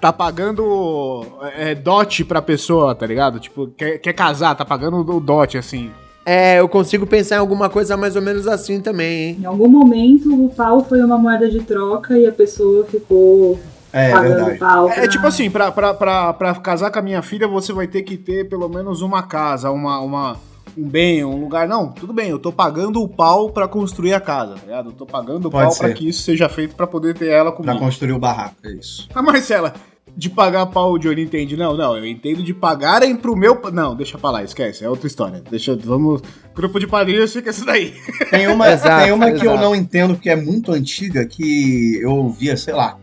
tá 0.00 0.12
pagando 0.12 1.26
é, 1.56 1.74
dote 1.74 2.24
pra 2.24 2.40
pessoa, 2.40 2.94
tá 2.94 3.06
ligado? 3.06 3.38
Tipo, 3.40 3.68
quer, 3.68 3.98
quer 3.98 4.12
casar, 4.12 4.54
tá 4.54 4.64
pagando 4.64 4.98
o 4.98 5.20
dote, 5.20 5.58
assim. 5.58 5.90
É, 6.26 6.58
eu 6.58 6.68
consigo 6.68 7.06
pensar 7.06 7.36
em 7.36 7.38
alguma 7.40 7.68
coisa 7.68 7.98
mais 7.98 8.16
ou 8.16 8.22
menos 8.22 8.46
assim 8.46 8.80
também, 8.80 9.24
hein? 9.30 9.38
Em 9.42 9.44
algum 9.44 9.68
momento 9.68 10.32
o 10.44 10.48
pau 10.48 10.82
foi 10.82 11.02
uma 11.02 11.18
moeda 11.18 11.50
de 11.50 11.60
troca 11.60 12.16
e 12.18 12.26
a 12.26 12.32
pessoa 12.32 12.86
ficou 12.86 13.60
É, 13.94 14.10
pagando 14.10 14.44
verdade. 14.46 14.90
É, 14.90 14.94
pra- 14.94 15.08
tipo 15.08 15.26
assim, 15.26 15.50
pra, 15.50 15.70
pra, 15.72 15.94
pra, 15.94 16.32
pra 16.32 16.54
casar 16.56 16.90
com 16.90 16.98
a 16.98 17.02
minha 17.02 17.22
filha, 17.22 17.46
você 17.48 17.72
vai 17.72 17.86
ter 17.86 18.02
que 18.02 18.16
ter 18.16 18.48
pelo 18.48 18.68
menos 18.68 19.00
uma 19.02 19.22
casa, 19.22 19.70
uma, 19.70 20.00
uma, 20.00 20.36
um 20.76 20.88
bem, 20.88 21.24
um 21.24 21.40
lugar. 21.40 21.68
Não, 21.68 21.88
tudo 21.92 22.12
bem, 22.12 22.28
eu 22.30 22.38
tô 22.38 22.50
pagando 22.52 23.00
o 23.00 23.08
pau 23.08 23.50
pra 23.50 23.68
construir 23.68 24.12
a 24.14 24.20
casa, 24.20 24.54
tá 24.54 24.60
ligado? 24.62 24.88
Eu 24.90 24.92
tô 24.94 25.06
pagando 25.06 25.46
o 25.46 25.50
Pode 25.50 25.68
pau 25.68 25.76
pra 25.78 25.88
ser. 25.88 25.94
que 25.94 26.08
isso 26.08 26.22
seja 26.22 26.48
feito 26.48 26.74
pra 26.74 26.86
poder 26.86 27.14
ter 27.14 27.28
ela 27.28 27.52
Pra 27.52 27.62
comigo. 27.64 27.78
construir 27.78 28.12
o 28.12 28.18
barraco, 28.18 28.56
é 28.64 28.72
isso. 28.72 29.08
A 29.14 29.22
Marcela, 29.22 29.72
de 30.16 30.30
pagar 30.30 30.66
pau 30.66 30.92
o 30.92 30.98
Johnny 30.98 31.22
entende. 31.22 31.56
Não, 31.56 31.76
não, 31.76 31.96
eu 31.96 32.06
entendo 32.06 32.42
de 32.42 32.54
pagarem 32.54 33.16
pro 33.16 33.34
meu. 33.36 33.60
Não, 33.72 33.94
deixa 33.96 34.16
pra 34.18 34.30
lá, 34.30 34.44
esquece, 34.44 34.84
é 34.84 34.88
outra 34.88 35.06
história. 35.08 35.42
Deixa, 35.50 35.76
vamos. 35.76 36.20
Grupo 36.54 36.78
de 36.78 36.86
padrinhos 36.86 37.32
fica 37.32 37.50
isso 37.50 37.64
daí. 37.66 37.92
Tem 38.30 38.46
uma, 38.48 38.70
Exato, 38.72 39.02
tem 39.04 39.12
uma 39.12 39.32
que 39.32 39.44
eu 39.46 39.56
não 39.56 39.74
entendo, 39.74 40.14
porque 40.14 40.30
é 40.30 40.36
muito 40.36 40.70
antiga, 40.72 41.24
que 41.24 41.98
eu 42.00 42.10
ouvia, 42.12 42.56
sei 42.56 42.74
lá, 42.74 42.96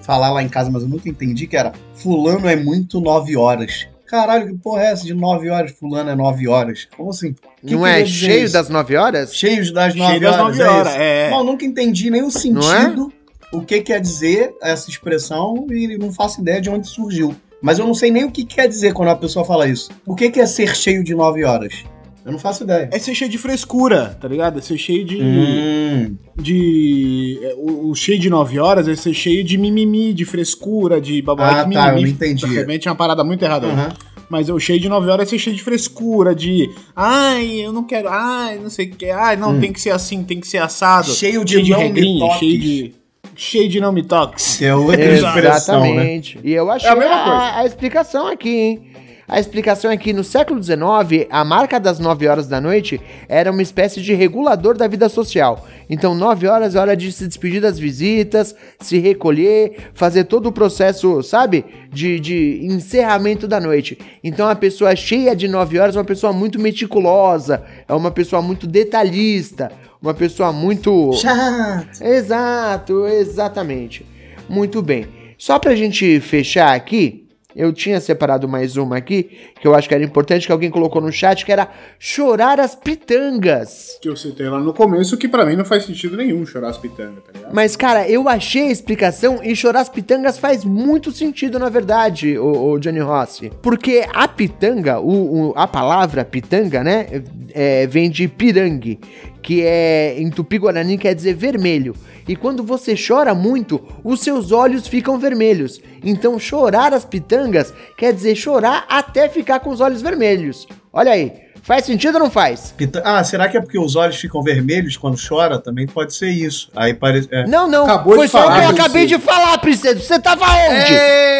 falar 0.00 0.30
lá 0.32 0.42
em 0.42 0.48
casa, 0.48 0.70
mas 0.70 0.82
eu 0.82 0.88
nunca 0.88 1.08
entendi, 1.08 1.46
que 1.46 1.56
era 1.56 1.72
fulano 1.94 2.48
é 2.48 2.56
muito 2.56 3.00
nove 3.00 3.36
horas. 3.36 3.86
Caralho, 4.06 4.46
que 4.46 4.54
porra 4.58 4.82
é 4.82 4.92
essa 4.92 5.04
de 5.04 5.12
nove 5.14 5.50
horas? 5.50 5.72
Fulano 5.72 6.10
é 6.10 6.14
nove 6.14 6.46
horas. 6.46 6.86
Como 6.96 7.10
assim? 7.10 7.34
Que 7.66 7.74
não 7.74 7.82
que 7.82 7.88
é 7.88 8.06
cheio 8.06 8.44
isso? 8.44 8.52
das 8.52 8.68
9 8.68 8.96
horas? 8.96 9.34
Cheios 9.34 9.72
das 9.72 9.94
nove 9.96 10.10
Cheio 10.10 10.22
das 10.22 10.34
horas. 10.36 10.46
nove 10.46 10.62
é 10.62 10.66
horas, 10.70 10.92
isso. 10.92 11.00
é. 11.00 11.30
Bom, 11.30 11.42
nunca 11.44 11.64
entendi 11.64 12.08
nem 12.10 12.22
o 12.22 12.30
sentido, 12.30 13.12
o 13.52 13.62
que 13.62 13.80
quer 13.80 14.00
dizer 14.00 14.54
essa 14.62 14.88
expressão 14.88 15.66
e 15.70 15.98
não 15.98 16.12
faço 16.12 16.40
ideia 16.40 16.60
de 16.60 16.70
onde 16.70 16.86
surgiu. 16.86 17.34
Mas 17.60 17.80
eu 17.80 17.86
não 17.86 17.94
sei 17.94 18.12
nem 18.12 18.22
o 18.24 18.30
que 18.30 18.44
quer 18.44 18.68
dizer 18.68 18.92
quando 18.92 19.08
a 19.08 19.16
pessoa 19.16 19.44
fala 19.44 19.66
isso. 19.66 19.90
O 20.06 20.14
que 20.14 20.30
que 20.30 20.40
é 20.40 20.46
ser 20.46 20.76
cheio 20.76 21.02
de 21.02 21.12
nove 21.14 21.42
horas? 21.42 21.84
Eu 22.26 22.32
não 22.32 22.38
faço 22.40 22.64
ideia. 22.64 22.90
É 22.92 22.98
ser 22.98 23.14
cheio 23.14 23.30
de 23.30 23.38
frescura, 23.38 24.18
tá 24.20 24.26
ligado? 24.26 24.58
É 24.58 24.62
ser 24.62 24.76
cheio 24.76 25.04
de. 25.04 25.16
Hum, 25.22 26.16
de. 26.36 27.38
é, 27.42 27.54
o, 27.56 27.90
o 27.90 27.94
cheio 27.94 28.18
de 28.18 28.28
9 28.28 28.58
horas 28.58 28.88
é 28.88 28.96
ser 28.96 29.14
cheio 29.14 29.44
de 29.44 29.56
mimimi, 29.56 30.12
de 30.12 30.24
frescura, 30.24 31.00
de 31.00 31.22
babá 31.22 31.48
Ah, 31.48 31.54
tá, 31.54 31.88
eu 31.90 31.94
mimimi. 31.94 32.10
entendi. 32.10 32.44
Realmente 32.46 32.88
é 32.88 32.90
uma 32.90 32.96
parada 32.96 33.22
muito 33.22 33.44
errada. 33.44 33.66
aham. 33.68 33.88
Mas 34.28 34.48
o 34.48 34.58
cheio 34.58 34.80
de 34.80 34.88
9 34.88 35.08
horas 35.08 35.28
é 35.28 35.30
ser 35.30 35.38
cheio 35.38 35.54
de 35.54 35.62
frescura, 35.62 36.34
de. 36.34 36.68
Ai, 36.96 37.60
eu 37.60 37.72
não 37.72 37.84
quero. 37.84 38.08
Ai, 38.08 38.58
não 38.58 38.68
sei 38.70 38.86
o 38.86 38.90
que. 38.90 39.08
Ai, 39.08 39.36
não, 39.36 39.52
Hum. 39.52 39.60
tem 39.60 39.72
que 39.72 39.80
ser 39.80 39.90
assim, 39.90 40.24
tem 40.24 40.40
que 40.40 40.48
ser 40.48 40.58
assado. 40.58 41.12
Cheio 41.12 41.44
de 41.44 41.52
cheio 41.52 41.64
de 41.64 41.70
não 41.70 41.78
regrinha, 41.78 42.30
cheio 42.38 42.58
de. 42.58 42.94
Cheio 43.38 43.68
de 43.68 43.78
não 43.80 43.92
me 43.92 44.02
toques. 44.02 44.56
Que 44.56 44.64
é 44.64 44.74
outra 44.74 45.00
expressão, 45.14 45.80
né? 45.80 45.88
Exatamente. 45.90 46.38
E 46.42 46.52
eu 46.52 46.70
achei 46.70 46.88
É 46.88 46.92
a 46.92 46.96
mesma 46.96 47.18
coisa. 47.22 47.38
a, 47.38 47.58
a 47.60 47.66
explicação 47.66 48.26
aqui, 48.26 48.48
hein? 48.48 48.82
A 49.28 49.40
explicação 49.40 49.90
é 49.90 49.96
que 49.96 50.12
no 50.12 50.22
século 50.22 50.62
XIX, 50.62 51.26
a 51.30 51.44
marca 51.44 51.80
das 51.80 51.98
9 51.98 52.28
horas 52.28 52.46
da 52.46 52.60
noite 52.60 53.00
era 53.28 53.50
uma 53.50 53.62
espécie 53.62 54.00
de 54.00 54.14
regulador 54.14 54.76
da 54.76 54.86
vida 54.86 55.08
social. 55.08 55.66
Então, 55.90 56.14
9 56.14 56.46
horas 56.46 56.76
é 56.76 56.80
hora 56.80 56.96
de 56.96 57.10
se 57.10 57.26
despedir 57.26 57.60
das 57.60 57.76
visitas, 57.76 58.54
se 58.80 58.98
recolher, 58.98 59.90
fazer 59.94 60.24
todo 60.24 60.46
o 60.46 60.52
processo, 60.52 61.22
sabe? 61.24 61.64
De, 61.90 62.20
de 62.20 62.60
encerramento 62.62 63.48
da 63.48 63.58
noite. 63.58 63.98
Então, 64.22 64.48
a 64.48 64.54
pessoa 64.54 64.94
cheia 64.94 65.34
de 65.34 65.48
9 65.48 65.78
horas 65.78 65.96
é 65.96 65.98
uma 65.98 66.04
pessoa 66.04 66.32
muito 66.32 66.60
meticulosa, 66.60 67.64
é 67.88 67.94
uma 67.94 68.12
pessoa 68.12 68.40
muito 68.40 68.64
detalhista, 68.64 69.72
uma 70.00 70.14
pessoa 70.14 70.52
muito. 70.52 71.12
Chato. 71.14 72.00
Exato, 72.00 73.06
exatamente. 73.08 74.06
Muito 74.48 74.80
bem. 74.80 75.08
Só 75.36 75.58
pra 75.58 75.74
gente 75.74 76.20
fechar 76.20 76.74
aqui, 76.74 77.25
eu 77.56 77.72
tinha 77.72 77.98
separado 78.00 78.46
mais 78.46 78.76
uma 78.76 78.96
aqui, 78.98 79.30
que 79.60 79.66
eu 79.66 79.74
acho 79.74 79.88
que 79.88 79.94
era 79.94 80.04
importante, 80.04 80.46
que 80.46 80.52
alguém 80.52 80.70
colocou 80.70 81.00
no 81.00 81.10
chat, 81.10 81.44
que 81.44 81.50
era 81.50 81.68
chorar 81.98 82.60
as 82.60 82.74
pitangas. 82.74 83.98
Que 84.00 84.08
eu 84.08 84.16
citei 84.16 84.48
lá 84.48 84.60
no 84.60 84.72
começo, 84.72 85.16
que 85.16 85.26
pra 85.28 85.44
mim 85.44 85.56
não 85.56 85.64
faz 85.64 85.84
sentido 85.84 86.16
nenhum 86.16 86.44
chorar 86.44 86.68
as 86.68 86.78
pitangas, 86.78 87.22
tá 87.24 87.32
ligado? 87.34 87.54
Mas, 87.54 87.74
cara, 87.76 88.08
eu 88.08 88.28
achei 88.28 88.68
a 88.68 88.70
explicação 88.70 89.40
e 89.42 89.54
chorar 89.56 89.80
as 89.80 89.88
pitangas 89.88 90.38
faz 90.38 90.64
muito 90.64 91.10
sentido, 91.12 91.58
na 91.58 91.68
verdade, 91.68 92.38
o, 92.38 92.72
o 92.72 92.78
Johnny 92.78 93.00
Rossi. 93.00 93.50
Porque 93.62 94.04
a 94.12 94.28
pitanga, 94.28 95.00
o, 95.00 95.50
o- 95.50 95.52
a 95.56 95.66
palavra 95.66 96.24
pitanga, 96.24 96.84
né, 96.84 97.22
é, 97.54 97.86
vem 97.86 98.10
de 98.10 98.28
pirangue, 98.28 98.98
que 99.42 99.62
é, 99.62 100.14
em 100.18 100.28
tupi-guarani 100.30 100.98
quer 100.98 101.14
dizer 101.14 101.34
vermelho. 101.34 101.94
E 102.28 102.34
quando 102.34 102.62
você 102.64 102.94
chora 102.96 103.34
muito, 103.34 103.80
os 104.02 104.20
seus 104.20 104.50
olhos 104.52 104.86
ficam 104.88 105.18
vermelhos. 105.18 105.80
Então, 106.02 106.38
chorar 106.38 106.92
as 106.92 107.04
pitangas 107.04 107.72
quer 107.96 108.12
dizer 108.12 108.34
chorar 108.34 108.84
até 108.88 109.28
ficar 109.28 109.60
com 109.60 109.70
os 109.70 109.80
olhos 109.80 110.02
vermelhos. 110.02 110.66
Olha 110.92 111.12
aí. 111.12 111.32
Faz 111.62 111.84
sentido 111.84 112.14
ou 112.14 112.20
não 112.20 112.30
faz? 112.30 112.72
Pita- 112.76 113.02
Ah, 113.04 113.24
será 113.24 113.48
que 113.48 113.56
é 113.56 113.60
porque 113.60 113.76
os 113.76 113.96
olhos 113.96 114.14
ficam 114.16 114.40
vermelhos 114.40 114.96
quando 114.96 115.16
chora? 115.20 115.58
Também 115.58 115.84
pode 115.84 116.14
ser 116.14 116.28
isso. 116.30 116.70
Aí 116.76 116.94
parece. 116.94 117.26
é. 117.32 117.44
Não, 117.48 117.68
não. 117.68 117.82
Acabou 117.84 118.14
Foi 118.14 118.26
de 118.26 118.30
só 118.30 118.38
o 118.38 118.42
falar, 118.44 118.58
que 118.60 118.64
eu 118.66 118.70
acabei 118.70 119.06
de 119.06 119.18
falar, 119.18 119.58
princesa. 119.58 119.98
Você 119.98 120.20
tava 120.20 120.44
onde? 120.44 120.92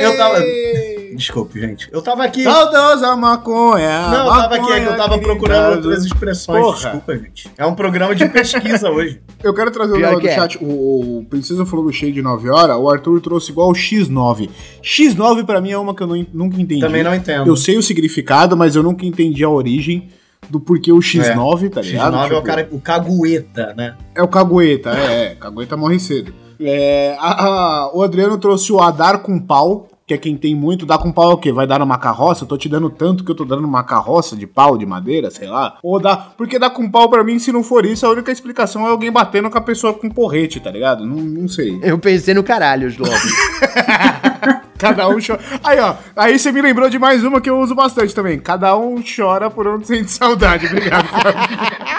Eu 0.03 0.17
tava. 0.17 0.41
Desculpe, 1.17 1.61
gente. 1.61 1.89
Eu 1.93 2.01
tava 2.03 2.25
aqui. 2.25 2.43
Saudosa 2.45 3.17
maconha. 3.17 4.09
Não, 4.11 4.27
eu 4.27 4.33
tava 4.33 4.55
aqui, 4.57 4.73
é 4.73 4.81
que 4.81 4.87
eu 4.87 4.97
tava 4.97 5.19
procurando 5.19 5.77
outras 5.77 6.05
expressões. 6.05 6.63
Porra. 6.65 6.77
Desculpa, 6.77 7.17
gente. 7.17 7.51
É 7.57 7.67
um 7.67 7.75
programa 7.75 8.15
de 8.15 8.29
pesquisa 8.29 8.89
hoje. 8.93 9.21
Eu 9.43 9.55
quero 9.55 9.71
trazer 9.71 9.95
Pior 9.97 10.09
negócio 10.17 10.21
que 10.21 10.27
do 10.27 10.31
é. 10.31 10.35
chat. 10.35 10.59
O, 10.63 11.19
o 11.19 11.25
Princesa 11.29 11.65
falou 11.67 11.85
do 11.87 11.93
cheio 11.93 12.13
de 12.13 12.23
9 12.23 12.49
horas, 12.51 12.77
o 12.77 12.89
Arthur 12.91 13.21
trouxe 13.21 13.51
igual 13.53 13.71
o 13.71 13.73
X9. 13.75 14.49
X9 14.83 15.45
pra 15.45 15.61
mim 15.61 15.73
é 15.73 15.79
uma 15.79 15.95
que 15.95 16.03
eu 16.03 16.07
não- 16.07 16.27
nunca 16.33 16.61
entendi. 16.61 16.81
Também 16.81 17.03
não 17.03 17.15
entendo. 17.15 17.47
Eu 17.49 17.57
sei 17.57 17.77
o 17.77 17.83
significado, 17.83 18.57
mas 18.57 18.77
eu 18.77 18.83
nunca 18.83 19.05
entendi 19.07 19.43
a 19.45 19.49
origem 19.51 20.09
do 20.49 20.61
porquê 20.61 20.93
o 20.93 20.99
X9, 20.99 21.71
tá 21.71 21.81
ligado? 21.81 22.15
X9 22.15 22.21
é 22.21 22.25
o 22.25 22.29
Tipo, 22.29 22.43
cara, 22.43 22.69
o 22.71 22.81
cagueta, 22.81 23.75
né? 23.77 23.97
É 24.15 24.23
o 24.23 24.29
Cagueta, 24.29 24.91
é, 24.91 25.25
é. 25.33 25.35
Cagueta 25.35 25.77
morre 25.77 25.99
cedo. 25.99 26.33
É, 26.61 27.17
a- 27.19 27.45
a- 27.45 27.91
o 27.97 28.03
Adriano 28.03 28.39
trouxe 28.39 28.73
o 28.73 28.81
Adar 28.81 29.19
com 29.19 29.39
pau, 29.39 29.89
que 30.07 30.15
é 30.15 30.17
quem 30.17 30.37
tem 30.37 30.55
muito. 30.55 30.87
Dar 30.87 30.99
com 30.99 31.11
pau 31.11 31.33
é 31.33 31.35
o 31.35 31.37
quê? 31.37 31.53
Vai 31.53 31.67
dar 31.67 31.81
numa 31.81 31.99
carroça? 31.99 32.45
Eu 32.45 32.49
tô 32.49 32.57
te 32.57 32.69
dando 32.69 32.89
tanto 32.89 33.25
que 33.25 33.31
eu 33.31 33.35
tô 33.35 33.45
dando 33.45 33.63
numa 33.63 33.83
carroça 33.83 34.37
de 34.37 34.47
pau, 34.47 34.79
de 34.79 34.87
madeira, 34.87 35.31
sei 35.31 35.49
lá. 35.49 35.79
Ou 35.83 35.99
dá. 35.99 36.17
Porque 36.17 36.59
dar 36.59 36.71
com 36.71 36.89
pau 36.89 37.11
pra 37.11 37.25
mim, 37.25 37.39
se 37.41 37.51
não 37.51 37.63
for 37.63 37.85
isso, 37.85 38.07
a 38.07 38.11
única 38.11 38.31
explicação 38.31 38.87
é 38.87 38.91
alguém 38.91 39.11
batendo 39.11 39.51
com 39.51 39.59
a 39.59 39.61
pessoa 39.61 39.93
com 39.93 40.09
porrete, 40.09 40.61
tá 40.61 40.71
ligado? 40.71 41.05
Não, 41.05 41.17
não 41.17 41.49
sei. 41.49 41.81
Eu 41.83 41.99
pensei 41.99 42.35
no 42.35 42.45
caralho, 42.45 42.95
logo. 42.97 43.13
Cada 44.79 45.09
um 45.09 45.19
chora. 45.27 45.41
Aí, 45.65 45.81
ó. 45.81 45.95
Aí 46.15 46.39
você 46.39 46.53
me 46.53 46.63
lembrou 46.63 46.89
de 46.89 46.99
mais 46.99 47.25
uma 47.25 47.41
que 47.41 47.51
eu 47.51 47.59
uso 47.59 47.75
bastante 47.75 48.15
também. 48.15 48.39
Cada 48.39 48.77
um 48.77 49.03
chora 49.03 49.51
por 49.51 49.67
onde 49.67 49.87
sente 49.87 50.11
saudade. 50.11 50.67
Obrigado. 50.67 51.09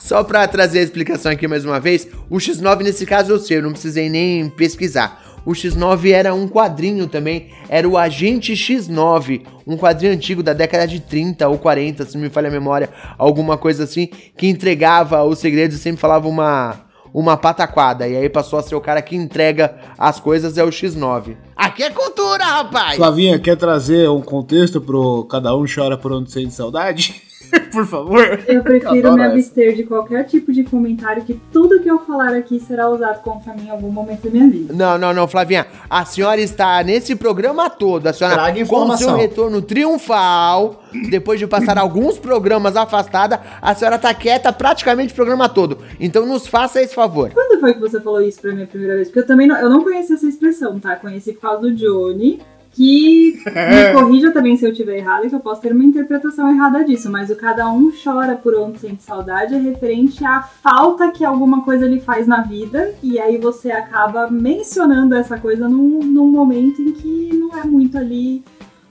Só 0.00 0.22
pra 0.22 0.46
trazer 0.46 0.78
a 0.78 0.82
explicação 0.82 1.32
aqui 1.32 1.48
mais 1.48 1.64
uma 1.64 1.80
vez, 1.80 2.06
o 2.30 2.36
X9 2.36 2.82
nesse 2.82 3.04
caso 3.04 3.32
eu 3.32 3.38
sei, 3.40 3.58
eu 3.58 3.62
não 3.62 3.72
precisei 3.72 4.08
nem 4.08 4.48
pesquisar. 4.48 5.25
O 5.46 5.52
X9 5.52 6.10
era 6.10 6.34
um 6.34 6.48
quadrinho 6.48 7.06
também, 7.06 7.50
era 7.68 7.88
o 7.88 7.96
Agente 7.96 8.52
X9, 8.52 9.42
um 9.64 9.76
quadrinho 9.76 10.12
antigo 10.12 10.42
da 10.42 10.52
década 10.52 10.88
de 10.88 10.98
30 10.98 11.48
ou 11.48 11.56
40, 11.56 12.04
se 12.04 12.16
não 12.16 12.24
me 12.24 12.28
falha 12.28 12.48
a 12.48 12.50
memória, 12.50 12.90
alguma 13.16 13.56
coisa 13.56 13.84
assim, 13.84 14.08
que 14.36 14.48
entregava 14.48 15.22
os 15.22 15.38
segredos 15.38 15.76
e 15.76 15.78
sempre 15.78 16.00
falava 16.00 16.26
uma, 16.26 16.80
uma 17.14 17.36
pataquada. 17.36 18.08
E 18.08 18.16
aí 18.16 18.28
passou 18.28 18.58
a 18.58 18.62
ser 18.62 18.74
o 18.74 18.80
cara 18.80 19.00
que 19.00 19.14
entrega 19.14 19.76
as 19.96 20.18
coisas, 20.18 20.58
é 20.58 20.64
o 20.64 20.68
X9. 20.68 21.36
Aqui 21.54 21.84
é 21.84 21.90
cultura, 21.90 22.44
rapaz! 22.44 22.96
Flavinha, 22.96 23.38
quer 23.38 23.56
trazer 23.56 24.10
um 24.10 24.20
contexto 24.20 24.80
pro 24.80 25.24
cada 25.30 25.56
um 25.56 25.64
chora 25.72 25.96
por 25.96 26.12
onde 26.12 26.28
sente 26.28 26.54
saudade? 26.54 27.22
por 27.72 27.86
favor. 27.86 28.40
Eu 28.46 28.62
prefiro 28.62 29.08
Adoro 29.08 29.14
me 29.14 29.22
essa. 29.22 29.32
abster 29.34 29.74
de 29.74 29.84
qualquer 29.84 30.24
tipo 30.24 30.52
de 30.52 30.64
comentário 30.64 31.24
que 31.24 31.34
tudo 31.52 31.80
que 31.80 31.90
eu 31.90 31.98
falar 32.00 32.34
aqui 32.34 32.58
será 32.60 32.88
usado 32.88 33.22
contra 33.22 33.54
mim 33.54 33.66
em 33.66 33.70
algum 33.70 33.90
momento 33.90 34.22
da 34.22 34.30
minha 34.30 34.48
vida. 34.48 34.74
Não, 34.74 34.98
não, 34.98 35.12
não, 35.12 35.28
Flavinha. 35.28 35.66
A 35.88 36.04
senhora 36.04 36.40
está 36.40 36.82
nesse 36.82 37.14
programa 37.14 37.68
todo. 37.68 38.06
A 38.06 38.12
senhora, 38.12 38.36
Traga 38.36 38.66
com 38.66 38.96
seu 38.96 39.14
retorno 39.14 39.62
triunfal, 39.62 40.82
depois 41.10 41.38
de 41.38 41.46
passar 41.46 41.78
alguns 41.78 42.18
programas 42.18 42.76
afastada, 42.76 43.40
a 43.60 43.74
senhora 43.74 43.98
tá 43.98 44.12
quieta 44.14 44.52
praticamente 44.52 45.12
o 45.12 45.16
programa 45.16 45.48
todo. 45.48 45.78
Então 46.00 46.26
nos 46.26 46.46
faça 46.46 46.80
esse 46.80 46.94
favor. 46.94 47.30
Quando 47.30 47.60
foi 47.60 47.74
que 47.74 47.80
você 47.80 48.00
falou 48.00 48.20
isso 48.22 48.40
pra 48.40 48.52
mim 48.52 48.62
a 48.62 48.66
primeira 48.66 48.94
vez? 48.94 49.08
Porque 49.08 49.20
eu 49.20 49.26
também 49.26 49.46
não, 49.46 49.56
eu 49.56 49.68
não 49.68 49.82
conhecia 49.82 50.16
essa 50.16 50.26
expressão, 50.26 50.78
tá? 50.78 50.96
Conheci 50.96 51.32
por 51.32 51.40
causa 51.40 51.62
do 51.62 51.74
Johnny, 51.74 52.40
que 52.76 53.40
me 53.48 53.92
corrija 53.94 54.30
também 54.30 54.56
se 54.56 54.66
eu 54.66 54.70
estiver 54.70 54.98
errado, 54.98 55.28
que 55.28 55.34
eu 55.34 55.40
posso 55.40 55.62
ter 55.62 55.72
uma 55.72 55.82
interpretação 55.82 56.50
errada 56.50 56.84
disso, 56.84 57.10
mas 57.10 57.30
o 57.30 57.36
cada 57.36 57.68
um 57.70 57.90
chora 57.90 58.36
por 58.36 58.54
onde 58.54 58.78
sente 58.78 59.02
saudade 59.02 59.54
é 59.54 59.58
referente 59.58 60.22
à 60.24 60.42
falta 60.42 61.10
que 61.10 61.24
alguma 61.24 61.62
coisa 61.62 61.86
lhe 61.86 61.98
faz 61.98 62.26
na 62.26 62.42
vida, 62.42 62.94
e 63.02 63.18
aí 63.18 63.38
você 63.38 63.72
acaba 63.72 64.30
mencionando 64.30 65.14
essa 65.14 65.38
coisa 65.38 65.66
num, 65.66 66.00
num 66.00 66.30
momento 66.30 66.82
em 66.82 66.92
que 66.92 67.30
não 67.34 67.56
é 67.58 67.64
muito 67.64 67.96
ali 67.96 68.44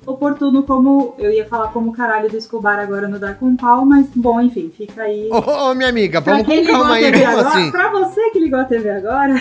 oportuno 0.06 0.64
como. 0.64 1.16
Eu 1.18 1.32
ia 1.32 1.46
falar 1.46 1.70
como 1.70 1.92
caralho 1.92 2.30
do 2.30 2.38
Escobar 2.38 2.80
agora 2.80 3.08
no 3.08 3.20
Dar 3.20 3.36
com 3.36 3.56
Pau, 3.56 3.86
mas 3.86 4.08
bom, 4.16 4.40
enfim, 4.42 4.72
fica 4.76 5.04
aí. 5.04 5.30
Ô, 5.32 5.70
ô, 5.72 5.76
minha 5.76 5.90
amiga, 5.90 6.22
Pra 6.22 6.34
vamos 6.34 6.48
quem 6.48 6.58
com 6.58 6.66
ligou 6.66 6.80
calma 6.82 6.94
a 6.94 6.98
aí, 6.98 7.24
agora, 7.26 7.48
assim? 7.50 7.72
pra 7.72 7.92
você 7.92 8.30
que 8.32 8.40
ligou 8.40 8.60
a 8.60 8.66
TV 8.66 8.90
agora, 8.90 9.36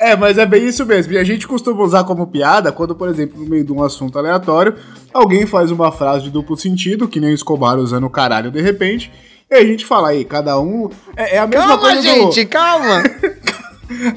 é, 0.00 0.16
mas 0.16 0.38
é 0.38 0.46
bem 0.46 0.66
isso 0.66 0.84
mesmo. 0.86 1.12
E 1.12 1.18
a 1.18 1.24
gente 1.24 1.46
costuma 1.46 1.82
usar 1.82 2.04
como 2.04 2.26
piada 2.26 2.72
quando, 2.72 2.94
por 2.94 3.08
exemplo, 3.08 3.40
no 3.42 3.48
meio 3.48 3.64
de 3.64 3.72
um 3.72 3.82
assunto 3.82 4.18
aleatório, 4.18 4.74
alguém 5.12 5.46
faz 5.46 5.70
uma 5.70 5.90
frase 5.92 6.24
de 6.24 6.30
duplo 6.30 6.56
sentido, 6.56 7.08
que 7.08 7.20
nem 7.20 7.30
o 7.30 7.34
Escobar 7.34 7.78
usando 7.78 8.04
o 8.04 8.10
caralho 8.10 8.50
de 8.50 8.60
repente, 8.60 9.12
e 9.50 9.54
a 9.54 9.64
gente 9.64 9.84
fala 9.84 10.08
aí, 10.08 10.24
cada 10.24 10.58
um. 10.58 10.88
É, 11.16 11.36
é 11.36 11.38
a 11.38 11.46
mesma 11.46 11.66
Calma, 11.66 11.78
coisa 11.82 12.02
gente, 12.02 12.44
do. 12.44 12.48
calma. 12.50 13.02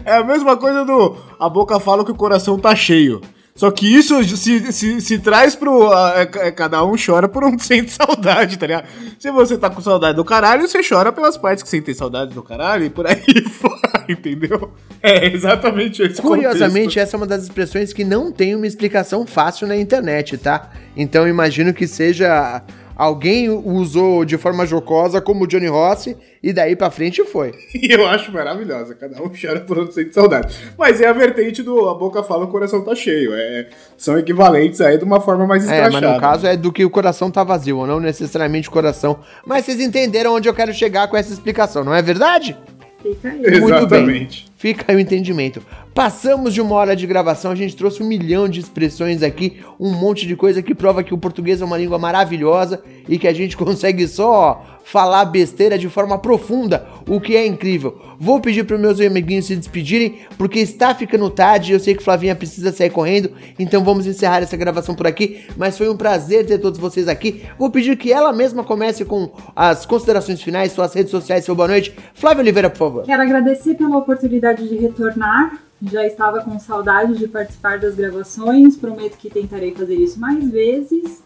É 0.06 0.16
a 0.16 0.24
mesma 0.24 0.56
coisa 0.56 0.86
do. 0.86 1.18
A 1.38 1.50
boca 1.50 1.80
fala 1.80 2.06
que 2.06 2.12
o 2.12 2.16
coração 2.16 2.58
tá 2.58 2.74
cheio. 2.74 3.20
Só 3.58 3.72
que 3.72 3.88
isso 3.88 4.22
se, 4.36 4.70
se, 4.74 5.00
se 5.00 5.18
traz 5.18 5.56
pro. 5.56 5.90
a- 5.94 6.14
é, 6.20 6.52
cada 6.52 6.84
um 6.84 6.96
chora 6.98 7.30
por 7.30 7.42
onde 7.46 7.64
sente 7.64 7.90
saudade, 7.92 8.60
tá 8.60 8.68
ligado? 8.68 8.88
Se 9.18 9.32
você 9.32 9.58
tá 9.58 9.70
com 9.70 9.80
saudade 9.80 10.18
do 10.18 10.26
caralho, 10.26 10.68
você 10.68 10.82
chora 10.84 11.10
pelas 11.14 11.38
partes 11.38 11.64
que 11.64 11.70
sentem 11.70 11.96
saudade 11.96 12.34
do 12.34 12.44
caralho 12.44 12.84
e 12.84 12.90
por 12.90 13.08
aí 13.08 13.24
fora, 13.50 14.04
entendeu? 14.10 14.72
É 15.02 15.26
exatamente 15.28 16.02
esse 16.02 16.22
Curiosamente, 16.22 17.00
essa 17.00 17.16
é 17.16 17.18
uma 17.18 17.26
das 17.26 17.44
expressões 17.44 17.94
que 17.94 18.04
não 18.04 18.30
tem 18.30 18.54
uma 18.56 18.68
explicação 18.68 19.26
fácil 19.26 19.68
na 19.68 19.78
internet, 19.78 20.38
tá? 20.38 20.70
Então 20.98 21.26
imagino 21.26 21.74
que 21.74 21.88
seja. 21.88 22.62
Alguém 22.96 23.50
usou 23.50 24.24
de 24.24 24.38
forma 24.38 24.66
jocosa 24.66 25.20
como 25.20 25.44
o 25.44 25.48
Johnny 25.48 25.68
Rossi 25.68 26.16
e 26.42 26.54
daí 26.54 26.76
pra 26.76 26.90
frente 26.90 27.24
foi. 27.26 27.52
E 27.76 27.92
eu 27.94 28.08
acho 28.08 28.32
maravilhosa, 28.32 28.96
cada 28.96 29.22
um 29.22 29.30
chora 29.30 29.60
por 29.62 29.78
onde 29.80 29.94
sente 29.94 30.14
saudade. 30.14 30.56
Mas 30.78 31.02
é 31.02 31.08
a 31.08 31.14
vertente 31.14 31.62
do 31.62 31.90
a 31.90 31.94
boca 31.94 32.24
fala, 32.24 32.46
o 32.46 32.48
coração 32.48 32.84
tá 32.84 32.96
cheio. 32.96 33.32
É, 33.34 33.68
são 33.98 34.18
equivalentes 34.18 34.80
aí 34.82 34.98
de 34.98 35.04
uma 35.04 35.20
forma 35.20 35.46
mais 35.46 35.64
É, 35.64 35.66
escrachada. 35.74 36.06
mas 36.08 36.16
no 36.16 36.20
caso 36.22 36.48
é 36.48 36.56
do 36.56 36.72
que 36.72 36.86
o 36.86 36.90
coração 36.90 37.30
tá 37.30 37.44
vazio, 37.44 37.86
não 37.86 38.00
necessariamente 38.00 38.70
o 38.70 38.72
coração. 38.72 39.20
Mas 39.46 39.66
vocês 39.66 39.80
entenderam 39.80 40.34
onde 40.34 40.48
eu 40.48 40.54
quero 40.54 40.74
chegar 40.74 41.08
com 41.10 41.18
essa 41.18 41.34
explicação, 41.34 41.84
não 41.84 41.94
é 41.94 42.02
verdade? 42.02 42.56
fica 43.02 43.30
aí. 43.30 43.60
Muito 43.62 43.88
bem. 43.88 44.28
Fica 44.66 44.86
aí 44.88 44.96
o 44.96 45.00
entendimento. 45.00 45.62
Passamos 45.94 46.52
de 46.52 46.60
uma 46.60 46.74
hora 46.74 46.96
de 46.96 47.06
gravação, 47.06 47.52
a 47.52 47.56
gente 47.56 47.76
trouxe 47.76 48.02
um 48.02 48.08
milhão 48.08 48.50
de 48.50 48.60
expressões 48.60 49.22
aqui, 49.22 49.62
um 49.80 49.94
monte 49.94 50.26
de 50.26 50.36
coisa 50.36 50.60
que 50.64 50.74
prova 50.74 51.04
que 51.04 51.14
o 51.14 51.20
português 51.20 51.62
é 51.62 51.66
uma 51.66 51.78
língua 51.78 52.00
maravilhosa 52.00 52.82
e 53.08 53.20
que 53.20 53.28
a 53.28 53.34
gente 53.34 53.56
consegue 53.56 54.08
só 54.08 54.76
falar 54.86 55.26
besteira 55.26 55.80
de 55.80 55.90
forma 55.90 56.18
profunda, 56.20 56.86
o 57.10 57.20
que 57.20 57.36
é 57.36 57.46
incrível. 57.46 58.00
Vou 58.20 58.40
pedir 58.40 58.64
para 58.64 58.78
meus 58.78 59.02
amiguinhos 59.02 59.48
se 59.48 59.56
despedirem, 59.56 60.20
porque 60.38 60.60
está 60.60 60.94
ficando 60.94 61.28
tarde, 61.30 61.74
eu 61.74 61.80
sei 61.80 61.96
que 61.96 62.04
Flavinha 62.04 62.36
precisa 62.36 62.72
sair 62.72 62.92
correndo, 62.92 63.32
então 63.58 63.84
vamos 63.84 64.06
encerrar 64.06 64.44
essa 64.44 64.56
gravação 64.56 64.94
por 64.94 65.08
aqui, 65.08 65.44
mas 65.58 65.76
foi 65.76 65.90
um 65.90 65.98
prazer 65.98 66.46
ter 66.46 66.60
todos 66.60 66.80
vocês 66.80 67.08
aqui. 67.08 67.44
Vou 67.58 67.72
pedir 67.72 67.98
que 67.98 68.14
ela 68.14 68.32
mesma 68.32 68.64
comece 68.64 69.04
com 69.04 69.32
as 69.56 69.88
considerações 69.88 70.42
finais, 70.42 70.72
suas 70.72 70.94
redes 70.94 71.10
sociais, 71.10 71.44
seu 71.44 71.56
boa 71.56 71.68
noite. 71.68 71.94
Flávia 72.14 72.42
Oliveira, 72.42 72.70
por 72.70 72.78
favor. 72.78 73.04
Quero 73.06 73.24
agradecer 73.24 73.74
pela 73.74 73.98
oportunidade 73.98 74.55
de 74.64 74.76
retornar. 74.76 75.60
Já 75.92 76.06
estava 76.06 76.42
com 76.42 76.58
saudade 76.58 77.18
de 77.18 77.28
participar 77.28 77.80
das 77.80 77.96
gravações. 77.96 78.78
Prometo 78.78 79.18
que 79.18 79.30
tentarei 79.30 79.74
fazer 79.74 79.96
isso 79.96 80.20
mais 80.20 80.50
vezes. 80.50 81.24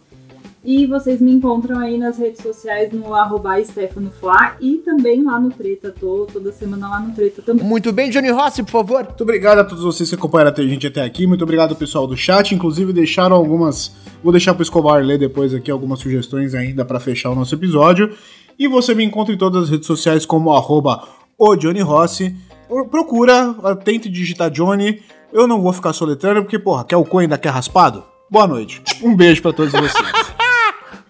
E 0.64 0.86
vocês 0.86 1.22
me 1.22 1.32
encontram 1.32 1.80
aí 1.80 1.98
nas 1.98 2.18
redes 2.18 2.42
sociais 2.42 2.92
no 2.92 3.16
arroba 3.16 3.56
e 4.60 4.78
também 4.78 5.24
lá 5.24 5.40
no 5.40 5.50
Treta. 5.50 5.94
Tô 5.98 6.28
toda 6.32 6.52
semana 6.52 6.90
lá 6.90 7.00
no 7.00 7.14
Treta 7.14 7.42
também. 7.42 7.64
Muito 7.66 7.94
bem, 7.94 8.10
Johnny 8.10 8.30
Rossi, 8.30 8.62
por 8.64 8.72
favor. 8.72 9.06
Muito 9.06 9.24
obrigado 9.24 9.60
a 9.60 9.64
todos 9.64 9.84
vocês 9.84 10.10
que 10.10 10.16
acompanharam 10.16 10.54
a 10.56 10.62
gente 10.62 10.86
até 10.86 11.02
aqui. 11.02 11.26
Muito 11.26 11.44
obrigado 11.44 11.72
ao 11.72 11.78
pessoal 11.78 12.06
do 12.06 12.18
chat. 12.18 12.54
Inclusive, 12.54 12.92
deixaram 12.92 13.38
algumas. 13.38 13.96
Vou 14.22 14.34
deixar 14.34 14.54
pro 14.54 14.64
Escobar 14.64 15.02
ler 15.02 15.18
depois 15.18 15.54
aqui 15.54 15.72
algumas 15.72 16.00
sugestões 16.00 16.54
ainda 16.54 16.84
para 16.84 17.00
fechar 17.00 17.30
o 17.30 17.36
nosso 17.36 17.56
episódio. 17.56 18.14
E 18.58 18.68
você 18.68 18.94
me 18.94 19.06
encontra 19.06 19.34
em 19.34 19.38
todas 19.38 19.64
as 19.64 19.70
redes 19.70 19.88
sociais 19.88 20.26
como 20.26 20.52
arroba 20.52 21.08
o 21.38 21.56
Johnny 21.56 21.80
Rossi. 21.80 22.36
Pro- 22.70 22.88
Procura, 22.88 23.54
tente 23.84 24.08
digitar 24.10 24.50
Johnny. 24.50 25.02
Eu 25.34 25.48
não 25.48 25.62
vou 25.62 25.74
ficar 25.74 25.92
soletrando, 25.92 26.42
porque, 26.44 26.58
porra, 26.58 26.86
quer 26.86 26.96
o 26.98 27.04
cu 27.04 27.18
ainda 27.18 27.38
quer 27.38 27.50
raspado? 27.50 28.04
Boa 28.30 28.48
noite. 28.48 28.82
Um 29.04 29.16
beijo 29.16 29.42
para 29.42 29.54
todos 29.54 29.72
vocês. 29.72 29.94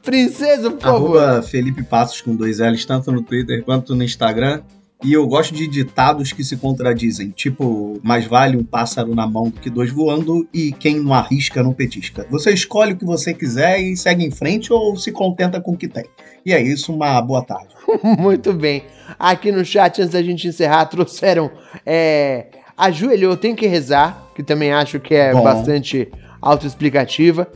Princesa, 0.03 0.71
por 0.71 0.79
favor. 0.81 1.17
Arroba 1.21 1.41
Felipe 1.43 1.83
Passos 1.83 2.21
com 2.21 2.35
dois 2.35 2.59
L's, 2.59 2.85
tanto 2.85 3.11
no 3.11 3.21
Twitter 3.21 3.63
quanto 3.63 3.95
no 3.95 4.03
Instagram. 4.03 4.61
E 5.01 5.13
eu 5.13 5.25
gosto 5.25 5.53
de 5.53 5.65
ditados 5.65 6.33
que 6.33 6.43
se 6.43 6.57
contradizem, 6.57 7.29
tipo, 7.29 7.97
mais 8.03 8.25
vale 8.25 8.57
um 8.57 8.63
pássaro 8.65 9.15
na 9.15 9.25
mão 9.25 9.45
do 9.45 9.57
que 9.57 9.69
dois 9.69 9.89
voando 9.89 10.45
e 10.53 10.73
quem 10.73 10.99
não 10.99 11.13
arrisca 11.13 11.63
não 11.63 11.71
petisca. 11.71 12.27
Você 12.29 12.51
escolhe 12.51 12.91
o 12.91 12.97
que 12.97 13.05
você 13.05 13.33
quiser 13.33 13.79
e 13.79 13.95
segue 13.95 14.25
em 14.25 14.31
frente 14.31 14.73
ou 14.73 14.97
se 14.97 15.13
contenta 15.13 15.61
com 15.61 15.71
o 15.71 15.77
que 15.77 15.87
tem. 15.87 16.03
E 16.45 16.51
é 16.51 16.61
isso, 16.61 16.93
uma 16.93 17.21
boa 17.21 17.41
tarde. 17.41 17.73
Muito 18.19 18.51
bem. 18.51 18.83
Aqui 19.17 19.53
no 19.53 19.63
chat, 19.63 20.01
antes 20.01 20.13
da 20.13 20.21
gente 20.21 20.49
encerrar, 20.49 20.85
trouxeram. 20.87 21.49
É, 21.85 22.47
ajoelhou, 22.75 23.37
tem 23.37 23.55
que 23.55 23.67
rezar, 23.67 24.29
que 24.35 24.43
também 24.43 24.73
acho 24.73 24.99
que 24.99 25.15
é 25.15 25.31
Bom. 25.31 25.43
bastante 25.43 26.11
autoexplicativa. 26.41 27.47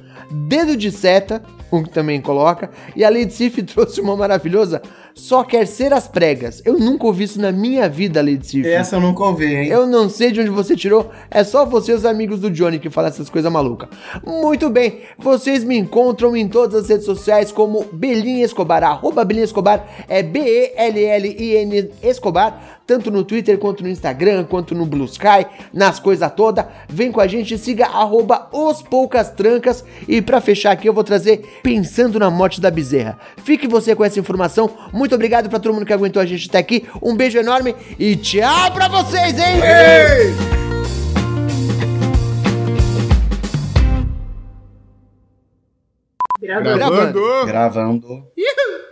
Dedo 0.48 0.78
de 0.78 0.90
seta, 0.92 1.44
que 1.82 1.90
também 1.90 2.22
coloca. 2.22 2.70
E 2.96 3.04
a 3.04 3.10
Lady 3.10 3.34
Sif 3.34 3.64
trouxe 3.64 4.02
uma 4.02 4.16
maravilhosa. 4.16 4.82
Só 5.16 5.44
quer 5.44 5.66
ser 5.68 5.94
as 5.94 6.08
pregas. 6.08 6.62
Eu 6.66 6.78
nunca 6.78 7.06
ouvi 7.06 7.24
isso 7.24 7.40
na 7.40 7.52
minha 7.52 7.88
vida, 7.88 8.22
Lady 8.22 8.46
Sif. 8.46 8.68
Essa 8.68 8.98
eu 8.98 9.02
nunca 9.02 9.24
ouvi, 9.24 9.46
hein? 9.46 9.68
Eu 9.68 9.88
não 9.88 10.10
sei 10.10 10.32
de 10.32 10.42
onde 10.42 10.50
você 10.50 10.76
tirou, 10.76 11.10
é 11.30 11.44
só 11.44 11.66
você 11.66 11.92
e 11.92 11.96
os 11.96 12.06
amigos 12.06 12.40
do 12.40 12.50
Johnny 12.50 12.80
que 12.80 12.90
falam 12.90 13.10
essas 13.10 13.30
coisas 13.30 13.52
malucas. 13.52 13.90
Muito 14.26 14.70
bem, 14.70 15.02
vocês 15.18 15.64
me 15.64 15.78
encontram 15.78 16.36
em 16.36 16.48
todas 16.48 16.84
as 16.84 16.90
redes 16.90 17.06
sociais 17.06 17.52
como 17.52 17.86
Belinha 17.94 18.44
Escobar, 18.44 18.84
arroba 18.84 19.24
Belinha 19.24 19.46
Escobar, 19.46 19.88
é 20.08 20.24
B-E-L-L-I-N 20.24 21.92
Escobar, 22.02 22.82
tanto 22.86 23.10
no 23.10 23.24
Twitter 23.24 23.58
quanto 23.58 23.84
no 23.84 23.90
Instagram, 23.90 24.44
quanto 24.44 24.76
no 24.76 24.86
Blue 24.86 25.06
Sky, 25.06 25.46
nas 25.72 26.00
coisas 26.00 26.30
todas. 26.34 26.66
Vem 26.90 27.12
com 27.12 27.22
a 27.22 27.28
gente, 27.28 27.58
siga 27.58 27.86
arroba 27.86 28.50
os 28.52 28.82
Poucas 28.82 29.30
Trancas. 29.30 29.86
E 30.08 30.22
pra 30.22 30.42
fechar 30.42 30.72
aqui 30.72 30.88
eu 30.88 30.94
vou 30.94 31.04
trazer 31.04 31.60
Pensando 31.64 32.20
na 32.20 32.30
Morte 32.30 32.60
da 32.60 32.70
Bezerra. 32.70 33.18
Fique 33.38 33.68
você 33.70 33.96
com 33.96 34.04
essa 34.04 34.20
informação. 34.20 34.70
Muito 34.92 35.16
obrigado 35.16 35.50
pra 35.50 35.60
todo 35.60 35.74
mundo 35.74 35.86
que 35.86 35.94
aguentou 35.94 36.22
a 36.22 36.26
gente 36.26 36.50
até 36.50 36.58
aqui. 36.58 36.86
Um 37.02 37.16
beijo 37.16 37.38
enorme 37.38 37.74
e 37.98 38.18
tchau 38.18 38.72
pra 38.74 38.90
vocês, 38.90 39.40
hein? 39.40 39.62
Gravando. 46.42 46.78
Gravando. 46.78 47.46
Gravando. 47.46 48.28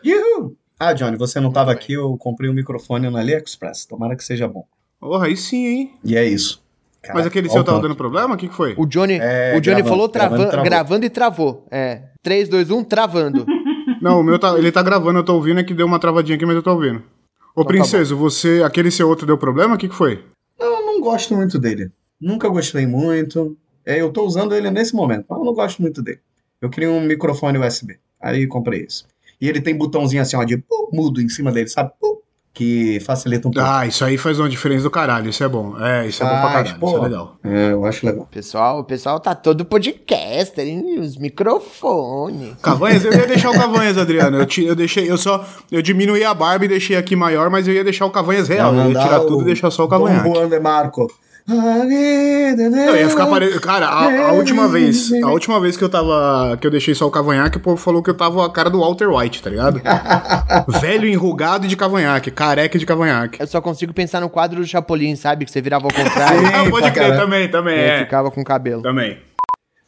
Yuhu! 0.06 0.56
Ah, 0.80 0.94
Johnny, 0.94 1.18
você 1.18 1.42
não 1.42 1.52
tava 1.52 1.74
aqui, 1.74 1.94
eu 1.94 2.18
comprei 2.18 2.50
um 2.50 2.54
microfone 2.54 3.10
no 3.10 3.18
AliExpress. 3.18 3.86
Tomara 3.86 4.16
que 4.16 4.24
seja 4.24 4.48
bom. 4.48 4.66
Porra, 4.98 5.28
aí 5.28 5.36
sim, 5.36 5.66
hein? 5.66 5.94
E 6.04 6.16
é 6.16 6.26
isso. 6.26 6.61
Mas 7.04 7.10
Caraca, 7.12 7.28
aquele 7.30 7.50
seu 7.50 7.64
tava 7.64 7.78
tanto. 7.78 7.88
dando 7.88 7.96
problema? 7.98 8.36
O 8.36 8.38
que, 8.38 8.48
que 8.48 8.54
foi? 8.56 8.76
O 8.78 8.86
Johnny, 8.86 9.18
É, 9.20 9.54
o 9.58 9.62
Johnny 9.62 9.82
gravando, 9.82 9.90
falou 9.90 10.08
gravando, 10.10 10.36
trava- 10.38 10.52
travou. 10.52 10.66
gravando 10.66 11.06
e 11.06 11.10
travou. 11.10 11.68
É. 11.72 12.04
3, 12.22 12.48
2, 12.48 12.70
1, 12.70 12.84
travando. 12.84 13.46
Não, 14.02 14.20
o 14.20 14.24
meu 14.24 14.38
tá, 14.40 14.58
ele 14.58 14.72
tá 14.72 14.82
gravando, 14.84 15.20
eu 15.20 15.24
tô 15.24 15.34
ouvindo, 15.36 15.60
é 15.60 15.64
que 15.64 15.74
deu 15.74 15.86
uma 15.88 16.00
travadinha 16.00 16.36
aqui, 16.36 16.46
mas 16.46 16.56
eu 16.56 16.64
tô 16.64 16.72
ouvindo. 16.72 16.98
Ô, 17.00 17.62
Então 17.62 17.64
tá 17.64 17.68
Princeso, 17.68 18.16
você, 18.16 18.62
aquele 18.64 18.90
seu 18.92 19.08
outro 19.10 19.26
deu 19.28 19.38
problema? 19.38 19.76
O 19.76 19.78
que, 19.78 19.90
que 19.90 19.96
foi? 19.96 20.24
Eu 20.60 20.86
não 20.86 21.02
gosto 21.02 21.36
muito 21.36 21.58
dele. 21.60 21.92
Nunca 22.20 22.48
gostei 22.50 22.86
muito. 22.86 23.58
É, 23.86 24.00
eu 24.00 24.12
tô 24.12 24.24
usando 24.24 24.56
ele 24.56 24.70
nesse 24.70 24.96
momento, 24.96 25.26
mas 25.28 25.40
eu 25.40 25.46
não 25.46 25.54
gosto 25.54 25.82
muito 25.82 26.02
dele. 26.04 26.20
Eu 26.62 26.70
queria 26.70 26.90
um 26.92 27.02
microfone 27.02 27.58
USB. 27.58 27.98
Aí 28.22 28.46
comprei 28.46 28.82
esse. 28.84 29.04
E 29.40 29.50
ele 29.50 29.60
tem 29.60 29.76
botãozinho 29.76 30.22
assim, 30.22 30.36
ó, 30.38 30.44
de 30.44 30.56
pu, 30.58 30.90
mudo 30.94 31.20
em 31.20 31.28
cima 31.30 31.52
dele, 31.52 31.68
sabe? 31.68 31.92
Pu, 32.00 32.11
que 32.54 33.00
facilita 33.02 33.48
um 33.48 33.52
pouco. 33.52 33.68
Ah, 33.68 33.88
isso 33.88 34.04
aí 34.04 34.18
faz 34.18 34.38
uma 34.40 34.50
diferença 34.50 34.84
do 34.84 34.92
caralho, 34.92 35.30
isso 35.30 35.44
é 35.44 35.48
bom. 35.48 35.74
É, 35.80 36.06
isso 36.08 36.22
é 36.22 36.26
bom 36.26 36.32
pra 36.32 36.42
Faz, 36.42 36.54
caralho, 36.54 36.68
isso 36.68 36.76
é 36.76 36.80
pô. 36.80 37.04
legal. 37.04 37.36
É, 37.44 37.72
eu 37.72 37.86
acho 37.86 38.06
legal. 38.06 38.28
pessoal, 38.30 38.80
o 38.80 38.84
pessoal 38.84 39.20
tá 39.20 39.34
todo 39.34 39.64
podcaster, 39.64 40.68
hein? 40.68 41.00
Os 41.00 41.16
microfones. 41.18 42.56
Cavanhas, 42.62 43.06
eu 43.06 43.14
ia 43.14 43.26
deixar 43.28 43.50
o 43.52 43.54
Cavanhas, 43.58 43.98
Adriano. 43.98 44.38
Eu, 44.38 44.46
ti- 44.46 44.66
eu 44.66 44.76
deixei, 44.76 45.10
eu 45.10 45.18
só, 45.18 45.46
eu 45.72 45.82
diminuí 45.82 46.24
a 46.24 46.34
barba 46.34 46.66
e 46.66 46.68
deixei 46.68 46.96
aqui 46.98 47.16
maior, 47.16 47.50
mas 47.50 47.68
eu 47.68 47.74
ia 47.74 47.84
deixar 47.84 48.06
o 48.06 48.12
Cavanhas 48.12 48.48
real. 48.48 48.74
Eu 48.76 48.92
ia 48.92 49.00
tirar 49.02 49.20
tudo 49.22 49.42
e 49.42 49.46
deixar 49.46 49.72
só 49.72 49.84
o 49.86 49.88
Dom 49.88 49.98
cavanhaque. 50.06 50.30
Juan 50.30 50.50
de 50.50 50.60
Marco. 50.60 51.08
Não, 51.48 52.96
ia 52.96 53.10
ficar 53.10 53.28
parecendo. 53.28 53.62
Cara, 53.62 53.88
a, 53.88 54.30
a 54.30 54.32
última 54.34 54.68
vez, 54.68 55.12
a 55.24 55.30
última 55.32 55.60
vez 55.60 55.76
que 55.76 55.84
eu 55.84 55.90
tava. 55.90 56.58
que 56.60 56.66
eu 56.68 56.72
deixei 56.72 56.94
só 56.96 57.08
o 57.08 57.12
cavanhaque, 57.12 57.58
o 57.58 57.60
povo 57.60 57.78
falou 57.78 58.02
que 58.04 58.10
eu 58.10 58.14
tava 58.14 58.46
a 58.46 58.50
cara 58.50 58.70
do 58.70 58.80
Walter 58.80 59.10
White, 59.10 59.42
tá 59.42 59.50
ligado? 59.50 59.82
Velho 60.80 61.08
enrugado 61.08 61.68
de 61.68 61.76
cavanhaque, 61.76 62.32
careca 62.32 62.78
de 62.78 62.86
cavanhaque. 62.86 63.40
Eu 63.42 63.48
só 63.48 63.60
consigo 63.62 63.94
pensar 63.94 64.22
no 64.22 64.30
quadro 64.30 64.62
do 64.62 64.68
Chapolin, 64.68 65.16
sabe? 65.16 65.46
Que 65.46 65.52
você 65.52 65.62
virava 65.62 65.86
ao 65.86 65.92
contrário 65.94 66.40
Sim. 66.46 66.46
Ah, 66.54 66.70
pode 66.70 66.92
crer, 66.92 66.94
caralho. 67.08 67.22
também, 67.22 67.50
também, 67.50 67.76
e 67.78 67.80
aí 67.82 67.90
é. 67.90 68.00
ficava 68.00 68.32
com 68.32 68.44
cabelo. 68.44 68.82
Também. 68.82 69.18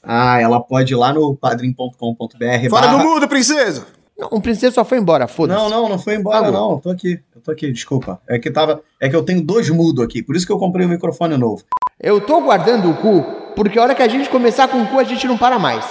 Ah, 0.05 0.41
ela 0.41 0.59
pode 0.59 0.91
ir 0.91 0.97
lá 0.97 1.13
no 1.13 1.33
padrim.com.br. 1.35 2.69
Fora 2.69 2.87
barra- 2.87 2.97
do 2.97 3.03
mundo, 3.03 3.27
princesa! 3.27 3.87
Não, 4.17 4.29
o 4.31 4.41
princesa 4.41 4.75
só 4.75 4.85
foi 4.85 4.99
embora, 4.99 5.27
foda-se. 5.27 5.59
Não, 5.59 5.69
não, 5.69 5.89
não 5.89 5.99
foi 5.99 6.15
embora, 6.15 6.51
bom. 6.51 6.71
não. 6.71 6.79
Tô 6.79 6.89
aqui. 6.89 7.19
Eu 7.35 7.41
tô 7.41 7.51
aqui, 7.51 7.71
desculpa. 7.71 8.21
É 8.27 8.37
que 8.37 8.51
tava. 8.51 8.81
É 8.99 9.09
que 9.09 9.15
eu 9.15 9.23
tenho 9.23 9.41
dois 9.41 9.69
mudos 9.69 10.03
aqui, 10.03 10.21
por 10.21 10.35
isso 10.35 10.45
que 10.45 10.51
eu 10.51 10.59
comprei 10.59 10.85
um 10.85 10.89
microfone 10.89 11.35
novo. 11.37 11.63
Eu 11.99 12.21
tô 12.21 12.41
guardando 12.41 12.89
o 12.89 12.95
cu, 12.95 13.23
porque 13.55 13.79
a 13.79 13.83
hora 13.83 13.95
que 13.95 14.01
a 14.03 14.07
gente 14.07 14.29
começar 14.29 14.67
com 14.67 14.81
o 14.81 14.87
cu, 14.87 14.99
a 14.99 15.03
gente 15.03 15.25
não 15.27 15.37
para 15.37 15.57
mais. 15.57 15.85